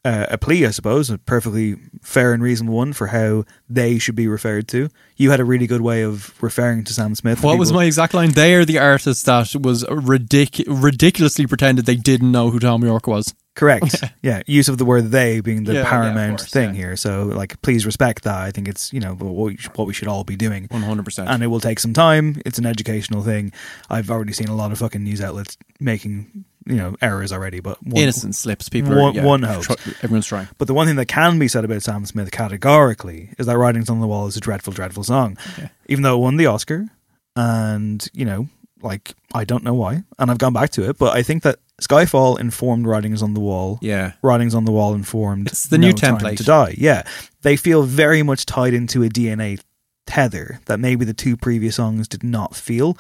uh, 0.07 0.27
a 0.31 0.39
plea, 0.39 0.65
I 0.65 0.71
suppose, 0.71 1.11
a 1.11 1.19
perfectly 1.19 1.75
fair 2.01 2.33
and 2.33 2.41
reasonable 2.41 2.77
one 2.77 2.93
for 2.93 3.09
how 3.09 3.45
they 3.69 3.99
should 3.99 4.15
be 4.15 4.29
referred 4.29 4.69
to. 4.69 4.89
You 5.17 5.33
had 5.33 5.41
a 5.41 5.45
really 5.45 5.67
good 5.67 5.81
way 5.81 6.03
of 6.03 6.41
referring 6.41 6.85
to 6.85 6.95
Sam 6.95 7.17
Smith. 7.17 7.43
What 7.43 7.59
was 7.59 7.73
my 7.73 7.85
exact 7.85 8.15
line? 8.15 8.31
They 8.31 8.55
are 8.55 8.65
the 8.65 8.79
artist 8.79 9.27
that 9.27 9.57
was 9.61 9.83
ridic- 9.83 10.65
ridiculously 10.69 11.49
pretended 11.49 11.87
they 11.87 11.97
didn't 11.97 12.31
know 12.31 12.51
who 12.51 12.61
Thom 12.61 12.85
Yorke 12.85 13.09
was. 13.09 13.35
Correct. 13.57 14.05
yeah, 14.23 14.43
use 14.47 14.69
of 14.69 14.79
the 14.79 14.85
word 14.85 15.11
"they" 15.11 15.41
being 15.41 15.65
the 15.65 15.73
Yeah, 15.73 15.81
yeah, 15.81 15.89
paramount 15.89 16.39
course, 16.39 16.53
thing 16.53 16.75
here. 16.75 16.95
So, 16.95 17.25
like, 17.25 17.61
please 17.63 17.85
respect 17.85 18.23
that. 18.25 18.37
I 18.37 18.53
think 18.53 18.69
it's 18.69 18.93
you 18.93 19.01
know 19.01 19.15
what 19.15 19.33
we, 19.33 19.57
should, 19.57 19.77
what 19.77 19.89
we 19.89 19.95
should 19.95 20.09
all 20.09 20.23
be 20.23 20.37
doing. 20.37 20.67
One 20.71 20.83
hundred 20.83 21.07
percent. 21.07 21.29
And 21.31 21.43
it 21.43 21.49
will 21.49 21.59
take 21.59 21.81
some 21.81 21.95
time. 21.95 22.41
It's 22.47 22.59
an 22.59 22.67
educational 22.67 23.23
thing. 23.23 23.53
I've 23.91 24.11
already 24.11 24.35
seen 24.35 24.49
a 24.49 24.55
lot 24.55 24.71
of 24.73 24.79
fucking 24.79 25.03
news 25.03 25.23
outlets 25.23 25.57
making 25.81 26.45
you 26.67 26.77
know 26.77 26.97
errors 27.01 27.33
already, 27.33 27.61
but 27.61 27.83
one, 27.83 28.03
Innocent 28.03 28.35
slips. 28.35 28.69
People. 28.69 28.93
Are, 28.93 29.03
one, 29.03 29.15
yeah, 29.15 29.25
one 29.25 29.43
hopes. 29.43 29.67
tr- 29.67 29.91
everyone's 30.03 30.27
trying. 30.27 30.49
But 30.59 30.67
the 30.69 30.75
one 30.75 30.87
thing 30.87 30.97
that 30.97 31.07
can 31.07 31.39
be 31.39 31.49
said 31.49 31.65
about 31.65 31.83
Sam 31.83 32.05
Smith 32.07 32.31
categorically 32.31 33.31
is 33.39 33.47
that 33.47 33.57
Writings 33.57 33.89
on 33.89 34.01
the 34.01 34.07
Wall 34.07 34.27
is 34.27 34.37
a 34.37 34.41
dreadful, 34.41 34.73
dreadful 34.73 35.05
song. 35.05 35.39
Even 35.87 36.03
though 36.03 36.17
it 36.17 36.21
won 36.21 36.37
the 36.37 36.47
Oscar, 36.47 36.89
and, 37.37 38.07
you 38.13 38.25
know, 38.25 38.49
like, 38.83 39.15
I 39.35 39.45
don't 39.45 39.65
know 39.65 39.75
why. 39.75 40.03
And 40.19 40.31
I've 40.31 40.39
gone 40.39 40.53
back 40.53 40.71
to 40.71 40.89
it, 40.89 40.99
but 40.99 41.15
I 41.15 41.23
think 41.23 41.43
that 41.43 41.59
Skyfall 41.83 42.41
informed 42.41 42.87
Writings 42.87 43.23
on 43.23 43.35
the 43.35 43.41
Wall. 43.41 43.79
Yeah. 43.83 44.13
Writings 44.23 44.55
on 44.55 44.65
the 44.65 44.73
Wall 44.73 44.95
informed. 44.95 45.49
It's 45.49 45.67
the 45.67 45.79
new 45.79 45.89
No 45.89 45.93
Time 45.93 46.19
template. 46.19 46.39
To 46.39 46.45
Die. 46.45 46.75
Yeah. 46.79 47.03
They 47.43 47.57
feel 47.57 47.83
very 47.83 48.23
much 48.23 48.47
tied 48.47 48.75
into 48.75 49.03
a 49.03 49.09
DNA 49.09 49.61
tether 50.07 50.61
that 50.67 50.81
maybe 50.81 51.05
the 51.05 51.13
two 51.15 51.37
previous 51.37 51.77
songs 51.77 52.09
did 52.09 52.25
not 52.25 52.57
feel. 52.57 52.97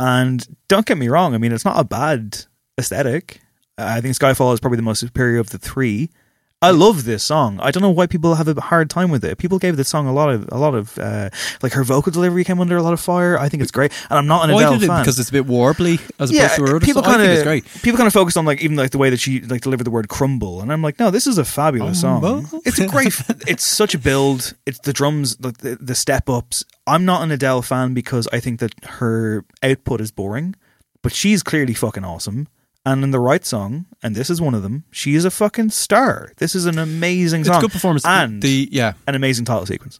And 0.00 0.46
don't 0.68 0.86
get 0.86 0.98
me 0.98 1.08
wrong, 1.08 1.34
I 1.34 1.38
mean, 1.38 1.52
it's 1.52 1.64
not 1.64 1.78
a 1.78 1.84
bad 1.84 2.44
aesthetic. 2.78 3.40
I 3.78 4.00
think 4.00 4.14
Skyfall 4.16 4.54
is 4.54 4.60
probably 4.60 4.76
the 4.76 4.82
most 4.82 5.00
superior 5.00 5.38
of 5.38 5.50
the 5.50 5.58
three. 5.58 6.10
I 6.62 6.70
love 6.70 7.04
this 7.04 7.22
song. 7.22 7.60
I 7.60 7.70
don't 7.70 7.82
know 7.82 7.90
why 7.90 8.06
people 8.06 8.34
have 8.34 8.48
a 8.48 8.58
hard 8.58 8.88
time 8.88 9.10
with 9.10 9.22
it. 9.24 9.36
People 9.36 9.58
gave 9.58 9.76
this 9.76 9.90
song 9.90 10.06
a 10.06 10.12
lot 10.12 10.30
of 10.30 10.48
a 10.50 10.56
lot 10.56 10.74
of 10.74 10.98
uh, 10.98 11.28
like 11.62 11.74
her 11.74 11.84
vocal 11.84 12.10
delivery 12.10 12.44
came 12.44 12.60
under 12.60 12.78
a 12.78 12.82
lot 12.82 12.94
of 12.94 13.00
fire. 13.00 13.38
I 13.38 13.50
think 13.50 13.62
it's 13.62 13.70
great, 13.70 13.92
and 14.08 14.18
I'm 14.18 14.26
not 14.26 14.48
an 14.48 14.54
Why 14.54 14.62
Adele 14.62 14.78
did 14.78 14.84
it? 14.84 14.86
fan 14.86 15.02
Because 15.02 15.18
it's 15.18 15.28
a 15.28 15.32
bit 15.32 15.46
warbly 15.46 16.00
as 16.18 16.32
yeah, 16.32 16.46
opposed 16.46 16.56
to 16.56 16.62
her 16.62 16.76
other 16.76 16.80
people 16.80 17.02
kind 17.02 17.22
of 17.22 17.82
people 17.82 17.98
kind 17.98 18.06
of 18.06 18.12
focused 18.14 18.38
on 18.38 18.46
like 18.46 18.62
even 18.62 18.74
like 18.74 18.90
the 18.90 18.96
way 18.96 19.10
that 19.10 19.20
she 19.20 19.42
like 19.42 19.60
delivered 19.60 19.84
the 19.84 19.90
word 19.90 20.08
crumble, 20.08 20.62
and 20.62 20.72
I'm 20.72 20.80
like, 20.80 20.98
no, 20.98 21.10
this 21.10 21.26
is 21.26 21.36
a 21.36 21.44
fabulous 21.44 22.00
song. 22.00 22.20
Crumble? 22.20 22.62
It's 22.64 22.78
a 22.78 22.86
great. 22.86 23.14
it's 23.46 23.64
such 23.64 23.94
a 23.94 23.98
build. 23.98 24.54
It's 24.64 24.78
the 24.78 24.94
drums, 24.94 25.38
like 25.44 25.58
the, 25.58 25.76
the 25.76 25.94
step 25.94 26.30
ups. 26.30 26.64
I'm 26.86 27.04
not 27.04 27.20
an 27.22 27.30
Adele 27.30 27.60
fan 27.60 27.92
because 27.92 28.28
I 28.32 28.40
think 28.40 28.60
that 28.60 28.72
her 28.84 29.44
output 29.62 30.00
is 30.00 30.10
boring, 30.10 30.54
but 31.02 31.12
she's 31.12 31.42
clearly 31.42 31.74
fucking 31.74 32.04
awesome. 32.04 32.48
And 32.86 33.02
in 33.02 33.10
the 33.10 33.18
right 33.18 33.44
song, 33.44 33.86
and 34.00 34.14
this 34.14 34.30
is 34.30 34.40
one 34.40 34.54
of 34.54 34.62
them, 34.62 34.84
she 34.92 35.16
is 35.16 35.24
a 35.24 35.30
fucking 35.30 35.70
star. 35.70 36.30
This 36.36 36.54
is 36.54 36.66
an 36.66 36.78
amazing 36.78 37.40
It's 37.40 37.48
song. 37.48 37.58
a 37.58 37.60
good 37.62 37.72
performance. 37.72 38.06
And 38.06 38.40
the 38.40 38.68
yeah, 38.70 38.92
an 39.08 39.16
amazing 39.16 39.44
title 39.44 39.66
sequence. 39.66 39.98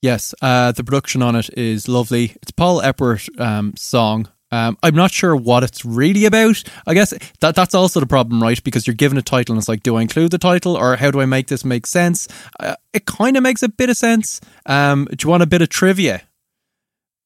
Yes, 0.00 0.34
uh, 0.40 0.72
the 0.72 0.82
production 0.82 1.20
on 1.20 1.36
it 1.36 1.50
is 1.58 1.88
lovely. 1.88 2.34
It's 2.40 2.50
Paul 2.50 2.80
Epworth 2.80 3.28
um, 3.38 3.74
song. 3.76 4.28
Um, 4.50 4.76
I'm 4.82 4.94
not 4.94 5.10
sure 5.10 5.36
what 5.36 5.62
it's 5.62 5.84
really 5.84 6.24
about. 6.24 6.62
I 6.86 6.94
guess 6.94 7.12
that 7.40 7.54
that's 7.54 7.74
also 7.74 8.00
the 8.00 8.06
problem, 8.06 8.42
right? 8.42 8.62
Because 8.64 8.86
you're 8.86 8.94
given 8.94 9.18
a 9.18 9.22
title 9.22 9.52
and 9.54 9.60
it's 9.60 9.68
like, 9.68 9.82
do 9.82 9.96
I 9.96 10.02
include 10.02 10.30
the 10.30 10.38
title 10.38 10.74
or 10.74 10.96
how 10.96 11.10
do 11.10 11.20
I 11.20 11.26
make 11.26 11.48
this 11.48 11.64
make 11.66 11.86
sense? 11.86 12.28
Uh, 12.58 12.76
it 12.94 13.04
kind 13.04 13.36
of 13.36 13.42
makes 13.42 13.62
a 13.62 13.68
bit 13.68 13.90
of 13.90 13.96
sense. 13.96 14.40
Um, 14.66 15.06
do 15.10 15.24
you 15.24 15.30
want 15.30 15.42
a 15.42 15.46
bit 15.46 15.62
of 15.62 15.68
trivia? 15.68 16.22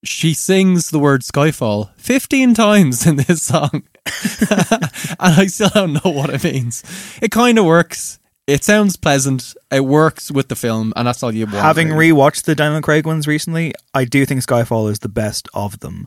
She 0.05 0.35
sings 0.35 0.91
the 0.91 0.99
word 0.99 1.23
Skyfall 1.23 1.91
15 1.97 2.55
times 2.55 3.07
in 3.07 3.17
this 3.17 3.43
song. 3.43 3.85
and 4.51 5.19
I 5.21 5.47
still 5.47 5.69
don't 5.71 5.93
know 5.95 6.11
what 6.11 6.31
it 6.31 6.45
means. 6.45 6.83
It 7.21 7.31
kind 7.31 7.59
of 7.59 7.65
works. 7.65 8.19
It 8.47 8.63
sounds 8.63 8.97
pleasant. 8.97 9.55
It 9.73 9.85
works 9.85 10.31
with 10.31 10.49
the 10.49 10.55
film, 10.55 10.93
and 10.95 11.07
that's 11.07 11.23
all 11.23 11.35
you 11.35 11.47
want. 11.47 11.57
Having 11.59 11.93
really. 11.93 12.11
rewatched 12.11 12.45
the 12.45 12.55
Daniel 12.55 12.81
Craig 12.81 13.05
ones 13.05 13.27
recently, 13.27 13.73
I 13.93 14.05
do 14.05 14.25
think 14.25 14.43
Skyfall 14.43 14.91
is 14.91 15.01
the 15.01 15.09
best 15.09 15.49
of 15.53 15.81
them. 15.81 16.07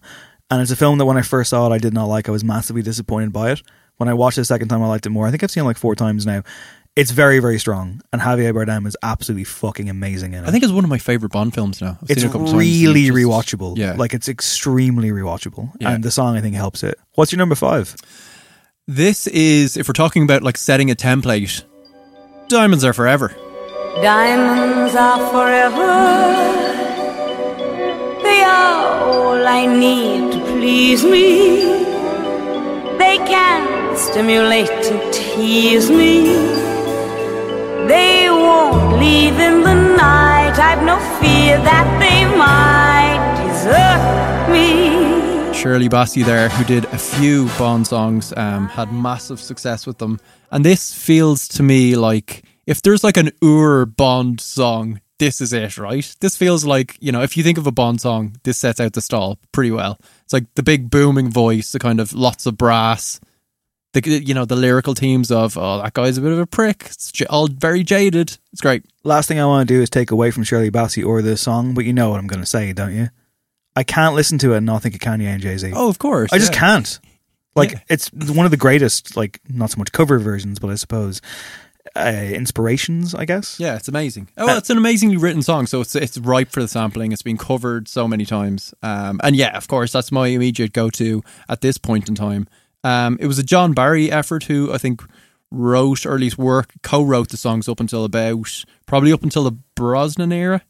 And 0.49 0.61
it's 0.61 0.71
a 0.71 0.75
film 0.75 0.97
that 0.99 1.05
when 1.05 1.17
I 1.17 1.21
first 1.21 1.49
saw 1.49 1.69
it, 1.69 1.75
I 1.75 1.77
did 1.77 1.93
not 1.93 2.05
like. 2.05 2.29
I 2.29 2.31
was 2.31 2.43
massively 2.43 2.81
disappointed 2.81 3.33
by 3.33 3.51
it. 3.51 3.61
When 3.97 4.07
I 4.07 4.13
watched 4.13 4.37
it 4.37 4.41
a 4.41 4.45
second 4.45 4.69
time, 4.69 4.81
I 4.81 4.87
liked 4.87 5.05
it 5.05 5.09
more. 5.09 5.27
I 5.27 5.31
think 5.31 5.43
I've 5.43 5.51
seen 5.51 5.63
it 5.63 5.67
like 5.67 5.77
four 5.77 5.95
times 5.95 6.25
now. 6.25 6.43
It's 6.99 7.11
very, 7.11 7.39
very 7.39 7.59
strong. 7.59 8.01
And 8.11 8.21
Javier 8.21 8.53
Bardem 8.53 8.85
is 8.85 8.97
absolutely 9.01 9.45
fucking 9.45 9.89
amazing 9.89 10.33
in 10.33 10.43
it. 10.43 10.47
I 10.47 10.51
think 10.51 10.63
it's 10.63 10.73
one 10.73 10.83
of 10.83 10.89
my 10.89 10.97
favorite 10.97 11.31
Bond 11.31 11.53
films 11.53 11.81
now. 11.81 11.97
I've 12.01 12.09
it's 12.09 12.21
seen 12.21 12.25
it 12.25 12.29
a 12.29 12.31
couple 12.31 12.47
times. 12.47 12.59
really 12.59 13.07
It's 13.07 13.15
just- 13.15 13.25
rewatchable. 13.57 13.77
Yeah. 13.77 13.93
Like 13.93 14.13
it's 14.13 14.27
extremely 14.27 15.09
rewatchable. 15.11 15.71
Yeah. 15.79 15.91
And 15.91 16.03
the 16.03 16.11
song 16.11 16.35
I 16.37 16.41
think 16.41 16.55
helps 16.55 16.83
it. 16.83 16.99
What's 17.15 17.31
your 17.31 17.37
number 17.39 17.55
five? 17.55 17.95
This 18.87 19.27
is 19.27 19.77
if 19.77 19.87
we're 19.87 19.93
talking 19.93 20.23
about 20.23 20.43
like 20.43 20.57
setting 20.57 20.91
a 20.91 20.95
template. 20.95 21.63
Diamonds 22.49 22.83
are 22.83 22.93
forever. 22.93 23.29
Diamonds 24.01 24.95
are 24.95 25.19
forever. 25.31 25.93
They 28.23 28.41
are 28.43 28.99
all 29.03 29.47
I 29.47 29.65
need 29.65 30.33
to 30.33 30.39
please 30.51 31.03
me. 31.03 31.61
They 32.97 33.17
can 33.17 33.95
stimulate 33.95 34.69
and 34.69 35.13
tease 35.13 35.89
me. 35.89 36.78
They 37.89 38.29
won't 38.29 38.99
leave 38.99 39.39
in 39.39 39.63
the 39.63 39.73
night. 39.73 40.53
I've 40.59 40.83
no 40.83 40.99
fear 41.19 41.57
that 41.57 41.87
they 41.99 42.23
might 42.37 43.17
desert 43.35 44.53
me. 44.53 45.51
Shirley 45.55 45.89
Bassey 45.89 46.23
there, 46.23 46.49
who 46.49 46.63
did 46.65 46.85
a 46.85 46.99
few 46.99 47.47
Bond 47.57 47.87
songs, 47.87 48.31
um, 48.37 48.67
had 48.67 48.93
massive 48.93 49.39
success 49.39 49.87
with 49.87 49.97
them. 49.97 50.19
And 50.51 50.63
this 50.63 50.93
feels 50.93 51.47
to 51.47 51.63
me 51.63 51.95
like 51.95 52.43
if 52.67 52.83
there's 52.83 53.03
like 53.03 53.17
an 53.17 53.31
Ur 53.43 53.87
Bond 53.87 54.39
song, 54.39 55.01
this 55.17 55.41
is 55.41 55.51
it, 55.51 55.79
right? 55.79 56.15
This 56.21 56.37
feels 56.37 56.65
like, 56.65 56.95
you 56.99 57.11
know, 57.11 57.23
if 57.23 57.35
you 57.35 57.41
think 57.41 57.57
of 57.57 57.65
a 57.65 57.71
Bond 57.71 58.01
song, 58.01 58.37
this 58.43 58.59
sets 58.59 58.79
out 58.79 58.93
the 58.93 59.01
stall 59.01 59.39
pretty 59.51 59.71
well. 59.71 59.97
It's 60.23 60.33
like 60.33 60.45
the 60.53 60.61
big 60.61 60.91
booming 60.91 61.31
voice, 61.31 61.71
the 61.71 61.79
kind 61.79 61.99
of 61.99 62.13
lots 62.13 62.45
of 62.45 62.55
brass, 62.55 63.19
the 63.93 64.01
you 64.07 64.33
know, 64.33 64.45
the 64.45 64.55
lyrical 64.55 64.93
themes 64.93 65.31
of, 65.31 65.57
oh, 65.57 65.81
that 65.81 65.93
guy's 65.93 66.17
a 66.17 66.21
bit 66.21 66.31
of 66.31 66.39
a 66.39 66.45
prick. 66.45 66.83
It's 66.87 67.11
j- 67.11 67.25
all 67.25 67.47
very 67.47 67.83
jaded. 67.83 68.37
It's 68.51 68.61
great. 68.61 68.83
Last 69.03 69.27
thing 69.27 69.39
I 69.39 69.45
want 69.45 69.67
to 69.67 69.73
do 69.73 69.81
is 69.81 69.89
take 69.89 70.11
away 70.11 70.31
from 70.31 70.43
Shirley 70.43 70.69
Bassey 70.71 71.05
or 71.05 71.21
this 71.21 71.41
song, 71.41 71.73
but 71.73 71.85
you 71.85 71.93
know 71.93 72.09
what 72.11 72.19
I'm 72.19 72.27
going 72.27 72.41
to 72.41 72.45
say, 72.45 72.71
don't 72.73 72.93
you? 72.95 73.09
I 73.75 73.83
can't 73.83 74.13
listen 74.15 74.37
to 74.39 74.53
it 74.53 74.57
and 74.57 74.65
not 74.65 74.81
think 74.83 74.95
of 74.95 75.01
Kanye 75.01 75.25
and 75.25 75.41
Jay 75.41 75.57
Z. 75.57 75.71
Oh, 75.75 75.89
of 75.89 75.99
course. 75.99 76.31
I 76.33 76.37
just 76.37 76.53
can't. 76.53 76.99
Like 77.55 77.71
Yeah. 77.71 77.79
it's 77.89 78.11
one 78.11 78.45
of 78.45 78.51
the 78.51 78.57
greatest, 78.57 79.17
like 79.17 79.39
not 79.49 79.71
so 79.71 79.77
much 79.77 79.91
cover 79.91 80.19
versions, 80.19 80.59
but 80.59 80.69
I 80.69 80.75
suppose 80.75 81.21
uh, 81.95 81.99
inspirations. 82.33 83.15
I 83.15 83.25
guess. 83.25 83.59
Yeah, 83.59 83.75
it's 83.75 83.87
amazing. 83.87 84.29
Oh, 84.37 84.45
well, 84.45 84.57
it's 84.57 84.69
an 84.69 84.77
amazingly 84.77 85.17
written 85.17 85.41
song, 85.41 85.65
so 85.65 85.81
it's 85.81 85.95
it's 85.95 86.17
ripe 86.17 86.51
for 86.51 86.61
the 86.61 86.67
sampling. 86.67 87.11
It's 87.11 87.21
been 87.23 87.37
covered 87.37 87.87
so 87.87 88.07
many 88.07 88.25
times, 88.25 88.73
um, 88.83 89.19
and 89.23 89.35
yeah, 89.35 89.57
of 89.57 89.67
course, 89.67 89.91
that's 89.91 90.11
my 90.11 90.27
immediate 90.27 90.73
go 90.73 90.89
to 90.91 91.23
at 91.47 91.61
this 91.61 91.77
point 91.77 92.07
in 92.07 92.15
time. 92.15 92.47
Um, 92.83 93.17
it 93.19 93.27
was 93.27 93.39
a 93.39 93.43
John 93.43 93.73
Barry 93.73 94.11
effort 94.11 94.43
who 94.45 94.71
I 94.71 94.77
think 94.77 95.01
wrote 95.51 96.05
or 96.05 96.13
at 96.13 96.19
least 96.19 96.37
work 96.37 96.73
co-wrote 96.83 97.29
the 97.29 97.37
songs 97.37 97.67
up 97.67 97.79
until 97.79 98.05
about 98.05 98.63
probably 98.85 99.11
up 99.11 99.23
until 99.23 99.43
the 99.43 99.57
Brosnan 99.75 100.31
era. 100.31 100.61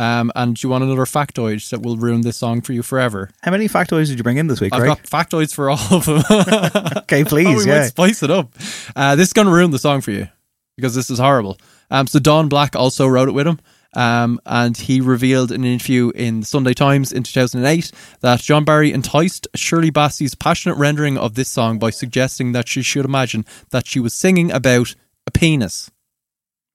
Um, 0.00 0.30
and 0.36 0.54
do 0.54 0.64
you 0.66 0.70
want 0.70 0.84
another 0.84 1.04
factoid 1.06 1.68
that 1.70 1.82
will 1.82 1.96
ruin 1.96 2.20
this 2.20 2.36
song 2.36 2.60
for 2.60 2.72
you 2.72 2.82
forever? 2.84 3.30
How 3.42 3.50
many 3.50 3.66
factoids 3.68 4.06
did 4.06 4.18
you 4.18 4.22
bring 4.22 4.36
in 4.36 4.46
this 4.46 4.60
week, 4.60 4.72
I've 4.72 4.84
got 4.84 5.02
factoids 5.02 5.52
for 5.52 5.70
all 5.70 5.78
of 5.90 6.04
them. 6.06 6.22
okay, 6.98 7.22
Oh, 7.22 7.24
please. 7.24 7.66
yeah. 7.66 7.86
spice 7.86 8.22
it 8.22 8.30
up. 8.30 8.54
Uh, 8.94 9.16
this 9.16 9.28
is 9.28 9.32
going 9.32 9.48
to 9.48 9.52
ruin 9.52 9.72
the 9.72 9.78
song 9.78 10.00
for 10.00 10.12
you 10.12 10.28
because 10.76 10.94
this 10.94 11.10
is 11.10 11.18
horrible. 11.18 11.58
Um, 11.90 12.06
so 12.06 12.20
Don 12.20 12.48
Black 12.48 12.76
also 12.76 13.08
wrote 13.08 13.28
it 13.28 13.32
with 13.32 13.46
him. 13.48 13.58
Um, 13.94 14.38
and 14.44 14.76
he 14.76 15.00
revealed 15.00 15.50
in 15.50 15.62
an 15.62 15.70
interview 15.72 16.10
in 16.14 16.40
the 16.40 16.46
Sunday 16.46 16.74
Times 16.74 17.10
in 17.12 17.22
2008 17.22 17.90
that 18.20 18.40
John 18.40 18.64
Barry 18.64 18.92
enticed 18.92 19.48
Shirley 19.54 19.90
Bassey's 19.90 20.34
passionate 20.34 20.76
rendering 20.76 21.16
of 21.16 21.34
this 21.34 21.48
song 21.48 21.78
by 21.78 21.90
suggesting 21.90 22.52
that 22.52 22.68
she 22.68 22.82
should 22.82 23.04
imagine 23.04 23.44
that 23.70 23.86
she 23.86 23.98
was 23.98 24.12
singing 24.12 24.52
about 24.52 24.94
a 25.26 25.30
penis. 25.30 25.90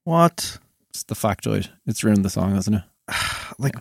What? 0.02 0.58
It's 0.90 1.04
the 1.04 1.14
factoid. 1.14 1.68
It's 1.86 2.04
ruined 2.04 2.24
the 2.24 2.30
song, 2.30 2.54
hasn't 2.54 2.76
it? 2.76 2.82
Like, 3.56 3.76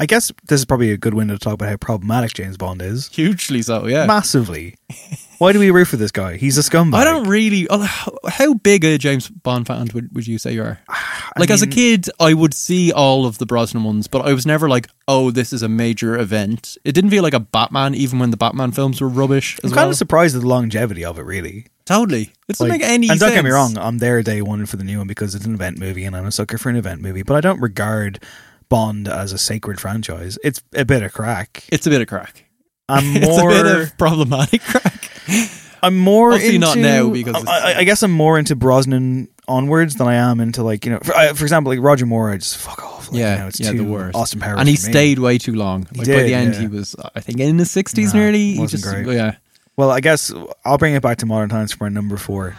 I 0.00 0.06
guess 0.06 0.32
this 0.48 0.60
is 0.60 0.64
probably 0.64 0.90
a 0.90 0.96
good 0.96 1.14
window 1.14 1.34
to 1.34 1.38
talk 1.38 1.54
about 1.54 1.68
how 1.68 1.76
problematic 1.76 2.32
James 2.32 2.56
Bond 2.56 2.82
is. 2.82 3.06
Hugely 3.08 3.62
so, 3.62 3.86
yeah. 3.86 4.04
Massively. 4.06 4.74
Why 5.40 5.52
do 5.54 5.58
we 5.58 5.70
root 5.70 5.86
for 5.86 5.96
this 5.96 6.12
guy? 6.12 6.36
He's 6.36 6.58
a 6.58 6.60
scumbag. 6.60 6.96
I 6.96 7.04
don't 7.04 7.26
really. 7.26 7.66
oh, 7.70 7.82
How, 8.28 8.52
big 8.52 8.84
a 8.84 8.98
James 8.98 9.26
Bond 9.30 9.66
fan 9.66 9.88
would, 9.94 10.14
would 10.14 10.26
you 10.26 10.36
say 10.36 10.52
you 10.52 10.62
are? 10.62 10.78
I 10.90 11.32
Like 11.38 11.48
as 11.50 11.62
a 11.62 11.66
kid, 11.66 12.10
I 12.20 12.34
would 12.34 12.52
see 12.52 12.92
all 12.92 13.24
of 13.24 13.38
the 13.38 13.46
Brosnan 13.46 13.82
ones, 13.82 14.06
but 14.06 14.26
I 14.26 14.34
was 14.34 14.44
never 14.44 14.68
like, 14.68 14.88
"Oh, 15.08 15.30
this 15.30 15.52
is 15.54 15.62
a 15.62 15.68
major 15.68 16.18
event." 16.18 16.76
It 16.84 16.92
didn't 16.92 17.08
feel 17.10 17.22
like 17.22 17.32
a 17.32 17.40
Batman, 17.40 17.94
even 17.94 18.18
when 18.18 18.30
the 18.32 18.36
Batman 18.36 18.72
films 18.72 19.00
were 19.00 19.08
rubbish. 19.08 19.58
I'm 19.64 19.70
kind 19.70 19.76
well. 19.76 19.88
of 19.90 19.96
surprised 19.96 20.34
at 20.36 20.42
the 20.42 20.48
longevity 20.48 21.04
of 21.06 21.18
it, 21.18 21.22
really. 21.22 21.68
totally. 21.86 22.32
It 22.48 22.58
doesn't 22.58 22.68
Like- 22.68 22.80
make 22.82 22.88
any. 22.90 23.06
Sense. 23.06 23.22
And 23.22 23.28
don't 23.30 23.36
get 23.36 23.44
me 23.44 23.50
wrong, 23.50 23.78
I'm 23.78 23.96
there 23.98 24.22
day 24.22 24.42
one 24.42 24.66
for 24.66 24.76
the 24.76 24.84
new 24.84 24.98
one 24.98 25.06
because 25.06 25.34
it's 25.34 25.46
an 25.46 25.54
event 25.54 25.78
movie 25.78 26.04
and 26.04 26.14
I'm 26.14 26.26
a 26.26 26.32
sucker 26.32 26.58
for 26.58 26.68
an 26.68 26.76
event 26.76 27.00
movie. 27.00 27.22
But 27.22 27.36
I 27.36 27.40
don't 27.40 27.60
regard 27.60 28.22
Bond 28.68 29.08
as 29.08 29.32
a 29.32 29.38
sacred 29.38 29.80
franchise. 29.80 30.38
It's 30.44 30.62
a 30.74 30.84
bit 30.84 31.02
of 31.02 31.12
crack. 31.14 31.64
It's 31.72 31.86
a 31.86 31.90
bit 31.90 32.02
of 32.02 32.08
crack. 32.08 32.44
I'm 32.88 33.04
it's 33.16 33.26
more. 33.26 33.50
a 33.50 33.54
bit 33.54 33.66
of 33.66 33.96
problematic 33.96 34.60
crack. 34.64 35.09
I'm 35.82 35.96
more 35.96 36.32
Obviously 36.32 36.56
into, 36.56 36.66
not 36.66 36.78
now 36.78 37.10
because 37.10 37.42
I, 37.46 37.72
I, 37.72 37.78
I 37.78 37.84
guess 37.84 38.02
I'm 38.02 38.10
more 38.10 38.38
into 38.38 38.54
Brosnan 38.54 39.28
onwards 39.48 39.96
than 39.96 40.08
I 40.08 40.16
am 40.16 40.40
into 40.40 40.62
like 40.62 40.84
you 40.84 40.92
know, 40.92 40.98
for, 40.98 41.14
I, 41.16 41.32
for 41.32 41.44
example, 41.44 41.72
like 41.72 41.80
Roger 41.82 42.04
Moore. 42.06 42.30
I 42.30 42.36
just 42.36 42.58
fuck 42.58 42.84
off. 42.84 43.10
Like, 43.10 43.18
yeah, 43.18 43.32
you 43.32 43.40
know, 43.40 43.46
it's 43.48 43.60
yeah, 43.60 43.70
too 43.72 43.78
the 43.78 43.84
worst. 43.84 44.14
Austin 44.16 44.40
Powers, 44.40 44.60
and 44.60 44.68
he 44.68 44.76
stayed 44.76 45.18
way 45.18 45.38
too 45.38 45.54
long. 45.54 45.86
He 45.92 46.00
Like 46.00 46.08
by 46.08 46.22
the 46.22 46.34
end, 46.34 46.54
yeah. 46.54 46.60
he 46.60 46.66
was, 46.66 46.94
I 47.14 47.20
think, 47.20 47.40
in 47.40 47.58
his 47.58 47.70
sixties 47.70 48.12
Nah, 48.12 48.20
nearly. 48.20 48.52
He 48.52 48.60
wasn't 48.60 48.82
just, 48.82 48.94
great. 48.94 49.16
yeah. 49.16 49.36
Well, 49.76 49.90
I 49.90 50.00
guess 50.00 50.30
I'll 50.64 50.76
bring 50.78 50.94
it 50.94 51.02
back 51.02 51.18
to 51.18 51.26
modern 51.26 51.48
times 51.48 51.72
for 51.72 51.84
my 51.84 51.88
number 51.88 52.18
four. 52.18 52.54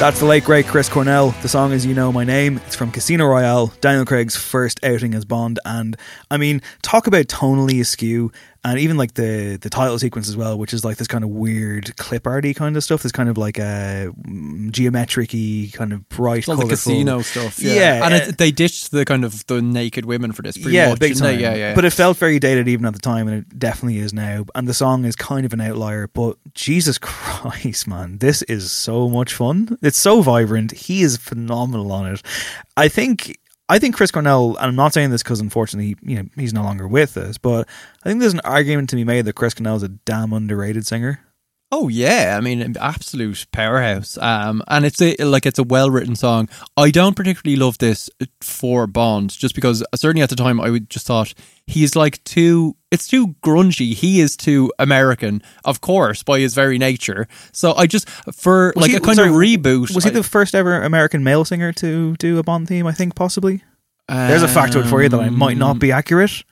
That's 0.00 0.18
the 0.18 0.24
late 0.24 0.44
great 0.44 0.66
Chris 0.66 0.88
Cornell. 0.88 1.34
The 1.42 1.48
song 1.48 1.72
is 1.72 1.84
"You 1.84 1.92
Know 1.92 2.10
My 2.10 2.24
Name." 2.24 2.58
It's 2.66 2.74
from 2.74 2.90
Casino 2.90 3.26
Royale, 3.26 3.70
Daniel 3.82 4.06
Craig's 4.06 4.34
first 4.34 4.82
outing 4.82 5.12
as 5.12 5.26
Bond, 5.26 5.60
and 5.66 5.94
I 6.30 6.38
mean, 6.38 6.62
talk 6.80 7.06
about 7.06 7.26
tonally 7.26 7.82
askew, 7.82 8.32
and 8.62 8.78
even 8.78 8.96
like 8.96 9.14
the 9.14 9.56
the 9.56 9.70
title 9.70 9.98
sequence 9.98 10.28
as 10.28 10.36
well, 10.36 10.58
which 10.58 10.74
is 10.74 10.84
like 10.84 10.98
this 10.98 11.08
kind 11.08 11.24
of 11.24 11.30
weird 11.30 11.96
clip 11.96 12.26
arty 12.26 12.52
kind 12.52 12.76
of 12.76 12.84
stuff. 12.84 13.02
This 13.02 13.12
kind 13.12 13.28
of 13.28 13.38
like 13.38 13.58
a 13.58 14.12
mm, 14.26 14.70
geometric-y 14.70 15.70
kind 15.72 15.92
of 15.92 16.06
bright, 16.10 16.40
It's 16.40 16.48
all 16.48 16.56
the 16.56 16.62
colourful- 16.64 16.70
casino 16.70 17.22
stuff. 17.22 17.58
Yeah, 17.58 17.74
Yeah, 17.74 18.04
and 18.04 18.14
uh, 18.14 18.16
it, 18.28 18.38
they 18.38 18.50
ditched 18.50 18.90
the 18.90 19.04
kind 19.06 19.24
of 19.24 19.46
the 19.46 19.62
naked 19.62 20.04
women 20.04 20.32
for 20.32 20.42
this. 20.42 20.58
Pretty 20.58 20.76
yeah, 20.76 20.90
much, 20.90 20.98
big 20.98 21.16
time. 21.16 21.40
Yeah, 21.40 21.54
yeah. 21.54 21.74
But 21.74 21.86
it 21.86 21.90
felt 21.90 22.18
very 22.18 22.38
dated 22.38 22.68
even 22.68 22.84
at 22.84 22.92
the 22.92 22.98
time, 22.98 23.28
and 23.28 23.38
it 23.38 23.58
definitely 23.58 23.98
is 23.98 24.12
now. 24.12 24.44
And 24.54 24.68
the 24.68 24.74
song 24.74 25.06
is 25.06 25.16
kind 25.16 25.46
of 25.46 25.54
an 25.54 25.60
outlier, 25.62 26.06
but 26.08 26.36
Jesus 26.54 26.98
Christ, 27.00 27.88
man, 27.88 28.18
this 28.18 28.42
is 28.42 28.70
so 28.70 29.08
much 29.08 29.32
fun. 29.34 29.78
It's 29.80 29.98
so 29.98 30.20
vibrant. 30.20 30.72
He 30.72 31.02
is 31.02 31.16
phenomenal 31.16 31.90
on 31.92 32.06
it. 32.12 32.22
I 32.76 32.88
think. 32.88 33.38
I 33.70 33.78
think 33.78 33.94
Chris 33.94 34.10
Cornell, 34.10 34.56
and 34.56 34.66
I'm 34.66 34.74
not 34.74 34.92
saying 34.92 35.10
this 35.10 35.22
because 35.22 35.38
unfortunately, 35.38 35.96
you 36.02 36.16
know, 36.16 36.28
he's 36.34 36.52
no 36.52 36.64
longer 36.64 36.88
with 36.88 37.16
us, 37.16 37.38
but 37.38 37.68
I 38.04 38.08
think 38.08 38.18
there's 38.18 38.34
an 38.34 38.40
argument 38.40 38.90
to 38.90 38.96
be 38.96 39.04
made 39.04 39.26
that 39.26 39.34
Chris 39.34 39.54
Cornell 39.54 39.76
is 39.76 39.84
a 39.84 39.88
damn 39.88 40.32
underrated 40.32 40.88
singer. 40.88 41.20
Oh 41.70 41.86
yeah, 41.86 42.34
I 42.36 42.40
mean, 42.40 42.76
absolute 42.80 43.46
powerhouse. 43.52 44.18
Um, 44.18 44.60
and 44.66 44.84
it's 44.84 45.00
a 45.00 45.14
like 45.18 45.46
it's 45.46 45.60
a 45.60 45.62
well 45.62 45.88
written 45.88 46.16
song. 46.16 46.48
I 46.76 46.90
don't 46.90 47.14
particularly 47.14 47.54
love 47.54 47.78
this 47.78 48.10
for 48.40 48.88
Bond, 48.88 49.30
just 49.30 49.54
because 49.54 49.82
uh, 49.82 49.96
certainly 49.96 50.22
at 50.22 50.30
the 50.30 50.36
time 50.36 50.60
I 50.60 50.70
would 50.70 50.90
just 50.90 51.06
thought 51.06 51.32
he's 51.68 51.94
like 51.94 52.24
too. 52.24 52.76
It's 52.90 53.06
too 53.06 53.28
grungy. 53.42 53.94
He 53.94 54.20
is 54.20 54.36
too 54.36 54.72
American, 54.78 55.42
of 55.64 55.80
course, 55.80 56.22
by 56.24 56.40
his 56.40 56.54
very 56.54 56.76
nature. 56.78 57.28
So 57.52 57.72
I 57.74 57.86
just 57.86 58.08
for 58.32 58.72
Was 58.74 58.82
like 58.82 58.90
he- 58.90 58.96
a 58.96 59.00
kind 59.00 59.16
sorry, 59.16 59.28
of 59.30 59.34
reboot. 59.36 59.94
Was 59.94 60.04
he 60.04 60.10
the 60.10 60.22
first 60.24 60.54
ever 60.54 60.82
American 60.82 61.22
male 61.22 61.44
singer 61.44 61.72
to 61.74 62.16
do 62.16 62.38
a 62.38 62.42
Bond 62.42 62.66
theme? 62.68 62.86
I 62.86 62.92
think 62.92 63.14
possibly. 63.14 63.62
There's 64.08 64.42
a 64.42 64.48
factoid 64.48 64.88
for 64.90 65.02
you 65.02 65.08
that 65.08 65.20
I 65.20 65.28
might 65.30 65.56
not 65.56 65.78
be 65.78 65.92
accurate. 65.92 66.42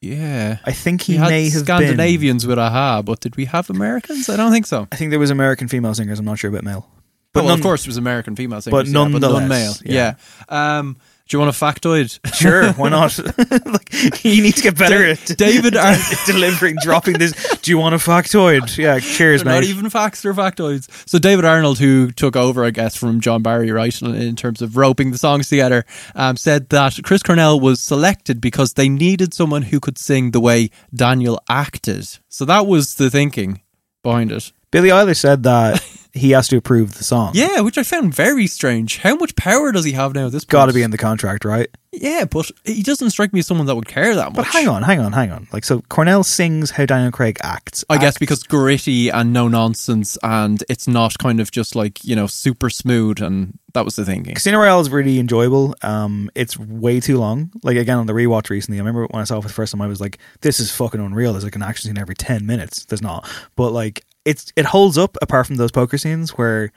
Yeah, 0.00 0.58
I 0.64 0.70
think 0.70 1.02
he, 1.02 1.14
we 1.14 1.18
had 1.18 1.28
may 1.30 1.44
have 1.50 1.66
been. 1.66 1.78
Scandinavians 1.78 2.46
with 2.46 2.56
Aha, 2.60 3.02
but 3.02 3.18
did 3.18 3.34
we 3.36 3.46
have 3.46 3.68
Americans? 3.68 4.28
I 4.28 4.36
don't 4.36 4.52
think 4.52 4.66
so. 4.66 4.86
I 4.92 4.96
think 4.96 5.10
there 5.10 5.18
was 5.18 5.30
American 5.30 5.66
female 5.66 5.92
singers. 5.94 6.20
I'm 6.20 6.24
not 6.24 6.38
sure 6.38 6.50
about 6.50 6.62
male. 6.62 6.88
But 7.32 7.40
But 7.40 7.40
well, 7.40 7.48
none- 7.48 7.58
of 7.58 7.62
course, 7.64 7.82
it 7.82 7.88
was 7.88 7.96
American 7.96 8.36
female 8.36 8.60
singers, 8.60 8.78
but 8.78 8.86
yeah, 8.86 8.92
but 8.92 9.20
none 9.20 9.20
nonetheless, 9.20 9.82
male. 9.84 9.92
Yeah. 9.92 10.14
Um, 10.48 10.96
do 11.28 11.36
you 11.36 11.40
want 11.40 11.54
a 11.54 11.58
factoid? 11.58 12.18
Sure, 12.34 12.72
why 12.72 12.88
not? 12.88 13.18
like, 13.66 14.24
you 14.24 14.42
need 14.42 14.54
to 14.56 14.62
get 14.62 14.78
better 14.78 15.04
Da- 15.04 15.10
at 15.12 15.26
David 15.38 15.76
Ar- 15.76 15.94
delivering, 16.26 16.76
dropping 16.82 17.18
this. 17.18 17.32
Do 17.60 17.70
you 17.70 17.78
want 17.78 17.94
a 17.94 17.98
factoid? 17.98 18.76
Yeah, 18.76 18.98
cheers, 18.98 19.42
They're 19.44 19.52
mate. 19.52 19.60
not 19.60 19.64
even 19.64 19.90
facts 19.90 20.24
or 20.24 20.32
factoids. 20.34 20.88
So 21.08 21.18
David 21.18 21.44
Arnold, 21.44 21.78
who 21.78 22.10
took 22.12 22.34
over, 22.34 22.64
I 22.64 22.70
guess, 22.70 22.96
from 22.96 23.20
John 23.20 23.42
Barry, 23.42 23.70
right, 23.70 24.00
in- 24.02 24.14
in 24.14 24.36
terms 24.36 24.62
of 24.62 24.76
roping 24.76 25.10
the 25.10 25.18
songs 25.18 25.48
together, 25.48 25.84
um, 26.14 26.36
said 26.36 26.70
that 26.70 26.98
Chris 27.04 27.22
Cornell 27.22 27.60
was 27.60 27.80
selected 27.80 28.40
because 28.40 28.72
they 28.72 28.88
needed 28.88 29.34
someone 29.34 29.62
who 29.62 29.80
could 29.80 29.98
sing 29.98 30.30
the 30.30 30.40
way 30.40 30.70
Daniel 30.94 31.40
acted. 31.48 32.08
So 32.28 32.44
that 32.46 32.66
was 32.66 32.94
the 32.94 33.10
thinking 33.10 33.60
behind 34.02 34.32
it. 34.32 34.50
Billie 34.70 34.90
Eilish 34.90 35.16
said 35.18 35.42
that 35.44 35.82
he 36.18 36.32
has 36.32 36.48
to 36.48 36.56
approve 36.56 36.94
the 36.98 37.04
song. 37.04 37.32
Yeah, 37.34 37.60
which 37.60 37.78
I 37.78 37.82
found 37.82 38.14
very 38.14 38.46
strange. 38.46 38.98
How 38.98 39.14
much 39.16 39.36
power 39.36 39.72
does 39.72 39.84
he 39.84 39.92
have 39.92 40.14
now 40.14 40.26
at 40.26 40.32
this 40.32 40.44
point? 40.44 40.50
got 40.50 40.66
to 40.66 40.72
be 40.72 40.82
in 40.82 40.90
the 40.90 40.98
contract, 40.98 41.44
right? 41.44 41.68
Yeah, 41.92 42.26
but 42.30 42.50
he 42.64 42.82
doesn't 42.82 43.10
strike 43.10 43.32
me 43.32 43.40
as 43.40 43.46
someone 43.46 43.66
that 43.66 43.74
would 43.74 43.88
care 43.88 44.14
that 44.14 44.26
much. 44.26 44.36
But 44.36 44.46
hang 44.46 44.68
on, 44.68 44.82
hang 44.82 45.00
on, 45.00 45.12
hang 45.12 45.32
on. 45.32 45.48
Like, 45.52 45.64
so 45.64 45.80
Cornell 45.88 46.22
sings 46.22 46.70
how 46.70 46.84
Daniel 46.84 47.10
Craig 47.10 47.38
acts. 47.42 47.84
I 47.88 47.96
guess 47.98 48.18
because 48.18 48.42
gritty 48.42 49.08
and 49.08 49.32
no 49.32 49.48
nonsense, 49.48 50.18
and 50.22 50.62
it's 50.68 50.86
not 50.86 51.18
kind 51.18 51.40
of 51.40 51.50
just 51.50 51.74
like 51.74 52.04
you 52.04 52.14
know 52.14 52.26
super 52.26 52.68
smooth, 52.68 53.22
and 53.22 53.58
that 53.72 53.84
was 53.84 53.96
the 53.96 54.04
thinking. 54.04 54.34
Casino 54.34 54.58
Royale 54.58 54.80
is 54.80 54.90
really 54.90 55.18
enjoyable. 55.18 55.74
Um, 55.82 56.30
it's 56.34 56.58
way 56.58 57.00
too 57.00 57.18
long. 57.18 57.50
Like 57.62 57.76
again 57.76 57.98
on 57.98 58.06
the 58.06 58.12
rewatch 58.12 58.50
recently, 58.50 58.78
I 58.78 58.80
remember 58.80 59.06
when 59.10 59.22
I 59.22 59.24
saw 59.24 59.38
it 59.38 59.42
for 59.42 59.48
the 59.48 59.54
first 59.54 59.72
time, 59.72 59.80
I 59.80 59.86
was 59.86 60.00
like, 60.00 60.18
"This 60.42 60.60
is 60.60 60.70
fucking 60.70 61.00
unreal." 61.00 61.32
There's 61.32 61.44
like 61.44 61.56
an 61.56 61.62
action 61.62 61.88
scene 61.88 61.98
every 61.98 62.14
ten 62.14 62.44
minutes. 62.44 62.84
There's 62.84 63.02
not, 63.02 63.28
but 63.56 63.70
like 63.70 64.04
it's 64.24 64.52
it 64.56 64.64
holds 64.64 64.98
up 64.98 65.16
apart 65.22 65.46
from 65.46 65.56
those 65.56 65.70
poker 65.70 65.98
scenes 65.98 66.30
where, 66.32 66.72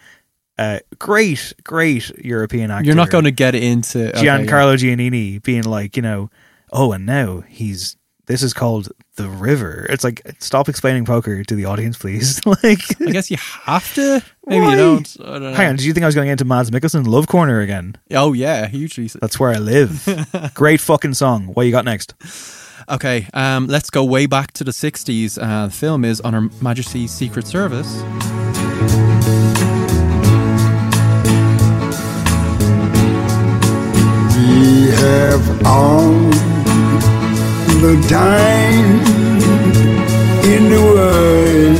uh, 0.58 0.80
great, 1.00 1.54
great 1.64 2.10
European 2.24 2.72
actor. 2.72 2.86
You're 2.86 2.96
not 2.96 3.10
going 3.10 3.26
to 3.26 3.32
get 3.32 3.56
into 3.56 4.10
okay, 4.10 4.26
yeah. 4.26 4.40
Giancarlo 4.40 4.78
Giannini 4.78 5.42
being 5.42 5.64
like, 5.64 5.96
you 5.96 6.02
know, 6.04 6.30
oh, 6.72 6.92
and 6.92 7.06
now 7.06 7.42
he's 7.42 7.98
this 8.28 8.44
is 8.44 8.54
called 8.54 8.90
the 9.16 9.28
river. 9.28 9.86
It's 9.90 10.04
like 10.04 10.22
stop 10.40 10.70
explaining 10.70 11.06
poker 11.06 11.44
to 11.44 11.56
the 11.56 11.66
audience, 11.66 11.98
please. 11.98 12.46
like, 12.46 12.80
I 13.02 13.12
guess 13.12 13.30
you 13.30 13.38
have 13.38 13.94
to. 13.96 14.24
Maybe 14.46 14.66
Why? 14.66 14.72
you 14.72 14.78
don't. 14.78 15.18
I 15.22 15.40
don't 15.40 15.54
hang 15.54 15.70
on, 15.70 15.76
did 15.76 15.86
you 15.86 15.94
think 15.94 16.04
I 16.04 16.08
was 16.08 16.16
going 16.16 16.30
into 16.30 16.46
Mads 16.46 16.72
Mikkelsen 16.72 17.06
Love 17.06 17.28
Corner 17.28 17.60
again? 17.60 17.98
Oh 18.12 18.34
yeah, 18.34 18.68
hugely. 18.68 19.08
That's 19.20 19.40
where 19.40 19.52
I 19.52 19.58
live. 19.58 20.08
Great 20.54 20.80
fucking 20.80 21.16
song. 21.16 21.48
What 21.48 21.64
you 21.64 21.72
got 21.72 21.86
next? 21.86 22.14
Okay, 22.92 23.26
um, 23.34 23.68
let's 23.68 23.90
go 23.90 24.04
way 24.04 24.26
back 24.26 24.52
to 24.52 24.66
the 24.66 24.72
'60s. 24.72 25.38
Uh, 25.42 25.68
the 25.68 25.72
film 25.72 26.04
is 26.04 26.20
on 26.20 26.34
Her 26.34 26.42
Majesty's 26.62 27.10
Secret 27.10 27.48
Service. 27.48 28.02
We 34.36 34.92
have 34.92 35.66
all 35.66 36.12
the 37.80 37.96
time 38.10 39.00
in 40.44 40.70
the 40.70 40.82
world. 40.92 41.80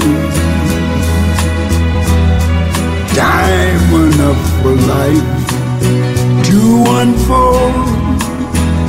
Time 3.14 3.94
enough 4.08 4.62
for 4.62 4.76
life 4.88 6.46
to 6.46 6.84
unfold 7.02 7.91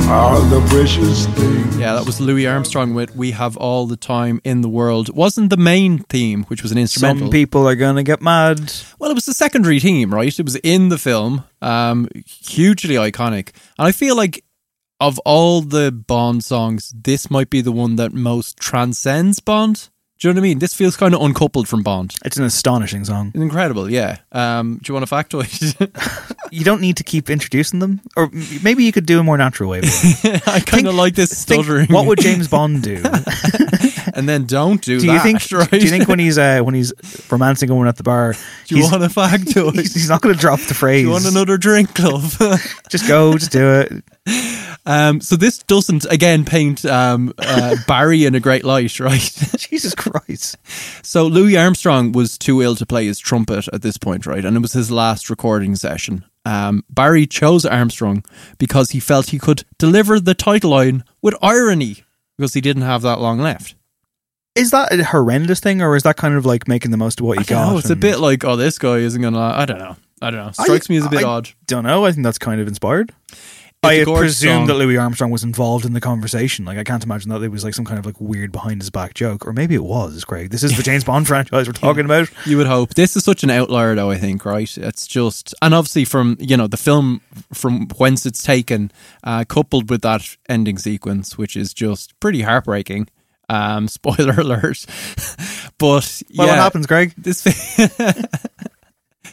all 0.09 0.41
the 0.41 0.61
precious 0.69 1.25
things. 1.27 1.77
Yeah, 1.77 1.93
that 1.93 2.05
was 2.05 2.19
Louis 2.19 2.45
Armstrong 2.45 2.93
with 2.93 3.15
"We 3.15 3.31
Have 3.31 3.57
All 3.57 3.87
the 3.87 3.97
Time 3.97 4.41
in 4.43 4.61
the 4.61 4.69
World." 4.69 5.13
Wasn't 5.15 5.49
the 5.49 5.57
main 5.57 5.99
theme, 5.99 6.43
which 6.45 6.61
was 6.61 6.71
an 6.71 6.77
instrumental. 6.77 7.27
Some 7.27 7.31
people 7.31 7.67
are 7.67 7.75
gonna 7.75 8.03
get 8.03 8.21
mad. 8.21 8.71
Well, 8.99 9.11
it 9.11 9.15
was 9.15 9.25
the 9.25 9.33
secondary 9.33 9.79
theme, 9.79 10.13
right? 10.13 10.37
It 10.37 10.43
was 10.45 10.55
in 10.57 10.89
the 10.89 10.97
film, 10.97 11.43
um, 11.61 12.07
hugely 12.25 12.95
iconic, 12.95 13.49
and 13.77 13.87
I 13.87 13.91
feel 13.91 14.15
like 14.15 14.43
of 14.99 15.19
all 15.19 15.61
the 15.61 15.91
Bond 15.91 16.43
songs, 16.43 16.93
this 16.95 17.29
might 17.29 17.49
be 17.49 17.61
the 17.61 17.71
one 17.71 17.95
that 17.97 18.13
most 18.13 18.57
transcends 18.57 19.39
Bond. 19.39 19.89
Do 20.23 20.29
you 20.29 20.33
know 20.33 20.39
what 20.39 20.45
I 20.45 20.49
mean? 20.51 20.59
This 20.59 20.73
feels 20.73 20.95
kind 20.95 21.13
of 21.13 21.21
uncoupled 21.21 21.67
from 21.67 21.83
Bond. 21.83 22.15
It's 22.23 22.37
an 22.37 22.45
astonishing 22.45 23.03
song. 23.03 23.33
It's 23.33 23.41
incredible, 23.43 23.91
yeah. 23.91 24.19
Um, 24.31 24.79
do 24.81 24.89
you 24.89 24.93
want 24.93 25.03
a 25.03 25.13
factoid? 25.13 26.23
You 26.51 26.63
don't 26.63 26.81
need 26.81 26.97
to 26.97 27.03
keep 27.03 27.31
introducing 27.31 27.79
them, 27.79 27.99
or 28.15 28.29
maybe 28.61 28.83
you 28.83 28.91
could 28.91 29.07
do 29.07 29.19
a 29.19 29.23
more 29.23 29.39
natural 29.39 29.71
way. 29.71 29.81
I 29.83 30.61
kind 30.63 30.87
of 30.87 30.93
like 30.93 31.15
this 31.15 31.35
stuttering. 31.35 31.87
what 31.87 32.05
would 32.05 32.19
James 32.19 32.47
Bond 32.47 32.83
do? 32.83 33.01
and 34.13 34.29
then 34.29 34.45
don't 34.45 34.81
do, 34.81 34.99
Do 34.99 35.07
that. 35.07 35.13
you 35.13 35.19
think? 35.39 35.51
Right? 35.51 35.69
Do 35.69 35.77
you 35.77 35.89
think 35.89 36.07
when 36.07 36.19
he's 36.19 36.37
uh, 36.37 36.61
when 36.61 36.73
he's 36.75 36.93
romancing 37.29 37.69
a 37.69 37.73
woman 37.73 37.87
at 37.89 37.97
the 37.97 38.03
bar, 38.03 38.33
Do 38.67 38.75
you 38.75 38.81
he's, 38.83 38.91
want 38.91 39.03
a 39.03 39.07
fag 39.07 39.53
toy? 39.53 39.71
he's, 39.73 39.93
he's 39.93 40.09
not 40.09 40.21
going 40.21 40.33
to 40.35 40.39
drop 40.39 40.59
the 40.61 40.73
phrase. 40.73 41.01
Do 41.01 41.07
you 41.07 41.11
want 41.11 41.25
another 41.25 41.57
drink, 41.57 41.97
love? 41.99 42.37
Just 42.89 43.07
go, 43.07 43.37
just 43.37 43.51
do 43.51 43.81
it. 43.81 44.03
um, 44.85 45.19
so 45.19 45.35
this 45.35 45.57
doesn't 45.59 46.05
again 46.05 46.45
paint 46.45 46.85
um, 46.85 47.33
uh, 47.39 47.75
Barry 47.87 48.25
in 48.25 48.35
a 48.35 48.39
great 48.39 48.63
light, 48.63 48.99
right? 48.99 49.19
Jesus 49.57 49.95
Christ! 49.95 50.57
So 51.03 51.25
Louis 51.25 51.57
Armstrong 51.57 52.11
was 52.11 52.37
too 52.37 52.61
ill 52.61 52.75
to 52.75 52.85
play 52.85 53.05
his 53.05 53.19
trumpet 53.19 53.67
at 53.73 53.81
this 53.81 53.97
point, 53.97 54.25
right? 54.25 54.45
And 54.45 54.55
it 54.55 54.61
was 54.61 54.73
his 54.73 54.91
last 54.91 55.29
recording 55.29 55.75
session. 55.75 56.23
Um, 56.45 56.83
Barry 56.89 57.25
chose 57.25 57.65
Armstrong 57.65 58.23
because 58.57 58.91
he 58.91 58.99
felt 58.99 59.29
he 59.29 59.39
could 59.39 59.63
deliver 59.77 60.19
the 60.19 60.33
title 60.35 60.71
line 60.71 61.03
with 61.21 61.35
irony 61.41 62.03
because 62.37 62.53
he 62.53 62.61
didn't 62.61 62.83
have 62.83 63.01
that 63.03 63.19
long 63.19 63.39
left. 63.39 63.75
Is 64.55 64.71
that 64.71 64.93
a 64.93 65.03
horrendous 65.03 65.59
thing, 65.59 65.81
or 65.81 65.95
is 65.95 66.03
that 66.03 66.15
kind 66.17 66.35
of 66.35 66.45
like 66.45 66.67
making 66.67 66.91
the 66.91 66.97
most 66.97 67.19
of 67.19 67.25
what 67.25 67.37
you 67.37 67.41
I 67.41 67.43
got? 67.45 67.71
know, 67.71 67.77
it's 67.79 67.89
a 67.89 67.95
bit 67.95 68.19
like, 68.19 68.43
oh, 68.43 68.55
this 68.55 68.77
guy 68.77 68.97
isn't 68.97 69.21
gonna. 69.21 69.39
I 69.39 69.65
don't 69.65 69.79
know. 69.79 69.95
I 70.21 70.29
don't 70.31 70.45
know. 70.45 70.51
Strikes 70.51 70.89
me 70.89 70.97
as 70.97 71.05
a 71.05 71.09
bit 71.09 71.23
I 71.23 71.27
odd. 71.27 71.49
Don't 71.65 71.83
know. 71.83 72.05
I 72.05 72.11
think 72.11 72.23
that's 72.23 72.37
kind 72.37 72.61
of 72.61 72.67
inspired. 72.67 73.11
It's 73.85 74.07
I 74.09 74.13
presume 74.17 74.59
song. 74.59 74.67
that 74.67 74.75
Louis 74.75 74.95
Armstrong 74.95 75.29
was 75.29 75.43
involved 75.43 75.83
in 75.83 75.91
the 75.91 75.99
conversation. 75.99 76.63
Like, 76.63 76.77
I 76.77 76.85
can't 76.85 77.03
imagine 77.03 77.29
that 77.31 77.43
it 77.43 77.49
was 77.49 77.65
like 77.65 77.73
some 77.73 77.83
kind 77.83 77.99
of 77.99 78.05
like 78.05 78.15
weird 78.21 78.53
behind 78.53 78.79
his 78.79 78.89
back 78.89 79.13
joke, 79.13 79.45
or 79.45 79.51
maybe 79.51 79.75
it 79.75 79.83
was. 79.83 80.23
Craig, 80.23 80.51
this 80.51 80.63
is 80.63 80.77
the 80.77 80.83
James 80.83 81.03
Bond 81.03 81.27
franchise 81.27 81.67
we're 81.67 81.73
talking 81.73 82.05
about. 82.05 82.29
You 82.45 82.55
would 82.57 82.67
hope. 82.67 82.93
This 82.93 83.17
is 83.17 83.25
such 83.25 83.43
an 83.43 83.49
outlier, 83.49 83.93
though. 83.95 84.09
I 84.09 84.17
think, 84.17 84.45
right? 84.45 84.77
It's 84.77 85.05
just, 85.05 85.53
and 85.61 85.73
obviously 85.73 86.05
from 86.05 86.37
you 86.39 86.55
know 86.55 86.67
the 86.67 86.77
film 86.77 87.19
from 87.51 87.87
whence 87.97 88.25
it's 88.25 88.41
taken, 88.41 88.89
uh, 89.25 89.43
coupled 89.43 89.89
with 89.89 90.01
that 90.03 90.37
ending 90.47 90.77
sequence, 90.77 91.37
which 91.37 91.57
is 91.57 91.73
just 91.73 92.17
pretty 92.21 92.43
heartbreaking. 92.43 93.09
Um, 93.49 93.87
spoiler 93.89 94.39
alert. 94.39 94.85
but 95.77 96.23
Well, 96.35 96.47
yeah, 96.47 96.53
what 96.53 96.59
happens, 96.59 96.87
Greg? 96.87 97.13
This 97.17 97.43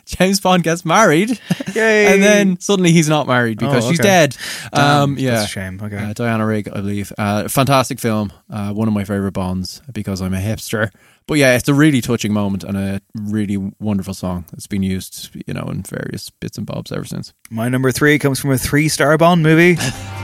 James 0.07 0.41
Bond 0.41 0.65
gets 0.65 0.85
married, 0.85 1.41
Yay! 1.73 2.13
and 2.13 2.21
then 2.23 2.59
suddenly 2.59 2.91
he's 2.91 3.09
not 3.09 3.29
married 3.29 3.59
because 3.59 3.87
Oh, 3.87 3.91
she's 3.91 4.01
dead. 4.01 4.37
Damn, 4.75 5.03
um, 5.03 5.19
yeah, 5.19 5.33
that's 5.33 5.45
a 5.45 5.49
shame. 5.49 5.81
Okay. 5.81 5.97
uh, 5.97 6.13
Diana 6.15 6.45
Rigg, 6.45 6.69
I 6.69 6.73
believe. 6.81 7.13
Uh, 7.17 7.47
fantastic 7.47 8.01
film. 8.01 8.33
Uh, 8.51 8.73
one 8.73 8.89
of 8.89 8.95
my 8.95 9.05
favorite 9.05 9.33
Bonds 9.33 9.81
because 9.93 10.21
I'm 10.21 10.35
a 10.35 10.39
hipster. 10.41 10.91
But 11.29 11.39
yeah, 11.39 11.55
it's 11.57 11.69
a 11.69 11.75
really 11.75 12.01
touching 12.01 12.33
moment 12.33 12.65
and 12.65 12.77
a 12.77 13.01
really 13.15 13.57
wonderful 13.79 14.15
song. 14.15 14.47
It's 14.53 14.67
been 14.67 14.83
used, 14.83 15.31
you 15.47 15.55
know, 15.55 15.63
in 15.71 15.83
various 15.85 16.29
bits 16.31 16.59
and 16.59 16.67
bobs 16.67 16.91
ever 16.91 17.05
since. 17.05 17.33
My 17.51 17.69
number 17.69 17.93
three 17.93 18.19
comes 18.19 18.41
from 18.41 18.51
a 18.51 18.59
three-star 18.59 19.17
Bond 19.17 19.45
movie. 19.45 19.77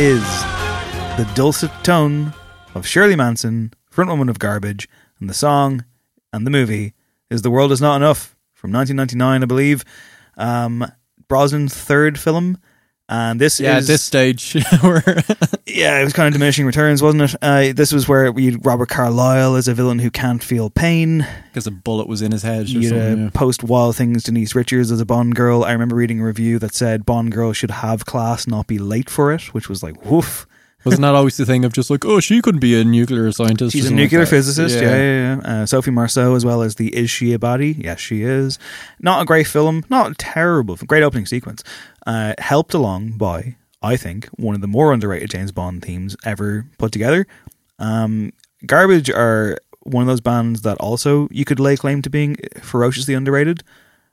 is 0.00 0.22
the 1.18 1.30
dulcet 1.34 1.70
tone 1.84 2.32
of 2.74 2.86
Shirley 2.86 3.16
Manson, 3.16 3.74
frontwoman 3.92 4.30
of 4.30 4.38
Garbage, 4.38 4.88
and 5.20 5.28
the 5.28 5.34
song 5.34 5.84
and 6.32 6.46
the 6.46 6.50
movie 6.50 6.94
is 7.28 7.42
"The 7.42 7.50
World 7.50 7.70
Is 7.70 7.82
Not 7.82 7.96
Enough" 7.96 8.34
from 8.54 8.72
1999, 8.72 9.42
I 9.42 9.44
believe. 9.44 9.84
Um, 10.38 10.90
Brosnan's 11.28 11.74
third 11.74 12.18
film, 12.18 12.56
and 13.10 13.40
this 13.40 13.58
Yeah, 13.60 13.78
is 13.78 13.88
at 13.88 13.92
this 13.92 14.02
stage, 14.02 14.54
yeah, 15.66 16.00
it 16.00 16.04
was 16.04 16.12
kind 16.12 16.28
of 16.28 16.32
diminishing 16.32 16.64
returns, 16.64 17.02
wasn't 17.02 17.22
it? 17.24 17.36
Uh, 17.42 17.72
this 17.74 17.92
was 17.92 18.08
where 18.08 18.30
we 18.32 18.56
Robert 18.56 18.88
Carlyle 18.88 19.56
as 19.56 19.68
a 19.68 19.74
villain 19.74 19.98
who 19.98 20.10
can't 20.10 20.42
feel 20.42 20.70
pain. 20.70 21.26
because 21.48 21.66
a 21.66 21.70
bullet 21.70 22.06
was 22.08 22.22
in 22.22 22.32
his 22.32 22.42
head. 22.42 22.68
You 22.68 22.80
yeah. 22.80 23.30
post 23.34 23.62
Wild 23.64 23.96
Things 23.96 24.22
Denise 24.22 24.54
Richards 24.54 24.90
as 24.90 25.00
a 25.00 25.06
Bond 25.06 25.34
girl. 25.34 25.64
I 25.64 25.72
remember 25.72 25.96
reading 25.96 26.20
a 26.20 26.24
review 26.24 26.58
that 26.60 26.74
said 26.74 27.04
Bond 27.04 27.32
girl 27.32 27.52
should 27.52 27.70
have 27.70 28.06
class, 28.06 28.46
not 28.46 28.66
be 28.66 28.78
late 28.78 29.10
for 29.10 29.32
it, 29.32 29.52
which 29.54 29.68
was 29.68 29.82
like 29.82 30.04
woof. 30.04 30.46
Wasn't 30.82 31.02
that 31.02 31.14
always 31.14 31.36
the 31.36 31.44
thing 31.44 31.66
of 31.66 31.74
just 31.74 31.90
like, 31.90 32.06
oh, 32.06 32.20
she 32.20 32.40
couldn't 32.40 32.60
be 32.60 32.80
a 32.80 32.84
nuclear 32.84 33.30
scientist? 33.32 33.72
She's 33.74 33.84
a 33.84 33.88
like 33.90 33.96
nuclear 33.96 34.20
that? 34.20 34.30
physicist. 34.30 34.76
Yeah, 34.76 34.96
yeah, 34.96 35.36
yeah. 35.36 35.40
Uh, 35.62 35.66
Sophie 35.66 35.90
Marceau, 35.90 36.34
as 36.34 36.42
well 36.46 36.62
as 36.62 36.76
the 36.76 36.96
Is 36.96 37.10
She 37.10 37.34
a 37.34 37.38
Body? 37.38 37.76
Yes, 37.78 38.00
she 38.00 38.22
is. 38.22 38.58
Not 38.98 39.20
a 39.20 39.24
great 39.26 39.46
film. 39.46 39.84
Not 39.90 40.16
terrible. 40.16 40.76
Great 40.76 41.02
opening 41.02 41.26
sequence. 41.26 41.62
Uh, 42.10 42.34
helped 42.38 42.74
along 42.74 43.12
by, 43.26 43.54
I 43.82 43.96
think, 43.96 44.26
one 44.46 44.56
of 44.56 44.60
the 44.60 44.66
more 44.76 44.92
underrated 44.92 45.30
James 45.30 45.52
Bond 45.52 45.82
themes 45.86 46.16
ever 46.24 46.66
put 46.78 46.90
together. 46.92 47.24
Um, 47.78 48.32
Garbage 48.66 49.08
are 49.10 49.56
one 49.84 50.02
of 50.02 50.08
those 50.08 50.20
bands 50.20 50.62
that 50.62 50.76
also 50.78 51.28
you 51.30 51.44
could 51.44 51.60
lay 51.60 51.76
claim 51.76 52.02
to 52.02 52.10
being 52.10 52.36
ferociously 52.70 53.14
underrated. 53.14 53.62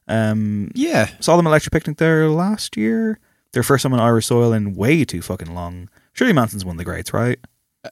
Um, 0.08 0.70
Yeah. 0.76 1.10
saw 1.20 1.36
them 1.38 1.48
at 1.48 1.50
Electric 1.50 1.74
Picnic 1.74 1.98
there 1.98 2.30
last 2.30 2.78
year. 2.78 3.20
Their 3.54 3.64
first 3.64 3.82
time 3.84 3.94
on 3.94 4.00
Irish 4.00 4.28
soil 4.28 4.54
in 4.54 4.76
way 4.76 5.04
too 5.04 5.22
fucking 5.24 5.54
long. 5.54 5.90
Shirley 6.14 6.34
Manson's 6.34 6.64
one 6.66 6.76
of 6.76 6.78
the 6.78 6.86
greats, 6.92 7.14
right? 7.14 7.40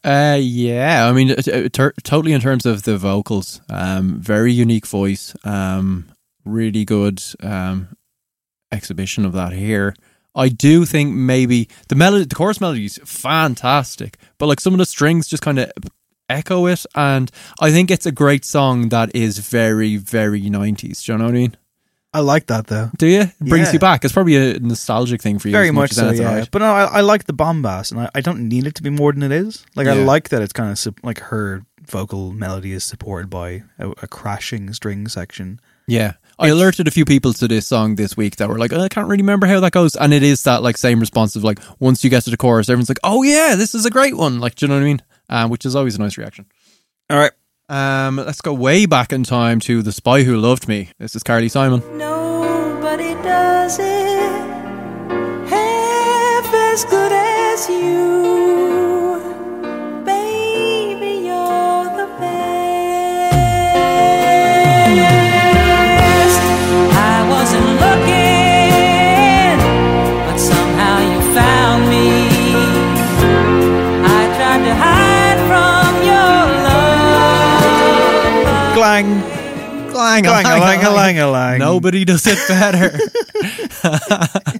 Uh, 0.04 0.38
yeah, 0.40 1.08
I 1.10 1.14
mean, 1.14 1.32
uh, 1.32 1.36
uh, 1.52 1.70
ter- 1.72 1.94
totally 2.04 2.34
in 2.34 2.42
terms 2.42 2.66
of 2.66 2.84
the 2.84 2.98
vocals, 2.98 3.60
um, 3.70 4.20
very 4.22 4.54
unique 4.54 4.86
voice, 4.88 5.36
um, 5.44 6.06
really 6.46 6.86
good 6.86 7.24
um, 7.42 7.90
exhibition 8.76 9.26
of 9.26 9.34
that 9.34 9.54
here. 9.54 9.96
I 10.36 10.50
do 10.50 10.84
think 10.86 11.14
maybe 11.16 11.70
the 11.88 11.96
melody, 11.96 12.26
the 12.26 12.36
chorus 12.36 12.60
melody 12.60 12.86
is 12.86 13.00
fantastic, 13.06 14.18
but 14.38 14.48
like 14.48 14.60
some 14.60 14.74
of 14.74 14.80
the 14.80 14.86
strings 14.86 15.28
just 15.28 15.42
kind 15.44 15.60
of 15.60 15.72
echo 16.30 16.66
it, 16.68 16.86
and 16.94 17.32
I 17.60 17.72
think 17.72 17.90
it's 17.90 18.06
a 18.06 18.12
great 18.12 18.44
song 18.44 18.90
that 18.90 19.16
is 19.16 19.38
very, 19.40 19.96
very 19.98 20.50
nineties. 20.50 21.04
Do 21.04 21.12
you 21.14 21.18
know 21.18 21.26
what 21.26 21.30
I 21.32 21.34
mean? 21.34 21.58
I 22.14 22.20
like 22.20 22.48
that 22.48 22.68
though. 22.68 22.90
Do 22.98 23.08
you? 23.08 23.22
It 23.22 23.40
brings 23.40 23.68
Yeah. 23.68 23.74
you 23.74 23.80
back. 23.80 24.04
It's 24.06 24.14
probably 24.14 24.36
a 24.38 24.60
nostalgic 24.60 25.22
thing 25.22 25.38
for 25.40 25.50
you. 25.50 25.54
Very 25.54 25.70
as 25.70 25.74
much 25.74 25.92
so, 25.92 26.12
yeah. 26.12 26.36
right? 26.40 26.50
But 26.52 26.60
no, 26.60 26.66
I, 26.74 26.84
I 26.86 27.02
like 27.02 27.26
the 27.26 27.34
bombast, 27.34 27.92
and 27.92 28.02
I, 28.02 28.10
I 28.16 28.22
don't 28.22 28.48
need 28.48 28.66
it 28.68 28.76
to 28.76 28.84
be 28.84 28.90
more 28.90 29.12
than 29.14 29.24
it 29.24 29.32
is. 29.32 29.66
Like 29.76 29.88
I 29.88 29.94
like 29.94 30.30
that 30.30 30.42
it's 30.42 30.54
kind 30.54 30.72
of 30.72 30.80
sup- 30.80 31.00
like 31.04 31.20
her 31.20 31.66
vocal 31.88 32.32
melody 32.32 32.72
is 32.74 32.84
supported 32.84 33.30
by 33.30 33.64
a, 33.80 33.90
a 34.02 34.08
crashing 34.08 34.74
string 34.74 35.08
section. 35.08 35.60
Yeah. 35.88 36.14
I 36.38 36.50
alerted 36.50 36.88
a 36.88 36.92
few 36.92 37.06
people 37.06 37.34
to 37.34 37.48
this 37.48 37.66
song 37.68 37.96
this 37.96 38.18
week 38.18 38.36
that 38.38 38.50
were 38.50 38.58
like, 38.58 38.74
"Oh, 38.74 38.82
I 38.82 38.90
can't 38.90 39.08
really 39.08 39.24
remember 39.24 39.48
how 39.48 39.60
that 39.62 39.72
goes. 39.72 39.96
And 39.96 40.14
it 40.14 40.24
is 40.24 40.44
that 40.44 40.64
like 40.64 40.78
same 40.78 41.00
response 41.00 41.36
of 41.36 41.44
like, 41.44 41.60
once 41.80 42.04
you 42.04 42.10
get 42.10 42.24
to 42.24 42.30
the 42.30 42.38
chorus, 42.38 42.70
everyone's 42.70 42.90
like, 42.90 43.00
oh 43.04 43.24
yeah, 43.24 43.56
this 43.56 43.74
is 43.74 43.86
a 43.86 43.90
great 43.90 44.18
one. 44.18 44.40
Like, 44.40 44.56
do 44.56 44.66
you 44.66 44.70
know 44.70 44.76
what 44.76 44.82
I 44.82 44.86
mean? 44.86 45.02
Um, 45.30 45.50
which 45.50 45.66
is 45.66 45.76
always 45.76 45.96
a 45.96 46.00
nice 46.00 46.18
reaction. 46.18 46.46
All 47.10 47.18
right. 47.18 47.32
Um, 47.68 48.18
let's 48.18 48.42
go 48.42 48.54
way 48.54 48.86
back 48.86 49.12
in 49.12 49.24
time 49.24 49.60
to 49.62 49.82
The 49.82 49.92
Spy 49.92 50.24
Who 50.24 50.38
Loved 50.38 50.68
Me. 50.68 50.90
This 51.00 51.16
is 51.16 51.24
Carly 51.24 51.50
Simon. 51.50 51.82
Nobody 51.98 53.14
does 53.24 53.80
it 53.80 54.46
half 55.50 56.54
as 56.54 56.86
good 56.86 57.12
as 57.12 57.68
you. 57.70 58.45
Love. 79.04 79.92
Glang, 79.92 80.24
Clang, 80.24 80.44
glang, 80.44 80.82
lang, 80.82 81.16
lang, 81.16 81.32
lang. 81.32 81.60
Nobody 81.60 82.04
does 82.04 82.28
it 82.28 82.38
better. 82.50 82.98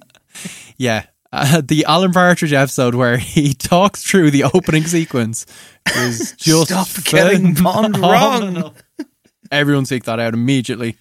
yeah. 0.78 1.06
Uh, 1.34 1.62
the 1.62 1.84
Alan 1.84 2.14
Partridge 2.14 2.54
episode 2.54 2.96
where 2.96 3.18
he 3.18 3.54
talks 3.60 4.04
through 4.04 4.32
the 4.32 4.46
opening 4.46 4.86
sequence 4.86 5.46
is 5.98 6.32
just 6.38 6.70
Stop 6.70 7.04
getting 7.04 7.54
Bond 7.54 7.98
wrong. 7.98 8.74
Everyone 9.52 9.86
seek 9.86 10.06
that 10.06 10.20
out 10.20 10.34
immediately. 10.34 10.96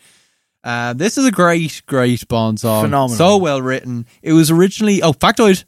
Uh, 0.64 0.92
this 0.94 1.16
is 1.16 1.26
a 1.26 1.30
great, 1.30 1.82
great 1.86 2.26
Bond 2.26 2.58
song. 2.58 2.86
Phenomenal. 2.86 3.16
So 3.16 3.36
well 3.36 3.62
written. 3.62 4.06
It 4.22 4.32
was 4.32 4.50
originally, 4.50 5.02
oh, 5.02 5.12
factoid. 5.12 5.64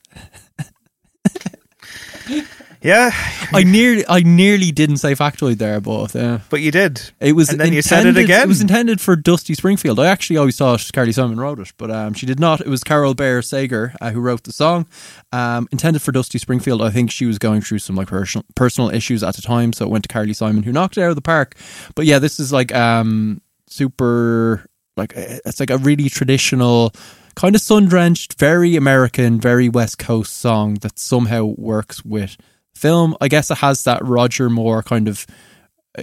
Yeah, 2.82 3.10
I 3.52 3.62
nearly, 3.64 4.04
I 4.08 4.20
nearly 4.20 4.70
didn't 4.70 4.98
say 4.98 5.14
factoid 5.14 5.58
there, 5.58 5.80
but 5.80 6.14
uh, 6.14 6.38
but 6.50 6.60
you 6.60 6.70
did. 6.70 7.00
It 7.20 7.32
was 7.32 7.48
And 7.48 7.60
then 7.60 7.72
you 7.72 7.82
said 7.82 8.06
it 8.06 8.16
again. 8.16 8.42
It 8.42 8.48
was 8.48 8.60
intended 8.60 9.00
for 9.00 9.16
Dusty 9.16 9.54
Springfield. 9.54 9.98
I 9.98 10.06
actually 10.06 10.36
always 10.36 10.56
thought 10.56 10.88
Carly 10.92 11.12
Simon 11.12 11.40
wrote 11.40 11.58
it, 11.58 11.72
but 11.78 11.90
um, 11.90 12.14
she 12.14 12.26
did 12.26 12.38
not. 12.38 12.60
It 12.60 12.68
was 12.68 12.84
Carole 12.84 13.14
Bayer 13.14 13.42
Sager 13.42 13.94
uh, 14.00 14.10
who 14.10 14.20
wrote 14.20 14.44
the 14.44 14.52
song. 14.52 14.86
Um, 15.32 15.68
intended 15.72 16.02
for 16.02 16.12
Dusty 16.12 16.38
Springfield. 16.38 16.82
I 16.82 16.90
think 16.90 17.10
she 17.10 17.26
was 17.26 17.38
going 17.38 17.60
through 17.60 17.80
some 17.80 17.96
like 17.96 18.08
personal 18.08 18.44
personal 18.54 18.90
issues 18.90 19.22
at 19.22 19.36
the 19.36 19.42
time, 19.42 19.72
so 19.72 19.86
it 19.86 19.90
went 19.90 20.04
to 20.04 20.08
Carly 20.08 20.32
Simon, 20.32 20.62
who 20.62 20.72
knocked 20.72 20.98
it 20.98 21.02
out 21.02 21.10
of 21.10 21.16
the 21.16 21.22
park. 21.22 21.56
But 21.94 22.06
yeah, 22.06 22.18
this 22.18 22.38
is 22.38 22.52
like 22.52 22.74
um, 22.74 23.40
super 23.68 24.66
like 24.96 25.12
it's 25.16 25.60
like 25.60 25.70
a 25.70 25.78
really 25.78 26.08
traditional. 26.08 26.92
Kind 27.34 27.54
of 27.54 27.60
sun 27.60 27.84
drenched, 27.84 28.38
very 28.38 28.76
American, 28.76 29.38
very 29.38 29.68
West 29.68 29.98
Coast 29.98 30.38
song 30.38 30.76
that 30.76 30.98
somehow 30.98 31.44
works 31.44 32.02
with 32.02 32.38
film. 32.76 33.16
I 33.20 33.28
guess 33.28 33.50
it 33.50 33.58
has 33.58 33.84
that 33.84 34.04
Roger 34.04 34.48
Moore 34.50 34.82
kind 34.82 35.08
of 35.08 35.26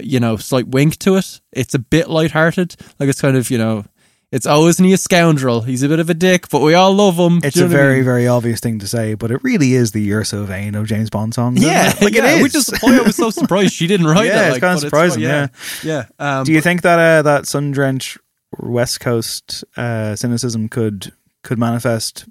you 0.02 0.18
know, 0.18 0.36
slight 0.36 0.66
wink 0.68 0.96
to 0.98 1.14
it. 1.16 1.40
It's 1.52 1.74
a 1.74 1.78
bit 1.78 2.10
lighthearted. 2.10 2.74
Like 2.98 3.08
it's 3.08 3.20
kind 3.20 3.36
of, 3.36 3.48
you 3.48 3.58
know, 3.58 3.84
it's 4.32 4.44
oh, 4.44 4.66
isn't 4.66 4.84
he 4.84 4.92
a 4.92 4.96
scoundrel? 4.96 5.60
He's 5.60 5.84
a 5.84 5.88
bit 5.88 6.00
of 6.00 6.10
a 6.10 6.14
dick, 6.14 6.48
but 6.48 6.62
we 6.62 6.74
all 6.74 6.92
love 6.92 7.16
him. 7.16 7.38
It's 7.44 7.56
a 7.56 7.60
what 7.62 7.66
I 7.66 7.68
very, 7.68 7.94
mean? 7.96 8.04
very 8.04 8.26
obvious 8.26 8.58
thing 8.58 8.80
to 8.80 8.88
say, 8.88 9.14
but 9.14 9.30
it 9.30 9.44
really 9.44 9.74
is 9.74 9.92
the 9.92 10.02
You're 10.02 10.24
So 10.24 10.42
Vain 10.42 10.74
of 10.74 10.86
James 10.86 11.10
Bond 11.10 11.32
songs. 11.32 11.62
yeah, 11.62 11.92
it? 11.92 12.00
like 12.02 12.14
yeah, 12.14 12.26
it 12.32 12.36
is. 12.38 12.42
Which 12.42 12.54
is 12.56 12.70
why 12.80 12.96
I 12.98 13.02
was 13.02 13.14
so 13.14 13.30
surprised 13.30 13.72
she 13.72 13.86
didn't 13.86 14.06
write 14.08 14.26
Yeah, 14.26 14.46
it. 14.46 14.50
it's 14.50 14.58
kinda 14.58 14.78
surprising, 14.78 15.22
yeah, 15.22 15.46
yeah. 15.84 16.06
Um, 16.18 16.42
Do 16.44 16.52
you 16.52 16.60
think 16.60 16.82
that 16.82 16.98
uh, 16.98 17.22
that 17.22 17.46
sun 17.46 17.70
drenched 17.70 18.18
West 18.58 18.98
Coast 18.98 19.62
uh, 19.76 20.16
cynicism 20.16 20.68
could 20.68 21.12
could 21.44 21.58
manifest 21.60 22.24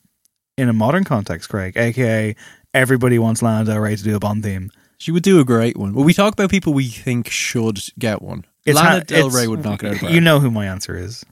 in 0.57 0.67
a 0.67 0.73
modern 0.73 1.05
context, 1.05 1.47
Craig? 1.47 1.77
AKA, 1.77 2.35
everybody 2.73 3.19
wants 3.19 3.41
Lana 3.41 3.65
Del 3.65 3.79
Rey 3.79 3.95
to 3.95 4.03
do 4.03 4.15
a 4.15 4.19
Bond 4.19 4.43
theme. 4.43 4.71
she 4.97 5.11
would 5.11 5.23
do 5.23 5.39
a 5.39 5.45
great 5.45 5.77
one? 5.77 5.93
Well, 5.93 6.05
we 6.05 6.13
talk 6.13 6.33
about 6.33 6.49
people 6.49 6.73
we 6.73 6.87
think 6.87 7.29
should 7.29 7.79
get 7.99 8.21
one. 8.21 8.45
It's 8.65 8.79
Lana 8.79 9.03
Del 9.03 9.29
Rey 9.29 9.47
would 9.47 9.63
knock 9.63 9.83
it 9.83 9.87
out. 9.87 9.93
Of 9.95 9.99
the 10.01 10.13
You 10.13 10.21
know 10.21 10.39
who 10.39 10.49
my 10.51 10.65
answer 10.65 10.95
is. 10.95 11.25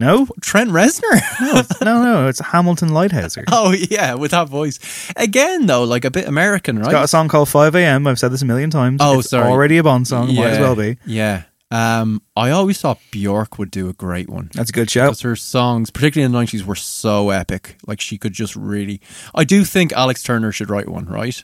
No, 0.00 0.26
Trent 0.40 0.70
Reznor. 0.70 1.20
no, 1.84 1.84
no, 1.84 2.02
no. 2.02 2.28
It's 2.28 2.40
Hamilton 2.40 2.90
Leithauser. 2.90 3.44
oh 3.52 3.72
yeah, 3.72 4.14
with 4.14 4.32
that 4.32 4.48
voice 4.48 4.80
again 5.16 5.66
though, 5.66 5.84
like 5.84 6.04
a 6.04 6.10
bit 6.10 6.26
American, 6.26 6.78
right? 6.78 6.86
It's 6.86 6.92
got 6.92 7.04
a 7.04 7.08
song 7.08 7.28
called 7.28 7.48
5 7.48 7.76
a.m. 7.76 8.06
I've 8.06 8.18
said 8.18 8.32
this 8.32 8.42
a 8.42 8.44
million 8.44 8.70
times. 8.70 8.98
Oh, 9.00 9.20
it's 9.20 9.30
sorry. 9.30 9.48
already 9.48 9.78
a 9.78 9.84
Bond 9.84 10.08
song. 10.08 10.34
Might 10.34 10.48
as 10.48 10.58
well 10.58 10.74
be. 10.74 10.98
Yeah. 11.06 11.44
Um, 11.74 12.22
I 12.36 12.50
always 12.50 12.80
thought 12.80 13.00
Bjork 13.10 13.58
would 13.58 13.72
do 13.72 13.88
a 13.88 13.92
great 13.92 14.28
one. 14.28 14.48
That's 14.54 14.70
a 14.70 14.72
good 14.72 14.88
show. 14.88 15.06
Because 15.06 15.22
her 15.22 15.34
songs, 15.34 15.90
particularly 15.90 16.24
in 16.26 16.30
the 16.30 16.38
nineties, 16.38 16.64
were 16.64 16.76
so 16.76 17.30
epic. 17.30 17.76
Like 17.84 18.00
she 18.00 18.16
could 18.16 18.32
just 18.32 18.54
really. 18.54 19.00
I 19.34 19.42
do 19.42 19.64
think 19.64 19.92
Alex 19.92 20.22
Turner 20.22 20.52
should 20.52 20.70
write 20.70 20.88
one, 20.88 21.06
right? 21.06 21.42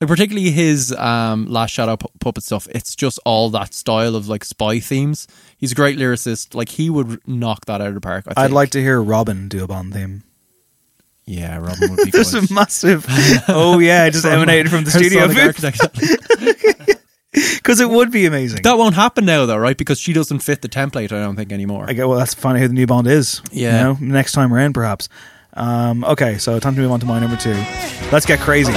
Like 0.00 0.08
particularly 0.08 0.52
his 0.52 0.92
um, 0.92 1.46
last 1.46 1.70
Shadow 1.72 1.96
Pu- 1.96 2.06
Puppet 2.20 2.44
stuff. 2.44 2.68
It's 2.70 2.94
just 2.94 3.18
all 3.24 3.50
that 3.50 3.74
style 3.74 4.14
of 4.14 4.28
like 4.28 4.44
spy 4.44 4.78
themes. 4.78 5.26
He's 5.56 5.72
a 5.72 5.74
great 5.74 5.98
lyricist. 5.98 6.54
Like 6.54 6.68
he 6.68 6.88
would 6.88 7.26
knock 7.26 7.64
that 7.66 7.80
out 7.80 7.88
of 7.88 7.94
the 7.94 8.00
park. 8.00 8.26
I 8.36 8.44
I'd 8.44 8.52
like 8.52 8.70
to 8.70 8.80
hear 8.80 9.02
Robyn 9.02 9.48
do 9.48 9.64
a 9.64 9.66
Bond 9.66 9.92
theme. 9.92 10.22
Yeah, 11.26 11.58
Robyn 11.58 11.90
would 11.90 12.04
be 12.04 12.10
There's 12.12 12.34
a 12.34 12.52
massive. 12.54 13.06
Oh 13.48 13.80
yeah, 13.80 14.04
it 14.06 14.12
just 14.12 14.24
emanated 14.24 14.70
from 14.70 14.84
the 14.84 14.90
studio 14.92 15.26
Sonic 15.26 15.56
booth 15.56 15.64
Architect. 15.64 17.03
because 17.56 17.80
it 17.80 17.90
would 17.90 18.10
be 18.10 18.26
amazing. 18.26 18.62
that 18.62 18.78
won't 18.78 18.94
happen 18.94 19.24
now, 19.24 19.44
though, 19.46 19.56
right? 19.56 19.76
Because 19.76 19.98
she 19.98 20.12
doesn't 20.12 20.38
fit 20.40 20.62
the 20.62 20.68
template. 20.68 21.12
I 21.12 21.20
don't 21.20 21.36
think 21.36 21.52
anymore. 21.52 21.86
I 21.88 21.92
get 21.92 22.08
well. 22.08 22.18
That's 22.18 22.34
funny 22.34 22.60
who 22.60 22.68
the 22.68 22.74
new 22.74 22.86
Bond 22.86 23.06
is. 23.06 23.42
Yeah. 23.50 23.76
you 23.94 24.06
know, 24.06 24.12
next 24.14 24.32
time 24.32 24.52
around, 24.52 24.72
perhaps. 24.72 25.08
Um, 25.54 26.04
okay, 26.04 26.38
so 26.38 26.58
time 26.58 26.74
to 26.74 26.80
move 26.80 26.90
on 26.90 27.00
to 27.00 27.06
my 27.06 27.18
number 27.20 27.36
two. 27.36 27.54
Let's 28.10 28.26
get 28.26 28.40
crazy. 28.40 28.72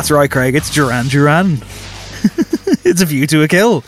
That's 0.00 0.10
right, 0.10 0.30
Craig. 0.30 0.54
It's 0.54 0.70
Duran 0.70 1.08
Duran. 1.08 1.56
it's 2.86 3.02
a 3.02 3.04
view 3.04 3.26
to 3.26 3.42
a 3.42 3.48
kill. 3.48 3.82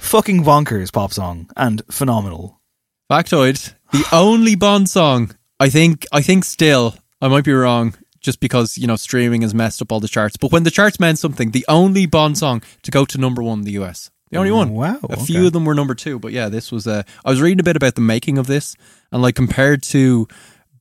Fucking 0.00 0.42
bonkers 0.42 0.92
pop 0.92 1.12
song 1.12 1.48
and 1.56 1.80
phenomenal. 1.88 2.60
Factoid: 3.08 3.72
the 3.92 4.04
only 4.12 4.56
Bond 4.56 4.90
song 4.90 5.36
I 5.60 5.68
think 5.68 6.04
I 6.10 6.20
think 6.20 6.44
still 6.44 6.96
I 7.20 7.28
might 7.28 7.44
be 7.44 7.52
wrong 7.52 7.94
just 8.18 8.40
because 8.40 8.76
you 8.76 8.88
know 8.88 8.96
streaming 8.96 9.42
has 9.42 9.54
messed 9.54 9.80
up 9.80 9.92
all 9.92 10.00
the 10.00 10.08
charts. 10.08 10.36
But 10.36 10.50
when 10.50 10.64
the 10.64 10.70
charts 10.72 10.98
meant 10.98 11.20
something, 11.20 11.52
the 11.52 11.64
only 11.68 12.06
Bond 12.06 12.36
song 12.36 12.64
to 12.82 12.90
go 12.90 13.04
to 13.04 13.16
number 13.16 13.40
one 13.40 13.60
in 13.60 13.64
the 13.64 13.80
US, 13.82 14.10
the 14.32 14.38
only 14.38 14.50
one. 14.50 14.70
Wow, 14.70 14.98
a 15.04 15.12
okay. 15.12 15.24
few 15.24 15.46
of 15.46 15.52
them 15.52 15.64
were 15.64 15.76
number 15.76 15.94
two, 15.94 16.18
but 16.18 16.32
yeah, 16.32 16.48
this 16.48 16.72
was. 16.72 16.88
Uh, 16.88 17.04
I 17.24 17.30
was 17.30 17.40
reading 17.40 17.60
a 17.60 17.62
bit 17.62 17.76
about 17.76 17.94
the 17.94 18.00
making 18.00 18.36
of 18.36 18.48
this, 18.48 18.74
and 19.12 19.22
like 19.22 19.36
compared 19.36 19.84
to 19.84 20.26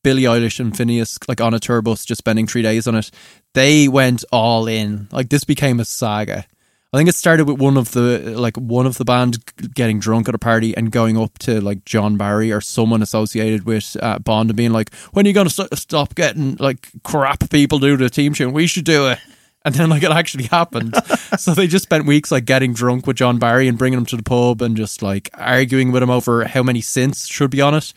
Billie 0.03 0.23
Eilish 0.23 0.59
and 0.59 0.73
Finneas, 0.73 1.19
like 1.27 1.41
on 1.41 1.53
a 1.53 1.59
tour 1.59 1.81
bus, 1.81 2.05
just 2.05 2.19
spending 2.19 2.47
three 2.47 2.61
days 2.61 2.87
on 2.87 2.95
it, 2.95 3.11
they 3.53 3.87
went 3.87 4.23
all 4.31 4.67
in. 4.67 5.07
Like 5.11 5.29
this 5.29 5.43
became 5.43 5.79
a 5.79 5.85
saga. 5.85 6.45
I 6.93 6.97
think 6.97 7.07
it 7.07 7.15
started 7.15 7.47
with 7.47 7.57
one 7.57 7.77
of 7.77 7.91
the 7.91 8.33
like 8.37 8.57
one 8.57 8.85
of 8.85 8.97
the 8.97 9.05
band 9.05 9.37
getting 9.73 9.99
drunk 9.99 10.27
at 10.27 10.35
a 10.35 10.39
party 10.39 10.75
and 10.75 10.91
going 10.91 11.17
up 11.17 11.39
to 11.39 11.61
like 11.61 11.85
John 11.85 12.17
Barry 12.17 12.51
or 12.51 12.59
someone 12.59 13.01
associated 13.01 13.65
with 13.65 13.95
uh, 14.01 14.19
Bond 14.19 14.49
and 14.49 14.57
being 14.57 14.73
like, 14.73 14.93
"When 15.13 15.25
are 15.25 15.29
you 15.29 15.33
going 15.33 15.47
to 15.47 15.53
st- 15.53 15.77
stop 15.77 16.15
getting 16.15 16.57
like 16.57 16.89
crap 17.03 17.49
people 17.49 17.79
do 17.79 17.95
to 17.95 18.03
the 18.03 18.09
team 18.09 18.33
tune? 18.33 18.51
We 18.51 18.67
should 18.67 18.83
do 18.83 19.07
it." 19.07 19.19
And 19.63 19.75
then 19.75 19.89
like 19.89 20.03
it 20.03 20.11
actually 20.11 20.45
happened. 20.45 20.95
so 21.37 21.53
they 21.53 21.67
just 21.67 21.83
spent 21.83 22.07
weeks 22.07 22.31
like 22.31 22.45
getting 22.45 22.73
drunk 22.73 23.07
with 23.07 23.15
John 23.15 23.37
Barry 23.39 23.67
and 23.67 23.77
bringing 23.77 23.99
him 23.99 24.05
to 24.07 24.17
the 24.17 24.23
pub 24.23 24.61
and 24.61 24.75
just 24.75 25.01
like 25.01 25.29
arguing 25.35 25.91
with 25.93 26.03
him 26.03 26.09
over 26.09 26.43
how 26.45 26.63
many 26.63 26.81
synths 26.81 27.31
should 27.31 27.51
be 27.51 27.61
on 27.61 27.75
it. 27.75 27.93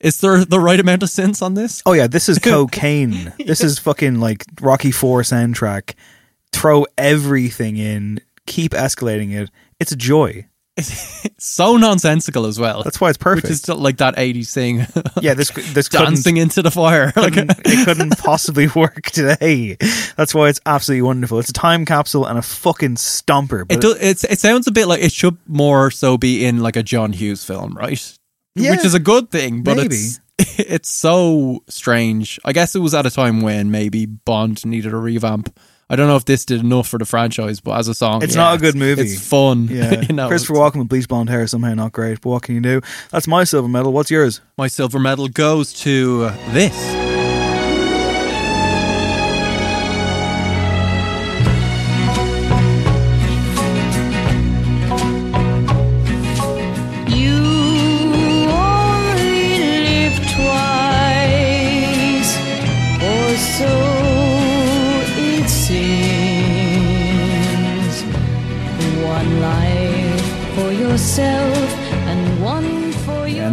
Is 0.00 0.20
there 0.20 0.44
the 0.44 0.60
right 0.60 0.80
amount 0.80 1.02
of 1.02 1.10
synths 1.10 1.42
on 1.42 1.54
this? 1.54 1.82
Oh 1.84 1.92
yeah, 1.92 2.06
this 2.06 2.28
is 2.28 2.38
cocaine. 2.42 3.32
This 3.38 3.62
is 3.62 3.78
fucking 3.78 4.18
like 4.18 4.44
Rocky 4.60 4.90
Four 4.92 5.22
soundtrack. 5.22 5.94
Throw 6.52 6.86
everything 6.96 7.76
in, 7.76 8.20
keep 8.46 8.72
escalating 8.72 9.32
it. 9.32 9.50
It's 9.78 9.92
a 9.92 9.96
joy. 9.96 10.46
It's 10.76 11.28
so 11.44 11.76
nonsensical 11.76 12.46
as 12.46 12.58
well. 12.58 12.82
That's 12.82 13.00
why 13.00 13.10
it's 13.10 13.18
perfect. 13.18 13.44
Which 13.44 13.52
is 13.52 13.68
like 13.68 13.98
that 13.98 14.16
80s 14.16 14.52
thing. 14.52 14.86
Yeah, 15.20 15.34
this 15.34 15.50
this 15.74 15.88
dancing 15.90 16.38
into 16.38 16.62
the 16.62 16.70
fire. 16.70 17.12
Like, 17.14 17.36
it 17.36 17.84
couldn't 17.84 18.16
possibly 18.18 18.68
work 18.68 19.02
today. 19.02 19.76
That's 20.16 20.34
why 20.34 20.48
it's 20.48 20.60
absolutely 20.64 21.02
wonderful. 21.02 21.38
It's 21.40 21.50
a 21.50 21.52
time 21.52 21.84
capsule 21.84 22.24
and 22.24 22.38
a 22.38 22.42
fucking 22.42 22.94
stomper. 22.94 23.70
It 23.70 23.82
does. 23.82 23.98
It's, 24.00 24.24
it 24.24 24.38
sounds 24.40 24.66
a 24.66 24.72
bit 24.72 24.86
like 24.86 25.02
it 25.02 25.12
should 25.12 25.36
more 25.46 25.90
so 25.90 26.16
be 26.16 26.46
in 26.46 26.60
like 26.60 26.76
a 26.76 26.82
John 26.82 27.12
Hughes 27.12 27.44
film, 27.44 27.74
right? 27.76 28.18
Yeah, 28.54 28.72
Which 28.72 28.84
is 28.84 28.94
a 28.94 28.98
good 29.00 29.30
thing, 29.30 29.62
but 29.62 29.76
maybe. 29.76 29.94
it's 29.96 30.20
it's 30.58 30.88
so 30.90 31.62
strange. 31.68 32.38
I 32.44 32.52
guess 32.52 32.74
it 32.74 32.80
was 32.80 32.94
at 32.94 33.06
a 33.06 33.10
time 33.10 33.40
when 33.42 33.70
maybe 33.70 34.06
Bond 34.06 34.64
needed 34.66 34.92
a 34.92 34.96
revamp. 34.96 35.56
I 35.88 35.96
don't 35.96 36.06
know 36.06 36.16
if 36.16 36.24
this 36.24 36.44
did 36.44 36.60
enough 36.60 36.86
for 36.86 36.98
the 36.98 37.04
franchise, 37.04 37.60
but 37.60 37.76
as 37.76 37.88
a 37.88 37.94
song, 37.94 38.22
It's 38.22 38.36
yeah, 38.36 38.42
not 38.42 38.54
a 38.56 38.58
good 38.58 38.76
movie. 38.76 39.02
It's 39.02 39.20
fun. 39.28 39.66
Yeah, 39.68 40.00
you 40.08 40.14
know, 40.14 40.28
Christopher 40.28 40.54
Walken 40.54 40.76
with 40.76 40.88
bleach 40.88 41.08
blonde 41.08 41.28
hair 41.30 41.46
somehow 41.48 41.74
not 41.74 41.90
great. 41.92 42.20
But 42.20 42.30
what 42.30 42.42
can 42.44 42.54
you 42.54 42.60
do? 42.60 42.80
That's 43.10 43.26
my 43.26 43.42
silver 43.42 43.68
medal. 43.68 43.92
What's 43.92 44.10
yours? 44.10 44.40
My 44.56 44.68
silver 44.68 45.00
medal 45.00 45.28
goes 45.28 45.72
to 45.82 46.28
this. 46.52 47.09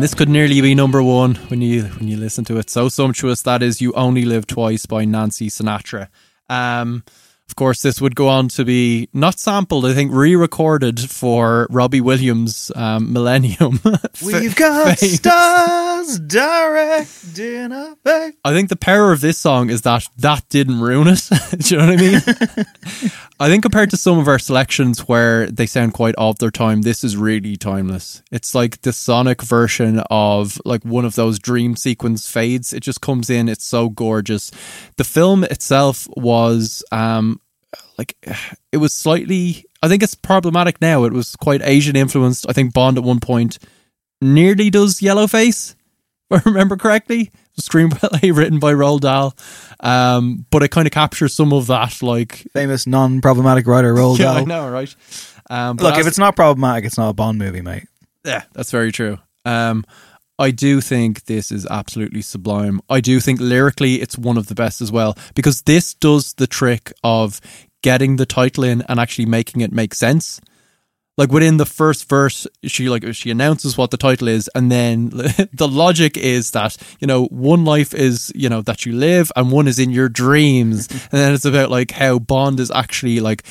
This 0.07 0.13
could 0.13 0.29
nearly 0.29 0.61
be 0.61 0.73
number 0.73 1.03
one 1.03 1.35
when 1.49 1.59
you 1.59 1.83
when 1.83 2.07
you 2.07 2.15
listen 2.15 2.45
to 2.45 2.57
it. 2.57 2.69
So 2.69 2.87
sumptuous 2.87 3.41
that 3.41 3.61
is 3.61 3.81
"You 3.81 3.91
Only 3.91 4.23
Live 4.23 4.47
Twice" 4.47 4.85
by 4.85 5.03
Nancy 5.03 5.49
Sinatra. 5.49 6.07
Um, 6.47 7.03
of 7.49 7.55
course, 7.55 7.81
this 7.81 8.01
would 8.01 8.15
go 8.15 8.27
on 8.27 8.49
to 8.49 8.65
be 8.65 9.09
not 9.13 9.39
sampled, 9.39 9.85
I 9.85 9.93
think, 9.93 10.11
re-recorded 10.13 10.99
for 10.99 11.67
Robbie 11.69 12.01
Williams' 12.01 12.71
um, 12.75 13.13
Millennium. 13.13 13.79
We've 14.23 14.55
got 14.55 14.99
Fame. 14.99 15.09
stars. 15.09 15.97
was 16.07 16.19
direct 16.19 17.39
in 17.39 17.71
effect. 17.71 18.37
I 18.43 18.53
think 18.53 18.69
the 18.69 18.75
power 18.75 19.11
of 19.11 19.21
this 19.21 19.37
song 19.37 19.69
is 19.69 19.81
that 19.83 20.07
that 20.17 20.47
didn't 20.49 20.79
ruin 20.81 21.07
it. 21.07 21.27
Do 21.59 21.75
you 21.75 21.81
know 21.81 21.87
what 21.87 21.99
I 21.99 22.01
mean? 22.01 23.11
I 23.39 23.49
think 23.49 23.61
compared 23.61 23.91
to 23.91 23.97
some 23.97 24.17
of 24.17 24.27
our 24.27 24.39
selections 24.39 25.07
where 25.07 25.45
they 25.47 25.67
sound 25.67 25.93
quite 25.93 26.15
of 26.15 26.39
their 26.39 26.49
time, 26.49 26.81
this 26.81 27.03
is 27.03 27.15
really 27.15 27.55
timeless. 27.55 28.23
It's 28.31 28.55
like 28.55 28.81
the 28.81 28.91
sonic 28.91 29.43
version 29.43 30.01
of 30.09 30.59
like 30.65 30.83
one 30.83 31.05
of 31.05 31.15
those 31.15 31.37
dream 31.37 31.75
sequence 31.75 32.29
fades. 32.29 32.73
It 32.73 32.81
just 32.81 33.01
comes 33.01 33.29
in. 33.29 33.47
It's 33.47 33.65
so 33.65 33.89
gorgeous. 33.89 34.51
The 34.97 35.03
film 35.03 35.43
itself 35.43 36.07
was 36.15 36.83
um 36.91 37.36
like 37.97 38.15
it 38.71 38.77
was 38.77 38.93
slightly 38.93 39.65
I 39.81 39.87
think 39.87 40.01
it's 40.03 40.15
problematic 40.15 40.81
now. 40.81 41.03
It 41.03 41.13
was 41.13 41.35
quite 41.35 41.61
Asian 41.63 41.95
influenced. 41.95 42.45
I 42.49 42.53
think 42.53 42.73
Bond 42.73 42.97
at 42.97 43.03
one 43.03 43.19
point 43.19 43.59
nearly 44.21 44.69
does 44.69 44.99
Yellowface, 44.99 45.75
if 46.31 46.45
I 46.45 46.49
remember 46.49 46.77
correctly. 46.77 47.31
The 47.55 47.61
screenplay 47.61 48.35
written 48.35 48.59
by 48.59 48.73
Roald 48.73 49.01
Dahl. 49.01 49.35
Um, 49.79 50.45
but 50.51 50.61
it 50.63 50.69
kind 50.69 50.87
of 50.87 50.91
captures 50.91 51.33
some 51.35 51.53
of 51.53 51.67
that, 51.67 52.01
like 52.03 52.47
Famous 52.53 52.85
non-problematic 52.87 53.65
writer 53.67 53.93
Roald 53.93 54.17
yeah, 54.19 54.31
I 54.31 54.35
Dahl. 54.37 54.45
know, 54.45 54.69
right? 54.69 54.95
Um, 55.49 55.77
Look, 55.77 55.97
if 55.97 56.05
it's 56.07 56.19
not 56.19 56.35
problematic, 56.35 56.85
it's 56.85 56.97
not 56.97 57.09
a 57.09 57.13
Bond 57.13 57.37
movie, 57.39 57.61
mate. 57.61 57.87
yeah, 58.25 58.43
that's 58.53 58.69
very 58.71 58.91
true. 58.91 59.17
Um, 59.45 59.85
I 60.39 60.51
do 60.51 60.81
think 60.81 61.25
this 61.25 61.51
is 61.51 61.65
absolutely 61.65 62.21
sublime. 62.21 62.79
I 62.89 62.99
do 63.01 63.19
think 63.19 63.39
lyrically 63.39 63.95
it's 64.01 64.17
one 64.17 64.37
of 64.37 64.47
the 64.47 64.55
best 64.55 64.81
as 64.81 64.91
well 64.91 65.17
because 65.33 65.63
this 65.63 65.95
does 65.95 66.33
the 66.33 66.45
trick 66.45 66.93
of 67.03 67.41
getting 67.81 68.15
the 68.15 68.25
title 68.25 68.63
in 68.63 68.81
and 68.83 68.99
actually 68.99 69.25
making 69.25 69.61
it 69.61 69.71
make 69.71 69.93
sense. 69.93 70.41
Like 71.17 71.31
within 71.31 71.57
the 71.57 71.65
first 71.65 72.07
verse, 72.07 72.45
she 72.63 72.89
like 72.89 73.03
she 73.15 73.31
announces 73.31 73.75
what 73.75 73.89
the 73.89 73.97
title 73.97 74.27
is, 74.27 74.49
and 74.53 74.71
then 74.71 75.09
the 75.53 75.67
logic 75.67 76.15
is 76.15 76.51
that 76.51 76.77
you 76.99 77.07
know 77.07 77.25
one 77.25 77.65
life 77.65 77.95
is 77.95 78.31
you 78.35 78.49
know 78.49 78.61
that 78.61 78.85
you 78.85 78.93
live, 78.93 79.31
and 79.35 79.51
one 79.51 79.67
is 79.67 79.79
in 79.79 79.89
your 79.89 80.09
dreams, 80.09 80.87
and 80.91 81.11
then 81.11 81.33
it's 81.33 81.45
about 81.45 81.71
like 81.71 81.91
how 81.91 82.19
Bond 82.19 82.59
is 82.59 82.69
actually 82.69 83.19
like 83.19 83.43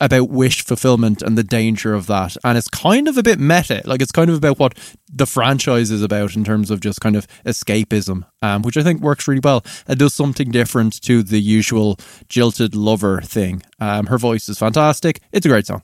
about 0.00 0.28
wish 0.28 0.62
fulfillment 0.62 1.22
and 1.22 1.36
the 1.36 1.42
danger 1.42 1.92
of 1.92 2.06
that, 2.06 2.36
and 2.44 2.56
it's 2.56 2.68
kind 2.68 3.08
of 3.08 3.18
a 3.18 3.22
bit 3.24 3.40
meta. 3.40 3.82
Like 3.84 4.00
it's 4.00 4.12
kind 4.12 4.30
of 4.30 4.36
about 4.36 4.60
what 4.60 4.78
the 5.12 5.26
franchise 5.26 5.90
is 5.90 6.04
about 6.04 6.36
in 6.36 6.44
terms 6.44 6.70
of 6.70 6.80
just 6.80 7.00
kind 7.00 7.16
of 7.16 7.26
escapism, 7.44 8.26
um, 8.42 8.62
which 8.62 8.76
I 8.76 8.84
think 8.84 9.00
works 9.00 9.26
really 9.26 9.40
well. 9.42 9.64
It 9.88 9.98
does 9.98 10.14
something 10.14 10.52
different 10.52 11.02
to 11.02 11.24
the 11.24 11.40
usual 11.40 11.98
jilted 12.28 12.76
lover 12.76 13.20
thing. 13.22 13.64
Um, 13.80 14.06
her 14.06 14.18
voice 14.18 14.48
is 14.48 14.58
fantastic. 14.58 15.20
It's 15.32 15.46
a 15.46 15.48
great 15.48 15.66
song. 15.66 15.82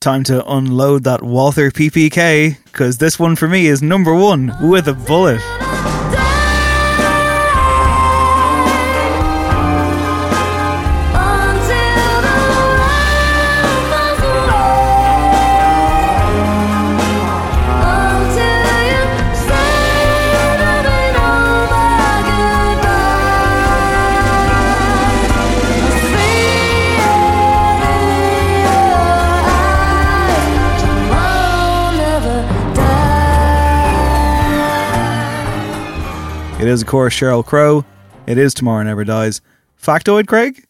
Time 0.00 0.24
to 0.24 0.42
unload 0.50 1.04
that 1.04 1.22
Walther 1.22 1.70
PPK 1.70 2.56
because 2.64 2.96
this 2.96 3.18
one 3.18 3.36
for 3.36 3.46
me 3.46 3.66
is 3.66 3.82
number 3.82 4.14
one 4.14 4.50
with 4.62 4.88
a 4.88 4.94
bullet. 4.94 5.42
It 36.60 36.68
is, 36.68 36.82
of 36.82 36.88
course, 36.88 37.14
Sheryl 37.14 37.42
Crow. 37.44 37.86
It 38.26 38.36
is 38.36 38.52
Tomorrow 38.52 38.82
Never 38.82 39.02
Dies. 39.02 39.40
Factoid, 39.82 40.26
Craig? 40.26 40.62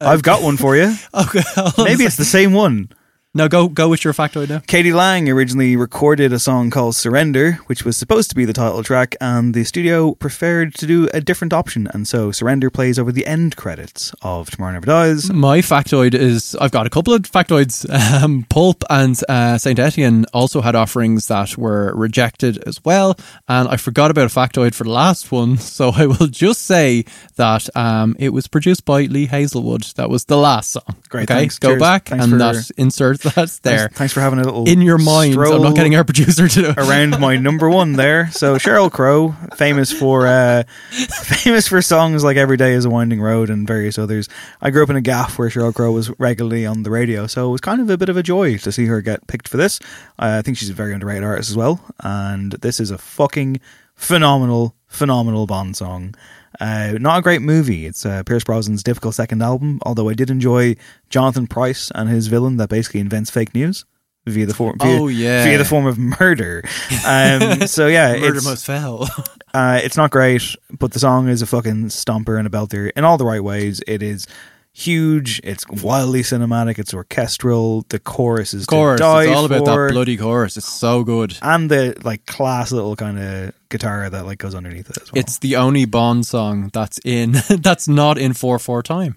Uh, 0.00 0.10
I've 0.10 0.22
got 0.22 0.44
one 0.44 0.56
for 0.56 0.76
you. 0.76 0.94
Okay, 1.12 1.40
hold 1.56 1.74
on 1.76 1.86
a 1.86 1.90
Maybe 1.90 2.04
it's 2.04 2.16
the 2.16 2.24
same 2.24 2.52
one. 2.52 2.88
No, 3.36 3.48
go 3.48 3.66
go 3.68 3.88
with 3.88 4.04
your 4.04 4.12
factoid 4.12 4.48
now. 4.48 4.60
k.d. 4.60 4.92
lang 4.92 5.28
originally 5.28 5.74
recorded 5.74 6.32
a 6.32 6.38
song 6.38 6.70
called 6.70 6.94
Surrender, 6.94 7.54
which 7.66 7.84
was 7.84 7.96
supposed 7.96 8.30
to 8.30 8.36
be 8.36 8.44
the 8.44 8.52
title 8.52 8.84
track, 8.84 9.16
and 9.20 9.52
the 9.54 9.64
studio 9.64 10.14
preferred 10.14 10.72
to 10.76 10.86
do 10.86 11.08
a 11.12 11.20
different 11.20 11.52
option, 11.52 11.88
and 11.92 12.06
so 12.06 12.30
Surrender 12.30 12.70
plays 12.70 12.96
over 12.96 13.10
the 13.10 13.26
end 13.26 13.56
credits 13.56 14.14
of 14.22 14.50
Tomorrow 14.52 14.74
Never 14.74 14.86
Dies. 14.86 15.32
My 15.32 15.58
factoid 15.58 16.14
is 16.14 16.54
I've 16.60 16.70
got 16.70 16.86
a 16.86 16.90
couple 16.90 17.12
of 17.12 17.22
factoids. 17.22 17.84
Um, 18.14 18.46
Pulp 18.48 18.84
and 18.90 19.18
uh, 19.28 19.58
Saint 19.58 19.78
Etienne 19.78 20.24
also 20.32 20.60
had 20.60 20.76
offerings 20.76 21.26
that 21.28 21.56
were 21.56 21.92
rejected 21.96 22.62
as 22.64 22.84
well, 22.84 23.16
and 23.48 23.66
I 23.66 23.76
forgot 23.76 24.10
about 24.12 24.30
a 24.30 24.34
factoid 24.34 24.74
for 24.74 24.84
the 24.84 24.90
last 24.90 25.32
one, 25.32 25.56
so 25.58 25.90
I 25.90 26.06
will 26.06 26.28
just 26.28 26.62
say 26.62 27.04
that 27.36 27.68
um, 27.76 28.14
it 28.20 28.28
was 28.28 28.46
produced 28.46 28.84
by 28.84 29.02
Lee 29.02 29.26
Hazlewood. 29.26 29.82
That 29.96 30.10
was 30.10 30.26
the 30.26 30.36
last 30.36 30.70
song. 30.72 30.84
Great, 31.08 31.24
okay, 31.24 31.34
thanks. 31.40 31.58
go 31.58 31.70
Cheers. 31.70 31.80
back 31.80 32.08
Thanks 32.10 32.24
and 32.26 32.40
that 32.40 32.70
insert 32.76 33.23
that's 33.30 33.58
there 33.60 33.78
Thanks, 33.78 33.98
thanks 33.98 34.12
for 34.12 34.20
having 34.20 34.38
a 34.38 34.44
little 34.44 34.68
in 34.68 34.80
your 34.80 34.98
mind. 34.98 35.34
I'm 35.34 35.62
not 35.62 35.74
getting 35.74 35.96
our 35.96 36.04
producer 36.04 36.48
to 36.48 36.62
do 36.62 36.74
around 36.76 37.18
my 37.20 37.36
number 37.36 37.68
one 37.68 37.92
there. 37.94 38.30
So 38.30 38.56
Sheryl 38.56 38.90
Crow, 38.90 39.34
famous 39.56 39.92
for 39.92 40.26
uh, 40.26 40.64
famous 40.90 41.68
for 41.68 41.82
songs 41.82 42.24
like 42.24 42.36
"Every 42.36 42.56
Day 42.56 42.72
Is 42.72 42.84
a 42.84 42.90
Winding 42.90 43.20
Road" 43.20 43.50
and 43.50 43.66
various 43.66 43.98
others. 43.98 44.28
I 44.60 44.70
grew 44.70 44.82
up 44.82 44.90
in 44.90 44.96
a 44.96 45.00
gaff 45.00 45.38
where 45.38 45.48
Sheryl 45.48 45.74
Crow 45.74 45.92
was 45.92 46.10
regularly 46.18 46.66
on 46.66 46.82
the 46.82 46.90
radio, 46.90 47.26
so 47.26 47.48
it 47.48 47.52
was 47.52 47.60
kind 47.60 47.80
of 47.80 47.90
a 47.90 47.98
bit 47.98 48.08
of 48.08 48.16
a 48.16 48.22
joy 48.22 48.56
to 48.58 48.72
see 48.72 48.86
her 48.86 49.00
get 49.00 49.26
picked 49.26 49.48
for 49.48 49.56
this. 49.56 49.80
Uh, 50.18 50.36
I 50.38 50.42
think 50.42 50.58
she's 50.58 50.70
a 50.70 50.74
very 50.74 50.92
underrated 50.94 51.24
artist 51.24 51.50
as 51.50 51.56
well, 51.56 51.80
and 52.00 52.52
this 52.52 52.80
is 52.80 52.90
a 52.90 52.98
fucking 52.98 53.60
phenomenal, 53.94 54.74
phenomenal 54.86 55.46
Bond 55.46 55.76
song. 55.76 56.14
Uh, 56.60 56.92
not 57.00 57.18
a 57.18 57.22
great 57.22 57.42
movie. 57.42 57.86
It's 57.86 58.04
uh, 58.06 58.22
Pierce 58.24 58.44
Brosnan's 58.44 58.82
difficult 58.82 59.14
second 59.14 59.42
album, 59.42 59.80
although 59.82 60.08
I 60.08 60.14
did 60.14 60.30
enjoy 60.30 60.76
Jonathan 61.10 61.46
Pryce 61.46 61.90
and 61.94 62.08
his 62.08 62.26
villain 62.28 62.56
that 62.58 62.68
basically 62.68 63.00
invents 63.00 63.30
fake 63.30 63.54
news 63.54 63.84
via 64.26 64.46
the 64.46 64.54
form 64.54 64.76
via, 64.80 65.00
Oh, 65.00 65.08
yeah. 65.08 65.44
via 65.44 65.58
the 65.58 65.64
form 65.64 65.86
of 65.86 65.98
murder. 65.98 66.62
Um, 67.06 67.66
so 67.66 67.86
yeah, 67.88 68.16
Murder 68.16 68.36
it's, 68.36 68.44
most 68.46 68.64
fell. 68.64 69.08
uh, 69.54 69.80
it's 69.84 69.96
not 69.96 70.10
great, 70.10 70.42
but 70.78 70.92
the 70.92 70.98
song 70.98 71.28
is 71.28 71.42
a 71.42 71.46
fucking 71.46 71.86
stomper 71.86 72.38
and 72.38 72.46
a 72.46 72.50
belter 72.50 72.90
in 72.96 73.04
all 73.04 73.18
the 73.18 73.26
right 73.26 73.42
ways. 73.44 73.82
It 73.86 74.02
is 74.02 74.26
huge. 74.72 75.40
It's 75.44 75.68
wildly 75.68 76.22
cinematic. 76.22 76.78
It's 76.78 76.94
orchestral. 76.94 77.84
The 77.90 77.98
chorus 77.98 78.54
is 78.54 78.64
chorus. 78.66 79.00
It's 79.00 79.04
all 79.04 79.44
about 79.44 79.66
for. 79.66 79.88
that 79.88 79.92
bloody 79.92 80.16
chorus. 80.16 80.56
It's 80.56 80.66
so 80.72 81.04
good. 81.04 81.36
and 81.42 81.70
the 81.70 81.94
like 82.04 82.24
class 82.26 82.72
little 82.72 82.96
kind 82.96 83.18
of 83.18 83.52
guitar 83.74 84.08
that 84.08 84.24
like 84.24 84.38
goes 84.38 84.54
underneath 84.54 84.88
it 84.90 84.98
as 85.02 85.10
well. 85.12 85.18
It's 85.20 85.38
the 85.38 85.56
only 85.56 85.84
Bond 85.86 86.26
song 86.26 86.70
that's 86.72 86.98
in 87.04 87.32
that's 87.66 87.86
not 87.88 88.18
in 88.18 88.32
four 88.34 88.58
four 88.58 88.82
time. 88.82 89.16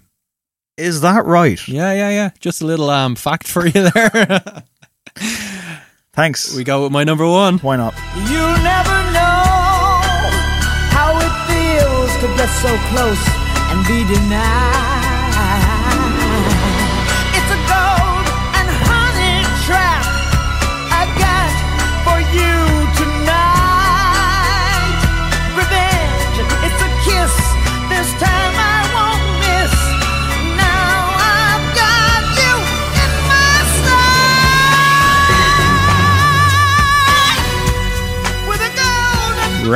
is 0.76 1.00
that 1.02 1.24
right? 1.24 1.60
Yeah, 1.68 1.92
yeah, 1.92 2.10
yeah. 2.10 2.30
Just 2.40 2.62
a 2.62 2.66
little 2.66 2.90
um 2.90 3.14
fact 3.16 3.46
for 3.46 3.64
you 3.66 3.90
there. 3.90 4.42
Thanks. 6.12 6.54
we 6.56 6.64
go 6.64 6.82
with 6.82 6.92
my 6.92 7.04
number 7.04 7.26
one. 7.26 7.58
Why 7.58 7.76
not? 7.76 7.94
You 8.32 8.44
never 8.72 8.96
know 9.14 9.46
how 10.96 11.10
it 11.26 11.34
feels 11.48 12.10
to 12.22 12.26
get 12.36 12.50
so 12.64 12.72
close 12.90 13.22
and 13.70 13.78
be 13.86 13.98
denied. 14.12 14.97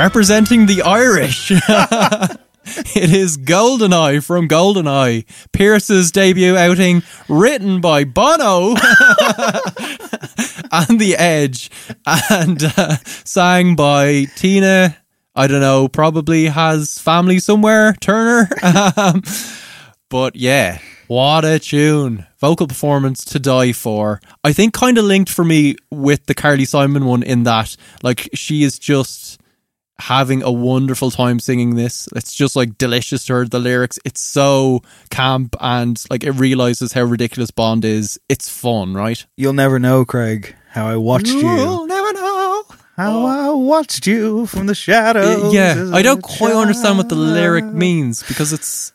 Representing 0.03 0.67
the 0.67 0.83
Irish. 0.83 1.53
it 1.53 3.13
is 3.15 3.39
Goldeneye 3.39 4.21
from 4.25 4.49
Goldeneye. 4.49 5.25
Pierce's 5.53 6.11
debut 6.11 6.57
outing, 6.57 7.05
written 7.29 7.81
by 7.81 8.03
Bono 8.03 8.71
and 10.73 10.99
The 10.99 11.15
Edge, 11.17 11.71
and 12.05 12.65
uh, 12.77 12.97
sang 13.05 13.77
by 13.77 14.25
Tina. 14.35 14.97
I 15.37 15.47
don't 15.47 15.61
know, 15.61 15.87
probably 15.87 16.47
has 16.47 16.99
family 16.99 17.39
somewhere, 17.39 17.93
Turner. 18.01 18.49
Um, 18.61 19.23
but 20.09 20.35
yeah, 20.35 20.81
what 21.07 21.45
a 21.45 21.61
tune. 21.61 22.27
Vocal 22.41 22.67
performance 22.67 23.25
to 23.27 23.39
die 23.39 23.71
for. 23.71 24.21
I 24.43 24.53
think 24.53 24.75
kind 24.75 24.99
of 24.99 25.05
linked 25.05 25.31
for 25.31 25.45
me 25.45 25.77
with 25.93 26.27
the 26.27 26.35
Carly 26.35 26.65
Simon 26.65 27.05
one 27.05 27.23
in 27.23 27.45
that, 27.45 27.77
like, 28.03 28.31
she 28.35 28.65
is 28.65 28.81
just 28.81 29.32
having 29.99 30.43
a 30.43 30.51
wonderful 30.51 31.11
time 31.11 31.39
singing 31.39 31.77
this. 31.77 32.09
It's 32.17 32.35
just 32.35 32.57
like 32.57 32.79
delicious 32.79 33.25
to 33.27 33.35
her. 33.35 33.45
The 33.47 33.59
lyrics, 33.59 33.99
it's 34.05 34.23
so 34.23 34.83
camp 35.11 35.57
and 35.61 36.03
like 36.11 36.25
it 36.25 36.33
realizes 36.33 36.93
how 36.93 37.03
ridiculous 37.03 37.51
Bond 37.51 37.85
is. 37.85 38.19
It's 38.29 38.49
fun, 38.49 38.95
right? 38.95 39.25
You'll 39.37 39.53
never 39.53 39.79
know, 39.79 40.05
Craig, 40.05 40.55
how 40.71 40.87
I 40.87 40.97
watched 40.97 41.29
You'll 41.29 41.83
you 41.83 41.87
never 41.87 42.13
know. 42.13 42.65
How 42.97 43.25
I 43.25 43.51
watched 43.51 44.07
you 44.07 44.47
from 44.47 44.67
the 44.67 44.75
shadows. 44.75 45.55
yeah, 45.55 45.91
I 45.93 46.03
don't 46.03 46.23
quite 46.23 46.55
understand 46.55 46.99
what 46.99 47.09
the 47.09 47.15
lyric 47.15 47.65
means 47.65 48.23
because 48.23 48.53
it's 48.53 48.93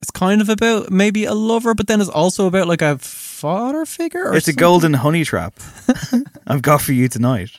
it's 0.00 0.10
kind 0.10 0.40
of 0.40 0.48
about 0.48 0.90
maybe 0.90 1.24
a 1.24 1.34
lover, 1.34 1.74
but 1.74 1.86
then 1.86 2.00
it's 2.00 2.08
also 2.08 2.46
about 2.46 2.68
like 2.68 2.80
a 2.80 2.96
father 2.98 3.84
figure. 3.84 4.28
Or 4.28 4.36
It's 4.36 4.48
a 4.48 4.52
golden 4.52 4.94
honey 4.94 5.24
trap. 5.24 5.54
I've 6.46 6.62
got 6.62 6.80
for 6.80 6.92
you 6.92 7.08
tonight. 7.08 7.50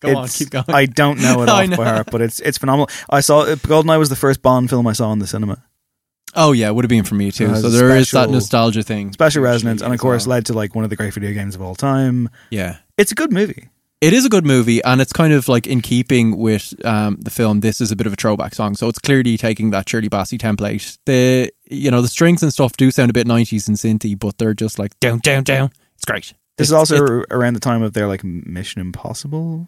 Go 0.00 0.16
on, 0.16 0.28
keep 0.28 0.50
going. 0.50 0.64
I 0.68 0.86
don't 0.86 1.20
know 1.20 1.42
it 1.42 1.48
off 1.48 1.76
by 1.76 1.84
heart, 1.84 2.08
but 2.10 2.20
it's 2.20 2.40
it's 2.40 2.58
phenomenal. 2.58 2.88
I 3.10 3.20
saw 3.20 3.40
uh, 3.40 3.56
Goldeneye 3.56 3.98
was 3.98 4.08
the 4.08 4.16
first 4.16 4.42
Bond 4.42 4.70
film 4.70 4.86
I 4.86 4.92
saw 4.92 5.12
in 5.12 5.18
the 5.18 5.26
cinema. 5.26 5.64
Oh 6.34 6.52
yeah, 6.52 6.70
would 6.70 6.84
have 6.84 6.90
been 6.90 7.04
for 7.04 7.14
me 7.14 7.32
too. 7.32 7.54
So 7.56 7.68
there 7.70 7.96
is 7.96 8.10
that 8.12 8.30
nostalgia 8.30 8.82
thing. 8.82 9.12
Special 9.12 9.42
resonance, 9.42 9.82
and 9.82 9.92
of 9.92 9.98
course 10.00 10.26
well. 10.26 10.36
led 10.36 10.46
to 10.46 10.52
like 10.52 10.74
one 10.74 10.84
of 10.84 10.90
the 10.90 10.96
great 10.96 11.14
video 11.14 11.32
games 11.32 11.54
of 11.54 11.62
all 11.62 11.74
time. 11.74 12.28
yeah. 12.50 12.76
It's 12.96 13.12
a 13.12 13.14
good 13.14 13.32
movie. 13.32 13.68
It 14.00 14.12
is 14.12 14.24
a 14.24 14.28
good 14.28 14.46
movie, 14.46 14.82
and 14.84 15.00
it's 15.00 15.12
kind 15.12 15.32
of 15.32 15.48
like 15.48 15.66
in 15.66 15.80
keeping 15.80 16.36
with 16.36 16.72
um, 16.84 17.16
the 17.20 17.30
film. 17.30 17.60
This 17.60 17.80
is 17.80 17.90
a 17.90 17.96
bit 17.96 18.06
of 18.06 18.12
a 18.12 18.16
throwback 18.16 18.54
song, 18.54 18.76
so 18.76 18.88
it's 18.88 18.98
clearly 19.00 19.36
taking 19.36 19.70
that 19.70 19.88
Shirley 19.88 20.08
Bassey 20.08 20.38
template. 20.38 20.98
The 21.06 21.50
you 21.68 21.90
know 21.90 22.00
the 22.02 22.08
strings 22.08 22.42
and 22.42 22.52
stuff 22.52 22.76
do 22.76 22.92
sound 22.92 23.10
a 23.10 23.12
bit 23.12 23.26
nineties 23.26 23.66
and 23.66 23.76
synthy, 23.76 24.16
but 24.16 24.38
they're 24.38 24.54
just 24.54 24.78
like 24.78 24.98
down, 25.00 25.18
down, 25.18 25.42
down. 25.42 25.70
It's 25.96 26.04
great. 26.04 26.34
This 26.58 26.68
is 26.68 26.72
also 26.72 27.04
it- 27.04 27.26
around 27.30 27.54
the 27.54 27.60
time 27.60 27.82
of 27.82 27.92
their 27.92 28.06
like 28.06 28.22
Mission 28.22 28.80
Impossible. 28.80 29.66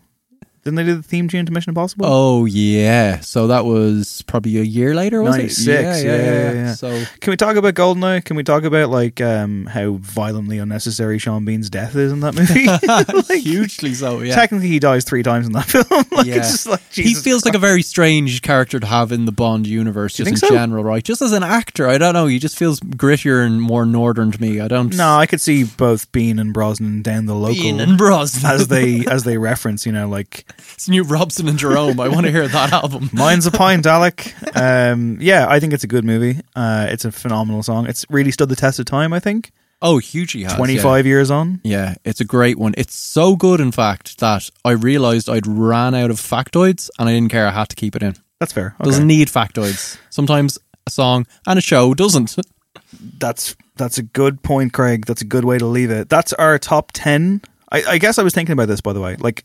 Didn't 0.63 0.75
they 0.77 0.85
do 0.85 0.95
the 0.95 1.03
theme 1.03 1.27
tune 1.27 1.47
to 1.47 1.53
Mission 1.53 1.71
Impossible? 1.71 2.05
oh 2.07 2.45
yeah, 2.45 3.21
so 3.21 3.47
that 3.47 3.65
was 3.65 4.23
probably 4.27 4.59
a 4.59 4.63
year 4.63 4.95
later, 4.95 5.23
was 5.23 5.37
it? 5.37 5.39
96, 5.39 5.67
Yeah, 5.67 5.81
yeah, 5.81 5.97
yeah. 6.03 6.23
yeah, 6.25 6.53
yeah. 6.53 6.75
So 6.75 7.05
Can 7.21 7.31
we 7.31 7.37
talk 7.39 7.57
about 7.57 7.73
Goldeneye? 7.75 8.25
Can 8.25 8.37
we 8.37 8.43
talk 8.45 8.65
about 8.65 8.91
like 8.91 9.21
um, 9.23 9.65
how 9.67 9.93
violently 10.01 10.59
unnecessary 10.59 11.19
Sean 11.19 11.45
Bean's 11.47 11.71
death 11.71 11.97
is 11.97 12.13
in 12.13 12.21
that 12.21 12.35
movie? 12.35 12.67
Like, 13.31 13.43
hugely 13.43 13.95
so. 13.95 14.21
Yeah. 14.21 14.35
Technically, 14.35 14.69
he 14.69 14.79
dies 14.79 15.05
three 15.05 15.23
times 15.23 15.47
in 15.47 15.53
that 15.53 15.65
film. 15.71 15.87
like, 16.11 16.27
Yeah. 16.27 16.37
it's 16.37 16.51
just 16.51 16.67
like 16.67 16.83
he 16.93 17.15
feels 17.15 17.45
like 17.45 17.55
a 17.55 17.59
very 17.59 17.83
strange 17.83 18.43
character 18.43 18.79
to 18.81 18.87
have 18.87 19.13
in 19.13 19.25
the 19.25 19.33
Bond 19.33 19.67
universe, 19.67 20.15
just 20.15 20.31
in 20.31 20.37
so? 20.37 20.49
general, 20.51 20.85
right? 20.85 21.03
Just 21.03 21.23
as 21.23 21.33
an 21.33 21.43
actor, 21.43 21.89
I 21.89 21.97
don't 21.99 22.13
know. 22.15 22.27
He 22.27 22.39
just 22.39 22.59
feels 22.59 22.81
grittier 22.81 23.45
and 23.47 23.61
more 23.63 23.87
northern 23.87 24.31
to 24.33 24.41
me. 24.41 24.61
I 24.61 24.69
don't. 24.69 24.95
No, 24.95 25.17
I 25.17 25.27
could 25.27 25.41
see 25.41 25.65
both 25.65 26.11
Bean 26.13 26.39
and 26.39 26.53
Brosnan 26.53 27.03
down 27.03 27.27
the 27.27 27.35
local 27.35 27.55
Bean 27.55 27.81
and 27.81 27.97
Brosnan. 27.97 28.51
as 28.51 28.69
they 28.69 29.05
as 29.07 29.25
they 29.25 29.39
reference, 29.39 29.87
you 29.87 29.93
know, 29.93 30.09
like 30.09 30.45
It's 30.75 30.89
new 30.89 31.03
Robson 31.05 31.49
and 31.49 31.59
Jerome. 31.59 32.01
I 32.01 32.09
want 32.09 32.27
to 32.27 32.33
hear 32.33 32.47
that 32.49 32.73
album. 32.73 33.11
mine's 33.15 33.47
a 33.47 33.51
Pine 33.51 33.85
Alec. 33.87 34.35
Um, 34.57 35.19
yeah, 35.21 35.47
I 35.49 35.61
think 35.61 35.73
it's 35.73 35.85
a 35.85 35.89
good 35.89 36.05
movie. 36.05 36.41
Uh, 36.57 36.87
it's 36.91 37.05
a 37.05 37.13
phenomenal 37.13 37.63
song. 37.63 37.87
It's 37.87 38.05
really 38.11 38.31
stood 38.31 38.49
the 38.49 38.57
test 38.57 38.79
of 38.79 38.87
time. 38.87 39.13
I 39.13 39.21
think 39.21 39.53
Oh, 39.83 39.97
hugely 39.99 40.43
has. 40.43 40.55
twenty 40.55 40.75
yeah. 40.75 40.97
years 40.99 41.31
on. 41.31 41.61
Yeah, 41.65 41.95
it's 42.05 42.21
a 42.21 42.25
great 42.25 42.59
one. 42.59 42.75
It's 42.77 42.95
so 42.95 43.35
good, 43.37 43.61
in 43.61 43.73
fact, 43.73 44.19
that 44.21 44.51
I 44.65 44.73
realized 44.73 45.29
I'd 45.31 45.47
ran 45.47 45.95
out 45.95 46.11
of 46.11 46.19
factoids 46.19 46.91
and 46.99 47.09
I 47.09 47.13
didn't 47.13 47.31
care. 47.31 47.47
I 47.47 47.51
had 47.51 47.71
to 47.71 47.77
keep 47.77 47.97
it 47.97 48.03
in. 48.03 48.15
That's 48.39 48.53
fair. 48.53 48.75
Okay. 48.81 48.85
Doesn't 48.91 49.07
need 49.07 49.29
factoids. 49.29 49.97
Sometimes 50.11 50.59
a 50.87 50.91
song 50.91 51.27
and 51.47 51.59
a 51.59 51.63
show 51.63 51.95
doesn't. 51.95 52.37
That's 53.19 53.57
that's 53.77 53.99
a 53.99 54.03
good 54.03 54.43
point, 54.43 54.73
Craig. 54.73 55.07
That's 55.07 55.23
a 55.23 55.25
good 55.25 55.45
way 55.45 55.57
to 55.59 55.65
leave 55.67 55.91
it. 55.91 56.09
That's 56.09 56.33
our 56.35 56.59
top 56.59 56.91
ten. 56.93 57.41
I, 57.73 57.83
I 57.85 57.99
guess 57.99 58.19
I 58.19 58.23
was 58.23 58.35
thinking 58.35 58.53
about 58.53 58.69
this 58.69 58.81
by 58.81 58.93
the 58.93 59.01
way. 59.01 59.17
Like 59.17 59.45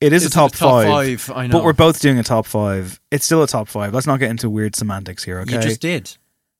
it 0.00 0.12
is 0.12 0.24
Is 0.24 0.30
a 0.30 0.34
top, 0.34 0.54
a 0.54 0.56
top 0.56 0.84
five, 0.84 1.20
five? 1.20 1.36
I 1.36 1.46
know. 1.46 1.52
but 1.52 1.64
we're 1.64 1.72
both 1.72 2.00
doing 2.00 2.18
a 2.18 2.22
top 2.22 2.46
five. 2.46 3.00
It's 3.10 3.24
still 3.24 3.42
a 3.42 3.46
top 3.46 3.68
five. 3.68 3.94
Let's 3.94 4.06
not 4.06 4.18
get 4.20 4.30
into 4.30 4.50
weird 4.50 4.76
semantics 4.76 5.24
here. 5.24 5.40
Okay, 5.40 5.54
You 5.54 5.60
just 5.60 5.80
did, 5.80 6.16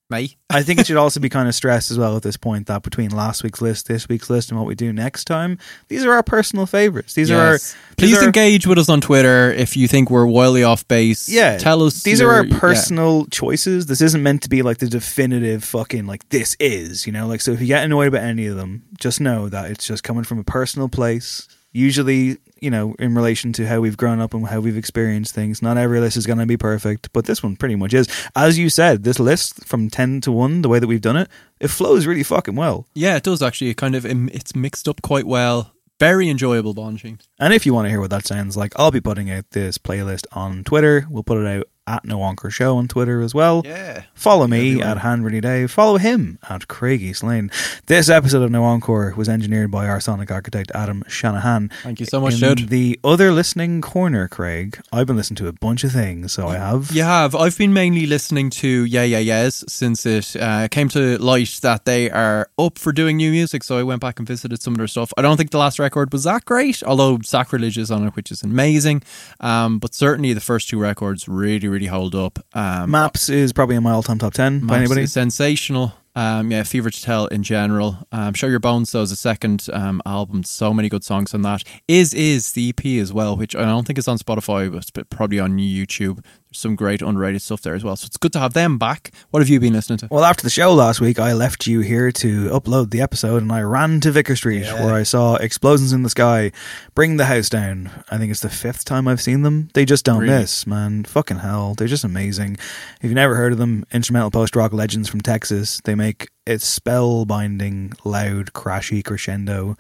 mate. 0.09 0.37
I 0.49 0.63
think 0.63 0.81
it 0.81 0.87
should 0.87 0.97
also 1.05 1.21
be 1.21 1.29
kind 1.29 1.47
of 1.47 1.55
stressed 1.55 1.91
as 1.91 1.99
well 1.99 2.17
at 2.17 2.23
this 2.23 2.39
point 2.39 2.67
that 2.69 2.83
between 2.83 3.11
last 3.11 3.43
week's 3.43 3.61
list, 3.61 3.89
this 3.89 4.09
week's 4.09 4.31
list, 4.31 4.51
and 4.51 4.59
what 4.59 4.67
we 4.67 4.75
do 4.75 4.91
next 4.91 5.25
time, 5.27 5.59
these 5.89 6.03
are 6.05 6.13
our 6.13 6.23
personal 6.23 6.65
favorites. 6.65 7.13
These 7.13 7.31
are 7.31 7.39
our. 7.39 7.53
Yes. 7.53 7.77
Please 7.99 8.17
are- 8.23 8.25
engage 8.25 8.67
with 8.67 8.79
us 8.79 8.89
on 8.89 9.03
Twitter 9.03 9.53
if 9.53 9.77
you 9.77 9.87
think 9.87 10.11
we're 10.11 10.25
wildly 10.27 10.63
off 10.65 10.89
base. 10.89 11.29
Yeah, 11.29 11.59
tell 11.59 11.83
us. 11.83 12.03
These 12.05 12.21
your- 12.21 12.31
are 12.31 12.35
our 12.37 12.47
yeah. 12.47 12.59
personal 12.59 13.27
choices. 13.27 13.85
This 13.85 14.01
isn't 14.01 14.23
meant 14.23 14.43
to 14.45 14.49
be 14.49 14.63
like 14.63 14.79
the 14.79 14.89
definitive 14.89 15.63
fucking 15.63 16.07
like 16.07 16.27
this 16.31 16.57
is, 16.59 17.07
you 17.07 17.13
know. 17.13 17.27
Like 17.27 17.43
so, 17.43 17.51
if 17.53 17.61
you 17.61 17.67
get 17.67 17.85
annoyed 17.85 18.09
about 18.09 18.23
any 18.23 18.47
of 18.47 18.57
them, 18.57 18.85
just 18.99 19.21
know 19.21 19.51
that 19.51 19.71
it's 19.71 19.87
just 19.87 20.03
coming 20.05 20.25
from 20.25 20.39
a 20.39 20.45
personal 20.45 20.89
place. 20.89 21.47
Usually, 21.73 22.39
you 22.61 22.71
know, 22.71 22.95
in 22.99 23.15
relation 23.15 23.53
to 23.55 23.67
how 23.67 23.81
we've 23.81 23.97
grown 23.97 24.21
up 24.21 24.35
and 24.35 24.47
how 24.47 24.61
we've 24.61 24.77
experienced 24.77 25.35
things. 25.35 25.63
Not 25.63 25.77
every 25.77 26.01
list 26.01 26.17
is 26.17 26.27
going 26.27 26.39
to 26.39 26.47
be 26.47 26.57
perfect, 26.57 27.13
but 27.13 27.27
this 27.27 27.43
one 27.43 27.57
pretty 27.57 27.77
much 27.77 27.95
is. 27.95 28.09
As 28.35 28.59
you 28.59 28.71
said, 28.71 29.05
this 29.05 29.19
list 29.19 29.65
from 29.65 29.91
ten 29.91 30.21
to 30.23 30.33
one, 30.33 30.63
the 30.63 30.69
way 30.69 30.79
that 30.79 30.87
we've 30.87 31.01
done 31.01 31.17
it, 31.17 31.29
it 31.61 31.69
flows 31.69 32.07
really 32.07 32.23
fucking 32.23 32.57
well. 32.57 32.87
Yeah, 32.95 33.17
it 33.17 33.23
does 33.23 33.43
actually. 33.43 33.71
It 33.71 33.77
kind 33.77 33.95
of 33.95 34.05
it's 34.07 34.55
mixed 34.55 34.89
up 34.89 35.03
quite 35.03 35.27
well. 35.27 35.73
Very 35.99 36.29
enjoyable 36.29 36.75
bonding. 36.75 37.21
And 37.39 37.55
if 37.55 37.65
you 37.65 37.73
want 37.73 37.87
to 37.87 37.91
hear 37.91 38.01
what 38.01 38.11
that 38.11 38.27
sounds 38.27 38.55
like, 38.57 38.75
I'll 38.77 38.91
be 38.91 39.01
putting 39.01 39.31
out 39.31 39.51
this 39.53 39.79
playlist 39.79 40.27
on 40.33 40.63
Twitter. 40.63 41.07
We'll 41.09 41.23
put 41.23 41.39
it 41.39 41.47
out 41.47 41.69
at 41.87 42.05
No 42.05 42.23
Encore 42.23 42.51
Show 42.51 42.77
on 42.77 42.89
Twitter 42.89 43.21
as 43.23 43.35
well. 43.35 43.63
Yeah. 43.65 44.03
Follow 44.15 44.47
me 44.47 44.81
at 44.83 44.99
Hanratty 44.99 45.41
Dave. 45.41 45.71
Follow 45.71 45.99
him 45.99 46.39
at 46.49 46.69
Craig 46.69 47.03
East 47.03 47.23
Lane. 47.23 47.51
This 47.87 48.09
episode 48.09 48.43
of 48.43 48.51
No 48.51 48.65
Encore 48.65 49.15
was 49.17 49.29
engineered 49.29 49.71
by 49.71 49.87
our 49.89 50.01
sonic 50.01 50.31
architect 50.31 50.73
Adam 50.75 51.05
Shanahan. 51.09 51.71
Thank 51.83 52.01
you 52.01 52.07
so 52.07 52.21
much, 52.21 52.41
In 52.43 52.55
dude. 52.55 52.69
the 52.71 52.99
other 53.05 53.31
listening 53.33 53.81
corner, 53.81 54.27
Craig, 54.29 54.81
I've 54.93 55.07
been 55.07 55.17
listening 55.17 55.37
to 55.37 55.49
a 55.49 55.53
bunch 55.53 55.85
of 55.85 55.93
things, 55.93 56.33
so 56.33 56.49
I 56.49 56.57
have. 56.57 56.91
You 56.93 57.03
have. 57.03 57.35
I've 57.35 57.57
been 57.57 57.73
mainly 57.73 58.07
listening 58.07 58.51
to 58.51 58.85
Yeah 58.85 59.03
Yeah 59.05 59.19
Yeahs 59.19 59.65
since 59.69 60.07
it 60.07 60.35
uh, 60.41 60.69
came 60.69 60.89
to 60.91 61.19
light 61.19 61.59
that 61.63 61.85
they 61.85 62.11
are 62.11 62.49
up 62.59 62.79
for 62.79 62.93
doing 62.93 63.17
new 63.19 63.31
music. 63.31 63.63
So 63.63 63.79
I 63.79 63.83
went 63.83 64.01
back 64.01 64.19
and 64.19 64.27
visited 64.27 64.61
some 64.63 64.73
of 64.75 64.79
their 64.79 64.89
stuff. 64.89 65.13
I 65.17 65.23
don't 65.23 65.37
think 65.37 65.51
the 65.51 65.59
last 65.59 65.79
record 65.79 66.13
was 66.13 66.25
that 66.25 66.45
great, 66.45 66.83
although 66.83 67.19
Sacrilege 67.23 67.79
is 67.79 67.91
on 67.91 68.07
it, 68.07 68.17
which 68.17 68.33
is 68.33 68.43
amazing. 68.43 69.03
Um, 69.41 69.79
but 69.79 69.95
certainly 69.95 70.33
the 70.33 70.41
first 70.41 70.69
two 70.69 70.79
records 70.79 71.29
really, 71.29 71.69
really 71.69 71.76
hold 71.85 72.15
up. 72.15 72.39
Um, 72.55 72.91
Maps 72.91 73.29
is 73.29 73.53
probably 73.53 73.77
in 73.77 73.83
my 73.83 73.91
all-time 73.93 74.19
top 74.19 74.33
ten 74.33 74.61
by 74.61 74.79
Maps 74.79 74.79
anybody. 74.79 75.03
is 75.03 75.13
sensational. 75.13 75.93
Um, 76.15 76.51
yeah, 76.51 76.63
Fever 76.63 76.89
to 76.89 77.03
Tell 77.03 77.27
in 77.27 77.43
general. 77.43 77.99
Um, 78.11 78.33
Show 78.33 78.47
Your 78.47 78.59
Bones 78.59 78.91
though 78.91 79.03
is 79.03 79.13
a 79.13 79.17
second 79.17 79.67
um, 79.71 80.01
album. 80.07 80.45
So 80.45 80.73
many 80.73 80.89
good 80.89 81.05
songs 81.05 81.35
on 81.35 81.43
that. 81.43 81.63
Is 81.87 82.15
is 82.15 82.53
the 82.53 82.71
EP 82.71 82.87
as 83.03 83.13
well, 83.13 83.37
which 83.37 83.55
I 83.55 83.67
don't 83.67 83.87
think 83.87 83.99
is 83.99 84.09
on 84.09 84.17
Spotify, 84.17 84.71
but 84.73 84.79
it's 84.79 84.91
probably 85.11 85.39
on 85.39 85.59
YouTube. 85.59 86.25
There's 86.51 86.59
some 86.61 86.77
great 86.77 87.03
underrated 87.03 87.43
stuff 87.43 87.61
there 87.63 87.75
as 87.75 87.83
well. 87.83 87.97
So 87.97 88.07
it's 88.07 88.17
good 88.17 88.33
to 88.35 88.39
have 88.39 88.53
them 88.53 88.79
back. 88.79 89.11
What 89.31 89.41
have 89.41 89.49
you 89.49 89.59
been 89.59 89.73
listening 89.73 89.99
to? 89.99 90.09
Well, 90.11 90.25
after 90.25 90.45
the 90.45 90.51
show 90.51 90.73
last 90.73 91.01
week, 91.01 91.19
I 91.19 91.33
left 91.33 91.67
you 91.67 91.81
here 91.81 92.13
to 92.13 92.49
upload 92.51 92.91
the 92.91 93.01
episode, 93.01 93.43
and 93.43 93.51
I 93.51 93.63
ran 93.63 94.01
to 94.03 94.13
Vicar 94.13 94.37
Street 94.37 94.63
where 94.65 94.95
I 94.95 95.03
saw 95.03 95.35
Explosions 95.37 95.93
in 95.93 96.05
the 96.05 96.09
Sky 96.11 96.53
bring 96.95 97.17
the 97.17 97.25
house 97.25 97.49
down. 97.49 97.91
I 98.11 98.19
think 98.19 98.31
it's 98.31 98.43
the 98.43 98.49
fifth 98.49 98.85
time 98.85 99.09
I've 99.09 99.21
seen 99.21 99.43
them. 99.43 99.71
They 99.75 99.85
just 99.85 100.05
don't 100.05 100.21
Really? 100.21 100.35
miss, 100.39 100.67
man. 100.69 101.03
Fucking 101.05 101.39
hell. 101.39 101.75
They're 101.75 101.89
just 101.89 102.05
amazing. 102.05 102.55
If 102.55 103.05
you've 103.05 103.13
never 103.13 103.35
heard 103.35 103.53
of 103.53 103.59
them, 103.59 103.85
instrumental 103.93 104.31
post 104.31 104.55
rock 104.55 104.73
legends 104.73 105.09
from 105.09 105.23
Texas, 105.23 105.81
they 105.85 105.97
make 105.97 106.29
it 106.47 106.61
spellbinding, 106.61 107.95
loud, 108.05 108.53
crashy 108.53 109.05
crescendo. 109.05 109.77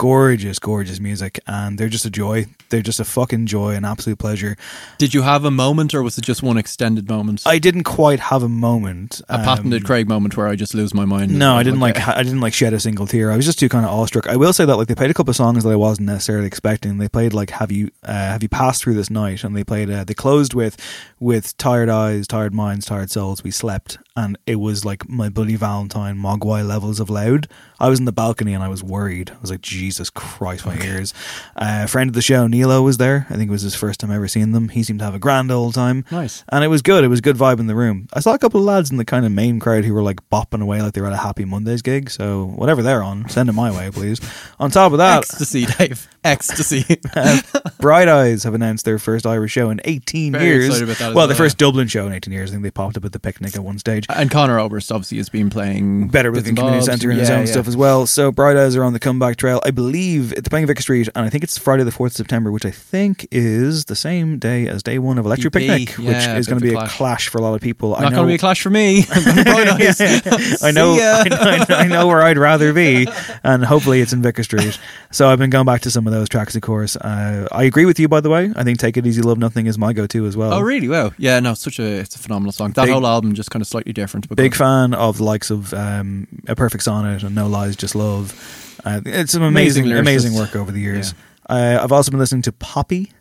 Gorgeous, 0.00 0.58
gorgeous 0.58 0.98
music, 0.98 1.40
and 1.46 1.76
they're 1.76 1.90
just 1.90 2.06
a 2.06 2.10
joy. 2.10 2.46
They're 2.70 2.80
just 2.80 3.00
a 3.00 3.04
fucking 3.04 3.44
joy, 3.44 3.74
an 3.74 3.84
absolute 3.84 4.18
pleasure. 4.18 4.56
Did 4.96 5.12
you 5.12 5.20
have 5.20 5.44
a 5.44 5.50
moment, 5.50 5.92
or 5.92 6.02
was 6.02 6.16
it 6.16 6.24
just 6.24 6.42
one 6.42 6.56
extended 6.56 7.06
moment? 7.06 7.42
I 7.44 7.58
didn't 7.58 7.82
quite 7.82 8.18
have 8.18 8.42
a 8.42 8.48
moment. 8.48 9.20
a 9.28 9.36
patented 9.36 9.82
um, 9.82 9.86
Craig 9.86 10.08
moment 10.08 10.38
where 10.38 10.48
I 10.48 10.56
just 10.56 10.72
lose 10.72 10.94
my 10.94 11.04
mind. 11.04 11.38
No, 11.38 11.54
I 11.54 11.62
didn't 11.62 11.80
like. 11.80 11.98
Okay. 11.98 12.12
I 12.12 12.22
didn't 12.22 12.40
like 12.40 12.54
shed 12.54 12.72
a 12.72 12.80
single 12.80 13.06
tear. 13.06 13.30
I 13.30 13.36
was 13.36 13.44
just 13.44 13.58
too 13.58 13.68
kind 13.68 13.84
of 13.84 13.92
awestruck. 13.92 14.26
I 14.26 14.36
will 14.36 14.54
say 14.54 14.64
that 14.64 14.74
like 14.76 14.88
they 14.88 14.94
played 14.94 15.10
a 15.10 15.14
couple 15.14 15.32
of 15.32 15.36
songs 15.36 15.64
that 15.64 15.70
I 15.70 15.76
wasn't 15.76 16.06
necessarily 16.06 16.46
expecting. 16.46 16.96
They 16.96 17.08
played 17.10 17.34
like 17.34 17.50
"Have 17.50 17.70
You 17.70 17.90
uh, 18.02 18.12
Have 18.12 18.42
You 18.42 18.48
Passed 18.48 18.82
Through 18.82 18.94
This 18.94 19.10
Night," 19.10 19.44
and 19.44 19.54
they 19.54 19.64
played. 19.64 19.90
Uh, 19.90 20.04
they 20.04 20.14
closed 20.14 20.54
with 20.54 20.78
with 21.20 21.56
"Tired 21.56 21.88
Eyes, 21.88 22.26
Tired 22.26 22.54
Minds, 22.54 22.86
Tired 22.86 23.10
Souls." 23.10 23.44
We 23.44 23.50
slept, 23.50 23.98
and 24.16 24.36
it 24.46 24.56
was 24.56 24.84
like 24.84 25.08
my 25.08 25.28
Bloody 25.28 25.56
Valentine 25.56 26.16
Mogwai 26.16 26.66
levels 26.66 26.98
of 27.00 27.08
loud. 27.08 27.46
I 27.78 27.88
was 27.88 27.98
in 27.98 28.04
the 28.04 28.12
balcony 28.12 28.52
and 28.52 28.62
I 28.62 28.68
was 28.68 28.84
worried. 28.84 29.30
I 29.30 29.40
was 29.40 29.50
like, 29.50 29.62
Jesus 29.62 30.10
Christ, 30.10 30.66
my 30.66 30.78
ears. 30.84 31.14
Uh, 31.56 31.82
a 31.84 31.88
friend 31.88 32.10
of 32.10 32.14
the 32.14 32.20
show, 32.20 32.46
Nilo, 32.46 32.82
was 32.82 32.98
there. 32.98 33.26
I 33.30 33.36
think 33.36 33.48
it 33.48 33.52
was 33.52 33.62
his 33.62 33.74
first 33.74 34.00
time 34.00 34.10
ever 34.10 34.28
seeing 34.28 34.52
them. 34.52 34.68
He 34.68 34.82
seemed 34.82 34.98
to 34.98 35.06
have 35.06 35.14
a 35.14 35.18
grand 35.18 35.50
old 35.50 35.72
time. 35.72 36.04
Nice. 36.10 36.44
And 36.50 36.62
it 36.62 36.68
was 36.68 36.82
good. 36.82 37.04
It 37.04 37.08
was 37.08 37.22
good 37.22 37.36
vibe 37.36 37.58
in 37.58 37.68
the 37.68 37.74
room. 37.74 38.06
I 38.12 38.20
saw 38.20 38.34
a 38.34 38.38
couple 38.38 38.60
of 38.60 38.66
lads 38.66 38.90
in 38.90 38.98
the 38.98 39.06
kind 39.06 39.24
of 39.24 39.32
main 39.32 39.60
crowd 39.60 39.86
who 39.86 39.94
were 39.94 40.02
like 40.02 40.20
bopping 40.28 40.60
away 40.62 40.82
like 40.82 40.92
they 40.92 41.00
were 41.00 41.06
at 41.06 41.14
a 41.14 41.16
Happy 41.16 41.46
Mondays 41.46 41.80
gig. 41.80 42.10
So 42.10 42.52
whatever 42.54 42.82
they're 42.82 43.02
on, 43.02 43.30
send 43.30 43.48
them 43.48 43.56
my 43.56 43.70
way, 43.70 43.90
please. 43.90 44.20
On 44.58 44.70
top 44.70 44.92
of 44.92 44.98
that, 44.98 45.18
Ecstasy, 45.20 45.64
Dave. 45.64 46.06
Ecstasy. 46.22 47.00
uh, 47.16 47.40
Bright 47.80 48.08
Eyes 48.08 48.44
have 48.44 48.52
announced 48.52 48.84
their 48.84 48.98
first 48.98 49.26
Irish 49.26 49.52
show 49.52 49.70
in 49.70 49.80
18 49.84 50.32
Very 50.32 50.44
years. 50.44 50.68
Excited 51.10 51.12
about 51.12 51.12
that 51.12 51.12
as 51.12 51.14
well, 51.14 51.26
the 51.26 51.32
well, 51.32 51.38
first 51.38 51.58
Dublin 51.58 51.88
show 51.88 52.06
in 52.06 52.12
18 52.12 52.32
years. 52.32 52.50
I 52.50 52.52
think 52.52 52.62
they 52.62 52.70
popped 52.70 52.96
up 52.96 53.04
at 53.04 53.12
the 53.12 53.20
picnic 53.20 53.56
at 53.56 53.62
one 53.62 53.78
stage. 53.78 54.06
and 54.08 54.30
Conor 54.30 54.58
Oberst 54.58 54.92
obviously 54.92 55.18
has 55.18 55.28
been 55.28 55.50
playing 55.50 56.08
Better 56.08 56.30
within 56.30 56.56
community 56.56 56.84
centre 56.84 57.10
and 57.10 57.18
his 57.18 57.30
own 57.30 57.46
yeah. 57.46 57.52
stuff 57.52 57.68
as 57.68 57.76
well. 57.76 58.06
So 58.06 58.32
Bright 58.32 58.56
Eyes 58.56 58.76
are 58.76 58.84
on 58.84 58.92
the 58.92 59.00
comeback 59.00 59.36
trail. 59.36 59.60
I 59.64 59.70
believe 59.70 60.30
they're 60.30 60.42
playing 60.42 60.66
Vicar 60.66 60.82
Street, 60.82 61.08
and 61.14 61.24
I 61.24 61.30
think 61.30 61.44
it's 61.44 61.58
Friday 61.58 61.84
the 61.84 61.92
fourth 61.92 62.12
of 62.12 62.16
September, 62.16 62.50
which 62.50 62.64
I 62.64 62.70
think 62.70 63.26
is 63.30 63.86
the 63.86 63.96
same 63.96 64.38
day 64.38 64.68
as 64.68 64.82
day 64.82 64.98
one 64.98 65.18
of 65.18 65.26
Electric 65.26 65.54
EP, 65.56 65.62
Picnic, 65.62 65.90
which 65.98 66.16
is 66.16 66.46
going 66.46 66.60
to 66.60 66.66
be 66.66 66.72
clash. 66.72 66.94
a 66.94 66.96
clash 66.96 67.28
for 67.28 67.38
a 67.38 67.42
lot 67.42 67.54
of 67.54 67.60
people. 67.60 67.90
Not 67.90 68.12
going 68.12 68.14
to 68.14 68.26
be 68.26 68.34
a 68.34 68.38
clash 68.38 68.62
for 68.62 68.70
me. 68.70 69.04
I 69.10 70.72
know, 70.72 70.96
I 71.00 71.28
know, 71.28 71.74
I 71.74 71.86
know 71.86 72.06
where 72.06 72.22
I'd 72.22 72.38
rather 72.38 72.72
be, 72.72 73.06
and 73.42 73.64
hopefully 73.64 74.00
it's 74.00 74.12
in 74.12 74.22
Vicar 74.22 74.42
Street. 74.42 74.78
So 75.10 75.28
I've 75.28 75.38
been 75.38 75.50
going 75.50 75.66
back 75.66 75.82
to 75.82 75.90
some 75.90 76.06
of 76.06 76.12
those 76.12 76.28
tracks, 76.28 76.54
of 76.54 76.62
course. 76.62 76.96
Uh, 76.96 77.48
I 77.50 77.64
agree 77.64 77.84
with 77.84 77.98
you, 77.98 78.08
by 78.08 78.20
the 78.20 78.30
way. 78.30 78.52
I 78.54 78.64
think 78.64 78.78
"Take 78.78 78.96
It 78.96 79.06
Easy, 79.06 79.22
Love 79.22 79.38
Nothing" 79.38 79.66
is 79.66 79.78
my 79.78 79.92
go-to 79.92 80.26
as 80.26 80.36
well. 80.36 80.52
Oh, 80.52 80.60
really? 80.60 80.88
Wow. 81.04 81.12
Yeah, 81.18 81.40
no, 81.40 81.52
it's 81.52 81.60
such 81.60 81.78
a 81.78 81.84
it's 81.84 82.16
a 82.16 82.18
phenomenal 82.18 82.52
song. 82.52 82.72
That 82.72 82.84
Big- 82.86 82.92
whole 82.92 83.06
album 83.06 83.34
just 83.34 83.50
kind 83.50 83.60
of 83.60 83.66
slightly 83.68 83.92
different. 83.92 84.28
But 84.28 84.36
Big 84.36 84.54
fan 84.54 84.94
of 84.94 85.18
the 85.18 85.24
likes 85.24 85.50
of 85.50 85.72
um, 85.74 86.26
A 86.46 86.54
Perfect 86.54 86.82
Sonnet 86.84 87.22
and 87.22 87.34
No 87.34 87.46
Lies, 87.48 87.76
Just 87.76 87.94
Love. 87.94 88.76
Uh, 88.84 89.00
it's 89.04 89.32
some 89.32 89.42
amazing, 89.42 89.84
Amazing 89.84 89.98
amazing, 89.98 90.34
work 90.34 90.56
over 90.56 90.72
the 90.72 90.80
years. 90.80 91.14
Uh, 91.48 91.78
I've 91.82 91.92
also 91.92 92.10
been 92.10 92.20
listening 92.20 92.42
to 92.42 92.52
Poppy, 92.52 93.12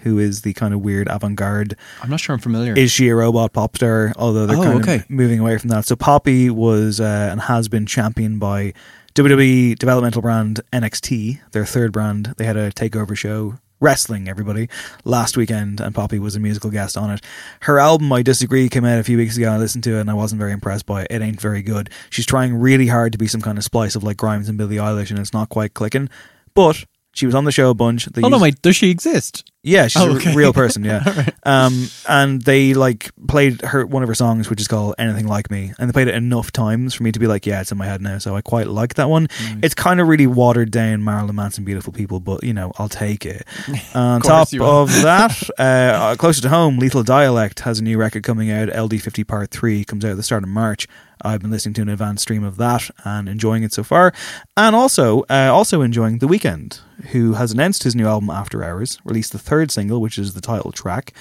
who 0.00 0.18
is 0.18 0.42
the 0.42 0.52
kind 0.54 0.72
of 0.72 0.80
weird 0.80 1.06
avant-garde. 1.08 1.76
I'm 2.02 2.08
not 2.10 2.20
sure 2.20 2.32
I'm 2.34 2.40
familiar. 2.40 2.72
Is 2.74 2.90
she 2.92 3.08
a 3.08 3.14
robot 3.16 3.52
pop 3.52 3.76
star? 3.76 4.12
Although 4.16 4.46
they're 4.46 4.56
Oh, 4.56 4.62
kind 4.62 4.80
okay. 4.82 4.94
of 4.96 5.10
moving 5.10 5.38
away 5.40 5.58
from 5.58 5.68
that. 5.68 5.84
So 5.84 5.96
Poppy 5.96 6.48
was 6.48 7.00
uh, 7.00 7.28
and 7.30 7.40
has 7.42 7.68
been 7.68 7.84
championed 7.86 8.40
by 8.40 8.72
WWE 9.14 9.78
developmental 9.78 10.22
brand 10.22 10.60
NXT, 10.72 11.40
their 11.52 11.66
third 11.66 11.92
brand. 11.92 12.34
They 12.38 12.44
had 12.46 12.56
a 12.56 12.70
takeover 12.70 13.16
show. 13.16 13.58
Wrestling, 13.82 14.28
everybody, 14.28 14.68
last 15.04 15.36
weekend, 15.36 15.80
and 15.80 15.92
Poppy 15.92 16.20
was 16.20 16.36
a 16.36 16.40
musical 16.40 16.70
guest 16.70 16.96
on 16.96 17.10
it. 17.10 17.20
Her 17.62 17.80
album, 17.80 18.12
I 18.12 18.22
Disagree, 18.22 18.68
came 18.68 18.84
out 18.84 19.00
a 19.00 19.02
few 19.02 19.16
weeks 19.16 19.36
ago. 19.36 19.50
I 19.50 19.58
listened 19.58 19.82
to 19.84 19.96
it 19.96 20.02
and 20.02 20.08
I 20.08 20.14
wasn't 20.14 20.38
very 20.38 20.52
impressed 20.52 20.86
by 20.86 21.02
it. 21.02 21.08
It 21.10 21.20
ain't 21.20 21.40
very 21.40 21.62
good. 21.62 21.90
She's 22.08 22.24
trying 22.24 22.54
really 22.54 22.86
hard 22.86 23.10
to 23.10 23.18
be 23.18 23.26
some 23.26 23.40
kind 23.40 23.58
of 23.58 23.64
splice 23.64 23.96
of 23.96 24.04
like 24.04 24.16
Grimes 24.16 24.48
and 24.48 24.56
Billie 24.56 24.76
Eilish, 24.76 25.10
and 25.10 25.18
it's 25.18 25.32
not 25.32 25.48
quite 25.48 25.74
clicking. 25.74 26.08
But 26.54 26.84
she 27.14 27.26
was 27.26 27.34
on 27.34 27.44
the 27.44 27.52
show 27.52 27.70
a 27.70 27.74
bunch. 27.74 28.06
They 28.06 28.22
Oh 28.22 28.28
no, 28.28 28.38
wait, 28.38 28.60
does 28.62 28.76
she 28.76 28.90
exist? 28.90 29.44
yeah, 29.64 29.86
she's 29.86 30.02
Oh, 30.02 30.10
a 30.12 30.16
okay. 30.16 30.34
real 30.34 30.52
person. 30.62 30.82
Yeah, 30.84 31.28
um, 31.44 31.86
and 32.08 32.42
they 32.42 32.74
like 32.74 33.10
played 33.28 33.60
her 33.62 33.86
one 33.86 34.02
of 34.02 34.08
her 34.08 34.14
songs, 34.14 34.50
which 34.50 34.60
is 34.60 34.66
called 34.66 34.94
"Anything 34.98 35.26
Like 35.28 35.50
Me," 35.50 35.72
and 35.78 35.88
they 35.88 35.92
played 35.92 36.08
it 36.08 36.14
enough 36.14 36.50
times 36.52 36.94
for 36.94 37.02
me 37.04 37.12
to 37.12 37.18
be 37.20 37.26
like, 37.26 37.46
yeah, 37.46 37.60
it's 37.60 37.70
in 37.70 37.78
my 37.78 37.86
head 37.86 38.00
now. 38.00 38.18
So 38.18 38.34
I 38.34 38.40
quite 38.40 38.66
like 38.66 38.94
that 38.94 39.08
one. 39.08 39.28
It's 39.62 39.74
kind 39.74 40.00
of 40.00 40.08
really 40.08 40.26
watered 40.26 40.70
down 40.70 41.04
Marilyn 41.04 41.36
Manson, 41.36 41.64
"Beautiful 41.64 41.92
People," 41.92 42.18
but 42.18 42.42
you 42.42 42.52
know, 42.54 42.72
I'll 42.78 42.88
take 42.88 43.24
it. 43.24 43.46
On 43.94 44.20
top 44.20 44.48
of 44.60 44.88
that, 45.02 45.50
uh, 45.58 46.16
closer 46.18 46.42
to 46.42 46.48
home, 46.48 46.78
Lethal 46.78 47.02
Dialect 47.04 47.60
has 47.60 47.78
a 47.78 47.84
new 47.84 47.98
record 47.98 48.24
coming 48.24 48.50
out. 48.50 48.68
LD50 48.68 49.26
Part 49.26 49.50
Three 49.50 49.84
comes 49.84 50.04
out 50.04 50.10
at 50.12 50.16
the 50.16 50.22
start 50.24 50.42
of 50.42 50.48
March. 50.48 50.88
I've 51.22 51.40
been 51.40 51.50
listening 51.50 51.74
to 51.74 51.82
an 51.82 51.88
advanced 51.88 52.22
stream 52.22 52.44
of 52.44 52.56
that 52.56 52.90
and 53.04 53.28
enjoying 53.28 53.62
it 53.62 53.72
so 53.72 53.82
far, 53.82 54.12
and 54.56 54.74
also 54.76 55.22
uh, 55.30 55.50
also 55.52 55.80
enjoying 55.82 56.18
The 56.18 56.26
Weeknd, 56.28 56.80
who 57.12 57.34
has 57.34 57.52
announced 57.52 57.84
his 57.84 57.94
new 57.94 58.06
album 58.06 58.30
After 58.30 58.62
Hours, 58.64 58.98
released 59.04 59.32
the 59.32 59.38
third 59.38 59.70
single, 59.70 60.00
which 60.00 60.18
is 60.18 60.34
the 60.34 60.40
title 60.40 60.72
track, 60.72 61.12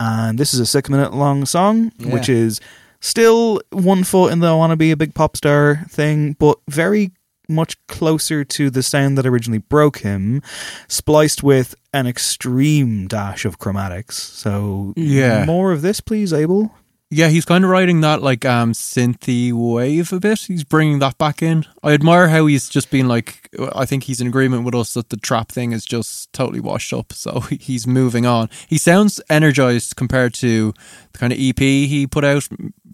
and 0.00 0.38
this 0.38 0.52
is 0.52 0.60
a 0.60 0.66
six 0.66 0.90
minute 0.90 1.14
long 1.14 1.44
song, 1.46 1.92
which 2.00 2.28
is 2.28 2.60
still 3.00 3.60
one 3.70 4.04
foot 4.04 4.32
in 4.32 4.40
the 4.40 4.48
I 4.48 4.54
want 4.54 4.72
to 4.72 4.76
be 4.76 4.90
a 4.90 4.96
big 4.96 5.14
pop 5.14 5.36
star 5.36 5.84
thing, 5.88 6.32
but 6.38 6.58
very 6.68 7.12
much 7.48 7.76
closer 7.86 8.42
to 8.42 8.70
the 8.70 8.82
sound 8.82 9.16
that 9.16 9.24
originally 9.26 9.58
broke 9.60 9.98
him, 9.98 10.42
spliced 10.88 11.44
with 11.44 11.76
an 11.94 12.04
extreme 12.06 13.06
dash 13.06 13.44
of 13.44 13.60
chromatics. 13.60 14.14
So 14.14 14.92
Yeah. 14.96 15.44
more 15.44 15.70
of 15.70 15.80
this, 15.82 16.00
please, 16.00 16.32
Abel. 16.32 16.74
Yeah, 17.08 17.28
he's 17.28 17.44
kind 17.44 17.62
of 17.62 17.70
riding 17.70 18.00
that 18.00 18.20
like 18.20 18.44
um 18.44 18.72
synthy 18.72 19.52
wave 19.52 20.12
a 20.12 20.18
bit. 20.18 20.40
He's 20.40 20.64
bringing 20.64 20.98
that 20.98 21.16
back 21.18 21.40
in. 21.40 21.64
I 21.82 21.92
admire 21.92 22.28
how 22.28 22.46
he's 22.46 22.68
just 22.68 22.90
been 22.90 23.06
like. 23.06 23.48
I 23.74 23.86
think 23.86 24.04
he's 24.04 24.20
in 24.20 24.26
agreement 24.26 24.64
with 24.64 24.74
us 24.74 24.94
that 24.94 25.10
the 25.10 25.16
trap 25.16 25.52
thing 25.52 25.70
is 25.72 25.84
just 25.84 26.32
totally 26.32 26.58
washed 26.60 26.92
up. 26.92 27.12
So 27.12 27.40
he's 27.50 27.86
moving 27.86 28.26
on. 28.26 28.48
He 28.68 28.76
sounds 28.76 29.20
energized 29.30 29.94
compared 29.94 30.34
to 30.34 30.74
the 31.12 31.18
kind 31.18 31.32
of 31.32 31.38
EP 31.40 31.58
he 31.60 32.06
put 32.08 32.24
out. 32.24 32.48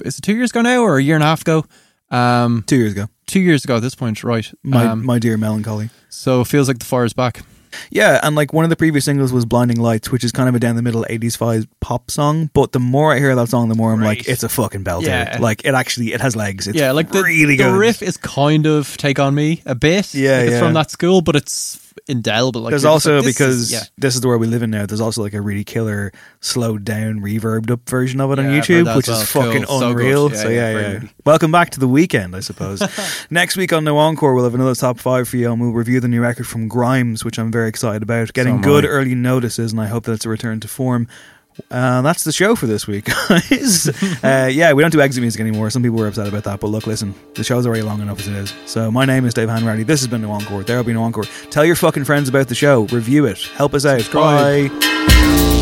Is 0.05 0.19
it 0.19 0.23
two 0.23 0.35
years 0.37 0.51
ago 0.51 0.61
now 0.61 0.83
or 0.83 0.99
a 0.99 1.03
year 1.03 1.15
and 1.15 1.25
a 1.25 1.27
half 1.27 1.41
ago? 1.41 1.65
Um, 2.11 2.65
Two 2.67 2.77
years 2.77 2.93
ago, 2.93 3.07
two 3.27 3.41
years 3.41 3.65
ago 3.65 3.77
at 3.77 3.83
this 3.83 3.95
point, 3.95 4.23
right? 4.23 4.53
my 4.63 4.85
Um, 4.85 5.07
my 5.07 5.19
dear 5.19 5.39
melancholy. 5.39 5.89
so 6.11 6.43
it 6.43 6.47
feels 6.49 6.69
like 6.69 6.79
the 6.79 6.85
fire 6.85 7.07
is 7.07 7.15
back. 7.15 7.41
Yeah, 7.91 8.21
and 8.23 8.37
like 8.37 8.53
one 8.53 8.65
of 8.65 8.71
the 8.71 8.77
previous 8.77 9.05
singles 9.05 9.33
was 9.33 9.45
"Blinding 9.45 9.81
Lights," 9.81 10.11
which 10.11 10.25
is 10.25 10.33
kind 10.33 10.49
of 10.49 10.55
a 10.55 10.59
down 10.59 10.77
the 10.77 10.83
middle 10.83 11.05
'80s 11.09 11.39
vibe 11.39 11.69
pop 11.81 12.11
song. 12.11 12.51
But 12.53 12.73
the 12.73 12.81
more 12.81 13.13
I 13.13 13.19
hear 13.19 13.35
that 13.35 13.49
song, 13.49 13.69
the 13.69 13.75
more 13.75 13.93
I'm 13.93 14.01
like, 14.01 14.29
it's 14.29 14.43
a 14.43 14.49
fucking 14.49 14.85
belter. 14.85 15.07
Yeah. 15.07 15.39
Like 15.41 15.65
it 15.65 15.75
actually, 15.75 16.13
it 16.13 16.21
has 16.21 16.37
legs. 16.37 16.69
It's 16.69 16.79
yeah, 16.79 16.93
like 16.93 17.11
the, 17.11 17.23
really 17.23 17.57
the 17.57 17.65
good. 17.65 17.79
riff 17.79 18.03
is 18.03 18.17
kind 18.17 18.67
of 18.67 18.97
take 18.97 19.19
on 19.19 19.35
me 19.35 19.63
a 19.67 19.75
bit. 19.75 20.15
Yeah, 20.15 20.39
like 20.39 20.43
it's 20.45 20.53
yeah. 20.53 20.59
from 20.61 20.75
that 20.75 20.91
school, 20.91 21.23
but 21.23 21.37
it's 21.37 21.92
indelible. 22.09 22.63
Like 22.63 22.71
there's 22.71 22.85
also 22.85 23.17
like, 23.17 23.25
because 23.27 23.57
is- 23.63 23.73
yeah. 23.73 23.83
this 23.99 24.15
is 24.15 24.21
the 24.21 24.29
world 24.29 24.41
we 24.41 24.47
live 24.47 24.63
in 24.63 24.71
now. 24.71 24.87
There's 24.87 25.01
also 25.01 25.23
like 25.23 25.35
a 25.35 25.41
really 25.41 25.65
killer, 25.65 26.13
slowed 26.41 26.85
down, 26.85 27.21
reverbed 27.21 27.71
up 27.71 27.89
version 27.89 28.21
of 28.21 28.31
it 28.33 28.39
on 28.39 28.47
Yeah, 28.47 28.53
I've 28.59 28.65
YouTube, 28.65 28.97
which 28.97 29.09
as 29.09 29.23
is 29.23 29.35
well. 29.35 29.45
fucking 29.47 29.65
Cool. 29.65 29.81
So 29.81 29.91
unreal. 29.91 30.31
Yeah, 30.31 30.37
so 30.37 30.49
yeah, 30.49 30.79
yeah. 30.81 31.01
Welcome 31.25 31.53
back 31.53 31.71
to 31.71 31.81
the 31.81 31.89
weekend, 31.89 32.35
I 32.37 32.41
suppose. 32.41 32.83
Next 33.31 33.57
week 33.57 33.73
on 33.73 33.85
No 33.85 33.99
Encore, 33.99 34.35
we'll 34.35 34.45
have 34.45 34.55
another 34.55 34.75
top 34.75 34.99
five 34.99 35.29
for 35.29 35.37
you, 35.37 35.51
and 35.53 35.61
we'll 35.61 35.73
review 35.73 36.01
the 36.01 36.09
new 36.09 36.21
record 36.23 36.47
from 36.47 36.69
Grimes, 36.69 37.25
which 37.25 37.39
I'm 37.39 37.51
very 37.53 37.69
excited 37.69 38.03
about. 38.03 38.33
Getting 38.33 38.57
am 38.57 38.63
good 38.63 38.85
early 38.85 39.15
notices, 39.15 39.73
and 39.73 39.81
I 39.81 39.87
hope 39.87 40.05
that 40.05 40.13
it's 40.13 40.27
a 40.27 40.29
return 40.29 40.61
to 40.61 40.69
form. 40.69 41.09
Uh, 41.71 42.03
that's 42.03 42.25
the 42.25 42.33
show 42.33 42.55
for 42.55 42.67
this 42.67 42.87
week, 42.87 43.05
guys. 43.29 43.89
uh, 44.25 44.49
yeah, 44.53 44.73
we 44.73 44.83
don't 44.83 44.91
do 44.93 45.01
exit 45.01 45.21
music 45.21 45.41
anymore. 45.41 45.71
Some 45.71 45.83
people 45.83 45.99
were 45.99 46.09
upset 46.09 46.29
about 46.29 46.45
that, 46.45 46.61
but 46.61 46.69
look, 46.69 46.87
listen, 46.87 47.15
the 47.35 47.45
show's 47.45 47.67
already 47.67 47.83
long 47.83 48.01
enough 48.01 48.21
as 48.21 48.29
it 48.29 48.35
is. 48.35 48.55
So 48.67 48.91
my 48.91 49.05
name 49.05 49.25
is 49.25 49.35
Dave 49.35 49.49
Hanratty. 49.49 49.87
This 49.87 50.01
has 50.01 50.09
been 50.09 50.23
No 50.23 50.31
Encore. 50.33 50.63
There'll 50.63 50.85
be 50.85 50.93
No 50.93 51.03
Encore. 51.03 51.25
Tell 51.51 51.65
your 51.65 51.77
fucking 51.77 52.05
friends 52.05 52.29
about 52.29 52.49
the 52.49 52.55
show. 52.55 52.85
Review 52.85 53.27
it. 53.27 53.39
Help 53.55 53.75
us 53.75 53.85
out. 53.87 54.01
Subscribe. 54.01 54.71
Bye. 54.71 55.62